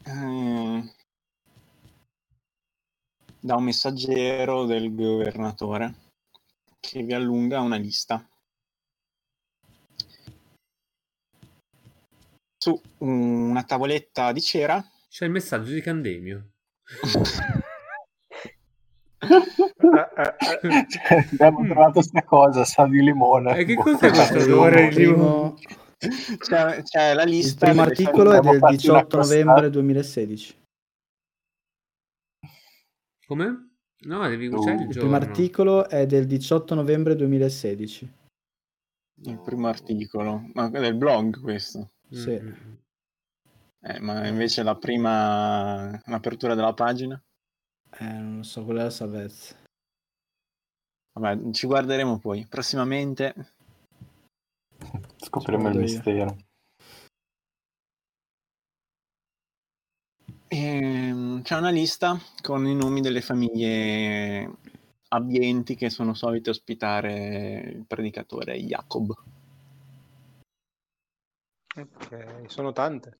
eh, 0.04 0.94
da 3.44 3.56
un 3.56 3.64
messaggero 3.64 4.64
del 4.64 4.94
governatore 4.94 5.94
che 6.80 7.02
vi 7.02 7.12
allunga 7.12 7.60
una 7.60 7.76
lista. 7.76 8.26
Su 12.56 12.80
una 12.98 13.62
tavoletta 13.64 14.32
di 14.32 14.40
cera 14.40 14.82
C'è 15.10 15.26
il 15.26 15.30
messaggio 15.30 15.72
di 15.72 15.82
Candemio. 15.82 16.52
Eh, 19.20 21.26
Abbiamo 21.32 21.66
trovato 21.66 22.00
sta 22.00 22.22
cosa, 22.24 22.64
sa 22.64 22.86
di 22.86 23.02
limone. 23.02 23.58
E 23.58 23.64
che 23.66 23.74
cos'è 23.74 24.08
questo 24.10 24.38
Il 24.38 24.52
odore 24.52 24.88
di 24.88 24.94
primo, 24.94 25.58
c'è, 26.38 26.82
c'è 26.82 27.12
la 27.12 27.24
il 27.24 27.28
lista. 27.30 27.66
primo 27.66 27.82
delle- 27.84 27.94
articolo 27.94 28.30
è 28.32 28.40
del 28.40 28.44
fatto 28.58 28.64
una 28.64 28.70
18 28.70 29.16
costata. 29.18 29.26
novembre 29.44 29.70
2016. 29.70 30.62
Come? 33.26 33.76
No, 34.04 34.28
devi 34.28 34.48
Uh, 34.48 34.68
il 34.68 34.80
il 34.80 34.88
primo 34.88 35.14
articolo 35.16 35.88
è 35.88 36.06
del 36.06 36.26
18 36.26 36.74
novembre 36.74 37.16
2016. 37.16 38.12
Il 39.22 39.40
primo 39.40 39.68
articolo, 39.68 40.50
ma 40.54 40.66
è 40.66 40.80
del 40.80 40.94
blog 40.96 41.40
questo. 41.40 41.92
Mm, 42.14 42.18
Sì. 42.18 42.40
mm, 42.40 42.48
mm. 42.48 42.74
Eh, 43.86 44.00
ma 44.00 44.26
invece 44.26 44.62
la 44.62 44.76
prima 44.76 46.00
l'apertura 46.06 46.54
della 46.54 46.72
pagina 46.72 47.22
Eh, 47.98 48.04
non 48.04 48.38
lo 48.38 48.42
so, 48.42 48.64
quella 48.64 48.80
è 48.80 48.84
la 48.84 48.90
salvezza. 48.90 49.56
Vabbè, 51.12 51.50
ci 51.52 51.66
guarderemo 51.66 52.18
poi. 52.18 52.46
Prossimamente 52.48 53.54
Scopriremo 55.16 55.68
il 55.68 55.78
mistero. 55.78 56.36
Ehm, 60.54 61.42
c'è 61.42 61.56
una 61.56 61.70
lista 61.70 62.18
con 62.40 62.66
i 62.66 62.74
nomi 62.74 63.00
delle 63.00 63.20
famiglie 63.20 64.50
abbienti 65.08 65.74
che 65.74 65.90
sono 65.90 66.14
solite 66.14 66.50
ospitare 66.50 67.72
il 67.74 67.84
predicatore 67.86 68.58
Jacob. 68.58 69.14
Ok, 71.76 72.44
sono 72.46 72.72
tante. 72.72 73.18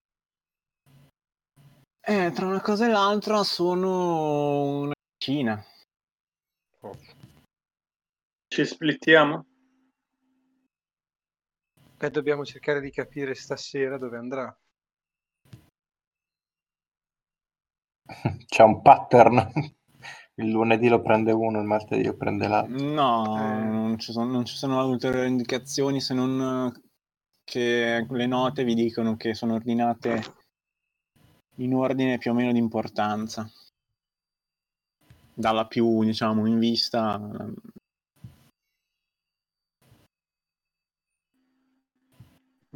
Eh, 2.07 2.31
tra 2.33 2.47
una 2.47 2.61
cosa 2.61 2.87
e 2.87 2.91
l'altra 2.91 3.43
sono 3.43 4.81
una 4.83 4.93
decina. 5.17 5.65
Ci 8.47 8.65
splittiamo? 8.65 9.47
Beh, 11.97 12.11
dobbiamo 12.11 12.45
cercare 12.45 12.81
di 12.81 12.91
capire 12.91 13.35
stasera 13.35 13.97
dove 13.97 14.19
andrà. 14.19 14.57
C'è 18.47 18.63
un 18.63 18.83
pattern. 18.83 19.51
Il 20.37 20.51
lunedì 20.51 20.89
lo 20.89 21.01
prende 21.01 21.31
uno, 21.31 21.61
il 21.61 21.65
martedì 21.65 22.03
lo 22.07 22.17
prende 22.17 22.49
l'altro. 22.49 22.77
No, 22.77 23.37
Eh. 23.39 23.65
non, 23.67 23.99
ci 24.01 24.11
sono, 24.11 24.29
non 24.29 24.45
ci 24.45 24.57
sono 24.57 24.85
ulteriori 24.85 25.29
indicazioni 25.29 26.01
se 26.01 26.13
non 26.13 26.73
eh, 26.75 26.81
che 27.45 28.05
le 28.09 28.27
note 28.27 28.65
vi 28.65 28.75
dicono 28.75 29.17
che 29.17 29.35
sono 29.35 29.55
ordinate 29.55 30.23
in 31.59 31.73
ordine 31.73 32.19
più 32.19 32.33
o 32.33 32.35
meno 32.35 32.51
di 32.51 32.59
importanza. 32.59 33.49
Dalla 35.33 35.67
più, 35.67 36.03
diciamo, 36.03 36.47
in 36.47 36.59
vista. 36.59 37.15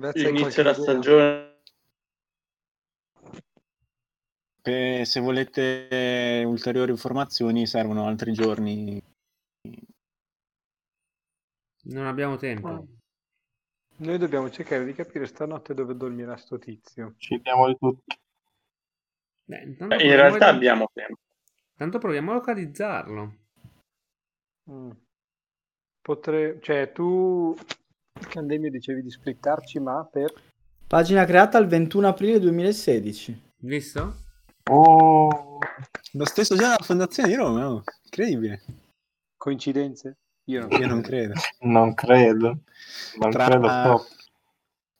Hai 0.00 0.28
Inizia 0.28 0.62
la 0.62 0.74
stagione. 0.74 1.48
Eh, 4.69 5.05
se 5.05 5.20
volete 5.20 6.43
ulteriori 6.47 6.90
informazioni 6.90 7.66
servono 7.66 8.07
altri 8.07 8.32
giorni. 8.32 9.03
Non 11.85 12.07
abbiamo 12.07 12.36
tempo. 12.36 12.69
Ah. 12.69 12.85
Noi 14.01 14.19
dobbiamo 14.19 14.51
cercare 14.51 14.85
di 14.85 14.93
capire 14.93 15.27
stanotte 15.27 15.74
dove 15.74 15.97
dormirà 15.97 16.36
sto 16.36 16.59
tizio. 16.59 17.15
Ci 17.16 17.40
diamo 17.40 17.66
di 17.66 17.77
tutto. 17.78 18.05
Beh, 19.45 19.62
intanto 19.62 19.95
Eh, 19.95 20.05
In 20.05 20.15
realtà 20.15 20.47
a- 20.47 20.51
abbiamo 20.51 20.89
tempo. 20.93 21.20
Tanto 21.74 21.99
proviamo 21.99 22.31
a 22.31 22.35
localizzarlo. 22.35 23.36
Mm. 24.70 24.90
Potre... 26.01 26.59
Cioè, 26.61 26.93
tu, 26.93 27.57
Candemio, 28.28 28.70
dicevi 28.70 29.03
di 29.03 29.11
splittarci, 29.11 29.78
ma 29.81 30.05
per... 30.05 30.32
Pagina 30.86 31.24
creata 31.24 31.59
il 31.59 31.66
21 31.66 32.09
aprile 32.09 32.39
2016. 32.39 33.43
Visto? 33.59 34.27
Oh, 34.70 35.59
Lo 36.12 36.24
stesso 36.27 36.55
giorno 36.55 36.73
della 36.73 36.85
fondazione 36.85 37.28
di 37.28 37.35
Roma, 37.35 37.69
oh, 37.70 37.82
incredibile. 38.05 38.62
Coincidenze? 39.36 40.19
Io 40.49 40.61
non 40.66 40.81
Io 40.81 40.86
non 40.86 41.01
credo. 41.03 41.35
non 41.61 41.95
credo. 41.95 42.61
Non 43.20 43.31
Tra- 43.31 43.45
credo 43.47 43.61
proprio. 43.61 44.07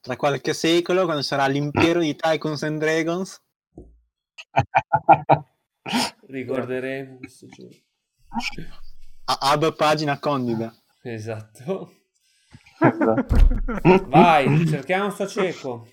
Tra 0.01 0.17
qualche 0.17 0.53
secolo, 0.55 1.05
quando 1.05 1.23
sarà 1.23 1.47
l'impero 1.47 2.01
di 2.01 2.15
Tycoons 2.15 2.63
and 2.63 2.79
Dragons, 2.79 3.43
Ricorderemo 6.29 7.17
questo 7.19 7.47
giorno. 7.47 7.75
a- 9.25 9.39
ab 9.41 9.75
pagina 9.75 10.19
condida. 10.19 10.75
Esatto. 11.03 11.95
Esatto. 12.81 14.07
Vai, 14.09 14.67
cerchiamo 14.69 15.11
sto 15.11 15.27
cieco. 15.27 15.89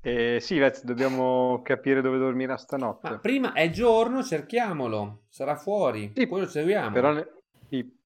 Eh, 0.00 0.38
sì, 0.40 0.58
Vez, 0.58 0.84
dobbiamo 0.84 1.60
capire 1.62 2.00
dove 2.00 2.18
dormirà 2.18 2.56
stanotte. 2.56 3.10
Ma 3.10 3.18
prima 3.18 3.52
è 3.52 3.68
giorno, 3.70 4.22
cerchiamolo. 4.22 5.22
Sarà 5.28 5.56
fuori. 5.56 6.12
Sì, 6.14 6.26
Poi 6.26 6.40
lo 6.40 6.46
seguiamo. 6.46 6.92
Però 6.92 7.12
ne- 7.12 7.28
sì. 7.68 7.96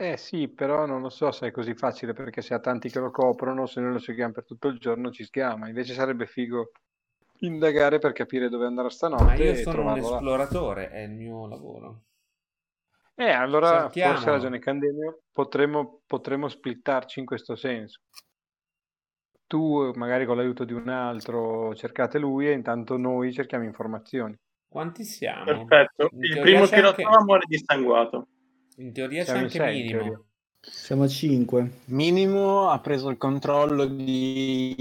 Eh 0.00 0.16
sì, 0.16 0.48
però 0.48 0.86
non 0.86 1.02
lo 1.02 1.10
so 1.10 1.32
se 1.32 1.48
è 1.48 1.50
così 1.50 1.74
facile 1.74 2.12
perché 2.12 2.40
se 2.40 2.54
ha 2.54 2.60
tanti 2.60 2.88
che 2.88 3.00
lo 3.00 3.10
coprono, 3.10 3.66
se 3.66 3.80
noi 3.80 3.92
lo 3.92 3.98
seguiamo 3.98 4.32
per 4.32 4.44
tutto 4.44 4.68
il 4.68 4.78
giorno 4.78 5.10
ci 5.10 5.24
schiama. 5.24 5.66
Invece 5.68 5.92
sarebbe 5.92 6.26
figo 6.26 6.70
indagare 7.40 7.98
per 7.98 8.12
capire 8.12 8.48
dove 8.48 8.66
andrà 8.66 8.88
stanotte 8.90 9.24
Ma 9.24 9.34
io 9.34 9.54
sono 9.56 9.58
un 9.58 9.72
trovarlo 9.72 10.08
là. 10.10 10.14
esploratore, 10.16 10.90
è 10.90 11.00
il 11.00 11.10
mio 11.10 11.46
lavoro. 11.48 12.02
Eh, 13.16 13.30
allora 13.30 13.80
Cerchiamolo. 13.82 14.14
forse 14.14 14.30
ha 14.30 14.32
ragione 14.34 14.58
Candemio, 14.60 15.22
potremmo, 15.32 16.02
potremmo 16.06 16.48
splittarci 16.48 17.18
in 17.18 17.26
questo 17.26 17.56
senso. 17.56 18.00
Tu, 19.48 19.92
magari 19.94 20.26
con 20.26 20.36
l'aiuto 20.36 20.64
di 20.64 20.74
un 20.74 20.90
altro, 20.90 21.74
cercate 21.74 22.18
lui 22.18 22.46
e 22.46 22.52
intanto 22.52 22.98
noi 22.98 23.32
cerchiamo 23.32 23.64
informazioni. 23.64 24.36
Quanti 24.68 25.04
siamo? 25.04 25.44
Perfetto. 25.44 26.10
In 26.12 26.22
Il 26.22 26.40
primo 26.40 26.66
c'è 26.66 26.74
che 26.74 26.80
lo 26.82 26.88
anche- 26.88 27.02
trova 27.02 27.24
muore 27.24 27.44
dissanguato. 27.48 28.26
In 28.76 28.92
teoria 28.92 29.20
c'è 29.20 29.24
Siamo 29.24 29.38
in 29.40 29.44
anche 29.46 29.58
sei, 29.58 29.82
minimo. 29.82 30.24
Siamo 30.60 31.04
a 31.04 31.08
5. 31.08 31.70
Minimo 31.86 32.68
ha 32.68 32.78
preso 32.80 33.08
il 33.08 33.16
controllo 33.16 33.86
di 33.86 34.74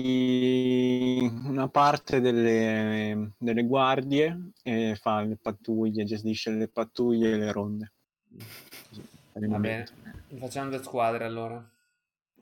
una 1.45 1.69
parte 1.69 2.19
delle, 2.19 3.31
delle 3.37 3.63
guardie 3.63 4.51
e 4.63 4.97
fa 4.99 5.21
le 5.21 5.37
pattuglie, 5.41 6.03
gestisce 6.03 6.51
le 6.51 6.67
pattuglie 6.67 7.31
e 7.31 7.37
le 7.37 7.51
ronde. 7.53 7.93
Va 9.33 9.47
momento. 9.47 9.93
Facciamo 10.37 10.69
due 10.71 10.83
squadre 10.83 11.23
allora. 11.23 11.65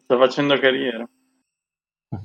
Sto 0.03 0.17
facendo 0.17 0.57
carriera. 0.57 1.07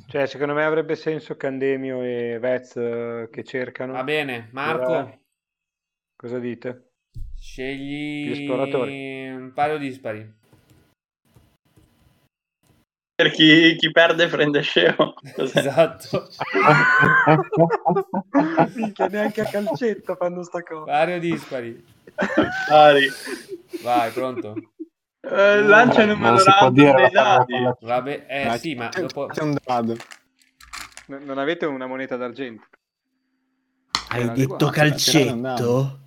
Cioè, 0.07 0.27
secondo 0.27 0.55
me 0.55 0.65
avrebbe 0.65 0.97
senso 0.97 1.37
Candemio 1.37 2.03
e 2.03 2.39
Vez 2.41 2.77
eh, 2.77 3.29
che 3.31 3.45
cercano. 3.45 3.93
Va 3.93 4.05
bene, 4.05 4.49
Marco, 4.53 4.99
Eh, 4.99 5.19
Cosa 6.17 6.39
dite? 6.39 6.91
Gli 7.13 7.21
scegli 7.41 8.31
esploratori. 8.31 9.29
un 9.29 9.53
paio 9.55 9.79
dispari. 9.79 10.39
Per 13.15 13.31
chi, 13.33 13.77
chi 13.77 13.91
perde 13.91 14.29
prende 14.29 14.61
scemo. 14.63 15.15
Cos'è? 15.35 15.59
Esatto. 15.59 16.29
Minchia, 18.75 19.07
neanche 19.09 19.43
a 19.43 19.45
calcetto 19.45 20.15
fanno 20.17 20.43
sta 20.43 20.63
cosa. 20.63 20.85
Paio 20.85 21.19
dispari. 21.19 21.85
Pari. 22.69 23.09
Vai, 23.83 24.11
pronto? 24.13 24.55
Eh, 25.23 25.63
lancia 25.63 26.05
non 26.07 26.17
numero 26.17 26.39
si 26.39 26.45
può 26.45 26.53
random 26.61 26.95
dei 26.97 27.11
dadi. 27.11 27.55
Vabbè, 27.81 28.27
eh 28.29 28.47
Dai, 28.49 28.59
sì, 28.59 28.75
ma 28.75 28.89
dopo... 28.89 29.29
un 29.41 29.57
dado. 29.63 29.97
N- 31.07 31.23
non 31.25 31.39
avete 31.39 31.67
una 31.67 31.87
moneta 31.87 32.17
d'argento? 32.17 32.67
Hai 34.09 34.23
Era 34.23 34.33
detto 34.33 34.55
adeguato, 34.55 34.71
calcetto? 34.71 36.01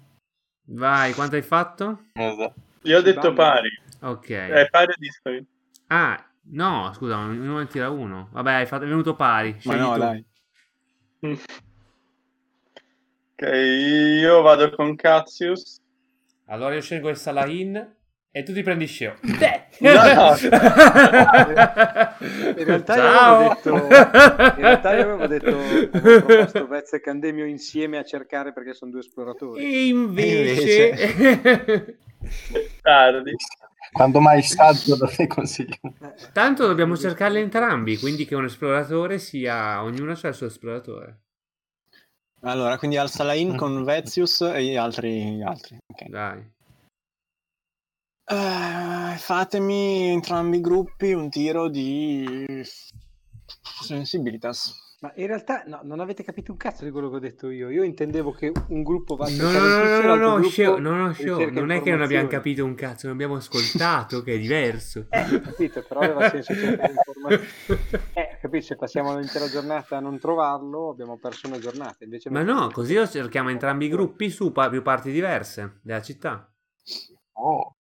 Vai, 0.66 1.14
quanto 1.14 1.36
hai 1.36 1.42
fatto? 1.42 2.06
Esatto. 2.14 2.54
Io 2.84 2.98
ho 2.98 3.02
detto 3.02 3.34
pari. 3.34 3.70
Ok. 4.02 4.30
È 4.30 4.68
pari 4.70 4.92
o 4.92 4.96
dispari? 4.98 5.46
Ah, 5.88 6.22
no, 6.46 6.92
scusa, 6.94 7.18
uno 7.18 7.60
ne 7.60 7.68
tira 7.68 7.90
uno. 7.90 8.30
Vabbè, 8.32 8.54
hai 8.54 8.66
fatto- 8.66 8.86
è 8.86 8.88
venuto 8.88 9.16
pari. 9.16 9.58
Ma 9.64 9.76
no, 9.76 9.94
tu. 9.94 10.00
dai. 10.00 10.26
Ok, 13.36 13.48
io 14.22 14.42
vado 14.42 14.72
con 14.72 14.96
Cassius. 14.96 15.80
Allora 16.48 16.76
io 16.76 16.82
scelgo 16.82 17.10
il 17.10 17.18
Salahin 17.18 17.96
e 18.36 18.42
tu 18.42 18.52
ti 18.52 18.64
prendi 18.64 18.88
Sceo. 18.88 19.14
No, 19.22 19.92
no. 19.92 20.34
In 22.58 22.64
realtà 22.66 22.96
io 22.96 23.02
Ciao. 23.02 23.36
avevo 23.36 23.54
detto, 23.54 23.76
in 23.76 23.88
realtà 24.56 24.96
io 24.96 25.04
avevo 25.04 25.28
detto, 25.28 25.50
avevo 25.50 26.26
proposto 26.26 26.66
Vez 26.68 26.94
e 26.94 27.00
Candemio 27.00 27.46
insieme 27.46 28.00
a 28.00 28.04
cercare 28.04 28.52
perché 28.52 28.74
sono 28.74 28.90
due 28.90 29.02
esploratori. 29.02 29.64
E 29.64 29.86
invece... 29.88 32.00
Tardi. 32.82 33.36
Quando 33.92 34.20
mai 34.20 34.42
saggio 34.42 34.96
dove 34.96 35.28
consiglio? 35.28 35.78
Tanto 36.32 36.66
dobbiamo 36.66 36.98
cercarli 36.98 37.40
entrambi, 37.40 38.00
quindi 38.00 38.26
che 38.26 38.34
un 38.34 38.46
esploratore 38.46 39.20
sia... 39.20 39.84
Ognuno 39.84 40.16
c'ha 40.16 40.30
il 40.30 40.34
suo 40.34 40.48
esploratore. 40.48 41.20
Allora, 42.42 42.80
quindi 42.80 42.98
al 42.98 43.12
Salain 43.12 43.56
con 43.56 43.84
Vezius 43.84 44.42
e 44.42 44.64
gli 44.64 44.76
altri. 44.76 45.36
gli 45.36 45.44
altri. 45.44 45.78
ok. 45.86 46.10
Dai. 46.10 46.53
Eh, 48.26 49.18
fatemi 49.18 50.10
entrambi 50.12 50.58
i 50.58 50.62
gruppi 50.62 51.12
un 51.12 51.30
tiro 51.30 51.68
di 51.68 52.64
sensibilitas. 53.82 54.82
Ma 55.02 55.12
in 55.16 55.28
realtà 55.28 55.64
no, 55.68 55.82
non 55.84 56.00
avete 56.00 56.24
capito 56.24 56.54
un 56.54 56.58
cazzo 56.58 56.86
di 56.86 56.92
quello 56.92 57.10
che 57.10 57.18
ho 57.18 57.20
detto 57.20 57.50
io. 57.50 57.70
Io 57.70 57.84
intendevo 57.84 58.32
che 58.32 58.54
un 58.70 58.84
gruppo 58.84 59.18
va 59.18 59.26
a 59.26 59.30
No, 59.30 59.52
no, 59.52 59.60
no, 59.60 60.00
no, 60.00 60.16
no, 60.16 60.38
no, 60.38 60.44
show, 60.44 60.78
no, 60.78 60.96
no, 60.96 61.14
show, 61.14 61.50
non 61.50 61.72
è 61.72 61.82
che 61.82 61.92
non 61.92 62.02
abbiamo 62.02 62.30
capito 62.30 62.64
un 62.64 62.74
cazzo, 62.74 63.08
non 63.08 63.16
abbiamo 63.16 63.36
ascoltato, 63.36 64.24
che 64.24 64.36
è 64.36 64.40
diverso. 64.40 65.08
Eh, 65.12 65.36
ho 65.36 65.42
capito, 65.42 65.84
però 65.86 66.00
aveva 66.00 66.30
senso 66.32 66.54
cercare 66.54 66.94
informazioni. 66.94 67.82
Eh, 68.14 68.38
capisci, 68.40 68.68
se 68.68 68.76
passiamo 68.78 69.18
l'intera 69.18 69.50
giornata 69.50 69.98
a 69.98 70.00
non 70.00 70.18
trovarlo, 70.20 70.90
abbiamo 70.92 71.18
perso 71.18 71.48
una 71.48 71.60
giornata. 71.60 72.06
Invece 72.06 72.30
Ma 72.30 72.42
no, 72.42 72.70
così 72.72 72.96
lo 72.96 73.06
cerchiamo 73.06 73.50
entrambi 73.50 73.88
i 73.88 73.90
gruppi 73.90 74.30
su 74.30 74.54
pa- 74.54 74.70
più 74.70 74.82
parti 74.82 75.12
diverse 75.12 75.80
della 75.84 76.02
città. 76.02 76.50
Oh, 77.34 77.76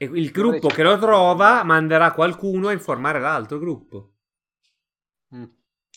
E 0.00 0.04
il 0.04 0.30
gruppo 0.30 0.68
che 0.68 0.84
lo 0.84 0.96
trova 0.96 1.64
manderà 1.64 2.12
qualcuno 2.12 2.68
a 2.68 2.72
informare 2.72 3.18
l'altro 3.18 3.58
gruppo. 3.58 4.12
Mm, 5.34 5.44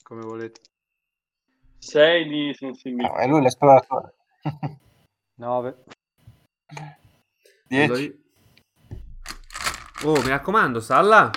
come 0.01 0.21
volete. 0.21 0.61
6 1.77 2.27
di 2.27 2.53
sensibilità. 2.55 3.13
no, 3.13 3.15
è 3.19 3.27
lui 3.27 3.41
l'esploratore. 3.41 4.15
9. 5.37 5.83
10. 7.67 8.23
Oh, 10.05 10.19
mi 10.21 10.29
raccomando, 10.29 10.79
Salla. 10.79 11.29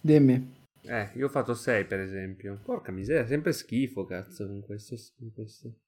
Dimmi. 0.00 0.60
Eh, 0.82 1.12
io 1.14 1.26
ho 1.26 1.30
fatto 1.30 1.54
6 1.54 1.86
per 1.86 2.00
esempio. 2.00 2.58
Porca 2.64 2.90
miseria, 2.90 3.26
sempre 3.26 3.52
schifo, 3.52 4.04
cazzo, 4.04 4.44
con 4.46 4.60
questo. 4.64 4.96
Con 5.16 5.32
questo. 5.32 5.81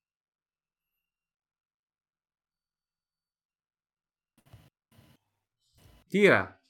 Tira. 6.14 6.62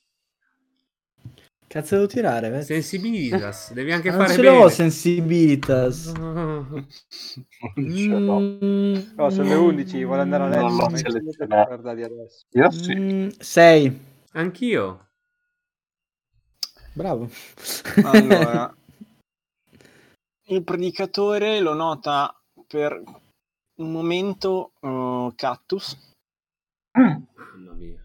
Cazzo 1.66 1.97
devo 1.97 2.07
tirare? 2.07 2.49
Vez? 2.49 2.65
Sensibilitas, 2.65 3.73
devi 3.77 3.93
anche 3.93 4.09
Ma 4.09 4.16
non 4.16 4.25
fare 4.25 4.37
ce 4.39 4.43
bene. 4.43 4.57
l'ho 4.59 4.69
sensibilitas. 4.71 6.12
No. 6.12 6.87
Mm, 7.79 8.95
No, 9.16 9.29
sono 9.29 9.49
le 9.49 9.55
11, 9.55 10.05
vuole 10.05 10.23
andare 10.23 10.45
a 10.45 10.49
letto. 10.49 10.66
Non 10.69 10.77
l'ho 10.77 10.97
selezionato. 10.97 11.66
guardati 11.66 12.03
adesso. 12.05 12.47
Io 12.53 12.71
sì. 12.71 12.95
mm, 12.95 13.29
sei. 13.39 14.01
Anch'io. 14.33 15.09
Bravo. 16.95 17.29
Allora, 18.03 18.75
il 20.49 20.65
predicatore 20.65 21.61
lo 21.61 21.75
nota 21.75 22.35
per 22.66 22.99
un 23.75 23.93
momento 23.93 24.73
uh, 24.81 25.35
Cactus. 25.35 26.15
Mamma 26.93 27.73
mia. 27.75 28.03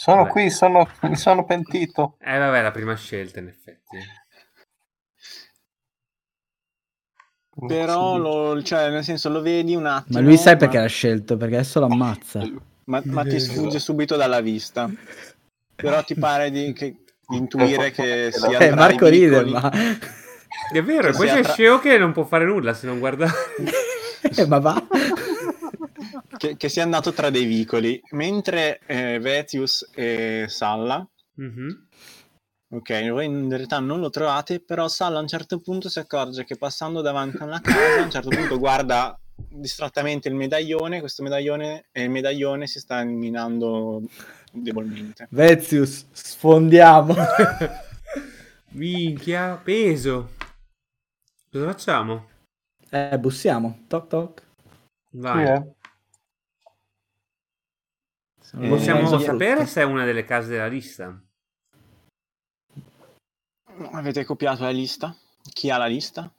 Sono 0.00 0.18
Vabbè. 0.18 0.30
qui, 0.30 0.48
sono, 0.50 0.88
mi 1.02 1.16
sono 1.18 1.44
pentito. 1.44 2.18
Eh, 2.20 2.38
vabbè, 2.38 2.62
la 2.62 2.70
prima 2.70 2.94
scelta, 2.94 3.40
in 3.40 3.48
effetti. 3.48 3.98
Però, 7.66 8.16
lo, 8.16 8.62
cioè, 8.62 8.90
nel 8.90 9.02
senso, 9.02 9.28
lo 9.28 9.40
vedi 9.42 9.74
un 9.74 9.86
attimo. 9.86 10.20
Ma 10.20 10.24
lui 10.24 10.36
sai 10.36 10.56
perché 10.56 10.76
ma- 10.76 10.82
l'ha 10.84 10.88
scelto? 10.88 11.36
Perché 11.36 11.56
adesso 11.56 11.80
lo 11.80 11.86
ammazza. 11.86 12.48
Ma, 12.84 13.02
ma 13.06 13.24
ti 13.24 13.40
sfugge 13.40 13.80
subito 13.80 14.14
dalla 14.14 14.40
vista. 14.40 14.88
Però 15.74 16.04
ti 16.04 16.14
pare 16.14 16.52
di, 16.52 16.72
che- 16.72 17.02
di 17.26 17.36
intuire 17.36 17.90
che 17.90 18.30
sia 18.30 18.58
Eh, 18.58 18.72
Marco 18.72 19.08
ride, 19.08 19.44
ma... 19.46 19.68
È 20.72 20.80
vero, 20.82 21.10
Che 21.10 21.16
poi 21.16 21.26
c'è 21.26 21.42
tra- 21.42 21.52
Sceo 21.54 21.80
che 21.80 21.98
non 21.98 22.12
può 22.12 22.22
fare 22.24 22.44
nulla 22.44 22.72
se 22.72 22.86
non 22.86 23.00
guarda. 23.00 23.28
Eh, 24.36 24.46
ma 24.46 24.58
va. 24.58 24.86
che, 26.36 26.56
che 26.56 26.68
sia 26.68 26.82
andato 26.82 27.12
tra 27.12 27.30
dei 27.30 27.44
vicoli. 27.44 28.00
Mentre 28.10 28.80
eh, 28.86 29.18
Vetius 29.18 29.88
e 29.94 30.46
Salla, 30.48 31.06
Mhm. 31.34 31.86
ok, 32.70 33.10
voi 33.10 33.26
in 33.26 33.48
realtà 33.48 33.78
non 33.78 34.00
lo 34.00 34.10
trovate, 34.10 34.60
però 34.60 34.88
Salla 34.88 35.18
a 35.18 35.22
un 35.22 35.28
certo 35.28 35.60
punto 35.60 35.88
si 35.88 35.98
accorge 36.00 36.44
che 36.44 36.56
passando 36.56 37.00
davanti 37.00 37.36
a 37.38 37.44
una 37.44 37.60
casa, 37.60 38.00
a 38.00 38.02
un 38.04 38.10
certo 38.10 38.30
punto 38.30 38.58
guarda 38.58 39.18
distrattamente 39.50 40.28
il 40.28 40.34
medaglione, 40.34 40.98
questo 40.98 41.22
medaglione, 41.22 41.86
e 41.92 42.02
il 42.02 42.10
medaglione 42.10 42.66
si 42.66 42.80
sta 42.80 43.00
illuminando 43.02 44.02
debolmente. 44.50 45.28
Vezius, 45.30 46.06
sfondiamo. 46.10 47.14
Minchia, 48.72 49.60
peso. 49.62 50.30
Cosa 51.50 51.66
facciamo? 51.66 52.28
Eh, 52.90 53.18
bussiamo. 53.18 53.84
Toc 53.86 54.06
toc. 54.08 54.42
Vai. 55.10 55.46
eh. 55.46 55.72
Eh, 58.54 58.68
Possiamo 58.68 59.18
sapere 59.18 59.66
se 59.66 59.82
è 59.82 59.84
una 59.84 60.04
delle 60.04 60.24
case 60.24 60.48
della 60.48 60.68
lista? 60.68 61.20
Avete 63.92 64.24
copiato 64.24 64.62
la 64.62 64.70
lista? 64.70 65.14
Chi 65.52 65.70
ha 65.70 65.76
la 65.76 65.86
lista? 65.86 66.32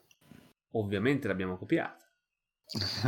Ovviamente 0.72 1.28
l'abbiamo 1.28 1.58
copiata. 1.58 1.98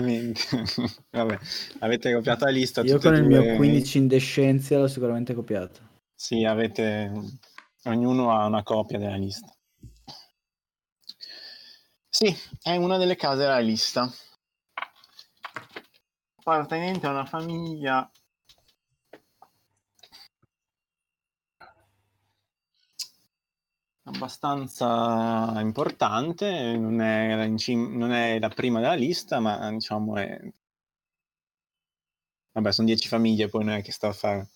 Vabbè, 1.12 1.40
avete 1.80 2.14
copiato 2.14 2.46
la 2.46 2.52
lista. 2.52 2.82
Io 2.82 3.00
con 3.00 3.16
il 3.16 3.28
due- 3.28 3.40
mio 3.42 3.56
15 3.56 3.98
in 3.98 4.08
descenzia 4.08 4.80
l'ho 4.80 4.88
sicuramente 4.88 5.34
copiato. 5.34 5.90
Sì, 6.16 6.46
avete... 6.46 7.12
Ognuno 7.86 8.32
ha 8.32 8.46
una 8.46 8.62
copia 8.62 9.00
della 9.00 9.16
lista. 9.16 9.52
Sì, 12.08 12.36
è 12.62 12.76
una 12.76 12.98
delle 12.98 13.16
case 13.16 13.38
della 13.38 13.60
lista. 13.60 14.12
Appartenente 16.36 17.08
a 17.08 17.12
una 17.12 17.26
famiglia... 17.26 18.10
abbastanza 24.04 25.60
importante, 25.60 26.78
non 26.78 27.02
è, 27.02 27.54
cim- 27.58 27.96
non 27.96 28.12
è 28.12 28.40
la 28.40 28.50
prima 28.50 28.80
della 28.80 28.94
lista, 28.94 29.40
ma 29.40 29.70
diciamo 29.72 30.18
è... 30.18 30.40
Vabbè, 32.54 32.72
sono 32.72 32.88
dieci 32.88 33.08
famiglie, 33.08 33.48
poi 33.48 33.64
non 33.64 33.76
è 33.76 33.82
che 33.82 33.92
sta 33.92 34.08
a 34.10 34.14
fare... 34.14 34.50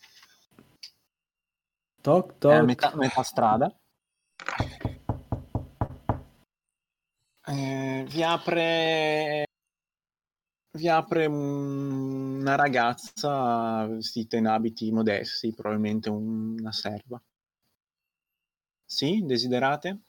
Toc 2.02 2.32
È 2.32 2.54
a 2.54 2.58
toc. 2.58 2.66
metà, 2.66 2.96
metà 2.96 3.24
strada. 3.24 3.80
Eh, 7.48 8.06
vi 8.10 8.24
apre 8.24 9.44
vi 10.76 10.90
apre 10.90 11.26
un- 11.26 12.40
una 12.42 12.56
ragazza 12.56 13.86
vestita 13.88 14.36
in 14.36 14.48
abiti 14.48 14.92
modesti, 14.92 15.54
probabilmente 15.54 16.10
un- 16.10 16.58
una 16.60 16.72
serva. 16.72 17.22
Sì, 18.96 19.26
desiderate? 19.26 20.00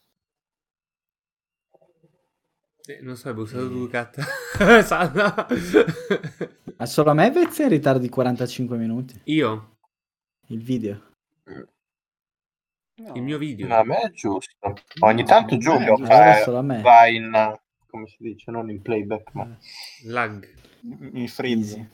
Eh, 2.86 3.00
non 3.02 3.16
so, 3.16 3.26
hai 3.26 3.34
bussato 3.34 3.68
tu, 3.68 3.88
Cat. 3.88 4.16
Salla. 4.86 5.48
Ma 6.76 6.86
solo 6.86 7.10
a 7.10 7.14
me 7.14 7.28
Vezzi 7.32 7.62
è 7.62 7.64
in 7.64 7.70
ritardo 7.70 7.98
di 7.98 8.08
45 8.08 8.76
minuti. 8.76 9.20
Io, 9.24 9.78
Il 10.46 10.62
video. 10.62 11.14
il 12.94 13.22
mio 13.22 13.38
video. 13.38 13.66
No, 13.66 13.74
a 13.74 13.82
me 13.82 14.02
è 14.02 14.10
giusto. 14.12 14.72
Ogni 15.00 15.24
tanto 15.24 15.56
Giulio 15.56 15.98
Eh, 15.98 16.04
fa- 16.06 16.14
allora 16.22 16.42
solo 16.44 16.58
a 16.58 16.62
me. 16.62 16.80
va 16.80 17.08
in, 17.08 17.58
come 17.88 18.06
si 18.06 18.16
dice, 18.20 18.52
non 18.52 18.70
in 18.70 18.80
playback, 18.82 19.32
ma... 19.34 19.58
Lag. 20.04 20.48
Il 21.14 21.28
freeze. 21.28 21.90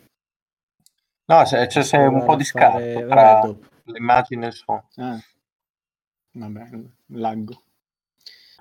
No, 1.24 1.43
c'è, 1.44 1.66
c'è- 1.69 1.81
c'è 1.85 2.05
un 2.05 2.23
po' 2.27 2.36
di 2.36 2.44
scarto 2.44 2.77
Fare- 2.77 3.06
tra 3.06 3.14
vabbè, 3.32 3.47
dopo. 3.47 3.66
l'immagine 3.85 4.44
e 4.44 4.48
il 4.48 4.52
suono. 4.55 4.89
Ah. 4.97 5.19
Vabbè, 6.32 6.68
laggo. 7.09 7.62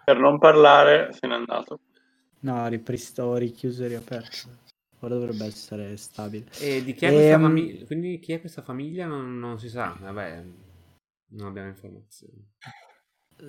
Per 0.03 0.17
non 0.17 0.39
parlare, 0.39 1.13
se 1.13 1.27
n'è 1.27 1.33
andato. 1.33 1.79
No, 2.41 2.67
ripristo, 2.67 3.23
ho 3.23 3.35
richiuso 3.35 3.83
e 3.83 3.87
riaperto. 3.87 4.49
Ora 4.99 5.15
dovrebbe 5.15 5.45
essere 5.45 5.95
stabile. 5.97 6.45
E 6.59 6.83
di 6.83 6.93
chi 6.93 7.05
è 7.05 7.11
questa 7.11 7.33
Ehm, 7.33 7.41
famiglia? 7.41 7.85
Quindi 7.85 8.19
chi 8.19 8.33
è 8.33 8.39
questa 8.39 8.61
famiglia 8.61 9.05
non, 9.05 9.39
non 9.39 9.59
si 9.59 9.69
sa. 9.69 9.95
Vabbè, 9.99 10.43
non 11.29 11.47
abbiamo 11.47 11.69
informazioni. 11.69 12.49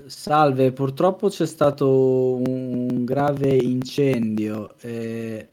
Salve, 0.06 0.72
purtroppo 0.72 1.28
c'è 1.28 1.46
stato 1.46 2.36
un 2.36 3.04
grave 3.04 3.54
incendio. 3.54 4.78
e 4.80 5.48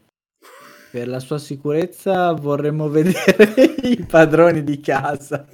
per 0.90 1.06
la 1.06 1.20
sua 1.20 1.38
sicurezza 1.38 2.32
vorremmo 2.32 2.88
vedere 2.90 3.52
i 3.82 4.04
padroni 4.06 4.64
di 4.64 4.80
casa. 4.80 5.46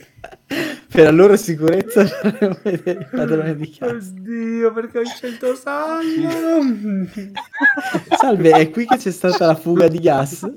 Per 0.88 1.04
la 1.04 1.10
loro 1.10 1.36
sicurezza 1.36 2.04
vorremmo 2.22 2.58
vedere 2.62 3.00
i 3.00 3.06
padroni 3.10 3.56
di 3.56 3.70
casa. 3.70 4.10
Oddio, 4.10 4.72
perché 4.72 4.98
ho 5.00 5.04
scelto 5.04 5.54
Salla? 5.54 6.30
Salve, 8.16 8.50
è 8.52 8.70
qui 8.70 8.86
che 8.86 8.96
c'è 8.96 9.10
stata 9.10 9.46
la 9.46 9.56
fuga 9.56 9.88
di 9.88 9.98
gas. 9.98 10.48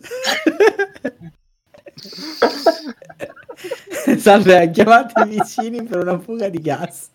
Salve, 4.17 4.61
ha 4.61 4.69
chiamato 4.69 5.21
i 5.23 5.29
vicini 5.29 5.83
per 5.83 5.97
una 5.97 6.19
fuga 6.19 6.49
di 6.49 6.59
gas. 6.59 7.09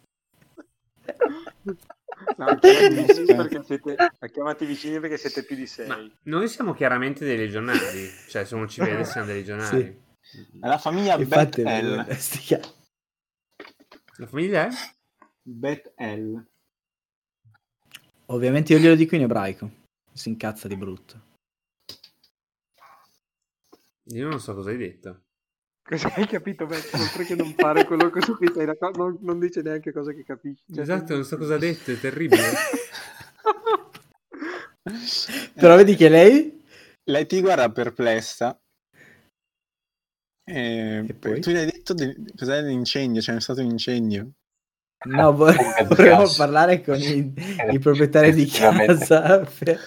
No, 2.36 2.46
ha 2.46 2.58
chiamati 2.58 2.84
i 2.84 3.04
vicini 3.04 3.34
perché 3.34 3.62
siete, 3.64 3.94
ha 3.96 4.26
chiamati 4.26 4.64
i 4.64 4.66
vicini 4.66 5.00
perché 5.00 5.16
siete 5.18 5.44
più 5.44 5.56
di 5.56 5.66
sei. 5.66 5.86
Ma 5.86 5.98
noi 6.24 6.48
siamo 6.48 6.74
chiaramente 6.74 7.24
dei 7.24 7.36
legionari. 7.36 8.10
Cioè, 8.28 8.44
se 8.44 8.54
uno 8.54 8.66
ci 8.66 8.80
vede, 8.80 9.04
siamo 9.04 9.26
dei 9.26 9.36
legionari. 9.36 10.02
È 10.60 10.66
la 10.66 10.78
famiglia 10.78 11.16
Infatti, 11.16 11.62
Beth 11.62 11.82
L. 11.82 12.06
sti 12.16 12.54
ca- 12.54 12.60
La 14.16 14.26
famiglia 14.26 14.68
è? 14.68 14.70
Beth 15.42 15.92
L. 15.96 16.40
Ovviamente 18.26 18.72
io 18.72 18.78
glielo 18.78 18.94
dico 18.94 19.16
in 19.16 19.22
ebraico. 19.22 19.70
Si 20.12 20.28
incazza 20.28 20.68
di 20.68 20.76
brutto. 20.76 21.32
Io 24.08 24.28
non 24.28 24.38
so 24.38 24.54
cosa 24.54 24.70
hai 24.70 24.76
detto. 24.76 25.22
Cosa 25.82 26.14
hai 26.14 26.26
capito, 26.26 26.66
Matt? 26.66 26.94
Oltre 26.94 27.24
che 27.24 27.34
non 27.34 27.52
fare 27.54 27.84
quello 27.84 28.08
che 28.10 28.22
su 28.22 28.36
cui 28.36 28.50
sei 28.54 28.66
d'accordo, 28.66 29.02
non, 29.02 29.18
non 29.20 29.38
dice 29.40 29.60
neanche 29.62 29.92
cosa 29.92 30.12
che 30.12 30.24
capisci. 30.24 30.62
Cioè, 30.72 30.82
Esatto, 30.82 31.14
non 31.14 31.24
so 31.24 31.36
cosa 31.36 31.56
ha 31.56 31.58
detto, 31.58 31.90
è 31.90 31.98
terribile. 31.98 32.42
Però 35.54 35.76
vedi 35.76 35.96
che 35.96 36.08
lei... 36.08 36.62
Lei 37.06 37.26
ti 37.26 37.40
guarda 37.40 37.70
perplessa. 37.70 38.58
E 40.44 41.04
E 41.08 41.14
poi? 41.14 41.40
Tu 41.40 41.50
gli 41.50 41.56
hai 41.56 41.66
detto 41.66 41.94
di... 41.94 42.32
cos'è 42.36 42.62
l'incendio? 42.62 43.20
C'è 43.20 43.40
stato 43.40 43.60
un 43.60 43.70
incendio. 43.70 44.30
No, 45.06 45.32
vorremmo 45.36 46.26
parlare 46.36 46.82
con 46.82 46.96
i, 47.00 47.32
i 47.70 47.78
proprietari 47.78 48.32
di 48.32 48.46
casa 48.46 49.40
per, 49.40 49.80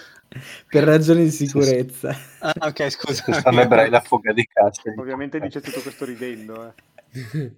per 0.68 0.84
ragioni 0.84 1.24
di 1.24 1.30
sicurezza. 1.30 2.16
Ah, 2.40 2.54
ok, 2.68 2.90
scusa. 2.90 3.24
Ebrei 3.50 3.90
la 3.90 4.00
fuga 4.00 4.32
di 4.32 4.46
cassa. 4.46 4.82
Ovviamente 4.96 5.40
dice 5.40 5.60
tutto 5.60 5.80
questo 5.80 6.04
ridendo, 6.04 6.66
eh. 6.66 7.52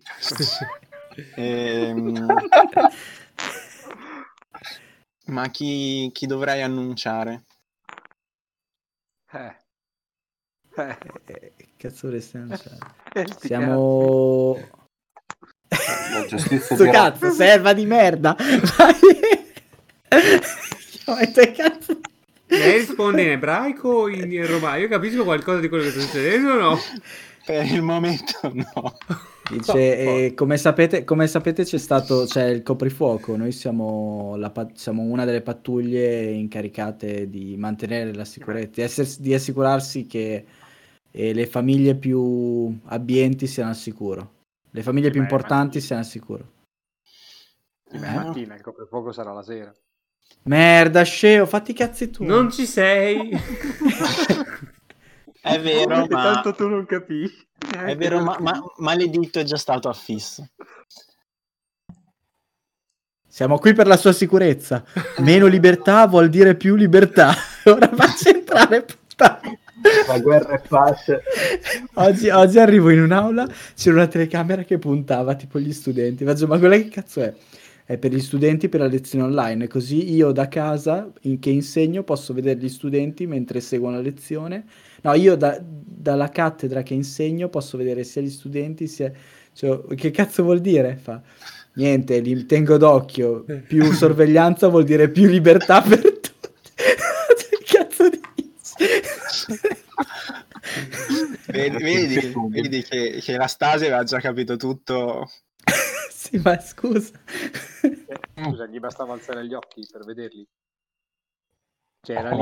Ehm, 1.34 2.26
Ma 5.26 5.48
chi, 5.48 6.10
chi 6.12 6.26
dovrei 6.26 6.60
annunciare? 6.62 7.44
Eh. 9.32 9.59
Eh. 10.88 10.96
Eh, 11.26 11.52
che 11.56 11.66
cazzo 11.76 12.08
vorresti 12.08 12.36
annunciare? 12.36 12.78
Eh, 13.14 13.26
Siamo... 13.40 14.58
La 15.68 16.26
giustizia 16.28 16.74
Sto 16.74 16.84
cazzo, 16.90 17.30
serva 17.30 17.72
di 17.72 17.86
merda! 17.86 18.36
Vai! 18.76 18.94
Chiamate 20.90 21.52
cazzo! 21.52 22.00
Lei 22.46 22.78
risponde 22.78 23.22
in 23.22 23.30
ebraico 23.30 23.88
o 23.88 24.08
in 24.08 24.46
romano? 24.46 24.78
Io 24.78 24.88
capisco 24.88 25.22
qualcosa 25.22 25.60
di 25.60 25.68
quello 25.68 25.84
che 25.84 25.90
sta 25.90 26.00
succedendo 26.00 26.52
o 26.52 26.58
no? 26.58 26.78
Per 27.44 27.64
il 27.64 27.82
momento 27.82 28.52
no. 28.52 28.96
Dice, 29.50 29.98
eh, 29.98 30.34
come, 30.34 30.56
sapete, 30.56 31.04
come 31.04 31.26
sapete 31.26 31.64
c'è 31.64 31.78
stato 31.78 32.24
c'è 32.24 32.46
il 32.46 32.62
coprifuoco, 32.62 33.36
noi 33.36 33.50
siamo, 33.50 34.36
la 34.36 34.52
siamo 34.74 35.02
una 35.02 35.24
delle 35.24 35.40
pattuglie 35.40 36.22
incaricate 36.30 37.28
di 37.28 37.56
mantenere 37.56 38.14
la 38.14 38.24
sicurezza, 38.24 38.70
di, 38.74 38.82
essersi- 38.82 39.20
di 39.20 39.34
assicurarsi 39.34 40.06
che 40.06 40.44
eh, 41.10 41.32
le 41.32 41.46
famiglie 41.46 41.94
più 41.96 42.78
abbienti 42.86 43.46
siano 43.46 43.70
al 43.70 43.76
sicuro, 43.76 44.32
le 44.70 44.82
famiglie 44.82 45.06
Sì, 45.06 45.12
più 45.12 45.20
importanti 45.22 45.80
siano 45.80 46.02
al 46.02 46.06
sicuro. 46.08 46.52
Sì, 47.90 47.96
Eh? 47.96 47.98
mattina 47.98 48.54
il 48.54 48.62
coprifuoco 48.62 49.12
sarà 49.12 49.32
la 49.32 49.42
sera. 49.42 49.72
Merda, 50.44 51.02
sceo, 51.02 51.44
fatti 51.46 51.72
i 51.72 51.74
cazzi 51.74 52.10
tu. 52.10 52.24
Non 52.24 52.50
ci 52.50 52.64
sei. 52.66 53.30
È 55.42 55.58
vero, 55.58 56.04
E 56.04 56.08
ma, 56.08 56.22
tanto 56.22 56.54
tu 56.54 56.68
non 56.68 56.84
capisci. 56.84 57.48
è 57.74 57.96
vero, 57.96 58.20
ma, 58.20 58.36
ma 58.40 58.62
maledetto 58.76 59.38
è 59.40 59.42
già 59.42 59.56
stato 59.56 59.88
affisso. 59.88 60.46
Siamo 63.26 63.58
qui 63.58 63.72
per 63.72 63.86
la 63.86 63.96
sua 63.96 64.12
sicurezza. 64.12 64.84
Meno 65.18 65.46
libertà 65.46 66.06
vuol 66.06 66.28
dire 66.28 66.56
più 66.56 66.74
libertà. 66.74 67.32
Ora 67.64 67.88
faccio 67.88 68.28
entrare 68.28 68.82
puttana. 68.82 69.40
La 70.06 70.18
guerra 70.18 70.60
è 70.60 70.62
pace. 70.66 71.22
Oggi, 71.94 72.28
oggi 72.28 72.58
arrivo 72.58 72.90
in 72.90 73.00
un'aula, 73.00 73.48
c'era 73.74 73.96
una 73.96 74.06
telecamera 74.06 74.62
che 74.62 74.78
puntava 74.78 75.34
tipo 75.34 75.58
gli 75.58 75.72
studenti. 75.72 76.24
Faccio, 76.24 76.46
ma 76.46 76.58
quella 76.58 76.76
che 76.76 76.88
cazzo 76.88 77.20
è? 77.22 77.32
È 77.84 77.96
per 77.98 78.12
gli 78.12 78.20
studenti 78.20 78.68
per 78.68 78.80
la 78.80 78.86
lezione 78.86 79.24
online, 79.24 79.66
così 79.66 80.14
io 80.14 80.30
da 80.30 80.46
casa 80.48 81.10
in 81.22 81.40
che 81.40 81.50
insegno 81.50 82.04
posso 82.04 82.32
vedere 82.32 82.60
gli 82.60 82.68
studenti 82.68 83.26
mentre 83.26 83.60
seguono 83.60 83.96
la 83.96 84.02
lezione. 84.02 84.64
No, 85.02 85.14
io 85.14 85.34
da- 85.36 85.60
dalla 85.60 86.28
cattedra 86.28 86.82
che 86.82 86.94
insegno 86.94 87.48
posso 87.48 87.76
vedere 87.76 88.04
sia 88.04 88.22
gli 88.22 88.30
studenti 88.30 88.86
sia... 88.86 89.10
cioè, 89.52 89.94
che 89.96 90.10
cazzo 90.10 90.42
vuol 90.44 90.60
dire? 90.60 90.98
Fa, 91.00 91.20
niente, 91.74 92.20
li 92.20 92.46
tengo 92.46 92.76
d'occhio. 92.76 93.44
Più 93.66 93.90
sorveglianza 93.92 94.68
vuol 94.68 94.84
dire 94.84 95.08
più 95.08 95.26
libertà 95.26 95.80
per 95.82 96.00
tutti. 96.00 96.30
che 96.76 97.58
cazzo 97.64 98.08
dici? 98.08 98.28
Vedi, 101.50 101.82
vedi, 101.82 102.32
vedi 102.48 102.82
che, 102.82 103.20
che 103.20 103.36
la 103.36 103.46
Stasi 103.46 103.86
aveva 103.86 104.04
già 104.04 104.20
capito 104.20 104.56
tutto. 104.56 105.28
sì, 106.10 106.38
ma 106.38 106.58
scusa. 106.60 107.18
Scusa, 108.36 108.66
gli 108.66 108.78
bastava 108.78 109.14
alzare 109.14 109.46
gli 109.46 109.54
occhi 109.54 109.86
per 109.90 110.04
vederli. 110.04 110.46
Cioè, 112.06 112.16
era 112.16 112.30
lì. 112.30 112.38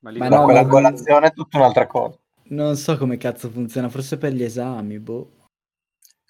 Ma 0.00 0.10
lì 0.10 0.18
Ma 0.18 0.28
la- 0.28 0.36
no, 0.36 0.44
quella 0.44 0.66
colazione 0.66 1.26
è 1.28 1.32
tutta 1.32 1.58
un'altra 1.58 1.86
cosa. 1.86 2.18
Non 2.50 2.76
so 2.76 2.96
come 2.96 3.16
cazzo 3.16 3.50
funziona, 3.50 3.88
forse 3.88 4.18
per 4.18 4.32
gli 4.32 4.42
esami, 4.42 4.98
boh. 4.98 5.32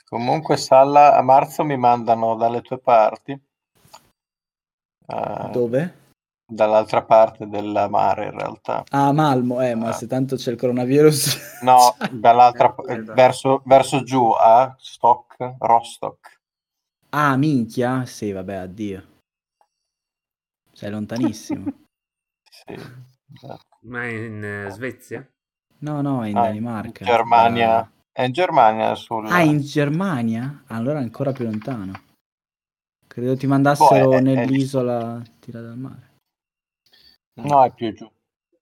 Comunque, 0.08 0.56
Salla, 0.56 1.16
a 1.16 1.22
marzo 1.22 1.64
mi 1.64 1.76
mandano 1.76 2.34
dalle 2.36 2.62
tue 2.62 2.78
parti. 2.78 3.32
eh, 5.06 5.48
Dove? 5.50 5.97
Dall'altra 6.58 7.04
parte 7.04 7.46
del 7.46 7.86
mare, 7.90 8.26
in 8.26 8.30
realtà. 8.38 8.82
Ah, 8.90 9.12
Malmo, 9.12 9.60
eh, 9.60 9.74
ma 9.74 9.88
Ah. 9.88 9.92
se 9.92 10.06
tanto 10.06 10.36
c'è 10.36 10.50
il 10.50 10.56
coronavirus. 10.58 11.46
No, 11.62 11.96
dall'altra 12.10 12.74
Eh, 12.88 13.02
verso, 13.02 13.62
verso 13.64 14.02
giù 14.02 14.30
a 14.30 14.74
Stock, 14.78 15.56
Rostock. 15.58 16.36
Ah, 17.10 17.36
minchia? 17.36 18.06
Sì, 18.06 18.32
vabbè, 18.32 18.54
addio. 18.54 19.06
Sei 20.72 20.90
lontanissimo. 20.90 21.64
Sì, 22.50 22.74
esatto. 23.34 23.64
Ma 23.82 24.02
è 24.04 24.06
in 24.06 24.42
eh, 24.42 24.70
Svezia? 24.70 25.26
No, 25.80 26.00
no, 26.00 26.24
è 26.24 26.28
in 26.28 26.36
Ah, 26.38 26.42
Danimarca. 26.42 27.04
In 27.04 27.10
Germania. 27.10 27.76
Ah. 27.78 27.90
È 28.10 28.22
in 28.24 28.32
Germania 28.32 28.94
sul... 28.96 29.26
Ah, 29.26 29.42
in 29.42 29.58
Germania? 29.60 30.64
Allora 30.68 30.98
ancora 30.98 31.30
più 31.32 31.44
lontano. 31.44 31.92
Credo 33.06 33.36
ti 33.36 33.46
mandassero 33.46 34.08
Boh, 34.08 34.12
è- 34.14 34.16
è- 34.18 34.20
nell'isola 34.22 35.22
tira 35.38 35.60
dal 35.60 35.76
mare. 35.76 36.07
No, 37.44 37.64
è 37.64 37.72
più 37.72 37.92
giù. 37.94 38.10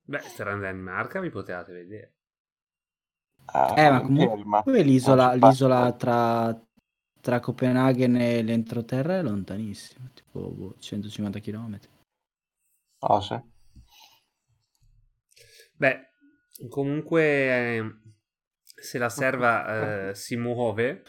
Beh, 0.04 0.22
sarà 0.22 0.52
in 0.54 0.60
Danimarca, 0.60 1.20
vi 1.20 1.30
potevate 1.30 1.72
vedere. 1.72 2.14
Ah, 3.46 3.74
Eh, 3.76 3.90
ma 3.90 4.00
comunque 4.02 4.82
l'isola, 4.82 5.32
passa. 5.38 5.66
l'isola 5.72 5.92
tra, 5.92 6.58
tra 7.20 7.40
Copenaghen 7.40 8.16
e 8.16 8.42
l'entroterra 8.42 9.18
è 9.18 9.22
lontanissima, 9.22 10.08
tipo 10.14 10.50
boh, 10.50 10.74
150 10.78 11.40
km. 11.40 11.88
Oh, 13.00 13.20
sì. 13.22 13.36
Beh, 15.76 15.98
comunque, 16.68 17.22
eh, 17.76 17.84
se 18.64 18.98
la 18.98 19.08
serva 19.08 20.08
eh, 20.10 20.14
si 20.14 20.36
muove, 20.36 21.02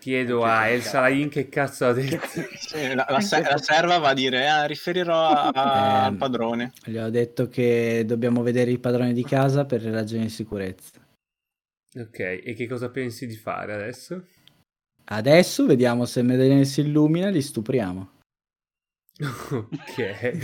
chiedo 0.00 0.42
a 0.44 0.68
El 0.68 0.82
Salain 0.82 1.28
che 1.28 1.48
cazzo 1.48 1.86
ha 1.86 1.92
detto. 1.92 2.26
Sì, 2.58 2.94
la, 2.94 3.06
la 3.08 3.20
se- 3.20 3.42
la 3.42 3.58
serva 3.58 3.98
va 3.98 4.08
a 4.08 4.14
dire, 4.14 4.48
ah, 4.48 4.64
riferirò 4.64 5.14
a- 5.28 5.48
a- 5.48 5.52
al 6.06 6.12
Ehm, 6.12 6.16
padrone. 6.16 6.72
Gli 6.84 6.96
ho 6.96 7.10
detto 7.10 7.46
che 7.48 8.02
dobbiamo 8.04 8.42
vedere 8.42 8.72
i 8.72 8.78
padroni 8.78 9.12
di 9.12 9.22
casa 9.22 9.64
per 9.64 9.82
ragioni 9.82 10.22
di 10.24 10.30
sicurezza. 10.30 10.98
Ok, 11.96 12.18
e 12.18 12.54
che 12.56 12.66
cosa 12.66 12.88
pensi 12.90 13.26
di 13.26 13.36
fare 13.36 13.74
adesso? 13.74 14.24
Adesso 15.04 15.66
vediamo 15.66 16.04
se 16.06 16.22
Medellin 16.22 16.64
si 16.64 16.80
illumina, 16.80 17.28
li 17.28 17.42
stupriamo. 17.42 18.10
Ok. 19.50 20.42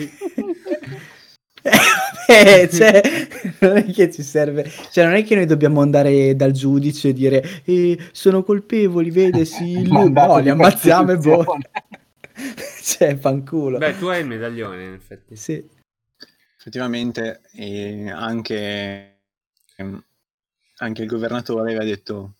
Eh, 2.28 2.69
cioè, 2.73 3.01
non 3.61 3.77
è 3.77 3.85
che 3.85 4.11
ci 4.11 4.23
serve, 4.23 4.69
cioè, 4.90 5.05
non 5.05 5.15
è 5.15 5.24
che 5.24 5.35
noi 5.35 5.47
dobbiamo 5.47 5.81
andare 5.81 6.35
dal 6.35 6.53
giudice 6.53 7.09
e 7.09 7.12
dire 7.12 7.62
eh, 7.65 7.98
sono 8.12 8.43
colpevoli, 8.43 9.11
vede. 9.11 9.44
Mandato 9.89 10.32
No, 10.35 10.39
li 10.39 10.48
ammazziamo 10.48 11.12
e 11.12 11.16
boh. 11.16 11.44
Cioè, 12.82 13.16
fanculo. 13.16 13.78
Beh, 13.78 13.98
tu 13.98 14.07
hai 14.07 14.20
il 14.20 14.27
medaglione, 14.27 14.85
in 14.85 14.93
effetti. 14.93 15.36
Sì. 15.36 15.65
Effettivamente 16.59 17.40
e 17.53 18.11
anche, 18.11 19.20
ehm, 19.77 20.05
anche 20.78 21.03
il 21.03 21.09
governatore 21.09 21.62
aveva 21.62 21.85
detto 21.85 22.35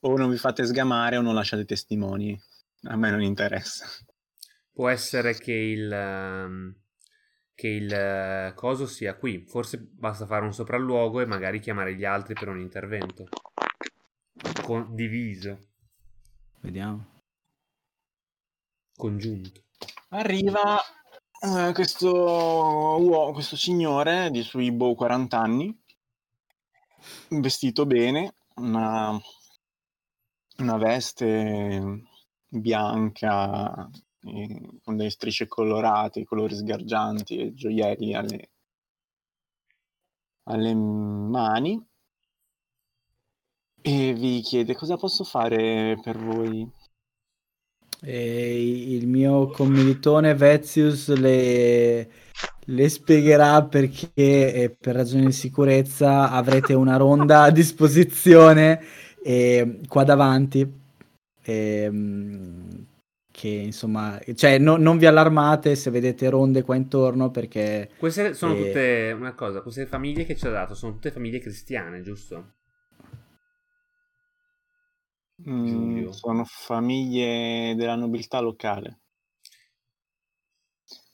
o 0.00 0.16
non 0.16 0.30
vi 0.30 0.36
fate 0.36 0.64
sgamare 0.64 1.16
o 1.16 1.20
non 1.22 1.34
lasciate 1.34 1.64
testimoni. 1.64 2.40
A 2.84 2.96
me 2.96 3.10
non 3.10 3.22
interessa. 3.22 3.86
Può 4.72 4.88
essere 4.88 5.34
che 5.34 5.52
il, 5.52 5.92
ehm, 5.92 6.74
che 7.58 7.66
il 7.66 7.92
eh, 7.92 8.52
coso 8.54 8.86
sia 8.86 9.16
qui. 9.16 9.44
Forse 9.44 9.78
basta 9.78 10.26
fare 10.26 10.44
un 10.44 10.54
sopralluogo 10.54 11.20
e 11.20 11.26
magari 11.26 11.58
chiamare 11.58 11.96
gli 11.96 12.04
altri 12.04 12.34
per 12.34 12.46
un 12.46 12.60
intervento. 12.60 13.26
Condiviso, 14.62 15.58
Vediamo. 16.60 17.22
congiunto. 18.96 19.64
Arriva 20.10 20.78
eh, 21.40 21.72
questo 21.72 22.12
uomo, 22.12 23.32
questo 23.32 23.56
signore 23.56 24.30
di 24.30 24.42
sui 24.44 24.70
boh 24.70 24.94
40 24.94 25.36
anni, 25.36 25.82
vestito 27.30 27.86
bene, 27.86 28.34
una, 28.54 29.20
una 30.58 30.76
veste 30.76 32.04
bianca 32.46 33.90
con 34.20 34.96
delle 34.96 35.10
strisce 35.10 35.46
colorate, 35.46 36.24
colori 36.24 36.54
sgargianti 36.54 37.36
e 37.36 37.54
gioielli 37.54 38.14
alle, 38.14 38.50
alle 40.44 40.74
mani 40.74 41.86
e 43.80 44.12
vi 44.12 44.40
chiede 44.40 44.74
cosa 44.74 44.96
posso 44.96 45.24
fare 45.24 45.98
per 46.02 46.18
voi. 46.18 46.68
E 48.00 48.92
il 48.94 49.08
mio 49.08 49.48
commilitone 49.48 50.34
Vezius 50.34 51.14
le, 51.16 52.10
le 52.60 52.88
spiegherà 52.88 53.64
perché 53.64 54.76
per 54.78 54.94
ragioni 54.94 55.26
di 55.26 55.32
sicurezza 55.32 56.30
avrete 56.30 56.74
una 56.74 56.96
ronda 56.96 57.42
a 57.42 57.50
disposizione 57.50 58.80
eh, 59.22 59.80
qua 59.88 60.04
davanti. 60.04 60.70
ehm, 61.42 62.87
che 63.38 63.48
insomma, 63.48 64.18
cioè 64.34 64.58
no- 64.58 64.76
non 64.76 64.98
vi 64.98 65.06
allarmate 65.06 65.76
se 65.76 65.90
vedete 65.90 66.28
ronde 66.28 66.62
qua 66.62 66.74
intorno 66.74 67.30
perché 67.30 67.88
Queste 67.96 68.34
sono 68.34 68.54
Eh. 68.54 68.66
tutte, 68.66 69.14
una 69.16 69.34
cosa, 69.34 69.62
queste 69.62 69.86
famiglie 69.86 70.24
che 70.24 70.34
ci 70.34 70.44
ha 70.46 70.50
dato 70.50 70.74
sono 70.74 70.94
tutte 70.94 71.12
famiglie 71.12 71.38
cristiane, 71.38 72.02
giusto? 72.02 72.54
Mm, 75.48 76.08
sono 76.10 76.44
famiglie 76.44 77.74
della 77.76 77.94
nobiltà 77.94 78.40
locale. 78.40 79.00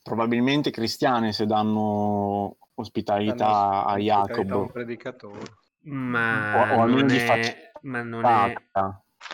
Probabilmente 0.03 0.71
cristiane 0.71 1.33
se 1.33 1.47
danno 1.47 2.57
ospitalità 2.75 3.85
a 3.87 3.99
predicatore. 4.73 5.41
Ma 5.87 6.73
O- 6.73 6.83
o 6.83 6.87
non 6.87 7.11
è... 7.11 7.19
faccia- 7.19 7.81
Ma 7.83 8.03
non 8.03 8.25
è... 8.27 8.55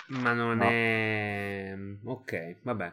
Ma 0.08 0.32
non 0.32 0.56
No. 0.58 0.64
è... 0.64 1.76
Ok, 2.04 2.56
vabbè. 2.62 2.92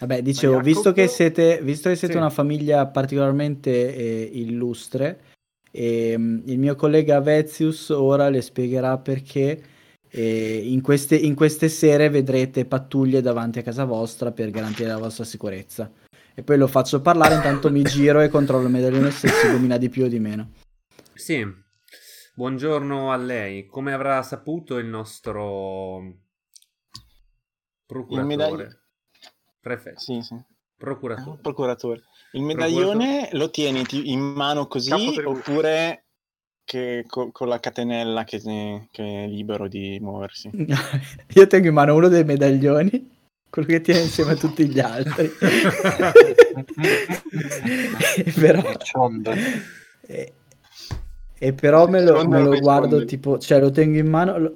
Vabbè, 0.00 0.22
dicevo, 0.22 0.60
visto 0.60 0.92
che 0.92 1.06
siete, 1.08 1.60
visto 1.62 1.88
che 1.88 1.96
siete 1.96 2.14
Sì. 2.14 2.18
una 2.20 2.30
famiglia 2.30 2.86
particolarmente 2.86 3.94
eh, 3.94 4.30
illustre, 4.34 5.20
ehm, 5.70 6.42
il 6.46 6.58
mio 6.58 6.74
collega 6.76 7.20
Vezius 7.20 7.88
ora 7.90 8.28
le 8.28 8.42
spiegherà 8.42 8.98
perché 8.98 9.62
eh, 10.08 10.60
in, 10.64 10.80
queste, 10.82 11.16
in 11.16 11.34
queste 11.34 11.68
sere 11.68 12.08
vedrete 12.10 12.64
pattuglie 12.64 13.20
davanti 13.22 13.58
a 13.60 13.62
casa 13.62 13.84
vostra 13.84 14.30
per 14.32 14.50
garantire 14.50 14.88
la 14.88 14.98
vostra 14.98 15.24
sicurezza. 15.24 15.90
E 16.34 16.42
poi 16.42 16.56
lo 16.58 16.66
faccio 16.66 17.00
parlare, 17.00 17.34
intanto 17.34 17.70
mi 17.70 17.82
giro 17.84 18.20
e 18.20 18.28
controllo 18.28 18.66
il 18.66 18.72
medaglione 18.72 19.10
se 19.10 19.28
si 19.28 19.46
illumina 19.46 19.76
di 19.78 19.88
più 19.88 20.04
o 20.04 20.08
di 20.08 20.18
meno. 20.18 20.50
Sì, 21.14 21.46
buongiorno 22.34 23.10
a 23.12 23.16
lei. 23.16 23.66
Come 23.66 23.92
avrà 23.92 24.22
saputo 24.22 24.78
il 24.78 24.86
nostro 24.86 26.20
procuratore? 27.92 28.36
medaglio- 28.36 28.76
Prefetto. 29.60 30.00
Sì, 30.00 30.20
sì. 30.22 30.36
Procuratore. 30.76 31.38
Procuratore. 31.40 32.02
Il 32.32 32.42
medaglione 32.42 33.28
lo 33.32 33.50
tieni 33.50 33.84
ti- 33.84 34.10
in 34.10 34.20
mano 34.20 34.66
così 34.66 34.90
oppure 35.24 36.04
che 36.64 37.04
co- 37.06 37.30
con 37.30 37.48
la 37.48 37.60
catenella 37.60 38.24
che, 38.24 38.40
che 38.90 39.24
è 39.24 39.26
libero 39.28 39.68
di 39.68 39.98
muoversi? 40.00 40.50
Io 41.34 41.46
tengo 41.46 41.68
in 41.68 41.74
mano 41.74 41.94
uno 41.94 42.08
dei 42.08 42.24
medaglioni, 42.24 43.10
quello 43.48 43.68
che 43.68 43.80
tiene 43.80 44.00
insieme 44.00 44.32
a 44.32 44.36
tutti 44.36 44.66
gli 44.66 44.80
altri. 44.80 45.30
E 48.16 48.32
però, 48.34 48.62
e, 50.06 50.32
e 51.38 51.52
però 51.52 51.86
me 51.88 52.02
lo, 52.02 52.26
me 52.26 52.40
lo 52.42 52.58
guardo 52.58 53.04
tipo, 53.04 53.38
cioè 53.38 53.60
lo 53.60 53.70
tengo 53.70 53.98
in 53.98 54.08
mano, 54.08 54.38
lo, 54.38 54.54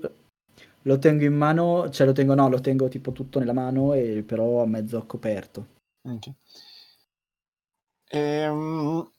lo 0.87 0.99
tengo 0.99 1.25
in 1.25 1.35
mano, 1.35 1.91
cioè 1.91 2.07
lo 2.07 2.13
tengo 2.13 2.35
no, 2.35 2.49
lo 2.49 2.61
tengo 2.61 2.89
tipo 2.89 3.13
tutto 3.13 3.39
nella 3.39 3.53
mano 3.53 3.93
e 3.93 4.23
però 4.23 4.63
a 4.63 4.67
mezzo 4.67 5.05
coperto. 5.05 5.75
Ok. 6.03 6.33
Ehm, 8.09 9.11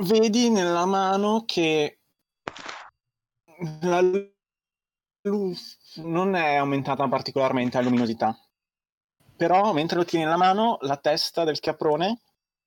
vedi 0.00 0.50
nella 0.50 0.84
mano 0.84 1.44
che 1.46 2.00
la 3.80 4.00
luce 5.22 5.76
non 6.02 6.34
è 6.34 6.56
aumentata 6.56 7.08
particolarmente 7.08 7.76
la 7.78 7.84
luminosità, 7.84 8.36
però 9.36 9.72
mentre 9.72 9.96
lo 9.96 10.04
tieni 10.04 10.24
nella 10.24 10.36
mano 10.36 10.78
la 10.80 10.96
testa 10.96 11.44
del 11.44 11.60
caprone 11.60 12.20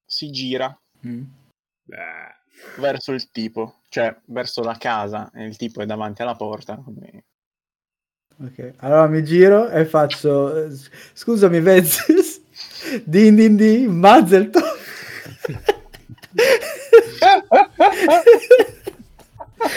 si 0.06 0.30
gira 0.31 0.76
Mm. 1.07 1.23
Verso 2.77 3.14
il 3.14 3.31
tipo, 3.31 3.80
cioè 3.88 4.14
verso 4.26 4.61
la 4.61 4.76
casa 4.77 5.31
e 5.34 5.45
il 5.45 5.56
tipo 5.56 5.81
è 5.81 5.86
davanti 5.86 6.22
alla 6.22 6.36
porta. 6.36 6.76
quindi- 6.76 7.23
Ok, 8.41 8.74
allora 8.78 9.07
mi 9.07 9.24
giro 9.24 9.70
e 9.70 9.86
faccio, 9.86 10.70
scusami 11.14 11.60
Vezius, 11.60 12.41
din 13.03 13.36
din 13.36 13.56
din, 13.57 13.91
Mazeltov. 13.98 14.64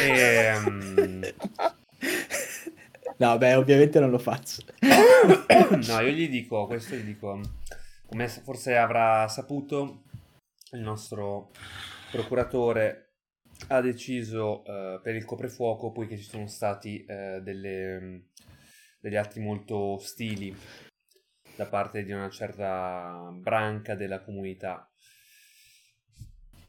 ehm, 0.01 1.23
No, 3.23 3.39
beh, 3.39 3.55
ovviamente 3.55 4.01
non 4.01 4.11
lo 4.11 4.19
faccio. 4.19 4.63
no, 4.81 6.01
io 6.01 6.11
gli 6.11 6.29
dico, 6.29 6.67
questo 6.67 6.97
gli 6.97 7.03
dico, 7.03 7.41
come 8.07 8.29
forse 8.29 8.77
avrà 8.77 9.29
saputo, 9.29 10.03
il 10.73 10.81
nostro 10.81 11.51
procuratore 12.11 13.11
ha 13.69 13.81
deciso 13.81 14.65
eh, 14.65 15.01
per 15.03 15.15
il 15.15 15.25
coprifuoco, 15.25 15.93
poiché 15.93 16.17
ci 16.17 16.25
sono 16.25 16.49
stati 16.49 17.05
eh, 17.05 17.41
delle, 17.43 18.25
degli 19.03 19.17
atti 19.17 19.41
molto 19.41 19.77
ostili 19.77 20.57
da 21.57 21.67
parte 21.67 22.05
di 22.05 22.13
una 22.13 22.31
certa 22.31 23.31
branca 23.35 23.97
della 23.97 24.21
comunità. 24.23 24.89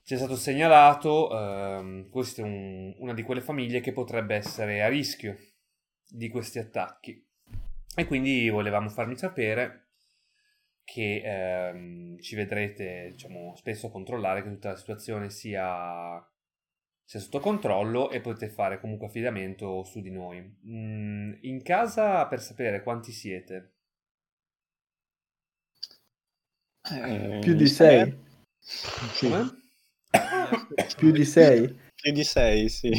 Ci 0.03 0.15
è 0.15 0.17
stato 0.17 0.35
segnalato, 0.35 1.31
ehm, 1.31 2.09
questa 2.09 2.41
è 2.41 2.45
un- 2.45 2.93
una 2.97 3.13
di 3.13 3.21
quelle 3.21 3.39
famiglie 3.39 3.81
che 3.81 3.93
potrebbe 3.93 4.35
essere 4.35 4.81
a 4.81 4.89
rischio 4.89 5.37
di 6.09 6.27
questi 6.27 6.57
attacchi. 6.57 7.23
E 7.95 8.05
quindi 8.05 8.49
volevamo 8.49 8.89
farvi 8.89 9.15
sapere 9.15 9.89
che 10.83 11.21
ehm, 11.23 12.19
ci 12.19 12.35
vedrete, 12.35 13.09
diciamo, 13.11 13.55
spesso 13.55 13.87
a 13.87 13.91
controllare 13.91 14.41
che 14.41 14.49
tutta 14.49 14.69
la 14.71 14.75
situazione 14.75 15.29
sia, 15.29 16.17
sia 17.05 17.19
sotto 17.19 17.39
controllo 17.39 18.09
e 18.09 18.21
potete 18.21 18.49
fare 18.49 18.79
comunque 18.79 19.07
affidamento 19.07 19.83
su 19.83 20.01
di 20.01 20.09
noi. 20.11 20.41
Mm, 20.65 21.33
in 21.41 21.61
casa 21.61 22.25
per 22.27 22.41
sapere 22.41 22.83
quanti 22.83 23.11
siete. 23.11 23.73
Eh, 26.89 27.39
Più 27.41 27.55
di 27.55 27.67
sei. 27.67 28.17
Sì. 28.59 29.27
Come? 29.29 29.61
Più 30.97 31.11
di 31.11 31.25
sei. 31.25 31.79
Più 31.95 32.11
di 32.11 32.23
sei, 32.23 32.69
sì. 32.69 32.91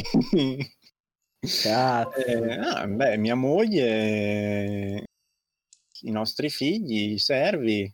Cazzo. 1.39 2.15
Eh, 2.25 2.57
ah, 2.57 2.87
beh, 2.87 3.17
mia 3.17 3.35
moglie, 3.35 5.03
i 6.01 6.11
nostri 6.11 6.49
figli, 6.49 7.13
i 7.13 7.19
servi. 7.19 7.93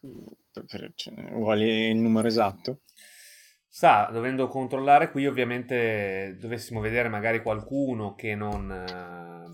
Per- 0.00 0.64
per- 0.66 0.92
cioè, 0.94 1.14
vuole 1.32 1.88
il 1.88 1.96
numero 1.96 2.28
esatto? 2.28 2.80
Sta 3.74 4.08
dovendo 4.12 4.46
controllare 4.46 5.10
qui, 5.10 5.26
ovviamente 5.26 6.36
dovessimo 6.38 6.78
vedere 6.78 7.08
magari 7.08 7.42
qualcuno 7.42 8.14
che 8.14 8.36
non... 8.36 8.70
eh, 8.70 9.50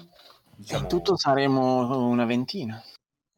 diciamo... 0.57 0.83
In 0.83 0.89
tutto 0.89 1.17
saremo 1.17 2.07
una 2.07 2.27
ventina. 2.27 2.79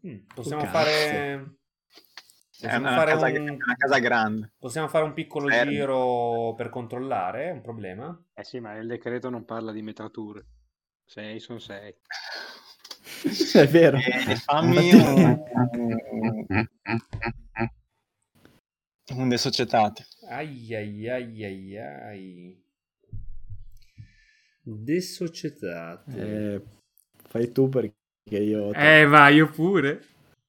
Mm, 0.04 0.16
possiamo 0.34 0.62
Cazzo. 0.62 0.72
fare... 0.76 1.32
È 1.34 2.66
Possiamo 2.66 2.88
una, 2.88 2.96
fare 2.96 3.12
casa, 3.12 3.26
un... 3.28 3.48
una 3.50 3.76
casa 3.76 3.98
grande. 4.00 4.52
Possiamo 4.58 4.88
fare 4.88 5.04
un 5.04 5.12
piccolo 5.12 5.46
Fermi. 5.46 5.72
giro 5.72 6.54
per 6.56 6.68
controllare? 6.68 7.50
È 7.50 7.52
un 7.52 7.60
problema? 7.60 8.20
Eh 8.34 8.42
sì, 8.42 8.58
ma 8.58 8.74
il 8.74 8.88
decreto 8.88 9.30
non 9.30 9.44
parla 9.44 9.70
di 9.70 9.82
metrature. 9.82 10.44
6 11.04 11.38
sono 11.38 11.58
6. 11.60 11.94
È 13.52 13.68
vero. 13.68 13.98
E 13.98 14.34
fammi 14.44 14.92
un, 14.94 15.42
un 19.16 19.28
de 19.28 19.36
societate. 19.38 20.06
Ai 20.28 20.74
ai 20.74 21.08
ai 21.08 21.44
ai 21.44 21.76
ai. 21.78 22.60
Desocietate. 24.64 26.54
Eh, 26.54 26.62
fai 27.28 27.50
tu 27.50 27.68
perché 27.68 27.94
io... 28.28 28.72
Eh, 28.72 29.04
va, 29.06 29.28
io 29.28 29.48
pure. 29.50 30.02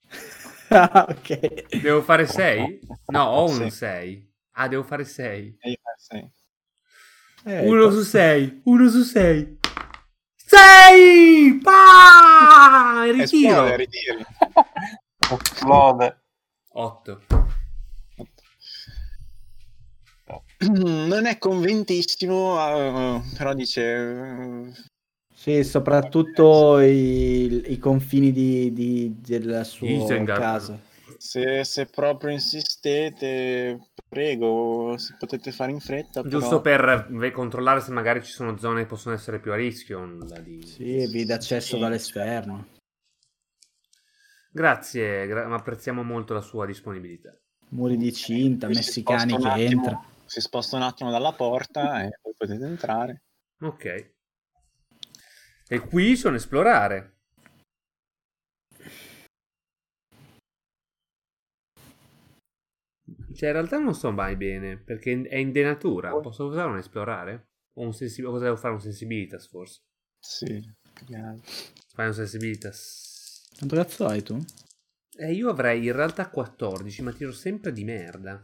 Ah, 0.70 1.06
ok. 1.08 1.80
Devo 1.82 2.02
fare 2.02 2.26
6? 2.26 2.80
No, 3.08 3.24
ho 3.26 3.48
uno 3.48 3.70
Sì. 3.70 3.76
6. 3.78 4.34
Ah, 4.54 4.68
devo 4.68 4.82
fare 4.84 5.04
6. 5.06 5.58
E 5.60 5.70
io 5.70 5.78
sì. 5.98 6.32
Eh, 7.46 7.68
1 7.68 7.82
to- 7.84 7.92
su 7.92 8.02
6. 8.02 8.62
1 8.64 8.90
su 8.90 9.04
6. 9.04 9.60
6! 10.36 11.60
Pa! 11.62 13.04
Ritiro. 13.06 13.22
Esplode, 13.68 13.76
ritiri. 13.76 14.26
Esplode. 15.54 16.24
8. 16.70 17.22
Non 21.08 21.26
è 21.26 21.38
convintissimo, 21.38 22.58
eh, 22.60 23.22
però 23.38 23.54
dice... 23.54 23.82
eh, 23.82 24.72
Sì, 25.34 25.64
soprattutto 25.64 26.80
i, 26.80 27.72
i 27.72 27.78
confini 27.78 28.32
di, 28.32 28.72
di- 28.72 29.16
del 29.20 29.66
suo 29.66 29.88
Isengard. 29.88 30.40
caso. 30.40 30.80
Se, 31.18 31.64
se 31.64 31.86
proprio 31.86 32.32
insistete, 32.32 33.90
prego, 34.08 34.96
se 34.98 35.16
potete 35.18 35.52
fare 35.52 35.72
in 35.72 35.80
fretta. 35.80 36.22
Giusto 36.22 36.62
però... 36.62 37.06
per 37.08 37.32
controllare 37.32 37.80
se 37.82 37.92
magari 37.92 38.24
ci 38.24 38.32
sono 38.32 38.58
zone 38.58 38.82
che 38.82 38.88
possono 38.88 39.16
essere 39.16 39.40
più 39.40 39.52
a 39.52 39.56
rischio. 39.56 40.18
di- 40.44 40.62
Sì, 40.66 40.98
e 40.98 41.08
vi 41.08 41.26
dà 41.26 41.36
accesso 41.36 41.76
Sì. 41.76 41.80
dall'esterno. 41.82 42.68
Grazie, 44.52 45.26
gra- 45.28 45.48
apprezziamo 45.54 46.04
molto 46.04 46.34
la 46.34 46.42
sua 46.42 46.66
disponibilità. 46.66 47.36
Muri 47.70 47.98
di 47.98 48.14
cinta, 48.14 48.68
messicani 48.68 49.36
che 49.38 49.66
entrano. 49.66 50.12
Si 50.26 50.42
sposta 50.42 50.76
un 50.76 50.82
attimo 50.82 51.12
dalla 51.12 51.34
porta 51.34 52.04
e 52.04 52.18
poi 52.22 52.34
potete 52.36 52.66
entrare. 52.66 53.24
Ok. 53.62 54.12
E 55.68 55.80
qui 55.80 56.16
sono 56.16 56.36
esplorare. 56.36 57.18
Cioè, 63.34 63.50
in 63.50 63.56
realtà 63.56 63.78
non 63.80 63.94
so 63.96 64.12
mai 64.12 64.36
bene, 64.36 64.78
perché 64.78 65.22
è 65.24 65.36
in 65.38 65.52
denatura. 65.52 66.12
Posso 66.20 66.46
usare 66.46 66.70
un 66.70 66.78
esplorare? 66.78 67.48
O 67.74 67.84
un 67.84 67.94
sensi- 67.94 68.24
o 68.24 68.32
cosa 68.32 68.46
devo 68.46 68.56
fare? 68.56 68.74
Un 68.74 68.82
sensibilitas, 68.82 69.48
forse? 69.48 69.82
Sì. 70.20 70.62
Fai 71.94 72.08
un 72.08 72.14
sensibilitas. 72.14 73.48
Quanto 73.58 73.76
cazzo 73.76 74.06
hai 74.06 74.22
tu? 74.22 74.38
Eh, 75.16 75.32
io 75.34 75.50
avrei 75.50 75.86
in 75.86 75.94
realtà 75.94 76.30
14, 76.30 77.02
ma 77.02 77.12
tiro 77.12 77.32
sempre 77.32 77.72
di 77.72 77.84
merda. 77.84 78.42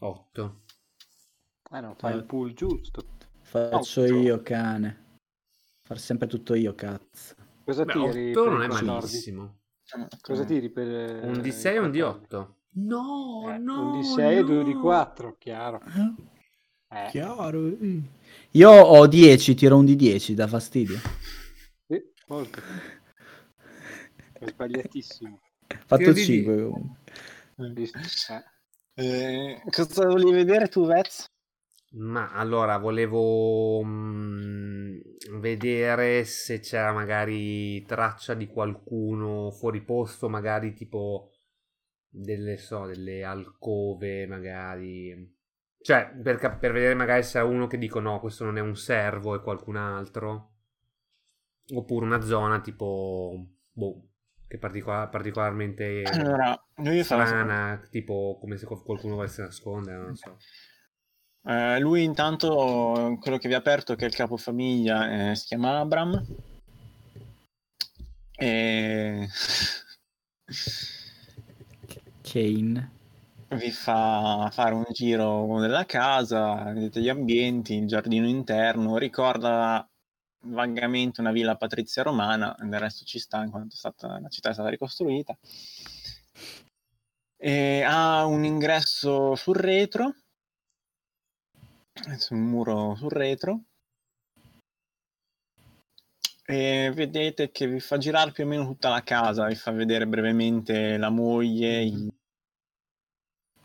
8. 0.00 0.60
Eh 1.72 1.80
no, 1.80 1.94
fai 1.98 2.14
il 2.16 2.24
pool 2.24 2.52
giusto. 2.54 3.04
Faccio 3.42 4.02
Otto. 4.02 4.14
io, 4.14 4.42
cane. 4.42 5.06
Far 5.82 5.98
sempre 5.98 6.26
tutto 6.26 6.54
io, 6.54 6.74
cazzo. 6.74 7.34
Cosa 7.64 7.84
Beh, 7.84 7.92
tiri 7.92 8.30
8 8.30 8.42
per 8.42 8.52
non 8.52 8.60
è 8.62 8.64
il 8.64 8.70
14? 8.70 8.84
malissimo. 8.86 9.58
Cosa 10.20 10.44
tiri 10.44 10.70
per 10.70 10.86
Un 11.24 11.34
eh, 11.36 11.40
D6 11.40 11.64
e 11.66 11.78
un 11.78 11.90
14? 11.90 12.26
D8. 12.30 12.54
No, 12.70 13.52
Eh, 13.54 13.58
no. 13.58 13.92
un 13.92 14.00
D6 14.00 14.30
e 14.38 14.44
due 14.44 14.62
no. 14.62 14.68
D4, 14.70 15.34
chiaro. 15.38 15.80
Eh, 16.90 17.08
Chiaro. 17.10 17.66
eh. 17.66 18.02
Io 18.52 18.70
ho 18.70 19.06
10, 19.06 19.54
tiro 19.54 19.76
un 19.76 19.84
di 19.84 19.96
10, 19.96 20.34
dà 20.34 20.46
fastidio. 20.46 20.96
sì, 21.86 22.02
molto. 22.28 22.60
È 24.32 24.46
sbagliatissimo. 24.46 25.40
Ho 25.68 25.76
fatto 25.86 25.96
Tiro 25.96 26.12
di 26.12 26.24
5 26.24 26.62
comunque. 26.62 27.12
Eh. 27.56 28.44
Eh, 29.00 29.62
cosa 29.70 30.06
volevi 30.06 30.32
vedere 30.32 30.66
tu, 30.66 30.84
Vez? 30.84 31.30
Ma 31.90 32.32
allora 32.32 32.78
volevo 32.78 33.80
mm, 33.84 34.98
vedere 35.38 36.24
se 36.24 36.58
c'era 36.58 36.92
magari 36.92 37.84
traccia 37.84 38.34
di 38.34 38.48
qualcuno 38.48 39.52
fuori 39.52 39.82
posto, 39.82 40.28
magari 40.28 40.74
tipo 40.74 41.30
delle, 42.08 42.56
so, 42.56 42.86
delle 42.86 43.22
alcove, 43.22 44.26
magari. 44.26 45.36
Cioè, 45.80 46.10
per, 46.20 46.38
per 46.58 46.72
vedere 46.72 46.94
magari 46.94 47.22
se 47.22 47.38
c'è 47.38 47.42
uno 47.42 47.68
che 47.68 47.78
dico 47.78 48.00
no, 48.00 48.18
questo 48.18 48.44
non 48.44 48.58
è 48.58 48.60
un 48.60 48.76
servo, 48.76 49.36
è 49.36 49.40
qualcun 49.40 49.76
altro. 49.76 50.54
Oppure 51.72 52.04
una 52.04 52.20
zona 52.20 52.60
tipo, 52.60 53.46
boh, 53.70 54.07
che 54.48 54.56
è 54.56 54.58
particola- 54.58 55.06
particolarmente 55.08 56.02
Allora, 56.04 56.58
lui, 56.76 57.04
fa- 57.04 57.24
strana, 57.26 57.80
tipo 57.90 58.38
come 58.40 58.56
se 58.56 58.64
qual- 58.66 58.82
qualcuno 58.82 59.16
volesse 59.16 59.42
nascondere, 59.42 59.98
non 59.98 60.16
so. 60.16 60.36
eh, 61.46 61.78
lui 61.78 62.02
intanto, 62.02 63.16
quello 63.20 63.36
che 63.38 63.46
vi 63.48 63.54
ha 63.54 63.58
aperto, 63.58 63.94
che 63.94 64.04
è 64.04 64.08
il 64.08 64.14
capofamiglia, 64.14 65.30
eh, 65.30 65.34
si 65.36 65.46
chiama 65.46 65.78
Abram. 65.78 66.24
E 68.40 69.28
Kane. 72.22 72.90
vi 73.48 73.70
fa 73.70 74.48
fare 74.52 74.74
un 74.74 74.84
giro 74.92 75.58
della 75.60 75.84
casa, 75.86 76.70
vedete 76.72 77.00
gli 77.00 77.08
ambienti, 77.08 77.74
il 77.74 77.86
giardino 77.86 78.28
interno, 78.28 78.96
ricorda 78.98 79.87
vagamente 80.40 81.20
una 81.20 81.32
villa 81.32 81.56
patrizia 81.56 82.02
romana, 82.02 82.54
del 82.58 82.78
resto 82.78 83.04
ci 83.04 83.18
sta 83.18 83.42
in 83.42 83.50
quanto 83.50 83.76
stata, 83.76 84.18
la 84.20 84.28
città 84.28 84.50
è 84.50 84.52
stata 84.52 84.68
ricostruita. 84.68 85.36
E 87.36 87.82
ha 87.82 88.24
un 88.26 88.44
ingresso 88.44 89.34
sul 89.34 89.56
retro, 89.56 90.14
un 92.30 92.40
muro 92.40 92.94
sul 92.96 93.10
retro, 93.10 93.64
e 96.44 96.90
vedete 96.94 97.50
che 97.50 97.66
vi 97.68 97.78
fa 97.78 97.98
girare 97.98 98.32
più 98.32 98.44
o 98.44 98.46
meno 98.46 98.64
tutta 98.64 98.88
la 98.88 99.02
casa, 99.02 99.46
vi 99.46 99.54
fa 99.54 99.70
vedere 99.70 100.06
brevemente 100.06 100.96
la 100.96 101.10
moglie, 101.10 101.82
i, 101.82 102.08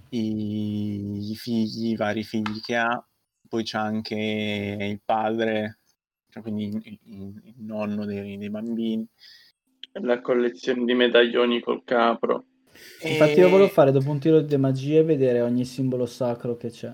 i- 0.10 1.32
i 1.32 1.36
figli, 1.36 1.92
i 1.92 1.96
vari 1.96 2.24
figli 2.24 2.60
che 2.60 2.76
ha, 2.76 3.08
poi 3.48 3.64
c'è 3.64 3.78
anche 3.78 4.16
il 4.16 5.02
padre, 5.04 5.80
cioè 6.34 6.42
quindi 6.42 6.64
il, 6.66 6.82
il- 7.04 7.42
il 7.46 7.56
nonno 7.60 8.06
dei, 8.06 8.38
dei 8.38 8.50
bambini. 8.50 9.08
La 10.02 10.20
collezione 10.22 10.84
di 10.86 10.96
medaglioni 10.96 11.60
col 11.62 11.84
capro. 11.84 12.46
Infatti 13.08 13.40
io 13.40 13.50
volevo 13.50 13.70
fare 13.70 13.92
dopo 13.92 14.10
un 14.10 14.18
tiro 14.18 14.42
di 14.42 14.58
magia 14.58 15.00
e 15.00 15.04
vedere 15.04 15.42
ogni 15.42 15.64
simbolo 15.64 16.08
sacro 16.08 16.58
che 16.58 16.72
c'è. 16.72 16.92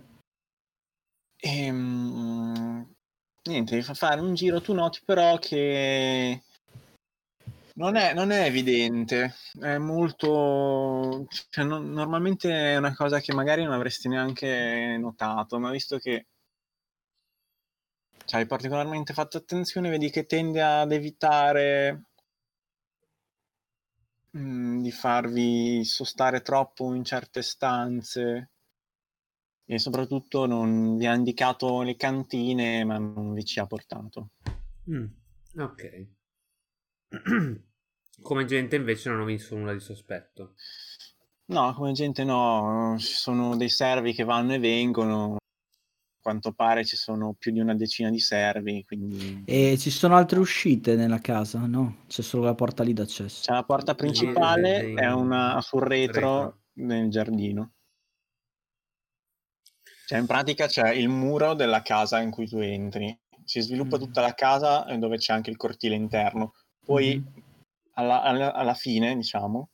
Ehm, 1.38 2.94
niente, 3.44 3.76
vi 3.78 3.82
fa 3.82 3.94
fare 3.94 4.20
un 4.20 4.34
giro. 4.34 4.60
Tu 4.60 4.74
noti 4.74 5.00
però 5.06 5.38
che 5.38 6.42
non 7.76 7.96
è, 7.96 8.14
non 8.14 8.32
è 8.32 8.44
evidente, 8.46 9.36
è 9.62 9.78
molto. 9.78 11.26
cioè, 11.50 11.64
non- 11.64 11.90
normalmente 11.92 12.52
è 12.52 12.76
una 12.76 12.94
cosa 12.94 13.22
che 13.22 13.34
magari 13.34 13.64
non 13.64 13.72
avresti 13.72 14.10
neanche 14.10 14.98
notato, 15.00 15.58
ma 15.60 15.72
visto 15.72 15.98
che 15.98 16.26
ci 18.30 18.36
hai 18.36 18.46
particolarmente 18.46 19.12
fatto 19.12 19.38
attenzione, 19.38 19.90
vedi 19.90 20.12
che 20.12 20.28
tende 20.28 20.62
ad 20.62 20.92
evitare 20.92 22.04
mm, 24.38 24.84
di 24.84 24.92
farvi 24.92 25.84
sostare 25.84 26.44
troppo 26.44 26.94
in 26.94 27.04
certe 27.04 27.42
stanze 27.42 28.52
e 29.66 29.80
soprattutto 29.80 30.46
non 30.46 30.96
vi 30.98 31.08
ha 31.08 31.16
indicato 31.16 31.82
le 31.82 31.96
cantine, 31.96 32.84
ma 32.84 33.00
non 33.00 33.34
vi 33.34 33.44
ci 33.44 33.60
ha 33.60 33.66
portato. 33.66 34.30
Mm, 34.92 35.06
ok. 35.58 36.08
Come 38.22 38.46
gente 38.46 38.76
invece 38.76 39.10
non 39.10 39.22
ho 39.22 39.26
visto 39.26 39.56
nulla 39.56 39.74
di 39.74 39.80
sospetto. 39.80 40.54
No, 41.46 41.74
come 41.74 41.94
gente 41.94 42.24
no, 42.24 42.96
ci 43.00 43.14
sono 43.14 43.58
dei 43.58 43.70
servi 43.70 44.14
che 44.14 44.24
vanno 44.24 44.54
e 44.54 44.60
vengono. 44.60 45.38
A 46.20 46.22
quanto 46.22 46.52
pare 46.52 46.84
ci 46.84 46.98
sono 46.98 47.34
più 47.40 47.54
di 47.54 47.62
una 47.62 47.74
decina 47.76 48.10
di 48.10 48.20
servi, 48.20 48.84
quindi 48.84 49.42
E 49.46 49.78
ci 49.78 49.90
sono 49.90 50.18
altre 50.18 50.38
uscite 50.40 50.98
nella 50.98 51.20
casa? 51.20 51.60
No, 51.66 52.00
c'è 52.08 52.22
solo 52.22 52.44
la 52.44 52.56
porta 52.56 52.84
lì 52.84 52.92
d'accesso. 52.92 53.44
c'è 53.46 53.54
la 53.54 53.64
porta 53.64 53.96
principale, 53.96 54.80
Sì, 54.82 54.94
è 54.96 55.10
una 55.14 55.62
sul 55.62 55.82
retro 55.82 56.22
retro. 56.22 56.62
nel 56.74 57.10
giardino. 57.10 57.72
Cioè, 60.08 60.20
in 60.20 60.26
pratica 60.26 60.68
c'è 60.68 60.90
il 60.92 61.08
muro 61.08 61.54
della 61.54 61.82
casa 61.82 62.20
in 62.20 62.32
cui 62.32 62.50
tu 62.50 62.58
entri. 62.58 63.18
Si 63.46 63.62
sviluppa 63.62 63.96
Mm. 63.96 64.02
tutta 64.02 64.20
la 64.20 64.34
casa 64.34 64.86
eh, 64.88 64.98
dove 64.98 65.16
c'è 65.18 65.32
anche 65.32 65.50
il 65.52 65.56
cortile 65.56 65.96
interno. 65.96 66.52
Poi 66.84 67.16
Mhm. 67.16 67.44
alla, 67.94 68.22
alla- 68.24 68.54
alla 68.54 68.74
fine, 68.74 69.16
diciamo, 69.16 69.70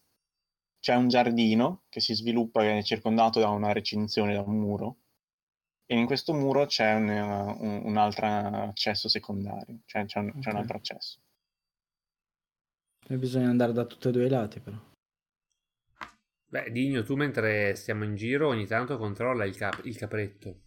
c'è 0.79 0.93
un 0.93 1.07
giardino 1.07 1.85
che 1.89 2.01
si 2.01 2.13
sviluppa, 2.13 2.61
che 2.61 2.77
è 2.77 2.83
circondato 2.83 3.39
da 3.39 3.49
una 3.49 3.71
recinzione, 3.71 4.33
da 4.35 4.41
un 4.41 4.57
muro. 4.59 4.97
E 5.87 5.95
in 5.95 6.05
questo 6.07 6.33
muro 6.33 6.65
c'è 6.65 6.93
un, 6.95 7.07
un- 7.09 7.81
un 7.85 7.97
altro 7.97 8.25
accesso 8.25 9.07
secondario, 9.07 9.81
cioè 9.85 10.05
c'è 10.05 10.19
un, 10.19 10.39
c'è 10.39 10.49
un 10.49 10.57
altro 10.57 10.77
accesso. 10.77 11.19
E 13.07 13.17
bisogna 13.17 13.49
andare 13.49 13.71
da 13.71 13.85
tutti 13.85 14.07
e 14.07 14.11
due 14.11 14.25
i 14.25 14.29
lati 14.29 14.59
però. 14.59 14.77
Beh, 16.47 16.71
Digno, 16.71 17.03
tu 17.03 17.15
mentre 17.15 17.75
stiamo 17.75 18.03
in 18.03 18.15
giro 18.15 18.47
ogni 18.47 18.65
tanto 18.65 18.97
controlla 18.97 19.45
il, 19.45 19.55
cap- 19.55 19.85
il 19.85 19.95
capretto. 19.97 20.61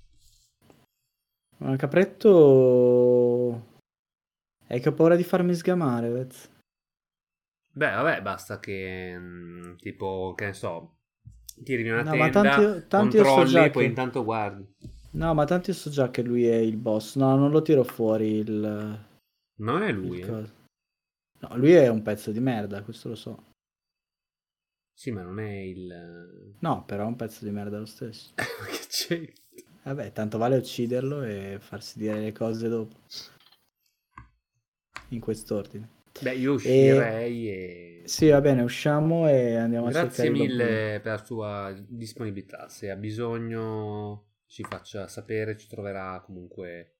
Ma 1.59 1.73
il 1.73 1.78
capretto... 1.78 3.77
Hai 4.69 4.81
che 4.81 4.89
ho 4.90 4.93
paura 4.93 5.16
di 5.16 5.24
farmi 5.24 5.55
sgamare, 5.55 6.11
Vez. 6.11 6.49
Beh, 7.73 7.90
vabbè, 7.90 8.23
basta 8.23 8.61
che 8.61 9.16
mm, 9.19 9.77
tipo, 9.77 10.35
che 10.36 10.47
ne 10.47 10.53
so, 10.53 10.99
tiri 11.65 11.89
una 11.89 12.03
No, 12.03 12.15
ma 12.16 12.28
tenda, 12.28 12.82
tanto 12.82 13.16
io 13.16 13.24
so 13.24 13.35
controlli 13.35 13.65
e 13.65 13.70
poi 13.70 13.82
che- 13.85 13.89
intanto 13.89 14.24
guardi. 14.24 14.74
No, 15.11 15.35
ma 15.35 15.45
tanto 15.45 15.71
io 15.71 15.77
so 15.77 15.91
già 15.91 16.11
che 16.11 16.23
lui 16.23 16.47
è 16.47 16.57
il 16.57 16.77
boss. 16.77 17.17
No, 17.17 17.35
non 17.37 17.51
lo 17.51 17.63
tiro 17.63 17.83
fuori 17.85 18.35
il... 18.35 19.07
Non 19.61 19.83
è 19.83 19.91
lui, 19.91 20.21
eh. 20.21 20.27
No, 21.41 21.57
lui 21.57 21.73
è 21.73 21.89
un 21.89 22.03
pezzo 22.03 22.31
di 22.31 22.41
merda, 22.41 22.83
questo 22.83 23.09
lo 23.09 23.15
so. 23.15 23.45
Sì, 24.93 25.11
ma 25.11 25.23
non 25.23 25.39
è 25.39 25.59
il... 25.59 26.57
No, 26.59 26.85
però 26.85 27.05
è 27.05 27.07
un 27.07 27.17
pezzo 27.17 27.45
di 27.45 27.51
merda 27.51 27.79
lo 27.79 27.87
stesso. 27.87 28.33
che 28.37 28.87
c'è? 28.89 29.33
Vabbè, 29.85 30.13
tanto 30.13 30.39
vale 30.39 30.57
ucciderlo 30.57 31.23
e 31.23 31.59
farsi 31.61 31.99
dire 31.99 32.21
le 32.21 32.33
cose 32.33 32.69
dopo. 32.69 32.97
in 35.09 35.21
quest'ordine. 35.21 35.89
Beh, 36.21 36.35
io 36.35 36.55
uscirei 36.55 37.49
e... 37.49 38.03
Sì, 38.05 38.29
va 38.29 38.41
bene, 38.41 38.63
usciamo 38.63 39.29
e 39.29 39.55
andiamo 39.55 39.87
a 39.87 39.91
Grazie 39.91 40.25
cercare 40.25 40.29
i 40.29 40.49
mille 40.49 41.01
per 41.01 41.13
la 41.13 41.25
sua 41.25 41.75
disponibilità. 41.87 42.69
Se 42.69 42.91
ha 42.91 42.97
bisogno 42.97 44.28
ci 44.49 44.65
faccia 44.65 45.07
sapere, 45.09 45.57
ci 45.57 45.69
troverà 45.69 46.20
comunque 46.25 46.97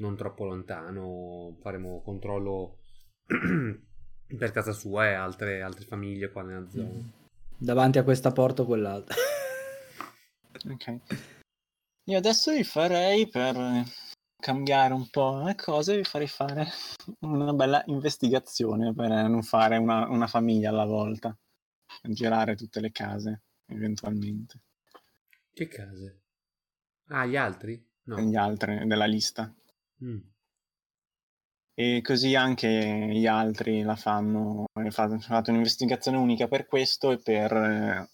non 0.00 0.16
troppo 0.16 0.44
lontano. 0.44 1.56
Faremo 1.60 2.02
controllo 2.02 2.80
per 3.26 4.50
casa 4.50 4.72
sua 4.72 5.08
e 5.08 5.12
altre, 5.12 5.62
altre 5.62 5.84
famiglie 5.84 6.30
qua 6.30 6.42
nella 6.42 6.68
zona. 6.68 6.88
bambini. 6.88 7.12
Davanti 7.56 7.98
a 7.98 8.04
questa 8.04 8.32
porta 8.32 8.62
o 8.62 8.66
quell'altra. 8.66 9.14
Ok. 10.68 10.98
Io 12.10 12.18
adesso 12.18 12.52
vi 12.52 12.64
farei 12.64 13.26
per 13.28 13.56
cambiare 14.36 14.92
un 14.92 15.08
po' 15.08 15.42
le 15.42 15.54
cose, 15.54 15.96
vi 15.96 16.04
farei 16.04 16.26
fare 16.26 16.66
una 17.20 17.52
bella 17.54 17.82
investigazione 17.86 18.92
per 18.92 19.08
non 19.08 19.42
fare 19.42 19.78
una, 19.78 20.06
una 20.08 20.26
famiglia 20.26 20.68
alla 20.68 20.84
volta, 20.84 21.34
girare 22.02 22.56
tutte 22.56 22.80
le 22.80 22.90
case 22.90 23.42
eventualmente, 23.66 24.60
Che 25.52 25.68
case? 25.68 26.19
Ah, 27.10 27.26
gli 27.26 27.36
altri? 27.36 27.82
No. 28.04 28.20
gli 28.20 28.36
altri 28.36 28.86
della 28.86 29.04
lista. 29.06 29.52
Mm. 30.04 30.18
E 31.74 32.00
così 32.02 32.34
anche 32.34 32.68
gli 32.68 33.26
altri 33.26 33.82
la 33.82 33.96
fanno. 33.96 34.64
Ho 34.72 34.90
fatto, 34.90 35.50
un'investigazione 35.50 36.16
unica 36.16 36.46
per 36.46 36.66
questo 36.66 37.10
e 37.10 37.18
per. 37.18 37.52
eh, 37.52 38.08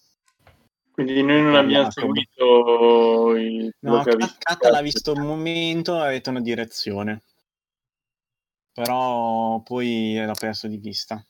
Quindi 0.93 1.23
noi 1.23 1.43
non 1.43 1.55
abbiamo 1.57 1.89
Jacob. 1.89 2.15
seguito 2.15 3.37
il 3.37 3.75
No, 3.81 3.99
ha. 4.01 4.37
Catta 4.39 4.71
l'ha 4.71 4.81
visto 4.83 5.13
un 5.13 5.27
momento 5.27 5.97
e 5.97 6.07
avete 6.07 6.31
una 6.31 6.41
direzione. 6.41 7.23
Però 8.73 9.61
poi 9.63 10.15
l'ha 10.17 10.35
perso 10.39 10.69
di 10.69 10.77
vista. 10.77 11.25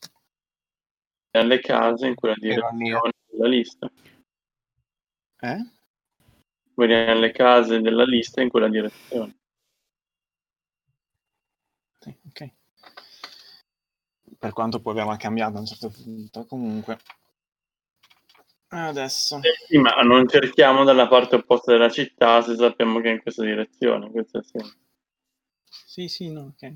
alle 1.32 1.60
case 1.60 2.06
in 2.08 2.14
quella 2.14 2.34
direzione 2.38 3.12
della 3.30 3.48
lista. 3.48 3.90
Eh? 5.40 5.75
Quelli 6.76 6.92
alle 6.92 7.30
case 7.32 7.80
della 7.80 8.04
lista 8.04 8.42
in 8.42 8.50
quella 8.50 8.68
direzione. 8.68 9.34
Sì, 11.98 12.14
ok. 12.28 12.50
Per 14.38 14.52
quanto 14.52 14.80
poi 14.80 14.92
aveva 14.92 15.16
cambiato 15.16 15.56
a 15.56 15.60
un 15.60 15.64
certo 15.64 15.88
punto, 15.88 16.44
comunque. 16.44 16.98
Adesso. 18.68 19.36
Eh 19.36 19.54
sì, 19.66 19.78
ma 19.78 19.92
non 20.02 20.28
cerchiamo 20.28 20.84
dalla 20.84 21.08
parte 21.08 21.36
opposta 21.36 21.72
della 21.72 21.88
città 21.88 22.42
se 22.42 22.54
sappiamo 22.56 23.00
che 23.00 23.08
è 23.08 23.12
in 23.12 23.22
questa 23.22 23.42
direzione. 23.42 24.10
Questo 24.10 24.42
sempre. 24.42 24.76
Sì, 25.64 26.08
sì, 26.08 26.30
no, 26.30 26.52
ok. 26.54 26.74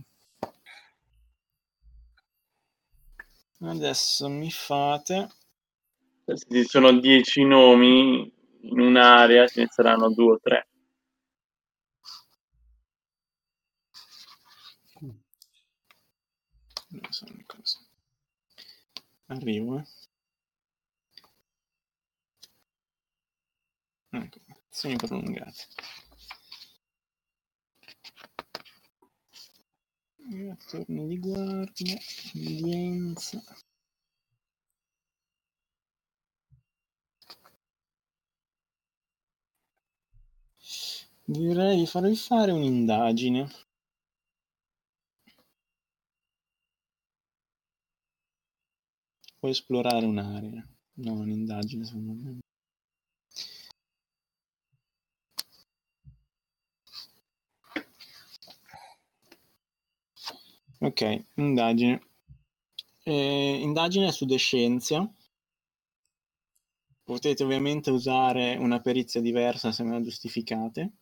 Adesso 3.60 4.31
mi 4.31 4.51
fate. 4.51 5.28
Se 6.24 6.36
ci 6.48 6.64
sono 6.64 6.90
dieci 6.98 7.44
nomi 7.44 8.39
in 8.62 8.78
un'area, 8.80 9.46
ce 9.46 9.60
ne 9.60 9.68
saranno 9.70 10.10
due 10.10 10.32
o 10.32 10.38
tre. 10.40 10.68
Arrivo, 19.26 19.78
eh. 19.78 19.84
Ecco, 24.12 24.40
azioni 24.70 24.96
prolungate. 24.96 25.66
Turni 30.68 31.06
di 31.06 31.18
guardia, 31.18 31.98
udienza. 32.34 33.42
Direi 41.32 41.77
di 41.77 41.86
farvi 41.86 42.16
fare 42.16 42.51
un'indagine. 42.51 43.48
Puoi 49.39 49.52
esplorare 49.52 50.05
un'area, 50.07 50.69
no, 50.94 51.12
un'indagine 51.12 51.85
secondo 51.85 52.15
me. 52.15 52.39
Ok, 60.81 61.24
indagine. 61.36 62.01
Eh, 63.05 63.59
indagine 63.62 64.11
su 64.11 64.24
descienza. 64.27 65.09
Potete 67.05 67.44
ovviamente 67.44 67.90
usare 67.90 68.57
una 68.57 68.81
perizia 68.81 69.20
diversa 69.20 69.70
se 69.70 69.85
me 69.85 69.90
la 69.93 70.01
giustificate. 70.01 70.93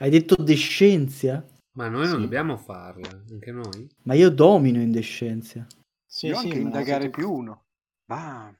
Hai 0.00 0.08
detto 0.08 0.34
descenzia? 0.36 1.46
Ma 1.72 1.88
noi 1.88 2.06
non 2.06 2.16
Sì. 2.16 2.20
dobbiamo 2.22 2.56
farla, 2.56 3.22
anche 3.30 3.52
noi? 3.52 3.86
Ma 4.04 4.14
io 4.14 4.30
domino 4.30 4.80
in 4.80 4.90
descenzia. 4.90 5.66
Sì, 6.06 6.28
Io 6.28 6.36
sì, 6.36 6.46
anche 6.46 6.58
indagare 6.58 7.10
più 7.10 7.30
uno. 7.30 7.66
Bam. 8.06 8.58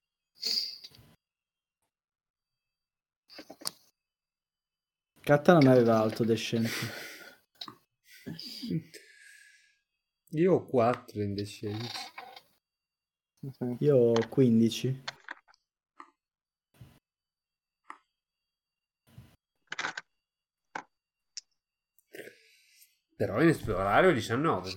Catta 5.22 5.54
non 5.54 5.66
aveva 5.66 5.98
alto 5.98 6.24
descenza. 6.24 6.86
Io 10.32 10.52
ho 10.52 10.64
4 10.66 11.22
in 11.22 11.32
descenza. 11.32 11.98
Io 13.78 13.96
ho 13.96 14.28
15. 14.28 15.02
Però 23.20 23.38
in 23.42 23.48
esplorare 23.48 24.06
ho 24.06 24.12
19. 24.12 24.70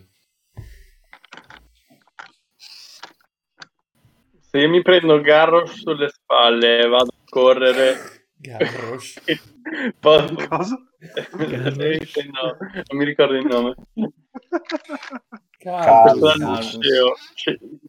Se 4.41 4.57
io 4.57 4.68
mi 4.68 4.82
prendo 4.82 5.22
Garrosh 5.22 5.80
sulle 5.80 6.10
spalle 6.10 6.80
e 6.80 6.88
vado 6.90 7.11
a 7.11 7.24
correre, 7.30 8.28
Garrosh. 8.36 9.22
poi- 9.98 10.36
Cosa? 10.49 10.78
Garrosh. 11.38 12.15
no, 12.34 12.57
non 12.60 12.98
mi 12.99 13.06
ricordo 13.06 13.36
il 13.36 13.45
nome. 13.45 13.76
Calvus. 15.60 16.36
Calvus. 16.38 16.80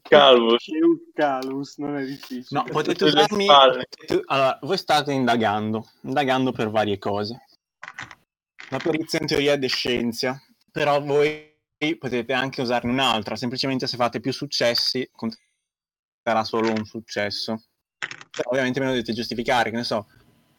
Calvus. 0.03 0.67
Calus, 1.15 1.77
non 1.79 1.97
è 1.97 2.05
difficile. 2.05 2.45
No, 2.51 2.63
potete 2.71 3.03
usarmi. 3.07 3.49
Allora, 4.27 4.57
voi 4.63 4.79
state 4.79 5.11
indagando, 5.11 5.89
indagando 6.03 6.53
per 6.53 6.71
varie 6.71 6.99
cose. 6.99 7.43
La 8.75 8.81
perizia 8.81 9.21
in 9.21 9.29
teoria 9.29 9.53
è 9.53 9.59
descenzia, 9.59 10.37
però 10.73 11.01
voi 11.01 11.57
potete 11.97 12.33
anche 12.33 12.61
usarne 12.61 12.91
un'altra. 12.91 13.37
Semplicemente 13.37 13.87
se 13.87 13.97
fate 13.97 14.19
più 14.19 14.33
successi, 14.33 15.09
conterà 15.13 16.43
solo 16.43 16.73
un 16.73 16.85
successo. 16.85 17.67
Però 18.33 18.51
ovviamente 18.51 18.81
me 18.81 18.87
lo 18.87 18.91
dovete 18.91 19.13
giustificare, 19.13 19.71
che 19.71 19.77
ne 19.77 19.85
so. 19.85 20.09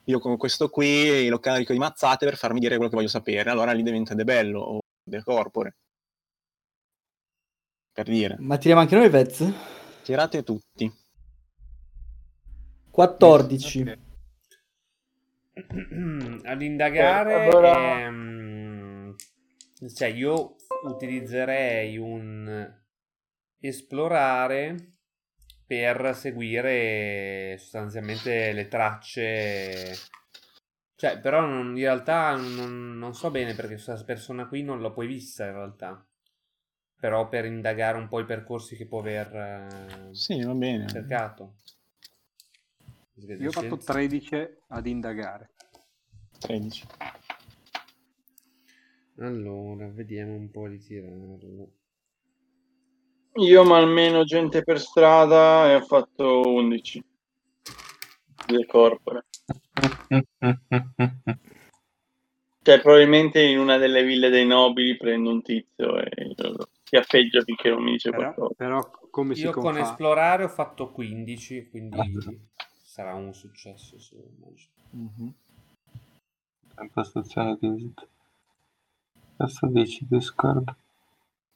Io 0.06 0.20
con 0.20 0.38
questo 0.38 0.70
qui 0.70 1.28
lo 1.28 1.40
carico 1.40 1.74
di 1.74 1.80
mazzate 1.80 2.24
per 2.24 2.38
farmi 2.38 2.62
dire 2.62 2.76
quello 2.76 2.90
che 2.90 2.96
voglio 2.96 3.10
sapere. 3.10 3.50
Allora 3.50 3.74
lì 3.74 3.84
diventa 3.84 4.14
de 4.14 4.24
bello 4.24 4.62
o 4.62 4.80
de 5.04 5.22
corpore. 5.22 5.76
Per 7.92 8.06
dire, 8.06 8.38
Ma 8.40 8.58
tiriamo 8.58 8.80
anche 8.80 8.96
noi 8.96 9.10
Vez? 9.10 9.44
tirate 10.04 10.42
tutti. 10.42 10.90
14. 12.92 13.82
Ok. 13.82 14.05
Ad 16.44 16.62
indagare, 16.62 17.32
Eh, 17.34 17.50
allora- 17.50 18.00
ehm, 18.06 19.16
cioè 19.94 20.08
io 20.10 20.56
utilizzerei 20.86 21.98
un 21.98 22.74
esplorare 23.60 24.94
per 25.66 26.14
seguire 26.16 27.58
sostanzialmente 27.58 28.52
le 28.52 28.68
tracce. 28.68 29.94
Cioè, 30.96 31.20
però 31.20 31.42
non- 31.42 31.70
in 31.78 31.84
realtà 31.84 32.36
non, 32.36 32.98
non 32.98 33.14
so 33.14 33.32
bene 33.32 33.54
perché 33.54 33.74
questa 33.74 34.02
persona 34.04 34.48
qui 34.48 34.62
non 34.64 34.80
l'ho 34.80 34.94
poi 34.94 35.08
vista 35.08 35.46
in 35.46 35.54
realtà. 35.54 36.06
Però 37.00 37.28
per 37.30 37.46
indagare 37.46 37.98
un 37.98 38.08
po' 38.08 38.20
i 38.20 38.26
percorsi 38.26 38.76
che 38.76 38.88
può 38.88 39.00
aver 39.00 39.36
eh, 39.36 40.14
Sì, 40.14 40.42
va 40.44 40.54
bene. 40.54 40.88
cercato. 40.88 41.56
Io 43.18 43.48
ho 43.48 43.52
fatto 43.52 43.78
13 43.78 44.48
ad 44.70 44.86
indagare. 44.88 45.52
13. 46.40 46.86
Allora, 49.20 49.88
vediamo 49.88 50.34
un 50.34 50.52
po' 50.52 50.68
di 50.68 50.80
tirarlo. 50.80 51.72
Io 53.38 53.64
ma 53.64 53.78
almeno 53.78 54.24
gente 54.24 54.64
per 54.64 54.80
strada 54.80 55.70
e 55.70 55.76
ho 55.76 55.82
fatto 55.82 56.42
11 56.42 57.04
del 58.48 58.66
corpore. 58.66 59.26
Cioè, 62.66 62.82
probabilmente 62.82 63.44
in 63.44 63.60
una 63.60 63.78
delle 63.78 64.04
ville 64.04 64.30
dei 64.30 64.44
nobili 64.44 64.98
prendo 64.98 65.30
un 65.30 65.44
tizio 65.44 66.00
e 66.00 66.10
glielo 66.16 66.52
do. 66.56 66.70
schiaffeggia 66.82 67.44
finché 67.44 67.70
non 67.70 67.84
mi 67.84 67.92
dice 67.92 68.10
Però, 68.10 68.34
qualcosa. 68.34 68.54
però 68.58 68.92
come 69.12 69.36
si 69.36 69.42
Io 69.42 69.52
con 69.52 69.62
confà? 69.62 69.82
esplorare 69.82 70.46
ho 70.46 70.48
fatto 70.48 70.92
15, 70.92 71.70
quindi 71.70 71.96
sarà 72.96 73.14
un 73.14 73.34
successo. 73.34 74.00
sì, 74.00 74.16
immagino. 74.16 74.72
Mhm. 74.92 75.34
Impostazione 76.80 77.58
di 77.60 77.68
visita. 77.70 78.08
Adesso 79.36 79.68
dici 79.68 80.06
Discord. 80.08 80.74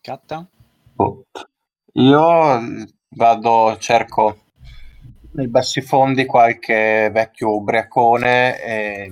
Catta? 0.02 0.46
Bot. 0.96 1.50
Io 1.94 2.60
vado, 3.16 3.78
cerco 3.78 4.48
nei 5.32 5.48
bassi 5.48 5.80
fondi 5.80 6.26
qualche 6.26 7.10
vecchio 7.14 7.56
ubriacone 7.56 8.62
e 8.62 9.12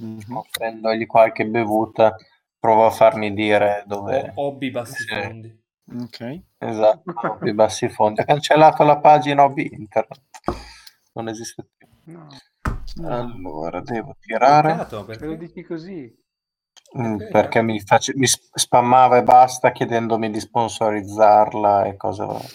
Mhm. 0.00 0.36
offrendogli 0.36 1.06
qualche 1.06 1.46
bevuta, 1.46 2.14
provo 2.58 2.84
a 2.84 2.90
farmi 2.90 3.32
dire 3.32 3.84
dove... 3.86 4.32
Hobby 4.34 4.70
bassi 4.70 5.02
Sì. 5.02 5.14
fondi. 5.14 5.62
Ok. 5.98 6.40
Esatto, 6.58 7.38
i 7.46 7.54
bassi 7.54 7.88
fondi. 7.88 8.20
Ho 8.20 8.24
cancellato 8.24 8.84
la 8.84 8.98
pagina 8.98 9.44
hobby 9.44 9.66
internet. 9.72 10.20
Non 11.18 11.28
esiste 11.28 11.66
più. 11.76 11.88
No, 12.06 12.28
Allora, 13.04 13.80
devo 13.80 14.16
tirare 14.20 14.68
Peccato, 14.74 15.04
se 15.04 15.26
lo 15.26 15.34
perché? 15.34 15.36
dici 15.36 15.62
così. 15.64 16.16
mm, 16.96 17.16
Perché? 17.16 17.32
perché 17.32 17.62
mi, 17.62 17.80
face- 17.80 18.14
mi 18.14 18.26
sp- 18.26 18.56
spammava 18.56 19.16
e 19.16 19.24
basta 19.24 19.72
chiedendomi 19.72 20.30
di 20.30 20.38
sponsorizzarla 20.38 21.86
e 21.86 21.96
cose 21.96 22.24
varie. 22.24 22.48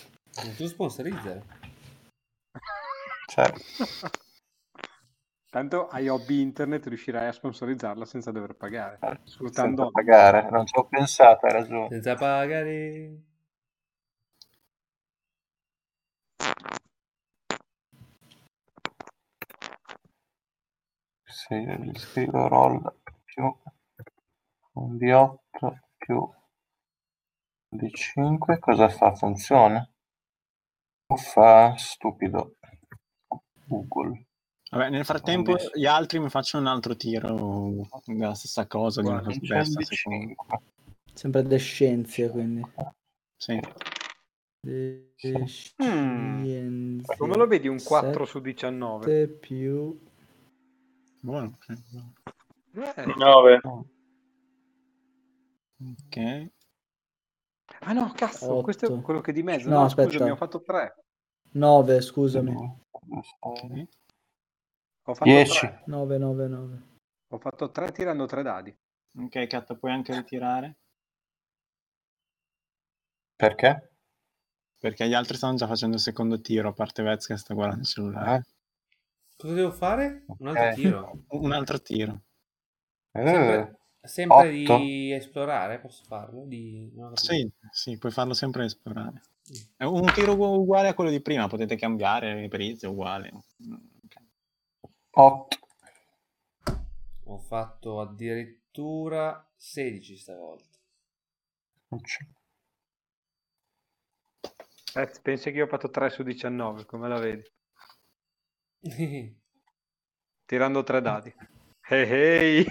Tu 0.57 0.65
sponsorizzare. 0.67 1.43
Cioè, 3.27 3.51
Tanto 5.49 5.87
hai 5.89 6.07
hobby 6.07 6.41
internet 6.41 6.87
riuscirai 6.87 7.27
a 7.27 7.31
sponsorizzarla 7.31 8.05
senza 8.05 8.31
dover 8.31 8.55
pagare. 8.55 8.97
Sfruttando 9.25 9.83
senza 9.83 9.91
pagare, 9.91 10.49
non 10.49 10.65
ci 10.65 10.77
ho 10.77 10.85
pensato, 10.87 11.45
hai 11.45 11.51
ragione. 11.51 11.89
Senza 11.89 12.15
pagare. 12.15 13.21
Sì, 21.45 21.55
gli 21.55 21.97
scrivo 21.97 22.47
roll 22.47 22.81
più 23.25 23.53
un 24.73 24.97
di 24.97 25.11
8 25.11 25.79
più 25.97 26.29
di 27.67 27.91
5. 27.91 28.59
Cosa 28.59 28.87
fa? 28.87 29.13
Funziona? 29.13 29.85
O 31.07 31.15
fa 31.17 31.75
stupido? 31.75 32.55
Google. 33.65 34.25
Vabbè, 34.69 34.89
nel 34.89 35.03
frattempo 35.03 35.57
gli 35.73 35.85
altri 35.85 36.19
mi 36.19 36.29
facciono 36.29 36.63
un 36.63 36.71
altro 36.71 36.95
tiro 36.95 37.89
della 38.05 38.35
stessa 38.35 38.65
cosa, 38.65 39.01
di 39.01 39.07
una 39.09 39.21
cosa 39.21 39.37
diversa. 39.37 39.77
di 39.77 39.83
secondo- 39.83 40.27
5. 40.27 40.61
Sempre 41.13 41.43
descienza, 41.43 42.29
quindi. 42.29 42.65
Sì. 43.35 43.59
Descienza. 44.61 45.75
Come 47.17 47.35
lo 47.35 47.47
vedi 47.47 47.67
un 47.67 47.83
4 47.83 48.23
su 48.25 48.39
19? 48.39 49.03
7 49.03 49.27
più... 49.27 49.99
Buono. 51.23 51.57
sì. 51.61 51.71
Eh. 52.75 53.05
9. 53.15 53.61
Ok. 55.79 56.51
Ah 57.79 57.93
no, 57.93 58.11
cazzo, 58.13 58.61
questo 58.61 58.85
è 58.87 58.89
Otto. 58.89 59.01
quello 59.01 59.21
che 59.21 59.31
è 59.31 59.33
di 59.33 59.41
mezzo. 59.41 59.69
No, 59.69 59.79
No, 59.79 59.83
aspetta. 59.85 60.09
scusami, 60.09 60.29
ho 60.31 60.35
fatto 60.35 60.61
3. 60.61 61.03
9, 61.51 62.01
scusami. 62.01 62.53
ok. 63.39 63.87
Ho 65.05 65.13
fatto 65.13 65.23
10. 65.29 65.59
3. 65.59 65.83
9, 65.85 66.17
9, 66.17 66.47
9. 66.47 66.81
Ho 67.29 67.37
fatto 67.39 67.71
3 67.71 67.91
tirando 67.93 68.25
3 68.25 68.43
dadi. 68.43 68.77
Ok, 69.19 69.47
Cat, 69.47 69.75
puoi 69.77 69.91
anche 69.93 70.13
ritirare? 70.13 70.77
Perché? 73.35 73.91
Perché 74.77 75.07
gli 75.07 75.13
altri 75.13 75.37
stanno 75.37 75.55
già 75.55 75.67
facendo 75.67 75.95
il 75.95 76.01
secondo 76.01 76.41
tiro, 76.41 76.67
a 76.69 76.73
parte 76.73 77.01
Vez 77.01 77.25
che 77.27 77.37
sta 77.37 77.53
guardando 77.53 77.81
il 77.83 77.87
cellulare. 77.87 78.43
Cosa 79.43 79.55
devo 79.55 79.71
fare? 79.71 80.23
Un 80.37 80.47
altro 80.47 80.67
Ok. 80.67 80.73
tiro. 80.73 81.25
Un 81.31 81.51
altro 81.51 81.81
tiro. 81.81 82.21
Eh, 83.11 83.25
Sempre, 83.27 83.79
sempre 84.01 84.51
di 84.51 85.11
esplorare, 85.11 85.79
posso 85.81 86.05
farlo? 86.05 86.45
Di... 86.45 86.89
Sì, 87.15 87.51
sì, 87.69 87.97
puoi 87.97 88.13
farlo 88.13 88.33
sempre 88.33 88.63
esplorare. 88.63 89.21
È 89.75 89.83
un 89.83 90.09
tiro 90.13 90.31
ugu- 90.31 90.59
uguale 90.59 90.87
a 90.87 90.93
quello 90.93 91.09
di 91.09 91.19
prima, 91.21 91.49
potete 91.49 91.75
cambiare 91.75 92.39
le 92.39 92.47
perizie, 92.47 92.87
uguale. 92.87 93.31
Ok. 93.33 94.15
8. 95.11 95.57
Ho 97.25 97.37
fatto 97.39 97.99
addirittura 97.99 99.45
16 99.57 100.15
stavolta. 100.15 100.77
Eh, 104.95 105.11
pensi 105.21 105.51
che 105.51 105.57
io 105.57 105.65
ho 105.65 105.67
fatto 105.67 105.89
3 105.89 106.09
su 106.09 106.23
19, 106.23 106.85
come 106.85 107.09
la 107.09 107.19
vedi? 107.19 107.43
Tirando 110.45 110.83
3 110.83 111.01
dadi. 111.01 111.33
Hey, 111.85 112.09
hey. 112.09 112.65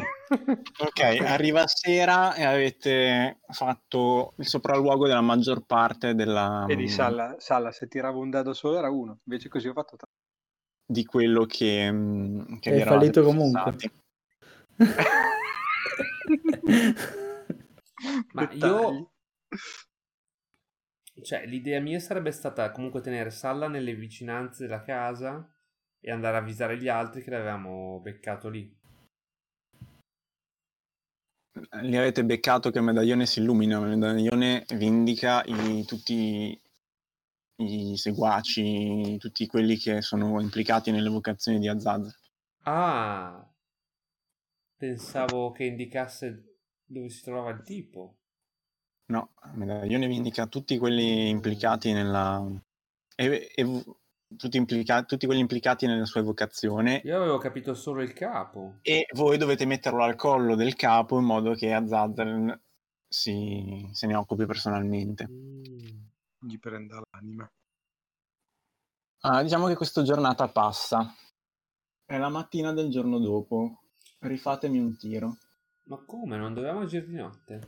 Ok, 0.78 1.00
arriva 1.20 1.66
sera 1.66 2.34
e 2.34 2.44
avete 2.44 3.40
fatto 3.48 4.32
il 4.38 4.46
sopralluogo 4.46 5.06
della 5.06 5.20
maggior 5.20 5.66
parte 5.66 6.14
della, 6.14 6.64
E 6.68 6.76
di 6.76 6.88
Salla, 6.88 7.36
Salla, 7.38 7.70
se 7.72 7.88
tiravo 7.88 8.20
un 8.20 8.30
dado 8.30 8.54
solo 8.54 8.78
era 8.78 8.88
1, 8.90 9.20
invece 9.24 9.48
così 9.48 9.68
ho 9.68 9.74
fatto 9.74 9.96
3. 9.96 10.06
di 10.86 11.04
quello 11.04 11.44
che, 11.44 11.90
mm, 11.90 12.58
che 12.58 12.70
eravate 12.70 12.96
fallito 12.96 13.22
comunque. 13.22 13.76
Ma 18.32 18.48
io... 18.52 19.12
Cioè, 21.22 21.44
l'idea 21.46 21.80
mia 21.80 22.00
sarebbe 22.00 22.32
stata 22.32 22.70
comunque 22.70 23.02
tenere 23.02 23.30
Salla 23.30 23.68
nelle 23.68 23.94
vicinanze 23.94 24.66
della 24.66 24.82
casa 24.82 25.51
e 26.04 26.10
andare 26.10 26.36
a 26.36 26.40
avvisare 26.40 26.76
gli 26.78 26.88
altri 26.88 27.22
che 27.22 27.30
l'avevamo 27.30 28.00
beccato 28.00 28.48
lì. 28.48 28.80
Li 31.82 31.96
avete 31.96 32.24
beccato 32.24 32.70
che 32.70 32.78
il 32.78 32.84
medaglione 32.84 33.24
si 33.24 33.38
illumina, 33.38 33.78
il 33.78 33.96
medaglione 33.98 34.64
vi 34.74 34.86
indica 34.86 35.44
i- 35.44 35.84
tutti 35.84 36.60
i 37.56 37.96
seguaci, 37.96 39.16
tutti 39.18 39.46
quelli 39.46 39.76
che 39.76 40.02
sono 40.02 40.40
implicati 40.40 40.90
nelle 40.90 41.08
vocazioni 41.08 41.60
di 41.60 41.68
Azaz. 41.68 42.18
Ah! 42.64 43.48
Pensavo 44.76 45.52
che 45.52 45.64
indicasse 45.64 46.56
dove 46.84 47.08
si 47.10 47.22
trovava 47.22 47.50
il 47.50 47.62
tipo. 47.62 48.16
No, 49.12 49.34
il 49.44 49.58
medaglione 49.58 50.08
vi 50.08 50.16
indica 50.16 50.46
tutti 50.46 50.78
quelli 50.78 51.28
implicati 51.28 51.92
nella... 51.92 52.44
E, 53.14 53.52
e- 53.54 53.84
tutti, 54.36 54.56
implica- 54.56 55.02
tutti 55.04 55.26
quelli 55.26 55.40
implicati 55.40 55.86
nella 55.86 56.04
sua 56.04 56.20
evocazione 56.20 57.00
Io 57.04 57.16
avevo 57.16 57.38
capito 57.38 57.74
solo 57.74 58.02
il 58.02 58.12
capo. 58.12 58.78
e 58.82 59.06
voi 59.14 59.36
dovete 59.38 59.64
metterlo 59.66 60.02
al 60.02 60.16
collo 60.16 60.54
del 60.54 60.74
capo 60.74 61.18
in 61.18 61.24
modo 61.24 61.54
che 61.54 61.72
Azazel 61.72 62.60
si, 63.08 63.88
se 63.92 64.06
ne 64.06 64.14
occupi 64.14 64.46
personalmente. 64.46 65.28
Mm. 65.28 66.00
Gli 66.40 66.58
prenda 66.58 67.00
l'anima. 67.10 67.48
Ah, 69.24 69.42
diciamo 69.42 69.66
che 69.68 69.76
questa 69.76 70.02
giornata 70.02 70.48
passa. 70.48 71.14
È 72.04 72.18
la 72.18 72.28
mattina 72.28 72.72
del 72.72 72.90
giorno 72.90 73.18
dopo. 73.18 73.82
Rifatemi 74.18 74.78
un 74.78 74.96
tiro. 74.96 75.36
Ma 75.84 76.02
come? 76.04 76.36
Non 76.36 76.54
dovevamo 76.54 76.80
agire 76.80 77.06
di 77.06 77.14
notte? 77.14 77.60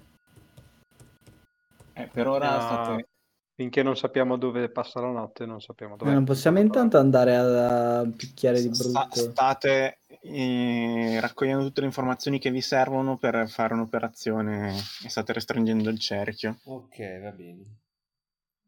Eh, 1.92 2.08
per 2.08 2.26
ora 2.26 2.54
No. 2.56 2.60
state... 2.60 3.08
Finché 3.56 3.84
non 3.84 3.96
sappiamo 3.96 4.36
dove 4.36 4.68
passa 4.68 5.00
la 5.00 5.10
notte, 5.10 5.46
non 5.46 5.60
sappiamo 5.60 5.96
dove. 5.96 6.10
Ma 6.10 6.16
non 6.16 6.24
possiamo 6.24 6.58
intanto 6.58 6.98
andare 6.98 7.36
a, 7.36 8.04
picchiare 8.04 8.60
di 8.60 8.68
brutto. 8.68 9.14
state 9.30 9.98
eh, 10.22 11.18
raccogliendo 11.20 11.62
tutte 11.64 11.80
le 11.80 11.86
informazioni 11.86 12.40
che 12.40 12.50
vi 12.50 12.60
servono 12.60 13.16
per 13.16 13.48
fare 13.48 13.74
un'operazione 13.74 14.74
e 15.04 15.08
state 15.08 15.32
restringendo 15.32 15.88
il 15.88 16.00
cerchio. 16.00 16.58
Ok, 16.64 17.20
va 17.22 17.30
bene. 17.30 17.62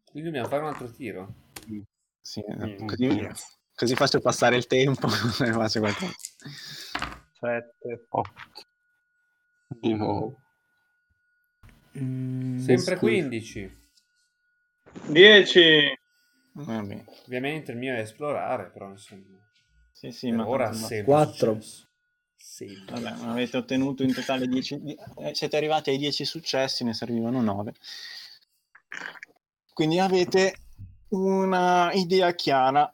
Quindi 0.09 0.29
dobbiamo 0.31 0.47
fare 0.49 0.63
un 0.63 0.69
altro 0.69 0.89
tiro. 0.91 1.35
Sì, 2.21 2.43
Mm. 2.49 2.87
così, 2.87 3.29
così 3.75 3.95
faccio 3.97 4.21
passare 4.21 4.57
il 4.57 4.67
tempo 4.67 5.07
faccio 5.09 5.81
qualcosa. 5.81 6.13
7. 7.41 8.07
8. 8.09 8.31
Di 9.81 9.95
nuovo. 9.95 10.37
Mm, 11.99 12.59
Sempre 12.59 12.97
schifo. 12.97 12.99
15. 13.01 13.85
10. 15.05 15.99
Va 16.53 16.81
bene. 16.81 17.05
Ovviamente 17.27 17.73
il 17.73 17.79
mio 17.79 17.95
è 17.95 18.01
esplorare, 18.01 18.71
però 18.71 18.91
insomma. 18.91 19.45
Sì, 19.93 20.11
sì, 20.11 20.29
per 20.29 20.37
ma 20.37 20.49
ora 20.49 20.65
tanto 20.65 20.81
no. 20.81 20.87
sempre 20.87 21.05
Quattro. 21.13 21.55
successo. 21.55 21.85
Sedici. 22.37 22.85
Vabbè, 22.91 23.09
avete 23.27 23.57
ottenuto 23.57 24.03
in 24.03 24.15
totale 24.15 24.47
10. 24.47 24.81
siete 25.33 25.57
arrivati 25.57 25.91
ai 25.91 25.99
10 25.99 26.25
successi, 26.25 26.85
ne 26.85 26.95
servivano 26.95 27.41
9. 27.41 27.75
Quindi 29.73 29.99
avete 29.99 30.57
una 31.09 31.91
idea 31.93 32.35
chiara. 32.35 32.91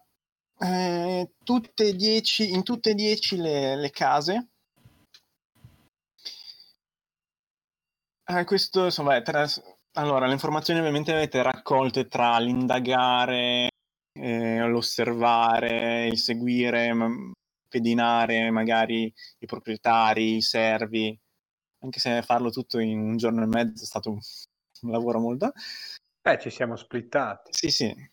Eh, 0.58 1.32
tutte 1.42 1.94
10, 1.94 2.50
in 2.52 2.62
tutte 2.62 2.90
e 2.90 2.94
10 2.94 3.36
le, 3.36 3.76
le 3.76 3.90
case. 3.90 4.48
Eh, 8.24 8.44
questo 8.44 8.84
insomma 8.84 9.16
è 9.16 9.22
tra- 9.22 9.46
Allora, 9.94 10.26
le 10.26 10.32
informazioni 10.32 10.80
ovviamente 10.80 11.12
avete 11.12 11.42
raccolte 11.42 12.08
tra 12.08 12.38
l'indagare, 12.38 13.68
eh, 14.18 14.66
l'osservare, 14.66 16.06
il 16.06 16.16
seguire, 16.16 16.90
pedinare 17.68 18.50
magari 18.50 19.12
i 19.38 19.46
proprietari, 19.46 20.36
i 20.36 20.40
servi, 20.40 21.18
anche 21.80 21.98
se 21.98 22.22
farlo 22.22 22.50
tutto 22.50 22.78
in 22.78 22.98
un 22.98 23.16
giorno 23.18 23.42
e 23.42 23.46
mezzo 23.46 23.82
è 23.82 23.86
stato 23.86 24.10
un, 24.12 24.18
lavoro 24.90 25.18
molto... 25.20 25.52
Eh, 26.22 26.38
ci 26.38 26.50
siamo 26.50 26.76
splittati. 26.76 27.50
Sì, 27.52 27.68
sì. 27.68 28.10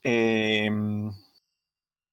Ehm, 0.00 1.12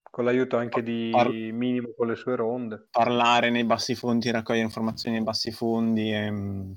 Con 0.10 0.26
l'aiuto 0.26 0.58
anche 0.58 0.82
di 0.84 1.10
Par- 1.12 1.30
Minimo 1.30 1.94
con 1.96 2.08
le 2.08 2.16
sue 2.16 2.36
ronde. 2.36 2.88
parlare 2.90 3.50
nei 3.50 3.64
bassi 3.64 3.96
fondi, 3.96 4.32
raccogliere 4.32 4.66
informazioni 4.66 5.16
nei 5.18 5.24
bassi 5.24 5.52
fondi 5.52 6.12
ehm, 6.12 6.76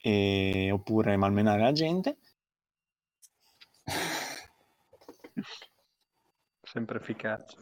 e... 0.00 0.70
oppure 0.72 1.16
malmenare 1.16 1.62
la 1.62 1.72
gente. 1.72 2.18
Sempre 6.62 6.98
efficace. 6.98 7.56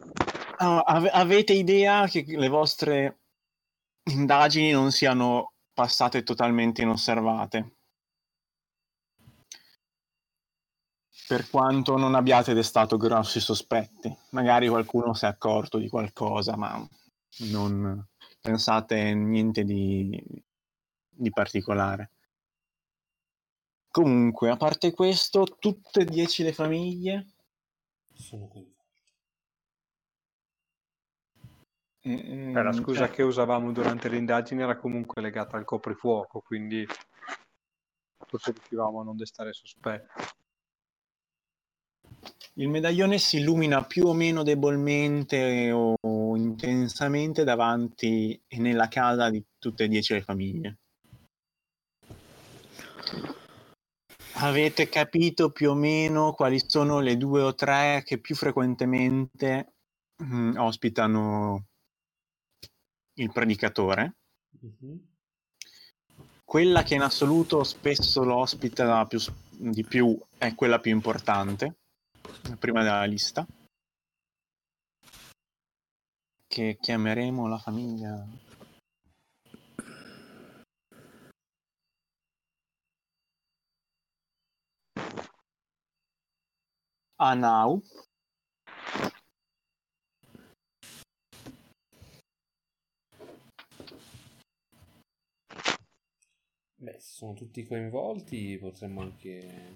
Ah, 0.57 0.79
ave- 0.79 1.11
avete 1.11 1.53
idea 1.53 2.07
che 2.07 2.25
le 2.27 2.49
vostre 2.49 3.19
indagini 4.03 4.71
non 4.71 4.91
siano 4.91 5.53
passate 5.73 6.23
totalmente 6.23 6.81
inosservate? 6.81 7.75
Per 11.27 11.49
quanto 11.49 11.97
non 11.97 12.15
abbiate 12.15 12.53
destato 12.53 12.97
grossi 12.97 13.39
sospetti. 13.39 14.13
Magari 14.31 14.67
qualcuno 14.67 15.13
si 15.13 15.25
è 15.25 15.27
accorto 15.27 15.77
di 15.77 15.89
qualcosa, 15.89 16.55
ma 16.55 16.85
non 17.49 18.05
pensate 18.41 19.13
niente 19.13 19.63
di, 19.63 20.21
di 21.09 21.29
particolare. 21.29 22.11
Comunque, 24.01 24.51
a 24.51 24.57
parte 24.57 24.93
questo, 24.93 25.43
tutte 25.57 26.01
e 26.01 26.05
dieci 26.05 26.43
le 26.43 26.53
famiglie 26.53 27.25
Sono 28.13 28.47
coinvolti. 28.47 28.75
eh, 32.01 32.11
Eh, 32.11 32.51
la 32.53 32.69
ehm, 32.69 32.73
scusa 32.73 33.05
cioè- 33.07 33.09
che 33.09 33.23
usavamo 33.23 33.71
durante 33.71 34.07
le 34.07 34.17
indagini 34.17 34.61
era 34.61 34.77
comunque 34.77 35.19
legata 35.19 35.57
al 35.57 35.65
coprifuoco, 35.65 36.41
quindi 36.41 36.85
forse 38.27 38.51
riuscivamo 38.51 39.01
a 39.01 39.03
non 39.03 39.17
destare 39.17 39.51
sospetti. 39.53 40.05
Il 42.53 42.69
medaglione 42.69 43.17
si 43.17 43.37
illumina 43.39 43.83
più 43.83 44.05
o 44.05 44.13
meno 44.13 44.43
debolmente 44.43 45.71
o 45.71 46.35
intensamente 46.35 47.43
davanti 47.43 48.39
e 48.45 48.59
nella 48.59 48.89
casa 48.89 49.31
di 49.31 49.43
tutte 49.57 49.85
e 49.85 49.87
dieci 49.87 50.13
le 50.13 50.21
famiglie. 50.21 50.77
Avete 54.39 54.87
capito 54.87 55.49
più 55.49 55.71
o 55.71 55.73
meno 55.73 56.33
quali 56.33 56.61
sono 56.63 56.99
le 56.99 57.17
due 57.17 57.41
o 57.41 57.55
tre 57.55 58.03
che 58.05 58.19
più 58.19 58.35
frequentemente 58.35 59.73
mm, 60.23 60.57
ospitano 60.57 61.65
il 63.15 63.31
predicatore? 63.31 64.17
Mhm. 64.59 65.15
Quella 66.43 66.83
che 66.83 66.93
in 66.93 67.01
assoluto 67.01 67.63
spesso 67.63 68.23
lo 68.23 68.35
ospita 68.35 69.05
più 69.07 69.19
di 69.49 69.83
più 69.83 70.17
è 70.37 70.53
quella 70.53 70.79
più 70.79 70.91
importante, 70.91 71.79
prima 72.59 72.83
della 72.83 73.05
lista, 73.05 73.45
che 76.47 76.77
chiameremo 76.79 77.47
la 77.47 77.57
famiglia. 77.57 78.46
Anau. 87.19 87.81
Beh, 96.79 96.99
se 96.99 97.15
sono 97.15 97.33
tutti 97.33 97.65
coinvolti, 97.65 98.57
potremmo 98.59 99.01
anche... 99.01 99.75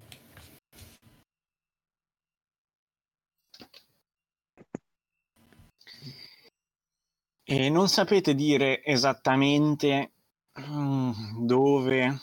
E 7.43 7.69
non 7.69 7.89
sapete 7.89 8.33
dire 8.33 8.83
esattamente 8.83 10.13
mm, 10.59 11.45
dove, 11.45 12.19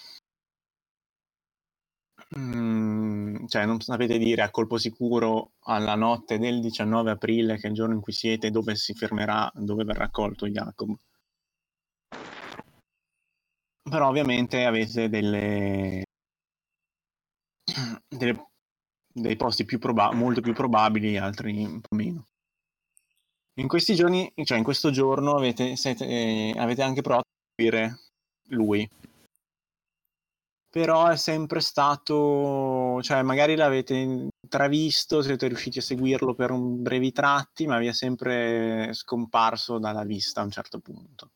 mm, 2.38 3.46
cioè 3.46 3.66
non 3.66 3.80
sapete 3.80 4.18
dire 4.18 4.42
a 4.42 4.50
colpo 4.50 4.78
sicuro 4.78 5.52
alla 5.64 5.94
notte 5.94 6.38
del 6.38 6.60
19 6.60 7.10
aprile, 7.10 7.56
che 7.58 7.66
è 7.66 7.70
il 7.70 7.74
giorno 7.76 7.94
in 7.94 8.00
cui 8.00 8.12
siete, 8.12 8.50
dove 8.50 8.76
si 8.76 8.94
fermerà, 8.94 9.50
dove 9.54 9.84
verrà 9.84 10.04
accolto 10.04 10.46
Jacob. 10.46 10.94
Però 13.90 14.08
ovviamente 14.08 14.64
avete 14.64 15.08
delle, 15.08 16.04
delle- 18.08 18.50
dei 19.12 19.36
posti 19.36 19.64
più 19.64 19.78
proba- 19.78 20.12
molto 20.12 20.40
più 20.40 20.52
probabili, 20.52 21.16
altri 21.16 21.64
un 21.64 21.80
po' 21.80 21.96
meno. 21.96 22.26
In 23.54 23.66
questi 23.66 23.94
giorni, 23.94 24.32
cioè 24.44 24.58
in 24.58 24.64
questo 24.64 24.90
giorno, 24.90 25.34
avete, 25.34 25.74
siete- 25.76 26.06
eh, 26.06 26.54
avete 26.56 26.82
anche 26.82 27.00
provato 27.02 27.26
a 27.28 27.54
seguire 27.56 27.98
lui. 28.50 28.88
Però 30.70 31.06
è 31.06 31.16
sempre 31.16 31.60
stato, 31.60 33.00
cioè 33.02 33.22
magari 33.22 33.56
l'avete 33.56 33.94
intravisto, 33.94 35.22
siete 35.22 35.48
riusciti 35.48 35.78
a 35.78 35.82
seguirlo 35.82 36.34
per 36.34 36.50
un 36.50 36.82
brevi 36.82 37.10
tratti, 37.10 37.66
ma 37.66 37.78
vi 37.78 37.86
è 37.86 37.92
sempre 37.92 38.92
scomparso 38.92 39.78
dalla 39.78 40.04
vista 40.04 40.42
a 40.42 40.44
un 40.44 40.50
certo 40.50 40.80
punto. 40.80 41.32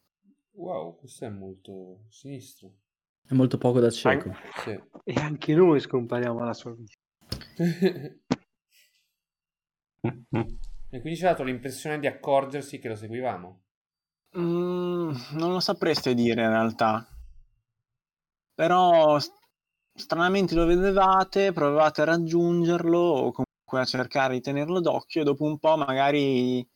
Wow, 0.52 0.96
questo 0.96 1.24
è 1.24 1.30
molto 1.30 2.04
sinistro. 2.10 2.72
È 3.26 3.32
molto 3.32 3.56
poco 3.56 3.80
da 3.80 3.90
cieco. 3.90 4.34
Sì. 4.62 4.78
E 5.04 5.14
anche 5.14 5.54
noi 5.54 5.80
scompariamo 5.80 6.40
alla 6.40 6.52
sua 6.52 6.74
vita. 6.74 6.98
e 10.90 11.00
quindi 11.00 11.16
ci 11.16 11.24
ha 11.24 11.30
dato 11.30 11.42
l'impressione 11.42 11.98
di 11.98 12.06
accorgersi 12.06 12.78
che 12.78 12.88
lo 12.88 12.96
seguivamo. 12.96 13.62
Mm, 14.38 15.12
non 15.32 15.52
lo 15.52 15.60
sapreste 15.60 16.14
dire 16.14 16.42
in 16.42 16.50
realtà. 16.50 17.06
Però 18.54 19.18
stranamente 19.94 20.54
lo 20.54 20.64
vedevate, 20.66 21.52
provavate 21.52 22.02
a 22.02 22.04
raggiungerlo 22.04 22.98
o 22.98 23.32
comunque 23.32 23.80
a 23.80 23.84
cercare 23.84 24.34
di 24.34 24.40
tenerlo 24.40 24.80
d'occhio 24.80 25.22
e 25.22 25.24
dopo 25.24 25.44
un 25.44 25.58
po' 25.58 25.76
magari 25.76 26.66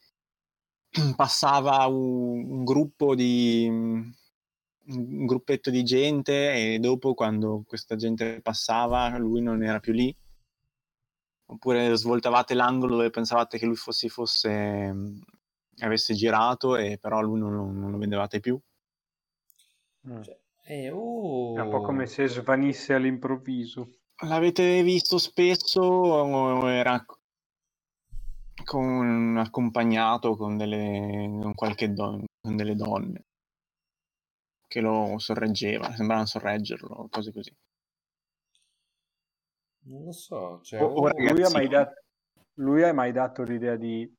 passava 1.17 1.87
un, 1.87 2.45
un 2.51 2.65
gruppo 2.65 3.15
di 3.15 3.67
un 3.69 5.27
gruppetto 5.27 5.71
di 5.71 5.83
gente 5.85 6.73
e 6.75 6.79
dopo 6.79 7.15
quando 7.15 7.63
questa 7.67 7.97
gente 7.97 8.41
passava 8.41 9.17
lui 9.19 9.43
non 9.43 9.63
era 9.63 9.81
più 9.81 9.93
lì. 9.93 10.17
Oppure 11.47 11.97
svoltavate 11.97 12.55
l'angolo 12.55 12.97
dove 12.97 13.11
pensavate 13.11 13.59
che 13.59 13.67
lui 13.67 13.75
fosse, 13.75 14.09
fosse 14.09 14.93
avesse 15.79 16.15
girato 16.15 16.77
e 16.77 16.99
però 16.99 17.21
lui 17.21 17.41
non, 17.41 17.55
lo- 17.55 17.71
non 17.73 17.91
lo 17.91 17.99
vedevate 17.99 18.39
più. 18.41 18.61
Cioè, 20.23 20.37
eh, 20.67 20.91
oh. 20.91 21.57
È 21.57 21.61
un 21.61 21.71
po' 21.71 21.81
come 21.83 22.07
se 22.07 22.27
svanisse 22.27 22.95
all'improvviso. 22.95 23.91
l'avete 24.23 24.83
visto 24.83 25.19
spesso 25.19 26.67
era 26.69 27.05
con 28.65 29.37
accompagnato 29.39 30.37
con 30.37 30.57
delle 30.57 31.29
con 31.43 31.55
qualche 31.55 31.93
don- 31.93 32.25
con 32.41 32.57
delle 32.57 32.75
donne 32.75 33.27
che 34.67 34.81
lo 34.81 35.19
sorreggeva 35.19 35.93
sembravano 35.95 36.27
sorreggerlo 36.27 37.07
cose 37.11 37.33
così 37.33 37.55
Non 39.89 40.05
lo 40.05 40.13
so. 40.13 40.61
Cioè, 40.63 40.83
Oh, 40.83 40.87
oh, 40.87 41.11
Lui 41.17 41.43
ha, 41.45 41.51
mai 41.51 41.69
dat- 41.69 42.03
lui 42.55 42.83
ha 42.83 42.93
mai 42.93 43.13
dato 43.13 43.45
l'idea 43.45 43.77
di 43.77 44.13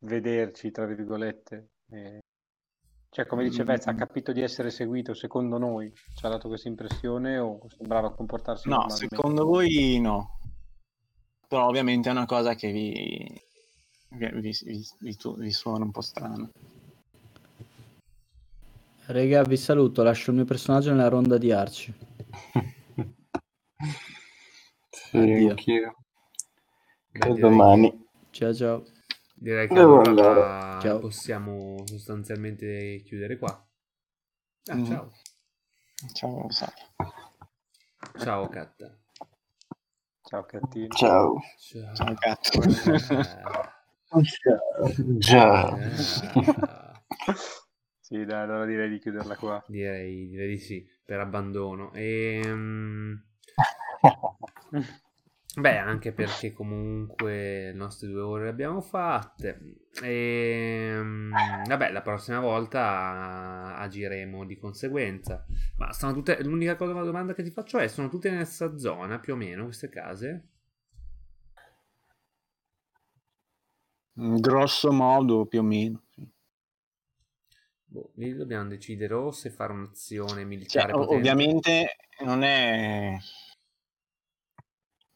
vederci, 0.00 0.70
tra 0.70 0.84
virgolette. 0.84 1.70
Eh, 1.90 2.20
Cioè, 3.10 3.26
come 3.26 3.44
dice 3.44 3.62
Mm. 3.62 3.66
Vezza, 3.66 3.90
ha 3.90 3.94
capito 3.94 4.32
di 4.32 4.42
essere 4.42 4.70
seguito 4.70 5.14
secondo 5.14 5.56
noi. 5.58 5.90
Ci 6.14 6.26
ha 6.26 6.28
dato 6.28 6.48
questa 6.48 6.68
impressione 6.68 7.38
o 7.38 7.60
sembrava 7.68 8.12
comportarsi 8.12 8.68
no 8.68 8.88
secondo 8.90 9.44
voi 9.44 9.98
no 10.00 10.38
però 11.48 11.66
ovviamente 11.68 12.08
è 12.08 12.12
una 12.12 12.26
cosa 12.26 12.54
che 12.54 12.70
vi 12.72 13.40
vi, 14.08 14.30
vi- 14.40 14.86
vi- 14.98 15.18
vi 15.38 15.50
suona 15.52 15.84
un 15.84 15.90
po' 15.92 16.00
strana 16.00 16.48
Raga, 19.08 19.42
vi 19.44 19.56
saluto, 19.56 20.02
lascio 20.02 20.30
il 20.30 20.36
mio 20.36 20.44
personaggio 20.44 20.90
nella 20.90 21.06
ronda 21.08 21.38
di 21.38 21.52
Arci. 21.52 21.94
sì, 24.90 25.16
Addio. 25.16 25.50
anch'io. 25.50 25.94
Direi 27.12 27.38
domani. 27.38 28.04
Ciao 28.30 28.52
ciao. 28.52 28.84
Direi 29.38 29.68
che 29.68 29.78
allora 29.78 30.78
Ciao. 30.80 30.98
possiamo 30.98 31.86
sostanzialmente 31.86 33.02
chiudere 33.04 33.36
qua. 33.36 33.50
Ah, 34.68 34.74
Mhm. 34.74 34.84
ciao. 34.86 35.12
Ciao. 36.14 36.48
Ciao, 38.18 38.48
Catta. 38.48 38.96
Ciao 40.22 40.44
Cattino. 40.46 40.88
Ciao. 40.88 41.40
Ciao. 41.58 41.94
Ciao, 45.20 45.76
eh. 45.76 45.96
Sì, 48.00 48.24
dai, 48.24 48.42
allora 48.42 48.64
direi 48.64 48.88
di 48.88 48.98
chiuderla 48.98 49.36
qua. 49.36 49.62
Direi, 49.68 50.28
direi 50.28 50.48
di 50.48 50.58
sì, 50.58 50.88
per 51.04 51.20
abbandono. 51.20 51.92
Ehm, 51.94 53.22
Beh, 55.58 55.78
anche 55.78 56.12
perché 56.12 56.52
comunque 56.52 57.32
le 57.68 57.72
nostre 57.72 58.08
due 58.08 58.20
ore 58.20 58.44
le 58.44 58.50
abbiamo 58.50 58.82
fatte. 58.82 59.86
E 60.02 61.00
vabbè, 61.66 61.90
la 61.92 62.02
prossima 62.02 62.40
volta 62.40 63.74
agiremo 63.78 64.44
di 64.44 64.58
conseguenza. 64.58 65.46
Ma 65.76 65.92
sono 65.94 66.12
tutte. 66.12 66.42
L'unica 66.42 66.76
cosa, 66.76 66.92
la 66.92 67.02
domanda 67.04 67.32
che 67.32 67.42
ti 67.42 67.50
faccio 67.50 67.78
è: 67.78 67.88
sono 67.88 68.10
tutte 68.10 68.28
nella 68.30 68.44
stessa 68.44 68.76
zona 68.76 69.18
più 69.18 69.32
o 69.32 69.36
meno 69.36 69.64
queste 69.64 69.88
case? 69.88 70.48
Mm, 74.20 74.36
Grosso 74.40 74.92
modo, 74.92 75.46
più 75.46 75.60
o 75.60 75.62
meno. 75.62 76.02
Boh, 77.88 78.12
lì 78.14 78.32
dobbiamo 78.34 78.68
decidere 78.68 79.14
o 79.14 79.30
se 79.32 79.50
fare 79.50 79.72
un'azione 79.72 80.44
Cioè, 80.66 80.84
militare 80.84 80.92
potente. 80.94 81.14
ovviamente 81.14 81.96
non 82.24 82.42
è 82.42 83.16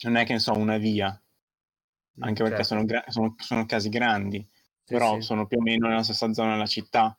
non 0.08 0.16
è 0.16 0.24
che 0.24 0.32
ne 0.32 0.38
so 0.38 0.52
una 0.56 0.78
via 0.78 1.08
anche 2.22 2.42
perché 2.42 2.64
Certo. 2.64 2.74
sono, 2.74 2.84
gra- 2.84 3.04
sono- 3.08 3.34
sono 3.38 3.66
casi 3.66 3.88
grandi 3.88 4.38
Sì, 4.48 4.94
però 4.94 5.14
sì. 5.16 5.22
sono 5.22 5.46
più 5.46 5.58
o 5.58 5.62
meno 5.62 5.88
nella 5.88 6.02
stessa 6.02 6.32
zona 6.32 6.52
della 6.52 6.66
città 6.66 7.16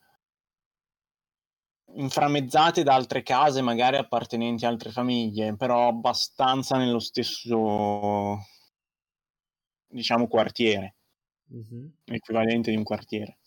inframmezzate 1.93 2.83
da 2.83 2.93
altre 2.93 3.21
case 3.21 3.61
magari 3.61 3.97
appartenenti 3.97 4.65
a 4.65 4.69
altre 4.69 4.91
famiglie 4.91 5.55
però 5.55 5.87
abbastanza 5.89 6.77
nello 6.77 6.99
stesso 6.99 8.37
diciamo 9.87 10.27
quartiere 10.27 10.95
Mhm. 11.51 11.97
equivalente 12.05 12.71
di 12.71 12.77
un 12.77 12.83
quartiere 12.83 13.39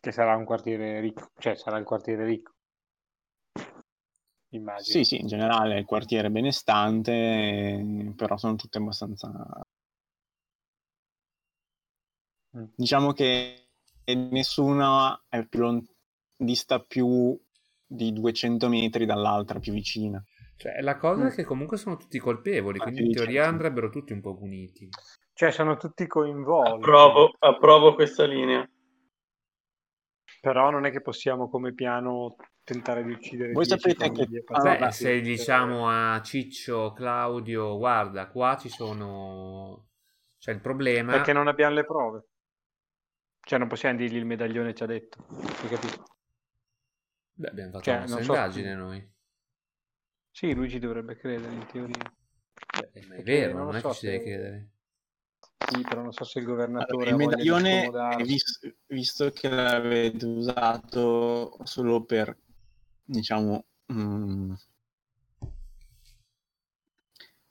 Che 0.00 0.10
sarà 0.10 0.34
un 0.34 0.44
quartiere 0.44 0.98
ricco, 0.98 1.30
cioè 1.38 1.54
sarà 1.54 1.76
il 1.78 1.84
quartiere 1.84 2.24
ricco. 2.24 2.54
Immagino. 4.52 4.98
Sì, 4.98 5.04
sì, 5.04 5.20
in 5.20 5.26
generale 5.26 5.74
è 5.74 5.78
il 5.78 5.84
quartiere 5.84 6.30
benestante, 6.30 7.12
eh, 7.12 8.12
però 8.16 8.36
sono 8.36 8.56
tutte 8.56 8.78
abbastanza... 8.78 9.30
Mm. 12.56 12.64
Diciamo 12.76 13.12
che 13.12 13.68
nessuna 14.30 15.22
è 15.28 15.44
più 15.46 15.60
lon- 15.60 15.86
dista 16.36 16.80
più 16.80 17.38
di 17.86 18.12
200 18.12 18.68
metri 18.68 19.06
dall'altra, 19.06 19.58
più 19.58 19.72
vicina. 19.72 20.22
Cioè, 20.56 20.80
la 20.80 20.96
cosa 20.96 21.24
Mm. 21.24 21.26
è 21.28 21.34
che 21.34 21.44
comunque 21.44 21.76
sono 21.76 21.96
tutti 21.96 22.18
colpevoli, 22.18 22.78
Ah, 22.78 22.82
quindi 22.84 23.02
in 23.06 23.12
teoria 23.12 23.34
certo. 23.34 23.50
andrebbero 23.50 23.90
tutti 23.90 24.12
un 24.12 24.20
po' 24.20 24.36
puniti. 24.36 24.88
Cioè 25.34 25.50
sono 25.50 25.76
tutti 25.76 26.06
coinvolti. 26.06 26.76
Approvo, 26.76 27.34
approvo 27.38 27.94
questa 27.94 28.24
linea. 28.26 28.68
Però 30.42 30.70
non 30.70 30.84
è 30.86 30.90
che 30.90 31.00
possiamo 31.00 31.48
come 31.48 31.72
piano 31.72 32.34
tentare 32.64 33.04
di 33.04 33.12
uccidere 33.12 33.52
Voi 33.52 33.64
10 33.64 33.78
sapete 33.80 34.10
che- 34.10 34.44
Ah, 34.48 34.76
Beh, 34.76 34.90
se 34.90 35.20
diciamo 35.20 35.88
a 35.88 36.20
Ciccio, 36.20 36.92
Claudio, 36.92 37.76
guarda, 37.78 38.26
qua 38.26 38.56
ci 38.56 38.68
sono... 38.68 39.86
C'è 40.38 40.50
il 40.50 40.60
problema... 40.60 41.12
Perché 41.12 41.32
non 41.32 41.46
abbiamo 41.46 41.74
le 41.76 41.84
prove. 41.84 42.26
Cioè 43.38 43.56
non 43.60 43.68
possiamo 43.68 43.96
dirgli 43.96 44.16
il 44.16 44.24
medaglione 44.24 44.74
ci 44.74 44.82
ha 44.82 44.86
detto. 44.86 45.24
Hai 45.30 45.68
capito? 45.68 46.04
Beh, 47.34 47.48
abbiamo 47.48 47.70
fatto 47.70 47.84
Cioè, 47.84 47.94
la 47.94 48.00
nostra 48.00 48.22
so- 48.24 48.32
indagine 48.32 48.74
noi. 48.74 49.12
Sì, 50.32 50.54
lui 50.54 50.68
ci 50.68 50.80
dovrebbe 50.80 51.14
credere 51.16 51.52
in 51.54 51.66
teoria. 51.66 52.02
Beh, 52.02 52.90
ma 53.06 53.14
è 53.14 53.16
Perché 53.16 53.22
vero, 53.22 53.52
non 53.58 53.66
non, 53.66 53.76
è 53.76 53.80
so 53.80 53.88
che 53.90 53.94
ci 53.94 54.06
devi 54.06 54.18
se- 54.18 54.24
credere. 54.24 54.70
Sì, 55.68 55.80
però 55.82 56.02
non 56.02 56.12
so 56.12 56.24
se 56.24 56.38
il 56.38 56.44
Allora, 56.44 56.56
governatore 56.56 57.10
il 57.10 57.16
voglia 57.16 57.36
di 57.36 57.48
medaglione, 57.48 57.80
scomodarsi. 57.80 58.22
vis- 58.24 58.74
visto 58.86 59.30
che 59.30 59.48
l'avete 59.48 60.26
usato 60.26 61.58
solo 61.64 62.04
per, 62.04 62.36
diciamo, 63.04 63.64
mm, 63.92 64.52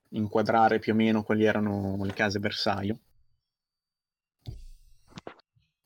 inquadrare 0.09 0.79
più 0.79 0.93
o 0.93 0.95
meno 0.95 1.23
quali 1.23 1.45
erano 1.45 1.97
le 2.03 2.13
case 2.13 2.39
bersaglio, 2.39 2.99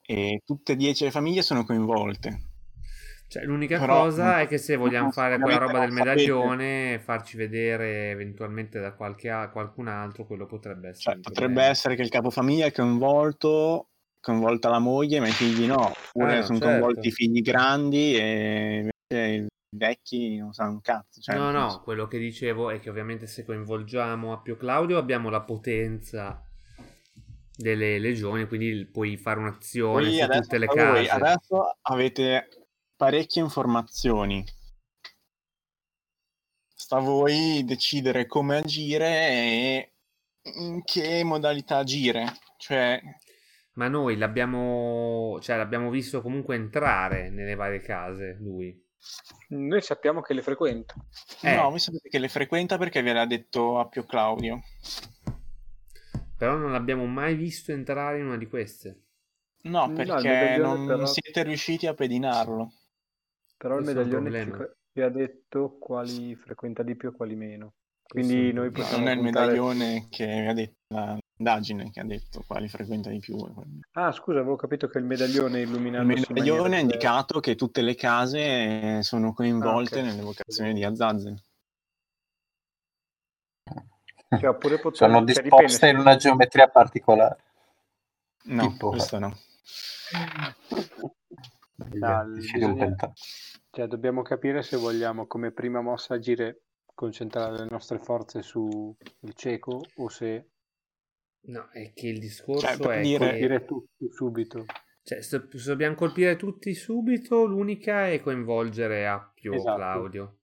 e 0.02 0.42
tutte 0.46 0.74
e 0.74 0.76
dieci 0.76 1.04
le 1.04 1.12
famiglie 1.12 1.42
sono 1.42 1.64
coinvolte. 1.66 2.55
Cioè, 3.28 3.44
l'unica 3.44 3.80
Però, 3.80 4.04
cosa 4.04 4.40
è 4.42 4.48
che 4.48 4.58
se 4.58 4.76
vogliamo 4.76 5.12
fare 5.12 5.40
quella 5.40 5.58
roba 5.58 5.80
del 5.80 5.92
medaglione, 5.92 7.00
farci 7.04 7.38
vedere 7.38 8.12
eventualmente 8.12 8.80
da 8.80 8.94
qualche 8.94 9.30
qualcun 9.52 9.88
altro, 9.88 10.26
quello 10.26 10.46
potrebbe 10.46 10.90
essere 10.90 11.16
Cioè, 11.16 11.22
potrebbe 11.22 11.64
essere 11.64 11.96
che 11.96 12.04
il 12.04 12.10
capofamiglia 12.10 12.68
è 12.68 12.72
coinvolto, 12.72 13.90
coinvolta 14.22 14.70
la 14.70 14.80
moglie, 14.80 15.20
ma 15.20 15.28
i 15.28 15.32
figli 15.32 15.66
no, 15.66 15.92
oppure 15.92 16.34
Ah, 16.34 16.38
no, 16.38 16.44
sono 16.44 16.60
certo. 16.60 16.66
coinvolti 16.66 17.08
i 17.08 17.12
figli 17.12 17.42
grandi 17.42 18.16
e 18.16 18.90
invece 19.10 19.36
i 19.36 19.48
vecchi 19.76 20.38
non 20.38 20.54
sanno 20.54 20.72
un 20.72 20.82
cazzo. 20.82 21.20
Cioè, 21.20 21.36
no, 21.36 21.52
no, 21.52 21.82
quello 21.84 22.08
che 22.08 22.20
dicevo 22.20 22.70
è 22.70 22.80
che 22.80 22.90
ovviamente 22.90 23.28
se 23.28 23.44
coinvolgiamo 23.44 24.34
Appio 24.34 24.56
Claudio 24.56 24.98
abbiamo 24.98 25.30
la 25.30 25.42
potenza 25.42 26.42
delle 27.58 28.00
legioni, 28.00 28.48
quindi 28.48 28.86
puoi 28.86 29.18
fare 29.18 29.40
un'azione 29.40 30.04
Voi 30.04 30.14
su 30.14 30.28
tutte 30.28 30.58
le 30.58 30.66
voi 30.68 30.76
case. 30.76 31.10
adesso 31.10 31.78
avete 31.82 32.48
parecchie 32.96 33.42
informazioni. 33.42 34.44
Sta 36.74 36.98
a 36.98 37.02
voi 37.02 37.64
decidere 37.66 38.26
come 38.28 38.58
agire 38.58 39.08
e 39.08 39.94
in 40.56 40.84
che 40.84 41.24
modalità 41.24 41.78
agire. 41.78 42.26
Cioè, 42.58 43.02
Ma 43.74 43.88
noi 43.88 44.18
l'abbiamo, 44.18 45.40
cioè, 45.42 45.58
l'abbiamo 45.58 45.90
visto 45.90 46.22
comunque 46.22 46.56
entrare 46.56 47.30
nelle 47.30 47.56
varie 47.56 47.80
case, 47.82 48.38
lui. 48.40 48.82
Noi 49.50 49.82
sappiamo 49.82 50.22
che 50.22 50.34
le 50.34 50.42
frequenta. 50.42 50.94
Eh. 51.42 51.56
no, 51.56 51.70
voi 51.70 51.80
sapete 51.80 52.10
che 52.10 52.20
le 52.20 52.28
frequenta 52.30 52.78
perché 52.78 53.02
ve 53.02 53.14
l'ha 53.14 53.26
detto 53.26 53.80
Appio 53.80 54.04
Claudio. 54.04 54.62
Però 56.38 56.56
non 56.58 56.72
l'abbiamo 56.72 57.06
mai 57.06 57.36
visto 57.36 57.72
entrare 57.72 58.20
in 58.20 58.26
una 58.26 58.38
di 58.38 58.48
queste. 58.48 59.02
No, 59.64 59.88
No, 59.88 59.94
perché 59.94 60.14
medaglione 60.14 60.58
non 60.60 60.86
però- 60.86 61.06
siete 61.06 61.44
riusciti 61.44 61.88
a 61.88 61.94
pedinarlo. 61.94 62.72
Però 63.66 63.78
il 63.80 63.84
Questo 63.84 64.00
medaglione 64.04 64.44
ci, 64.44 64.52
ci 64.94 65.02
ha 65.02 65.10
detto 65.10 65.78
quali 65.80 66.36
frequenta 66.36 66.84
di 66.84 66.96
più 66.96 67.10
e 67.10 67.14
quali 67.14 67.36
meno. 67.36 67.74
Quindi 68.08 68.54
noi 68.54 68.70
possiamo 68.70 69.00
non 69.00 69.08
è 69.08 69.14
il 69.14 69.20
puntare- 69.22 69.46
medaglione 69.48 70.08
che 70.12 70.26
vi 70.28 70.48
ha 70.48 70.54
detto, 70.54 70.76
l'indagine 71.38 71.90
che 71.90 72.00
ha 72.00 72.04
detto 72.06 72.44
quali 72.46 72.68
frequenta 72.68 73.10
di 73.10 73.18
più. 73.18 73.36
Ah, 73.94 74.12
scusa, 74.12 74.38
avevo 74.38 74.56
capito 74.56 74.88
che 74.88 75.00
il 75.00 75.06
medaglione 75.06 75.62
Il 75.62 75.68
illuminandosi 75.68 76.20
in 76.20 76.26
medaglione 76.30 76.76
ha 76.76 76.80
indicato 76.80 77.40
che 77.40 77.56
tutte 77.56 77.82
le 77.82 77.96
case 77.96 78.98
eh, 78.98 79.00
sono 79.02 79.34
coinvolte 79.34 79.98
Ah, 79.98 80.04
ok. 80.04 80.08
nelle 80.10 80.22
vocazioni 80.22 80.74
di 80.76 80.84
Azazel. 80.84 81.42
Cioè, 84.30 84.48
oppure 84.48 84.80
potremmo- 84.80 85.14
Sono 85.16 85.24
disposte 85.24 85.88
in 85.90 85.98
una 85.98 86.16
geometria 86.18 86.68
particolare. 86.68 87.44
No, 88.44 88.68
Tipo- 88.68 88.90
questo 88.90 89.18
no. 89.18 89.36
Dal- 91.78 92.32
bisogna-. 92.32 92.96
Cioè, 93.76 93.88
dobbiamo 93.88 94.22
capire 94.22 94.64
se 94.64 94.78
vogliamo 94.78 95.28
come 95.28 95.52
prima 95.52 95.82
mossa 95.82 96.14
agire, 96.14 96.62
concentrare 96.94 97.58
le 97.58 97.68
nostre 97.70 98.00
forze 98.00 98.42
sul 98.42 98.96
cieco 99.34 99.82
o 99.98 100.08
se 100.08 100.52
No, 101.48 101.68
è 101.72 101.92
che 101.94 102.08
il 102.08 102.20
discorso 102.20 102.66
Cioè, 102.66 102.78
per 102.78 102.90
è 102.92 103.02
dire- 103.02 103.18
che... 103.26 103.30
colpire 103.32 103.66
tutti 103.66 104.10
subito. 104.10 104.66
Cioè, 105.04 105.22
se 105.22 105.48
dobbiamo 105.66 105.94
colpire 105.96 106.38
tutti 106.38 106.74
subito, 106.74 107.46
l'unica 107.46 108.08
è 108.08 108.22
coinvolgere 108.22 109.06
Appio 109.08 109.54
Esatto. 109.54 109.76
Claudio. 109.76 110.38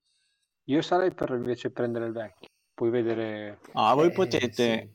Io 0.66 0.82
sarei 0.82 1.12
per 1.14 1.30
invece 1.30 1.70
prendere 1.72 2.06
il 2.06 2.12
vecchio. 2.12 2.48
Puoi 2.74 2.90
vedere 2.90 3.60
Ah, 3.72 3.94
voi 3.94 4.08
Eh, 4.08 4.12
potete 4.12 4.52
sì. 4.78 4.90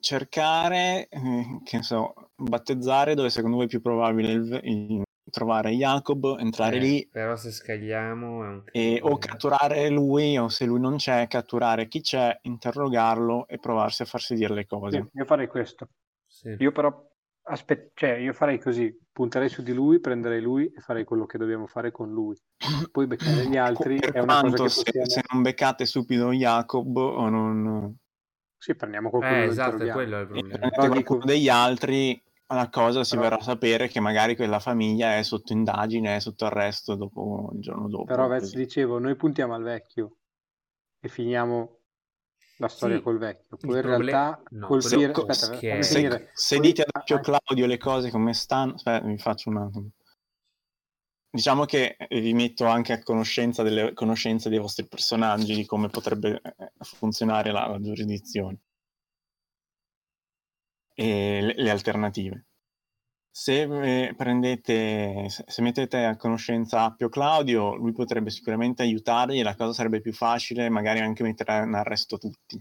cercare, 0.00 1.08
eh, 1.08 1.60
che 1.62 1.76
ne 1.76 1.82
so, 1.82 2.14
battezzare 2.34 3.14
dove 3.14 3.28
secondo 3.28 3.56
voi 3.56 3.66
è 3.66 3.68
più 3.68 3.82
probabile 3.82 4.32
il- 4.32 4.60
il- 4.64 5.02
trovare 5.30 5.70
Jacob, 5.72 6.36
entrare 6.38 6.76
Eh, 6.76 6.80
lì 6.80 7.08
Però 7.10 7.36
se 7.36 7.50
scagliamo 7.50 8.44
è 8.44 8.48
un 8.48 8.64
e 8.72 9.00
o 9.02 9.16
catturare 9.18 9.88
lui 9.88 10.36
o 10.36 10.48
se 10.48 10.64
lui 10.66 10.80
non 10.80 10.96
c'è, 10.96 11.26
catturare 11.28 11.88
chi 11.88 12.00
c'è, 12.00 12.38
interrogarlo 12.42 13.46
e 13.48 13.58
provarsi 13.58 14.02
a 14.02 14.04
farsi 14.06 14.34
dire 14.34 14.54
le 14.54 14.62
Sì, 14.62 14.68
cose. 14.68 15.08
io 15.12 15.24
farei 15.24 15.46
questo. 15.48 15.88
Sì. 16.26 16.54
Io 16.58 16.72
però 16.72 17.04
aspe- 17.48 17.90
cioè, 17.94 18.14
io 18.16 18.32
farei 18.32 18.58
così, 18.60 18.94
punterei 19.12 19.48
su 19.48 19.62
di 19.62 19.72
lui, 19.72 20.00
prenderei 20.00 20.40
lui 20.40 20.66
e 20.66 20.80
farei 20.80 21.04
quello 21.04 21.26
che 21.26 21.38
dobbiamo 21.38 21.66
fare 21.66 21.90
con 21.90 22.10
lui. 22.10 22.36
Poi 22.90 23.06
beccare 23.06 23.46
gli 23.48 23.56
altri 23.56 23.98
per 23.98 24.12
è 24.12 24.18
una 24.20 24.40
cosa 24.40 24.40
quanto 24.40 24.62
che 24.64 24.68
se, 24.68 24.82
possiamo... 24.82 25.06
se 25.06 25.20
non 25.32 25.42
beccate 25.42 25.86
subito 25.86 26.30
Jacob 26.32 26.96
o 26.96 27.28
non 27.28 27.96
Sì, 28.58 28.74
prendiamo 28.74 29.10
qualcuno 29.10 29.42
Eh, 29.42 29.46
esatto, 29.46 29.86
quello 29.88 30.18
è 30.18 30.20
il 30.20 30.26
problema. 30.26 30.56
prendete 30.58 30.80
Però 30.80 30.88
qualcuno 30.88 31.24
degli 31.24 31.48
altri, 31.48 32.22
la 32.54 32.68
cosa 32.68 33.02
si 33.02 33.16
Però- 33.16 33.22
verrà 33.22 33.36
a 33.40 33.42
sapere 33.44 33.88
che 33.88 33.98
magari 34.00 34.36
quella 34.36 34.60
famiglia 34.60 35.16
è 35.16 35.22
sotto 35.22 35.52
indagine, 35.52 36.16
è 36.16 36.20
sotto 36.20 36.44
arresto 36.46 36.94
dopo 36.94 37.50
il 37.54 37.60
giorno 37.60 37.88
dopo. 37.88 38.04
Però 38.04 38.28
Vez 38.28 38.42
così. 38.42 38.56
dicevo, 38.56 38.98
noi 38.98 39.16
puntiamo 39.16 39.54
al 39.54 39.62
vecchio 39.62 40.18
e 41.00 41.08
finiamo 41.08 41.78
la 42.58 42.68
storia 42.68 42.96
Sì, 42.98 43.02
col 43.02 43.18
vecchio. 43.18 43.56
Poi 43.56 43.70
il 43.70 43.76
in 43.76 43.82
realtà 43.82 44.42
no, 44.50 44.66
colpire... 44.68 45.10
quello- 45.10 45.28
Aspetta, 45.30 45.58
che- 45.58 45.70
fammi 45.70 45.82
Se, 45.82 46.30
se 46.32 46.58
dite 46.60 46.82
ad 46.82 46.90
occhio 46.92 47.20
Claudio 47.20 47.66
le 47.66 47.78
cose 47.78 48.10
come 48.10 48.32
stanno, 48.32 48.74
aspetta, 48.74 49.04
vi 49.06 49.18
faccio 49.18 49.50
un 49.50 49.56
attimo. 49.58 49.90
Diciamo 51.28 51.64
che 51.66 51.96
vi 52.08 52.32
metto 52.32 52.64
anche 52.64 52.94
a 52.94 53.02
conoscenza 53.02 53.62
delle 53.62 53.92
conoscenze 53.92 54.48
dei 54.48 54.58
vostri 54.58 54.86
personaggi, 54.86 55.54
di 55.54 55.66
come 55.66 55.88
potrebbe 55.88 56.40
eh, 56.40 56.70
funzionare 56.78 57.50
la, 57.50 57.66
la 57.66 57.78
giurisdizione 57.80 58.60
e 60.98 61.40
le, 61.42 61.54
le 61.56 61.70
alternative. 61.70 62.46
Se 63.30 63.62
eh, 64.08 64.14
prendete, 64.16 65.28
se, 65.28 65.60
mettete 65.62 66.04
a 66.04 66.16
conoscenza 66.16 66.84
Appio 66.84 67.10
Claudio, 67.10 67.74
lui 67.74 67.92
potrebbe 67.92 68.30
sicuramente 68.30 68.80
aiutarvi 68.82 69.38
e 69.38 69.42
la 69.42 69.54
cosa 69.54 69.74
sarebbe 69.74 70.00
più 70.00 70.14
facile, 70.14 70.70
magari 70.70 71.00
anche 71.00 71.22
mettere 71.22 71.64
in 71.64 71.74
arresto 71.74 72.16
tutti. 72.16 72.58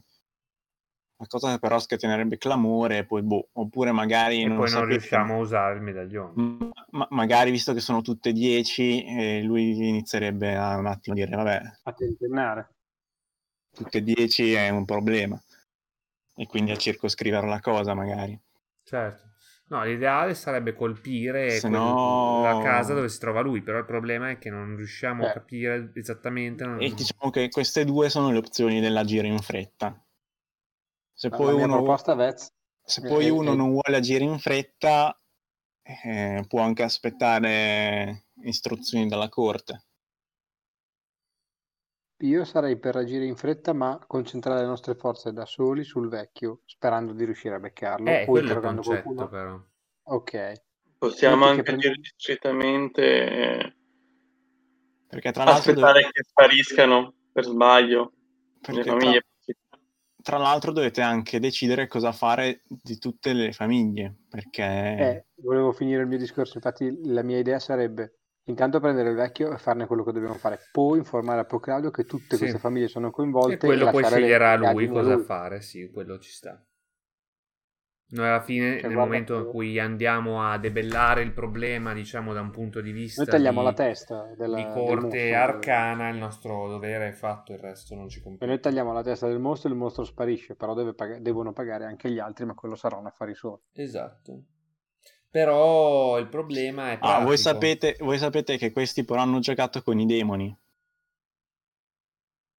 La 1.18 1.28
cosa 1.28 1.58
però 1.60 1.80
scatenerebbe 1.80 2.38
clamore, 2.38 3.06
poi 3.06 3.22
boh, 3.22 3.48
oppure 3.54 3.94
magari 3.94 4.42
E 4.42 4.48
non 4.48 4.58
poi 4.58 4.66
non 4.70 4.82
sapete- 4.82 4.92
riusciamo 4.98 5.36
a 5.36 5.38
usare 5.38 5.76
il 5.78 5.82
medaglione. 5.82 6.34
ma- 6.90 7.08
magari 7.12 7.52
visto 7.52 7.72
che 7.74 7.80
sono 7.80 8.02
tutte 8.02 8.34
10, 8.34 9.06
eh, 9.06 9.42
lui 9.44 9.88
inizierebbe 9.88 10.58
a 10.58 10.76
un 10.76 10.88
attimo 10.88 11.16
a 11.16 11.20
dire 11.26 11.36
vabbè, 11.38 11.62
a 11.84 11.94
tentennare. 11.94 12.70
tutte 13.72 14.04
10 14.04 14.52
è 14.52 14.68
un 14.68 14.84
problema 14.84 15.42
e 16.36 16.46
quindi 16.48 16.72
a 16.72 16.76
circoscrivere 16.78 17.48
la 17.48 17.60
cosa 17.60 17.94
magari. 17.94 18.40
Certo. 18.84 19.24
No, 19.68 19.84
l'ideale 19.84 20.36
sarebbe 20.36 20.76
colpire 20.76 21.50
Se 21.50 21.62
quel- 21.62 21.72
no- 21.72 22.44
la 22.44 22.62
casa 22.62 22.94
dove 22.94 23.10
si 23.10 23.18
trova 23.18 23.42
lui, 23.42 23.64
però 23.64 23.80
il 23.80 23.86
problema 23.86 24.30
è 24.30 24.38
che 24.38 24.52
non 24.52 24.76
riusciamo 24.76 25.26
a 25.26 25.30
Eh. 25.30 25.34
capire 25.34 25.92
esattamente... 25.96 26.64
non- 26.66 26.80
E 26.82 26.94
diciamo 26.94 27.32
che 27.32 27.50
queste 27.50 27.84
due 27.84 28.10
sono 28.10 28.30
le 28.30 28.38
opzioni 28.38 28.80
dell'agire 28.80 29.26
in 29.26 29.40
fretta. 29.40 30.00
Se 31.12 31.30
La 31.30 31.36
poi 31.38 31.54
uno, 31.54 31.78
proposta, 31.78 32.14
Vez, 32.14 32.54
se 32.84 33.02
poi 33.02 33.26
eh, 33.26 33.30
uno 33.32 33.54
eh. 33.54 33.56
non 33.56 33.70
vuole 33.70 33.96
agire 33.98 34.24
in 34.24 34.38
fretta, 34.38 35.20
eh, 35.82 36.44
può 36.48 36.62
anche 36.62 36.84
aspettare 36.84 38.26
istruzioni 38.44 39.08
dalla 39.08 39.30
corte. 39.30 39.85
Io 42.28 42.44
sarei 42.46 42.78
per 42.78 42.96
agire 42.96 43.26
in 43.26 43.36
fretta, 43.36 43.74
ma 43.74 44.00
concentrare 44.08 44.62
le 44.62 44.68
nostre 44.68 44.96
forze 44.96 45.32
da 45.34 45.46
soli 45.46 45.84
sul 45.84 46.08
vecchio, 46.10 46.62
sperando 46.66 47.14
di 47.14 47.26
riuscire 47.26 47.56
a 47.56 47.60
beccarlo. 47.60 48.10
Eh, 48.10 48.24
o 48.24 48.26
quello 48.26 48.50
è 48.52 48.56
il 48.56 48.62
concetto 48.62 48.90
qualcuno. 49.02 49.28
però. 49.30 49.62
Ok. 50.04 50.52
Possiamo 50.98 51.36
Metti 51.36 51.46
che 51.46 51.50
anche 51.52 51.64
prendi- 51.64 51.88
dire 51.88 51.96
discretamente 52.02 53.02
eh, 53.30 53.76
Perché 55.08 55.32
tra 55.32 55.44
l'altro, 55.44 55.72
aspettare 55.72 56.02
dov- 56.02 56.12
che 56.12 56.24
spariscano 56.24 57.14
per 57.32 57.44
sbaglio 57.46 58.12
le 58.12 58.60
perché 58.74 58.82
tra- 58.84 59.00
famiglie. 59.00 59.26
tra 60.22 60.38
l'altro 60.38 60.72
dovete 60.72 61.02
anche 61.02 61.40
decidere 61.40 61.88
cosa 61.88 62.12
fare 62.12 62.64
di 62.68 62.98
tutte 62.98 63.34
le 63.34 63.52
famiglie, 63.52 64.16
perché 64.28 64.64
Eh, 64.64 65.26
volevo 65.42 65.72
finire 65.72 66.02
il 66.02 66.08
mio 66.08 66.18
discorso, 66.18 66.58
infatti 66.58 66.98
la 67.06 67.22
mia 67.22 67.38
idea 67.38 67.60
sarebbe 67.60 68.16
intanto 68.46 68.80
prendere 68.80 69.10
il 69.10 69.16
vecchio 69.16 69.52
e 69.54 69.58
farne 69.58 69.86
quello 69.88 70.04
che 70.04 70.12
dobbiamo 70.12 70.36
fare, 70.36 70.60
poi 70.72 70.98
informare 71.00 71.42
a 71.42 71.46
Proclaudio 71.46 71.92
che 71.92 72.06
tutte 72.06 72.36
Sì. 72.36 72.38
queste 72.40 72.60
famiglie 72.60 72.88
sono 72.88 73.08
E 73.08 73.12
coinvolte 73.12 73.58
quello 73.58 73.90
poi 73.90 74.02
lasciare 74.02 74.22
le 74.22 74.28
sceglierà 74.28 74.56
lui 74.72 74.88
cosa 74.88 75.14
lui. 75.16 75.24
fare, 75.24 75.62
sì, 75.62 75.90
quello 75.92 76.20
ci 76.20 76.32
sta. 76.32 76.64
Noi 78.08 78.28
alla 78.28 78.42
fine, 78.42 78.80
Cioè, 78.80 78.88
nel 78.88 78.98
momento 78.98 79.36
in 79.38 79.44
che- 79.46 79.50
cui 79.50 79.80
andiamo 79.80 80.44
a 80.48 80.58
debellare 80.60 81.24
il 81.24 81.34
problema, 81.34 81.92
diciamo 81.94 82.34
da 82.34 82.42
un 82.42 82.52
punto 82.52 82.80
di 82.80 82.92
vista 82.92 83.22
Noi 83.22 83.32
tagliamo 83.32 83.60
di, 83.60 83.66
la 83.66 83.74
testa 83.74 84.34
della, 84.38 84.56
di 84.58 84.64
del 84.64 84.72
corte 84.72 85.02
mostro. 85.08 85.36
arcana, 85.36 86.10
il 86.10 86.18
nostro 86.18 86.68
dovere 86.70 87.10
è 87.10 87.12
fatto, 87.14 87.52
il 87.52 87.58
resto 87.60 87.96
non 87.96 88.08
ci 88.08 88.20
E 88.20 88.22
compete. 88.22 88.46
noi 88.46 88.60
tagliamo 88.60 88.94
la 88.94 89.02
testa 89.02 89.28
del 89.28 89.40
mostro 89.40 89.70
e 89.70 89.72
il 89.74 89.78
mostro 89.80 90.04
sparisce, 90.04 90.56
però 90.56 90.76
pag- 90.94 91.18
devono 91.18 91.52
pagare 91.52 91.86
anche 91.86 92.12
gli 92.12 92.20
altri, 92.20 92.46
ma 92.46 92.54
quello 92.54 92.76
saranno 92.76 93.08
affari 93.08 93.34
suoi. 93.34 93.58
Esatto. 93.74 94.44
Però 95.36 96.18
il 96.18 96.30
problema 96.30 96.92
è 96.92 96.98
Ah, 97.02 97.20
voi 97.20 97.38
sapete, 97.38 97.98
voi 98.00 98.18
sapete 98.18 98.56
che 98.56 98.72
questi 98.72 99.04
però 99.04 99.20
hanno 99.20 99.40
giocato 99.40 99.84
con 99.84 100.00
i 100.00 100.06
demoni. 100.06 100.58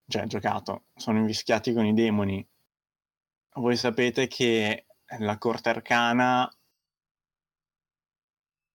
Cioè, 0.06 0.26
giocato, 0.26 0.88
sono 0.94 1.16
invischiati 1.16 1.72
con 1.72 1.86
i 1.86 1.94
demoni. 1.94 2.46
Voi 3.54 3.76
sapete 3.76 4.26
che 4.26 4.88
la 5.20 5.38
corte 5.38 5.70
arcana 5.70 6.54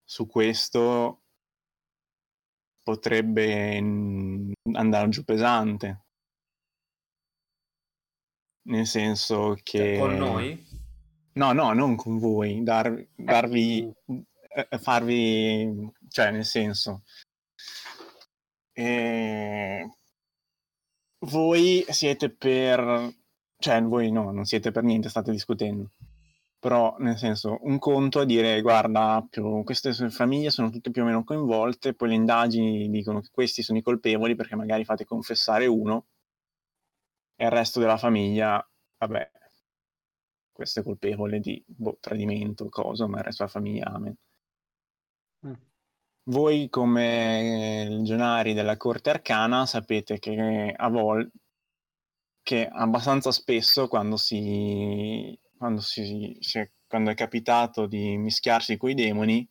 su 0.03 0.25
questo 0.25 1.21
potrebbe 2.81 3.77
andare 4.73 5.09
giù 5.09 5.23
pesante. 5.23 6.05
Nel 8.63 8.87
senso 8.87 9.55
che... 9.61 9.77
Cioè, 9.77 9.99
con 9.99 10.15
noi? 10.15 10.70
No, 11.33 11.53
no, 11.53 11.73
non 11.73 11.95
con 11.95 12.17
voi, 12.19 12.61
dar- 12.63 13.07
darvi, 13.15 13.89
eh, 14.49 14.77
farvi, 14.79 15.89
cioè 16.09 16.31
nel 16.31 16.43
senso, 16.45 17.03
eh, 18.73 19.87
voi 21.25 21.85
siete 21.89 22.29
per, 22.31 23.13
cioè 23.57 23.81
voi 23.83 24.11
no, 24.11 24.31
non 24.31 24.45
siete 24.45 24.71
per 24.71 24.83
niente, 24.83 25.09
state 25.09 25.31
discutendo, 25.31 25.91
però 26.59 26.95
nel 26.99 27.17
senso, 27.17 27.59
un 27.61 27.79
conto 27.79 28.19
a 28.19 28.25
dire, 28.25 28.59
guarda, 28.61 29.25
più, 29.29 29.63
queste 29.63 29.93
famiglie 30.09 30.49
sono 30.49 30.69
tutte 30.69 30.91
più 30.91 31.03
o 31.03 31.05
meno 31.05 31.23
coinvolte, 31.23 31.93
poi 31.93 32.09
le 32.09 32.15
indagini 32.15 32.89
dicono 32.89 33.21
che 33.21 33.29
questi 33.31 33.63
sono 33.63 33.77
i 33.77 33.81
colpevoli 33.81 34.35
perché 34.35 34.55
magari 34.55 34.83
fate 34.85 35.05
confessare 35.05 35.65
uno 35.67 36.07
e 37.35 37.45
il 37.45 37.51
resto 37.51 37.79
della 37.79 37.97
famiglia, 37.97 38.65
vabbè, 38.97 39.31
questo 40.51 40.79
è 40.81 40.83
colpevole 40.83 41.39
di 41.39 41.63
boh, 41.65 41.97
tradimento, 41.99 42.69
cosa, 42.69 43.07
ma 43.07 43.17
il 43.19 43.23
resto 43.23 43.43
della 43.45 43.55
famiglia, 43.55 43.85
amen. 43.85 44.15
Mm. 45.47 45.53
Voi 46.23 46.69
come 46.69 47.87
legionari 47.89 48.53
della 48.53 48.77
corte 48.77 49.09
arcana 49.09 49.65
sapete 49.65 50.19
che 50.19 50.73
a 50.75 50.89
volte, 50.89 51.31
che 52.43 52.67
abbastanza 52.67 53.31
spesso 53.31 53.87
quando 53.87 54.17
si, 54.17 55.37
quando 55.57 55.81
si, 55.81 56.37
si- 56.39 56.69
quando 56.87 57.09
è 57.09 57.15
capitato 57.15 57.85
di 57.87 58.17
mischiarsi 58.17 58.77
coi 58.77 58.93
demoni, 58.93 59.47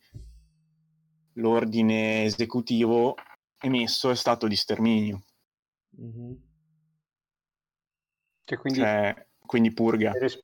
l'ordine 1.33 2.23
esecutivo 2.23 3.15
emesso 3.59 4.09
è 4.09 4.15
stato 4.15 4.47
di 4.47 4.55
sterminio, 4.55 5.23
Mhm. 5.97 6.49
Cioè, 8.43 8.57
quindi 8.57 8.79
cioè, 8.79 9.27
quindi 9.45 9.71
purga. 9.73 10.11
per, 10.11 10.23
es- 10.23 10.43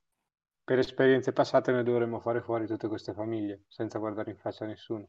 per 0.68 0.80
esperienze 0.80 1.32
passate 1.32 1.72
noi 1.72 1.82
dovremmo 1.82 2.20
fare 2.20 2.42
fuori 2.42 2.66
tutte 2.66 2.88
queste 2.88 3.14
famiglie, 3.14 3.62
senza 3.68 3.98
guardare 3.98 4.32
in 4.32 4.36
faccia 4.36 4.64
a 4.64 4.66
nessuno. 4.66 5.08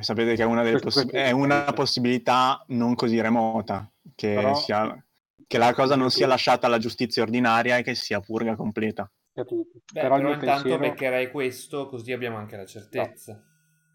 Sapete 0.00 0.34
che 0.34 0.42
è 0.42 0.44
una, 0.44 0.62
possi- 0.78 1.08
è 1.08 1.30
una 1.30 1.72
possibilità 1.72 2.62
non 2.68 2.94
così 2.94 3.18
remota, 3.18 3.90
che, 4.14 4.34
Però- 4.34 4.54
sia- 4.54 5.02
che 5.46 5.56
la 5.56 5.72
cosa 5.72 5.96
non 5.96 6.10
sia 6.10 6.26
lasciata 6.26 6.66
alla 6.66 6.76
giustizia 6.76 7.22
ordinaria 7.22 7.78
e 7.78 7.82
che 7.82 7.94
sia 7.94 8.20
purga 8.20 8.54
completa. 8.54 9.10
Capito? 9.32 9.78
Beh, 9.94 10.00
Però 10.02 10.16
però, 10.16 10.32
intanto 10.34 10.44
pensiero... 10.44 10.78
beccherei 10.78 11.30
questo, 11.30 11.86
così 11.88 12.12
abbiamo 12.12 12.36
anche 12.36 12.58
la 12.58 12.66
certezza. 12.66 13.42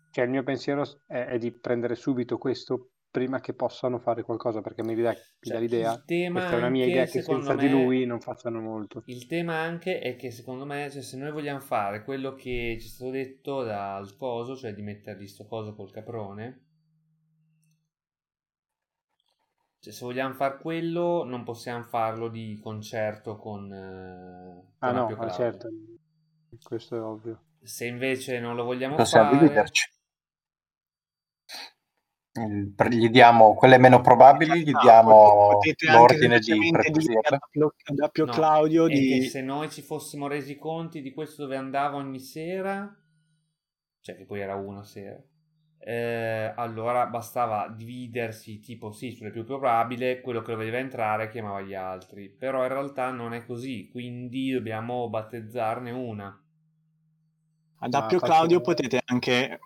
Cioè, 0.10 0.24
il 0.24 0.32
mio 0.32 0.42
pensiero 0.42 0.84
è, 1.06 1.26
è 1.26 1.38
di 1.38 1.52
prendere 1.52 1.94
subito 1.94 2.40
questo 2.40 2.91
prima 3.12 3.40
che 3.42 3.54
possano 3.54 4.00
fare 4.00 4.24
qualcosa, 4.24 4.62
perché 4.62 4.84
mi 4.84 4.96
dà, 4.96 5.12
mi 5.12 5.18
Cioè, 5.42 5.60
l'idea, 5.60 5.94
il 5.94 6.04
tema 6.06 6.40
questa 6.40 6.56
è 6.56 6.58
una 6.60 6.70
mia 6.70 6.86
idea, 6.86 7.06
che 7.06 7.22
senza 7.22 7.54
me- 7.54 7.62
di 7.62 7.70
lui 7.70 8.06
non 8.06 8.20
facciano 8.22 8.62
molto. 8.62 9.04
Il 9.06 9.28
tema 9.28 9.56
anche 9.58 10.00
è 10.00 10.16
che 10.16 10.32
secondo 10.32 10.66
me, 10.66 10.90
cioè, 10.90 11.02
se 11.02 11.18
noi 11.18 11.32
vogliamo 11.32 11.60
fare 11.60 12.04
quello 12.04 12.34
che 12.34 12.78
ci 12.80 12.88
è 12.88 12.90
stato 12.90 13.12
detto 13.12 13.64
dal 13.64 14.16
coso, 14.16 14.56
cioè 14.56 14.74
di 14.74 14.82
mettergli 14.82 15.28
sto 15.28 15.46
coso 15.46 15.76
col 15.76 15.92
caprone, 15.92 16.66
cioè 19.80 19.92
se 19.94 20.06
vogliamo 20.06 20.34
fare 20.34 20.58
quello 20.60 21.24
non 21.24 21.44
possiamo 21.44 21.84
farlo 21.84 22.30
di 22.30 22.60
concerto 22.62 23.36
con, 23.38 23.72
eh, 23.74 24.74
Ah 24.80 24.94
con 24.94 24.94
no, 24.94 25.10
ma 25.16 25.28
Claudio. 25.28 25.34
certo, 25.36 25.70
questo 26.64 26.96
è 26.96 27.02
ovvio. 27.02 27.44
Se 27.64 27.86
invece 27.86 28.40
non 28.40 28.56
lo 28.56 28.64
vogliamo 28.64 28.96
Possiamo 28.96 29.32
fare, 29.32 29.40
dividerci. 29.40 29.90
Per- 32.34 32.88
gli 32.88 33.10
diamo 33.10 33.56
quelle 33.56 33.78
meno 33.78 34.00
probabili, 34.00 34.64
gli 34.64 34.72
Ah, 34.74 34.80
diamo 34.82 35.50
potete 35.52 35.88
anche 35.88 35.98
l'ordine 35.98 36.40
di 36.40 36.54
ad 37.84 38.00
Appio 38.00 38.26
No, 38.26 38.32
Claudio 38.32 38.88
di... 38.88 39.20
che 39.20 39.30
se 39.30 39.42
noi 39.42 39.70
ci 39.70 39.82
fossimo 39.82 40.28
resi 40.28 40.58
conti 40.58 41.02
di 41.02 41.12
questo 41.12 41.42
dove 41.42 41.58
andava 41.58 41.98
ogni 41.98 42.20
sera, 42.20 42.90
cioè 44.00 44.16
che 44.16 44.24
poi 44.26 44.40
era 44.40 44.56
una 44.56 44.82
sera, 44.84 45.22
eh, 45.78 46.54
allora 46.56 47.06
bastava 47.08 47.68
dividersi 47.68 48.62
tipo 48.62 48.92
sì 48.92 49.12
sulle 49.12 49.32
più 49.32 49.44
probabili, 49.44 50.22
quello 50.22 50.42
che 50.42 50.54
doveva 50.54 50.78
entrare 50.78 51.28
chiamava 51.30 51.60
gli 51.60 51.74
altri, 51.74 52.30
però 52.30 52.62
in 52.62 52.70
realtà 52.70 53.12
non 53.12 53.34
è 53.34 53.46
così, 53.46 53.90
quindi 53.92 54.52
dobbiamo 54.52 55.10
battezzarne 55.10 55.92
una. 55.92 56.28
Ad 57.84 57.94
Ma 57.94 58.00
Appio 58.00 58.20
faccio- 58.20 58.32
Claudio 58.32 58.62
potete 58.62 59.02
anche 59.06 59.60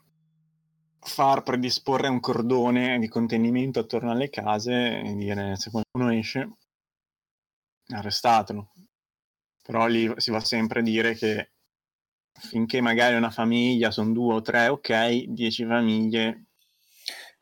far 1.06 1.44
predisporre 1.44 2.08
un 2.08 2.20
cordone 2.20 3.00
di 3.00 3.08
contenimento 3.08 3.80
attorno 3.80 4.12
alle 4.12 4.30
case 4.30 5.00
e 5.00 5.16
dire 5.16 5.56
se 5.56 5.72
qualcuno 5.72 6.12
esce, 6.12 6.50
arrestatelo. 7.88 8.72
Però 9.64 9.88
lì 9.88 10.12
si 10.18 10.32
va 10.32 10.40
sempre 10.40 10.80
a 10.82 10.84
dire 10.84 11.16
che 11.16 11.52
finché 12.34 12.82
magari 12.82 13.16
una 13.16 13.32
famiglia 13.32 13.92
sono 13.92 14.12
due 14.12 14.36
o 14.36 14.42
tre, 14.42 14.68
ok, 14.68 15.24
dieci 15.28 15.66
famiglie, 15.66 16.46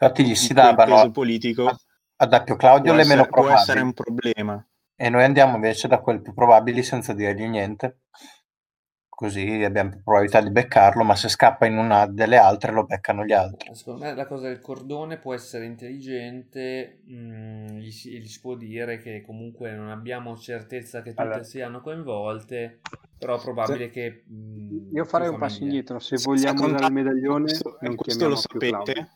Infatti 0.04 0.26
gli 0.26 0.36
si 0.36 0.52
il 0.52 0.76
peso 0.76 1.12
politico 1.12 1.78
ad 2.18 2.34
Appio 2.34 2.56
Claudio 2.56 2.88
può 2.88 2.96
le 2.96 3.02
essere, 3.02 3.16
meno 3.16 3.30
può 3.30 3.50
essere 3.50 3.80
probabili 3.80 3.82
un 3.82 3.94
problema. 3.94 4.68
e 4.96 5.10
noi 5.10 5.24
andiamo 5.24 5.56
invece 5.56 5.88
da 5.88 6.00
quelle 6.00 6.22
più 6.22 6.34
probabili 6.34 6.84
senza 6.84 7.14
dirgli 7.14 7.48
niente. 7.48 8.03
Così 9.16 9.64
abbiamo 9.64 9.92
più 9.92 10.02
probabilità 10.02 10.42
di 10.42 10.50
beccarlo, 10.50 11.04
ma 11.04 11.16
se 11.16 11.30
scappa 11.30 11.68
in 11.68 11.78
una 11.78 12.08
delle 12.08 12.38
altre 12.38 12.72
lo 12.72 12.84
beccano 12.84 13.24
gli 13.24 13.32
altri. 13.32 13.74
Secondo 13.76 14.04
me 14.06 14.16
la 14.16 14.26
cosa 14.26 14.48
del 14.48 14.60
cordone 14.60 15.18
può 15.18 15.34
essere 15.36 15.66
intelligente, 15.66 17.02
mm, 17.08 17.68
gli, 17.78 17.92
si, 17.92 18.20
gli 18.20 18.26
si 18.28 18.42
può 18.42 18.56
dire 18.56 18.98
che 18.98 19.22
comunque 19.24 19.72
non 19.76 19.90
abbiamo 19.90 20.36
certezza 20.36 21.02
che 21.04 21.12
tutte 21.12 21.22
Allora. 21.22 21.44
siano 21.44 21.82
coinvolte, 21.82 22.80
però 23.18 23.38
è 23.38 23.42
probabile 23.42 23.90
che... 23.92 24.24
mm, 24.30 24.96
Io 24.96 25.06
farei 25.06 25.28
più 25.28 25.36
un 25.36 25.42
passo 25.42 25.62
indietro. 25.64 26.00
Se 26.00 26.18
Senza 26.18 26.30
vogliamo 26.30 26.54
usare 26.66 26.66
il 26.66 26.72
contare- 26.72 26.94
medaglione, 26.94 27.44
questo, 27.44 27.78
non 27.82 27.96
questo 27.96 28.28
lo 28.28 28.34
più 28.36 28.60
sapete. 28.60 29.10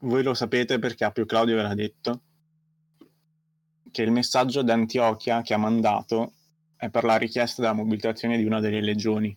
Voi 0.00 0.22
lo 0.22 0.34
sapete 0.34 0.78
perché 0.78 1.04
Appio 1.04 1.24
Claudio 1.24 1.56
ve 1.56 1.62
l'ha 1.62 1.74
detto. 1.74 2.20
Che 3.90 4.02
il 4.02 4.10
messaggio 4.10 4.62
d'Antiochia 4.62 5.40
che 5.40 5.54
ha 5.54 5.58
mandato 5.58 6.32
è 6.84 6.90
per 6.90 7.04
la 7.04 7.16
richiesta 7.16 7.62
della 7.62 7.72
mobilitazione 7.72 8.36
di 8.36 8.44
una 8.44 8.60
delle 8.60 8.82
legioni. 8.82 9.34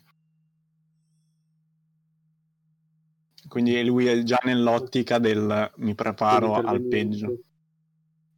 Quindi 3.48 3.82
lui 3.86 4.08
è 4.08 4.22
già 4.24 4.40
nell'ottica 4.44 5.18
del 5.18 5.72
mi 5.78 5.96
preparo 5.96 6.56
al 6.56 6.82
peggio. 6.82 7.40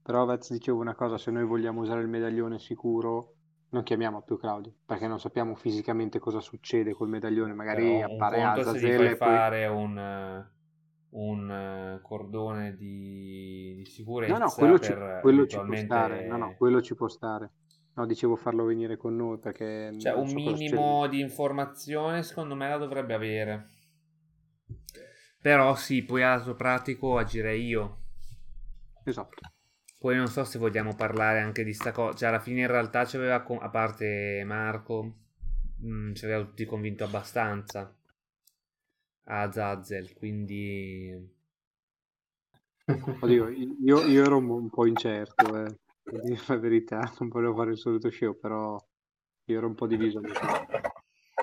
Però 0.03 0.25
Vez 0.25 0.51
dicevo 0.51 0.79
una 0.79 0.93
cosa, 0.93 1.17
se 1.17 1.31
noi 1.31 1.45
vogliamo 1.45 1.81
usare 1.81 2.01
il 2.01 2.07
medaglione 2.07 2.59
sicuro, 2.59 3.33
non 3.69 3.81
chiamiamo 3.81 4.21
più 4.21 4.37
Claudio, 4.37 4.73
perché 4.85 5.07
non 5.07 5.19
sappiamo 5.19 5.55
fisicamente 5.55 6.19
cosa 6.19 6.39
succede 6.39 6.93
col 6.93 7.09
medaglione, 7.09 7.53
magari 7.53 7.99
Però 7.99 8.13
appare 8.13 8.43
Azazel 8.43 8.97
fai 8.97 9.05
e 9.07 9.15
poi... 9.17 9.27
fare 9.27 9.65
un, 9.65 10.45
un 11.09 11.99
cordone 12.03 12.75
di, 12.75 13.73
di 13.77 13.85
sicurezza 13.85 14.33
No, 14.33 14.39
no, 14.45 14.51
quello 14.51 14.79
ci, 14.79 14.93
per 14.93 15.19
quello 15.21 15.47
ci 15.47 15.55
può 15.55 15.65
eventualmente... 15.65 15.85
stare, 15.85 16.27
no, 16.27 16.37
no, 16.37 16.55
quello 16.55 16.81
ci 16.81 16.95
può 16.95 17.07
stare. 17.07 17.51
No, 17.99 18.05
dicevo 18.05 18.37
farlo 18.37 18.63
venire 18.63 18.95
con 18.95 19.17
noi 19.17 19.39
perché 19.39 19.93
Cioè, 19.99 20.13
un 20.13 20.29
so 20.29 20.33
minimo 20.33 21.05
di 21.07 21.19
informazione 21.19 22.23
secondo 22.23 22.55
me 22.55 22.69
la 22.69 22.77
dovrebbe 22.77 23.13
avere. 23.13 23.67
Però 25.41 25.75
sì, 25.75 26.03
poi 26.03 26.23
a 26.23 26.35
lato 26.35 26.55
pratico 26.55 27.17
agirei 27.17 27.65
io. 27.65 27.97
Esatto. 29.03 29.41
Poi 29.99 30.15
non 30.15 30.27
so 30.27 30.45
se 30.45 30.59
vogliamo 30.59 30.95
parlare 30.95 31.41
anche 31.41 31.65
di 31.65 31.73
sta 31.73 31.91
cosa. 31.91 32.15
Cioè, 32.15 32.29
alla 32.29 32.39
fine 32.39 32.61
in 32.61 32.67
realtà 32.67 33.03
ci 33.03 33.17
aveva, 33.17 33.41
con- 33.41 33.61
a 33.61 33.69
parte 33.69 34.43
Marco, 34.45 35.15
mh, 35.81 36.13
ci 36.13 36.23
aveva 36.23 36.45
tutti 36.45 36.63
convinto 36.63 37.03
abbastanza 37.03 37.93
a 39.25 39.51
Zazel, 39.51 40.13
quindi... 40.13 41.37
Oddio, 43.19 43.49
io, 43.49 44.05
io 44.05 44.23
ero 44.23 44.37
un, 44.37 44.49
un 44.49 44.69
po' 44.69 44.85
incerto, 44.85 45.65
eh. 45.65 45.77
A 46.17 46.21
dire 46.21 46.41
la 46.47 46.57
verità, 46.57 46.99
non 47.19 47.29
volevo 47.29 47.55
fare 47.55 47.71
il 47.71 47.77
solito 47.77 48.09
show, 48.09 48.37
però 48.37 48.77
io 49.45 49.57
ero 49.57 49.67
un 49.67 49.75
po' 49.75 49.87
diviso. 49.87 50.21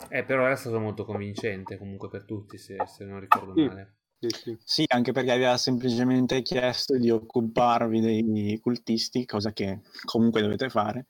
Eh, 0.08 0.24
però 0.24 0.44
era 0.44 0.56
stato 0.56 0.78
molto 0.78 1.04
convincente 1.04 1.78
comunque 1.78 2.08
per 2.08 2.24
tutti, 2.24 2.58
se, 2.58 2.86
se 2.86 3.04
non 3.04 3.20
ricordo 3.20 3.54
Sì. 3.54 3.66
male. 3.66 3.94
Sì, 4.18 4.28
sì. 4.28 4.56
Sì, 4.64 4.84
anche 4.88 5.12
perché 5.12 5.32
aveva 5.32 5.56
semplicemente 5.58 6.40
chiesto 6.42 6.96
di 6.96 7.10
occuparvi 7.10 8.00
dei 8.00 8.58
cultisti, 8.62 9.26
cosa 9.26 9.52
che 9.52 9.80
comunque 10.04 10.40
dovete 10.40 10.70
fare. 10.70 11.06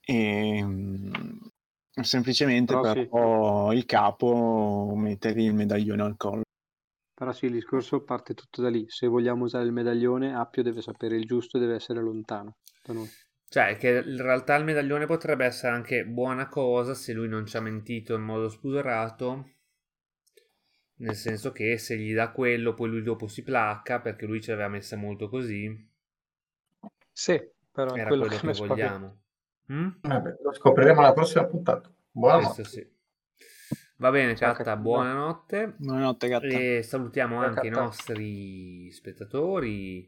E 0.00 0.62
mm, 0.62 1.12
semplicemente 2.02 2.74
Però 2.74 2.92
sì. 2.92 3.06
però 3.06 3.72
il 3.72 3.84
capo 3.84 4.92
mettergli 4.96 5.44
il 5.44 5.54
medaglione 5.54 6.02
al 6.02 6.16
collo. 6.16 6.42
Però 7.20 7.32
sì, 7.34 7.44
il 7.44 7.52
discorso 7.52 8.02
parte 8.02 8.32
tutto 8.32 8.62
da 8.62 8.70
lì. 8.70 8.86
Se 8.88 9.06
vogliamo 9.06 9.44
usare 9.44 9.66
il 9.66 9.72
medaglione, 9.72 10.34
Appio 10.34 10.62
deve 10.62 10.80
sapere 10.80 11.16
il 11.16 11.26
giusto 11.26 11.58
e 11.58 11.60
deve 11.60 11.74
essere 11.74 12.00
lontano 12.00 12.56
da 12.82 12.94
noi. 12.94 13.10
Cioè, 13.46 13.76
che 13.76 14.02
in 14.06 14.22
realtà 14.22 14.54
il 14.54 14.64
medaglione 14.64 15.04
potrebbe 15.04 15.44
essere 15.44 15.74
anche 15.74 16.06
buona 16.06 16.48
cosa 16.48 16.94
se 16.94 17.12
lui 17.12 17.28
non 17.28 17.44
ci 17.44 17.58
ha 17.58 17.60
mentito 17.60 18.14
in 18.14 18.22
modo 18.22 18.48
spudorato. 18.48 19.50
Nel 21.00 21.14
senso 21.14 21.52
che 21.52 21.76
se 21.76 21.98
gli 21.98 22.14
dà 22.14 22.30
quello, 22.30 22.72
poi 22.72 22.88
lui 22.88 23.02
dopo 23.02 23.26
si 23.26 23.42
placca 23.42 24.00
perché 24.00 24.24
lui 24.24 24.40
ci 24.40 24.50
aveva 24.50 24.68
messa 24.68 24.96
molto 24.96 25.28
così. 25.28 25.88
Sì, 27.12 27.38
però 27.70 27.92
è 27.92 27.98
Era 27.98 28.08
quello 28.08 28.28
quello 28.28 28.40
che 28.40 28.50
che 28.50 28.52
vogliamo. 28.66 29.20
Mm? 29.70 29.88
Vabbè, 30.00 30.36
lo 30.42 30.52
scopriremo 30.54 31.00
alla 31.00 31.12
prossima 31.12 31.44
puntata. 31.44 31.92
Buonanotte. 32.12 32.62
Questo 32.62 32.64
sì. 32.64 32.98
Va 34.00 34.10
bene, 34.10 34.32
Catta. 34.34 34.76
buonanotte. 34.78 35.74
Buonanotte, 35.76 36.28
gatta. 36.28 36.46
E 36.46 36.82
salutiamo 36.82 37.38
Ciao, 37.40 37.48
anche 37.50 37.66
i 37.66 37.70
nostri 37.70 38.90
spettatori. 38.92 40.04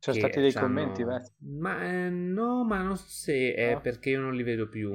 Ci 0.00 0.10
sono 0.12 0.16
stati 0.16 0.40
dei 0.40 0.50
c'hanno- 0.50 0.66
commenti, 0.66 1.04
Vez? 1.04 1.32
Ma 1.38 1.84
eh, 1.84 2.08
no, 2.10 2.64
ma 2.64 2.82
non 2.82 2.96
so 2.96 3.04
se 3.06 3.54
è 3.54 3.74
No? 3.74 3.80
perché 3.80 4.10
io 4.10 4.20
non 4.20 4.34
li 4.34 4.42
vedo 4.42 4.68
più. 4.68 4.90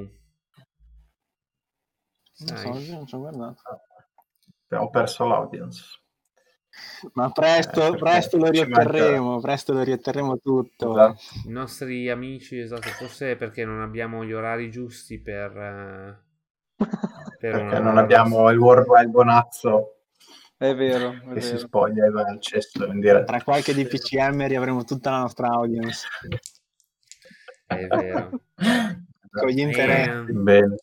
Non 2.37 2.57
so, 2.57 2.77
io 2.77 2.93
non 2.93 3.07
ci 3.07 3.15
ho 3.15 3.19
guardato. 3.19 3.61
Abbiamo 4.67 4.89
perso 4.89 5.25
l'audience. 5.25 6.01
Ma 7.13 7.31
presto, 7.31 7.93
Eh, 7.93 7.97
presto 7.97 8.35
lo 8.37 8.51
ci 8.51 8.63
riatterremo, 8.65 9.39
presto 9.39 9.71
lo 9.71 9.81
riatterremo 9.81 10.37
tutto. 10.39 10.91
Esatto. 10.91 11.47
I 11.47 11.51
nostri 11.51 12.09
amici, 12.09 12.59
esatto, 12.59 12.89
forse 12.89 13.31
è 13.31 13.35
perché 13.37 13.63
non 13.63 13.79
abbiamo 13.79 14.25
gli 14.25 14.33
orari 14.33 14.69
giusti 14.69 15.21
per... 15.21 16.23
per 16.77 16.89
Perché 17.39 17.57
una- 17.63 17.79
non 17.79 17.97
abbiamo 17.97 18.49
il 18.49 18.57
Worldwide 18.57 19.07
Bonazzo 19.09 19.99
È 20.57 20.73
vero, 20.75 21.11
è 21.29 21.33
che 21.33 21.41
si 21.41 21.53
vero. 21.53 21.59
spoglia 21.59 22.05
e 22.05 22.09
va 22.09 22.21
al 22.23 22.39
cesto 22.41 22.85
in 22.85 22.99
diretta. 22.99 23.25
Tra 23.25 23.43
qualche 23.43 23.73
DPCM 23.73 24.47
riavremo 24.47 24.83
tutta 24.83 25.11
la 25.11 25.19
nostra 25.19 25.47
audience. 25.49 26.07
È 27.67 27.87
vero. 27.87 28.29
Con 29.29 29.49
gli 29.49 29.59
interessi. 29.59 30.09
Eh, 30.31 30.33
Bene. 30.33 30.75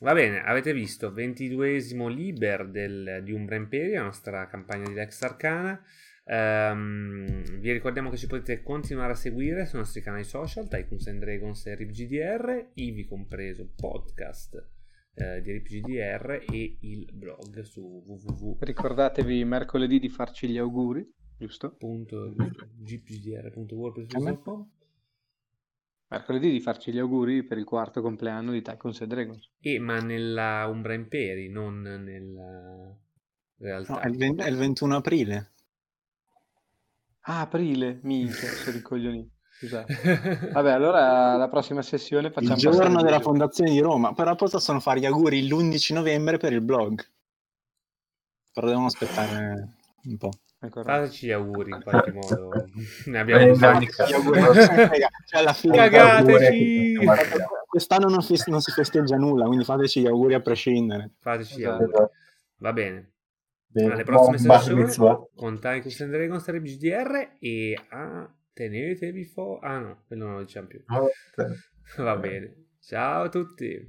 va 0.00 0.14
bene, 0.14 0.42
avete 0.42 0.72
visto, 0.72 1.10
22esimo 1.10 2.08
Liber 2.08 2.66
del, 2.68 3.20
di 3.22 3.32
Umbra 3.32 3.56
Imperia, 3.56 3.98
la 4.00 4.06
nostra 4.06 4.46
campagna 4.46 4.84
di 4.88 4.94
Lex 4.94 5.20
Arcana. 5.22 5.78
Ehm, 6.24 7.42
vi 7.58 7.72
ricordiamo 7.72 8.08
che 8.08 8.16
ci 8.16 8.26
potete 8.26 8.62
continuare 8.62 9.12
a 9.12 9.16
seguire 9.16 9.66
sui 9.66 9.78
nostri 9.80 10.00
canali 10.00 10.24
social, 10.24 10.66
Tycoons 10.68 11.06
and 11.08 11.18
Dragons 11.20 11.66
e 11.66 11.74
RipGDR, 11.74 12.68
ivi 12.74 13.04
compreso 13.06 13.68
podcast 13.76 14.66
eh, 15.14 15.40
di 15.42 15.52
RipGDR 15.52 16.44
e 16.50 16.76
il 16.80 17.08
blog 17.12 17.60
su 17.62 18.02
www. 18.06 18.56
Ricordatevi 18.60 19.44
mercoledì 19.44 19.98
di 19.98 20.08
farci 20.08 20.48
gli 20.48 20.58
auguri, 20.58 21.06
giusto? 21.36 21.76
gpgdr.wordpress.com 21.78 24.70
Mercoledì 26.10 26.50
di 26.50 26.60
farci 26.60 26.92
gli 26.92 26.98
auguri 26.98 27.44
per 27.44 27.56
il 27.56 27.64
quarto 27.64 28.02
compleanno 28.02 28.50
di 28.50 28.62
Tycoons 28.62 29.00
and 29.00 29.10
Dragons. 29.10 29.48
e 29.60 29.78
ma 29.78 30.00
nella 30.00 30.66
Umbra 30.66 30.94
Imperi, 30.94 31.48
non 31.48 31.82
nella 31.82 32.92
realtà. 33.58 33.92
No, 33.92 34.00
è, 34.00 34.08
il 34.08 34.16
20 34.16 34.42
è 34.42 34.48
il 34.48 34.56
21 34.56 34.96
aprile. 34.96 35.52
Ah, 37.20 37.42
aprile, 37.42 38.00
minchia, 38.02 38.48
sono 38.48 38.76
ricoglionito. 38.76 39.34
Scusate. 39.60 40.48
Vabbè, 40.52 40.70
allora 40.70 41.36
la 41.36 41.48
prossima 41.50 41.82
sessione 41.82 42.30
facciamo 42.30 42.54
Il 42.54 42.60
giorno 42.60 43.02
della 43.02 43.20
fondazione 43.20 43.70
di 43.70 43.80
Roma. 43.80 44.14
Però 44.14 44.34
possono 44.34 44.80
fare 44.80 45.00
gli 45.00 45.04
auguri 45.04 45.46
l'11 45.46 45.92
novembre 45.92 46.38
per 46.38 46.54
il 46.54 46.62
blog. 46.62 47.06
Però 48.54 48.66
devono 48.66 48.86
aspettare 48.86 49.74
un 50.04 50.16
po'. 50.16 50.30
Fateci 50.60 51.26
gli 51.26 51.30
auguri 51.30 51.72
in 51.72 51.82
qualche 51.82 52.12
modo. 52.12 52.64
Ne 53.04 53.18
abbiamo 53.18 53.42
Eh, 53.42 53.50
bisogno. 53.50 53.80
Gli 53.80 54.12
auguri. 54.14 54.40
Cioè, 54.40 55.40
alla 55.40 55.52
fine 55.52 55.76
Cagateci! 55.76 56.96
quest'anno 57.66 58.08
non, 58.08 58.22
fes- 58.22 58.46
non 58.46 58.62
si 58.62 58.70
festeggia 58.72 59.16
nulla, 59.16 59.44
quindi 59.44 59.64
fateci 59.64 60.00
gli 60.00 60.06
auguri 60.06 60.34
a 60.34 60.40
prescindere. 60.40 61.12
Fateci 61.20 61.58
gli 61.58 61.62
Esatto. 61.64 61.82
auguri. 61.84 62.08
Va 62.56 62.72
bene. 62.72 63.12
Bene. 63.66 63.92
Alle 63.92 64.04
prossime 64.04 64.38
sessioni 64.38 64.94
con 65.34 65.58
and 65.62 66.10
Dragons 66.10 66.48
e 66.48 66.60
GDR 66.62 67.36
e 67.38 67.78
ah, 67.90 68.28
tenetevi 68.52 69.24
fuori. 69.24 69.66
Ah 69.66 69.78
no, 69.78 70.02
quello 70.06 70.26
non 70.26 70.34
lo 70.36 70.44
diciamo 70.44 70.66
più. 70.66 70.82
Va 71.96 72.16
bene. 72.16 72.54
Ciao 72.80 73.24
a 73.24 73.28
tutti. 73.28 73.88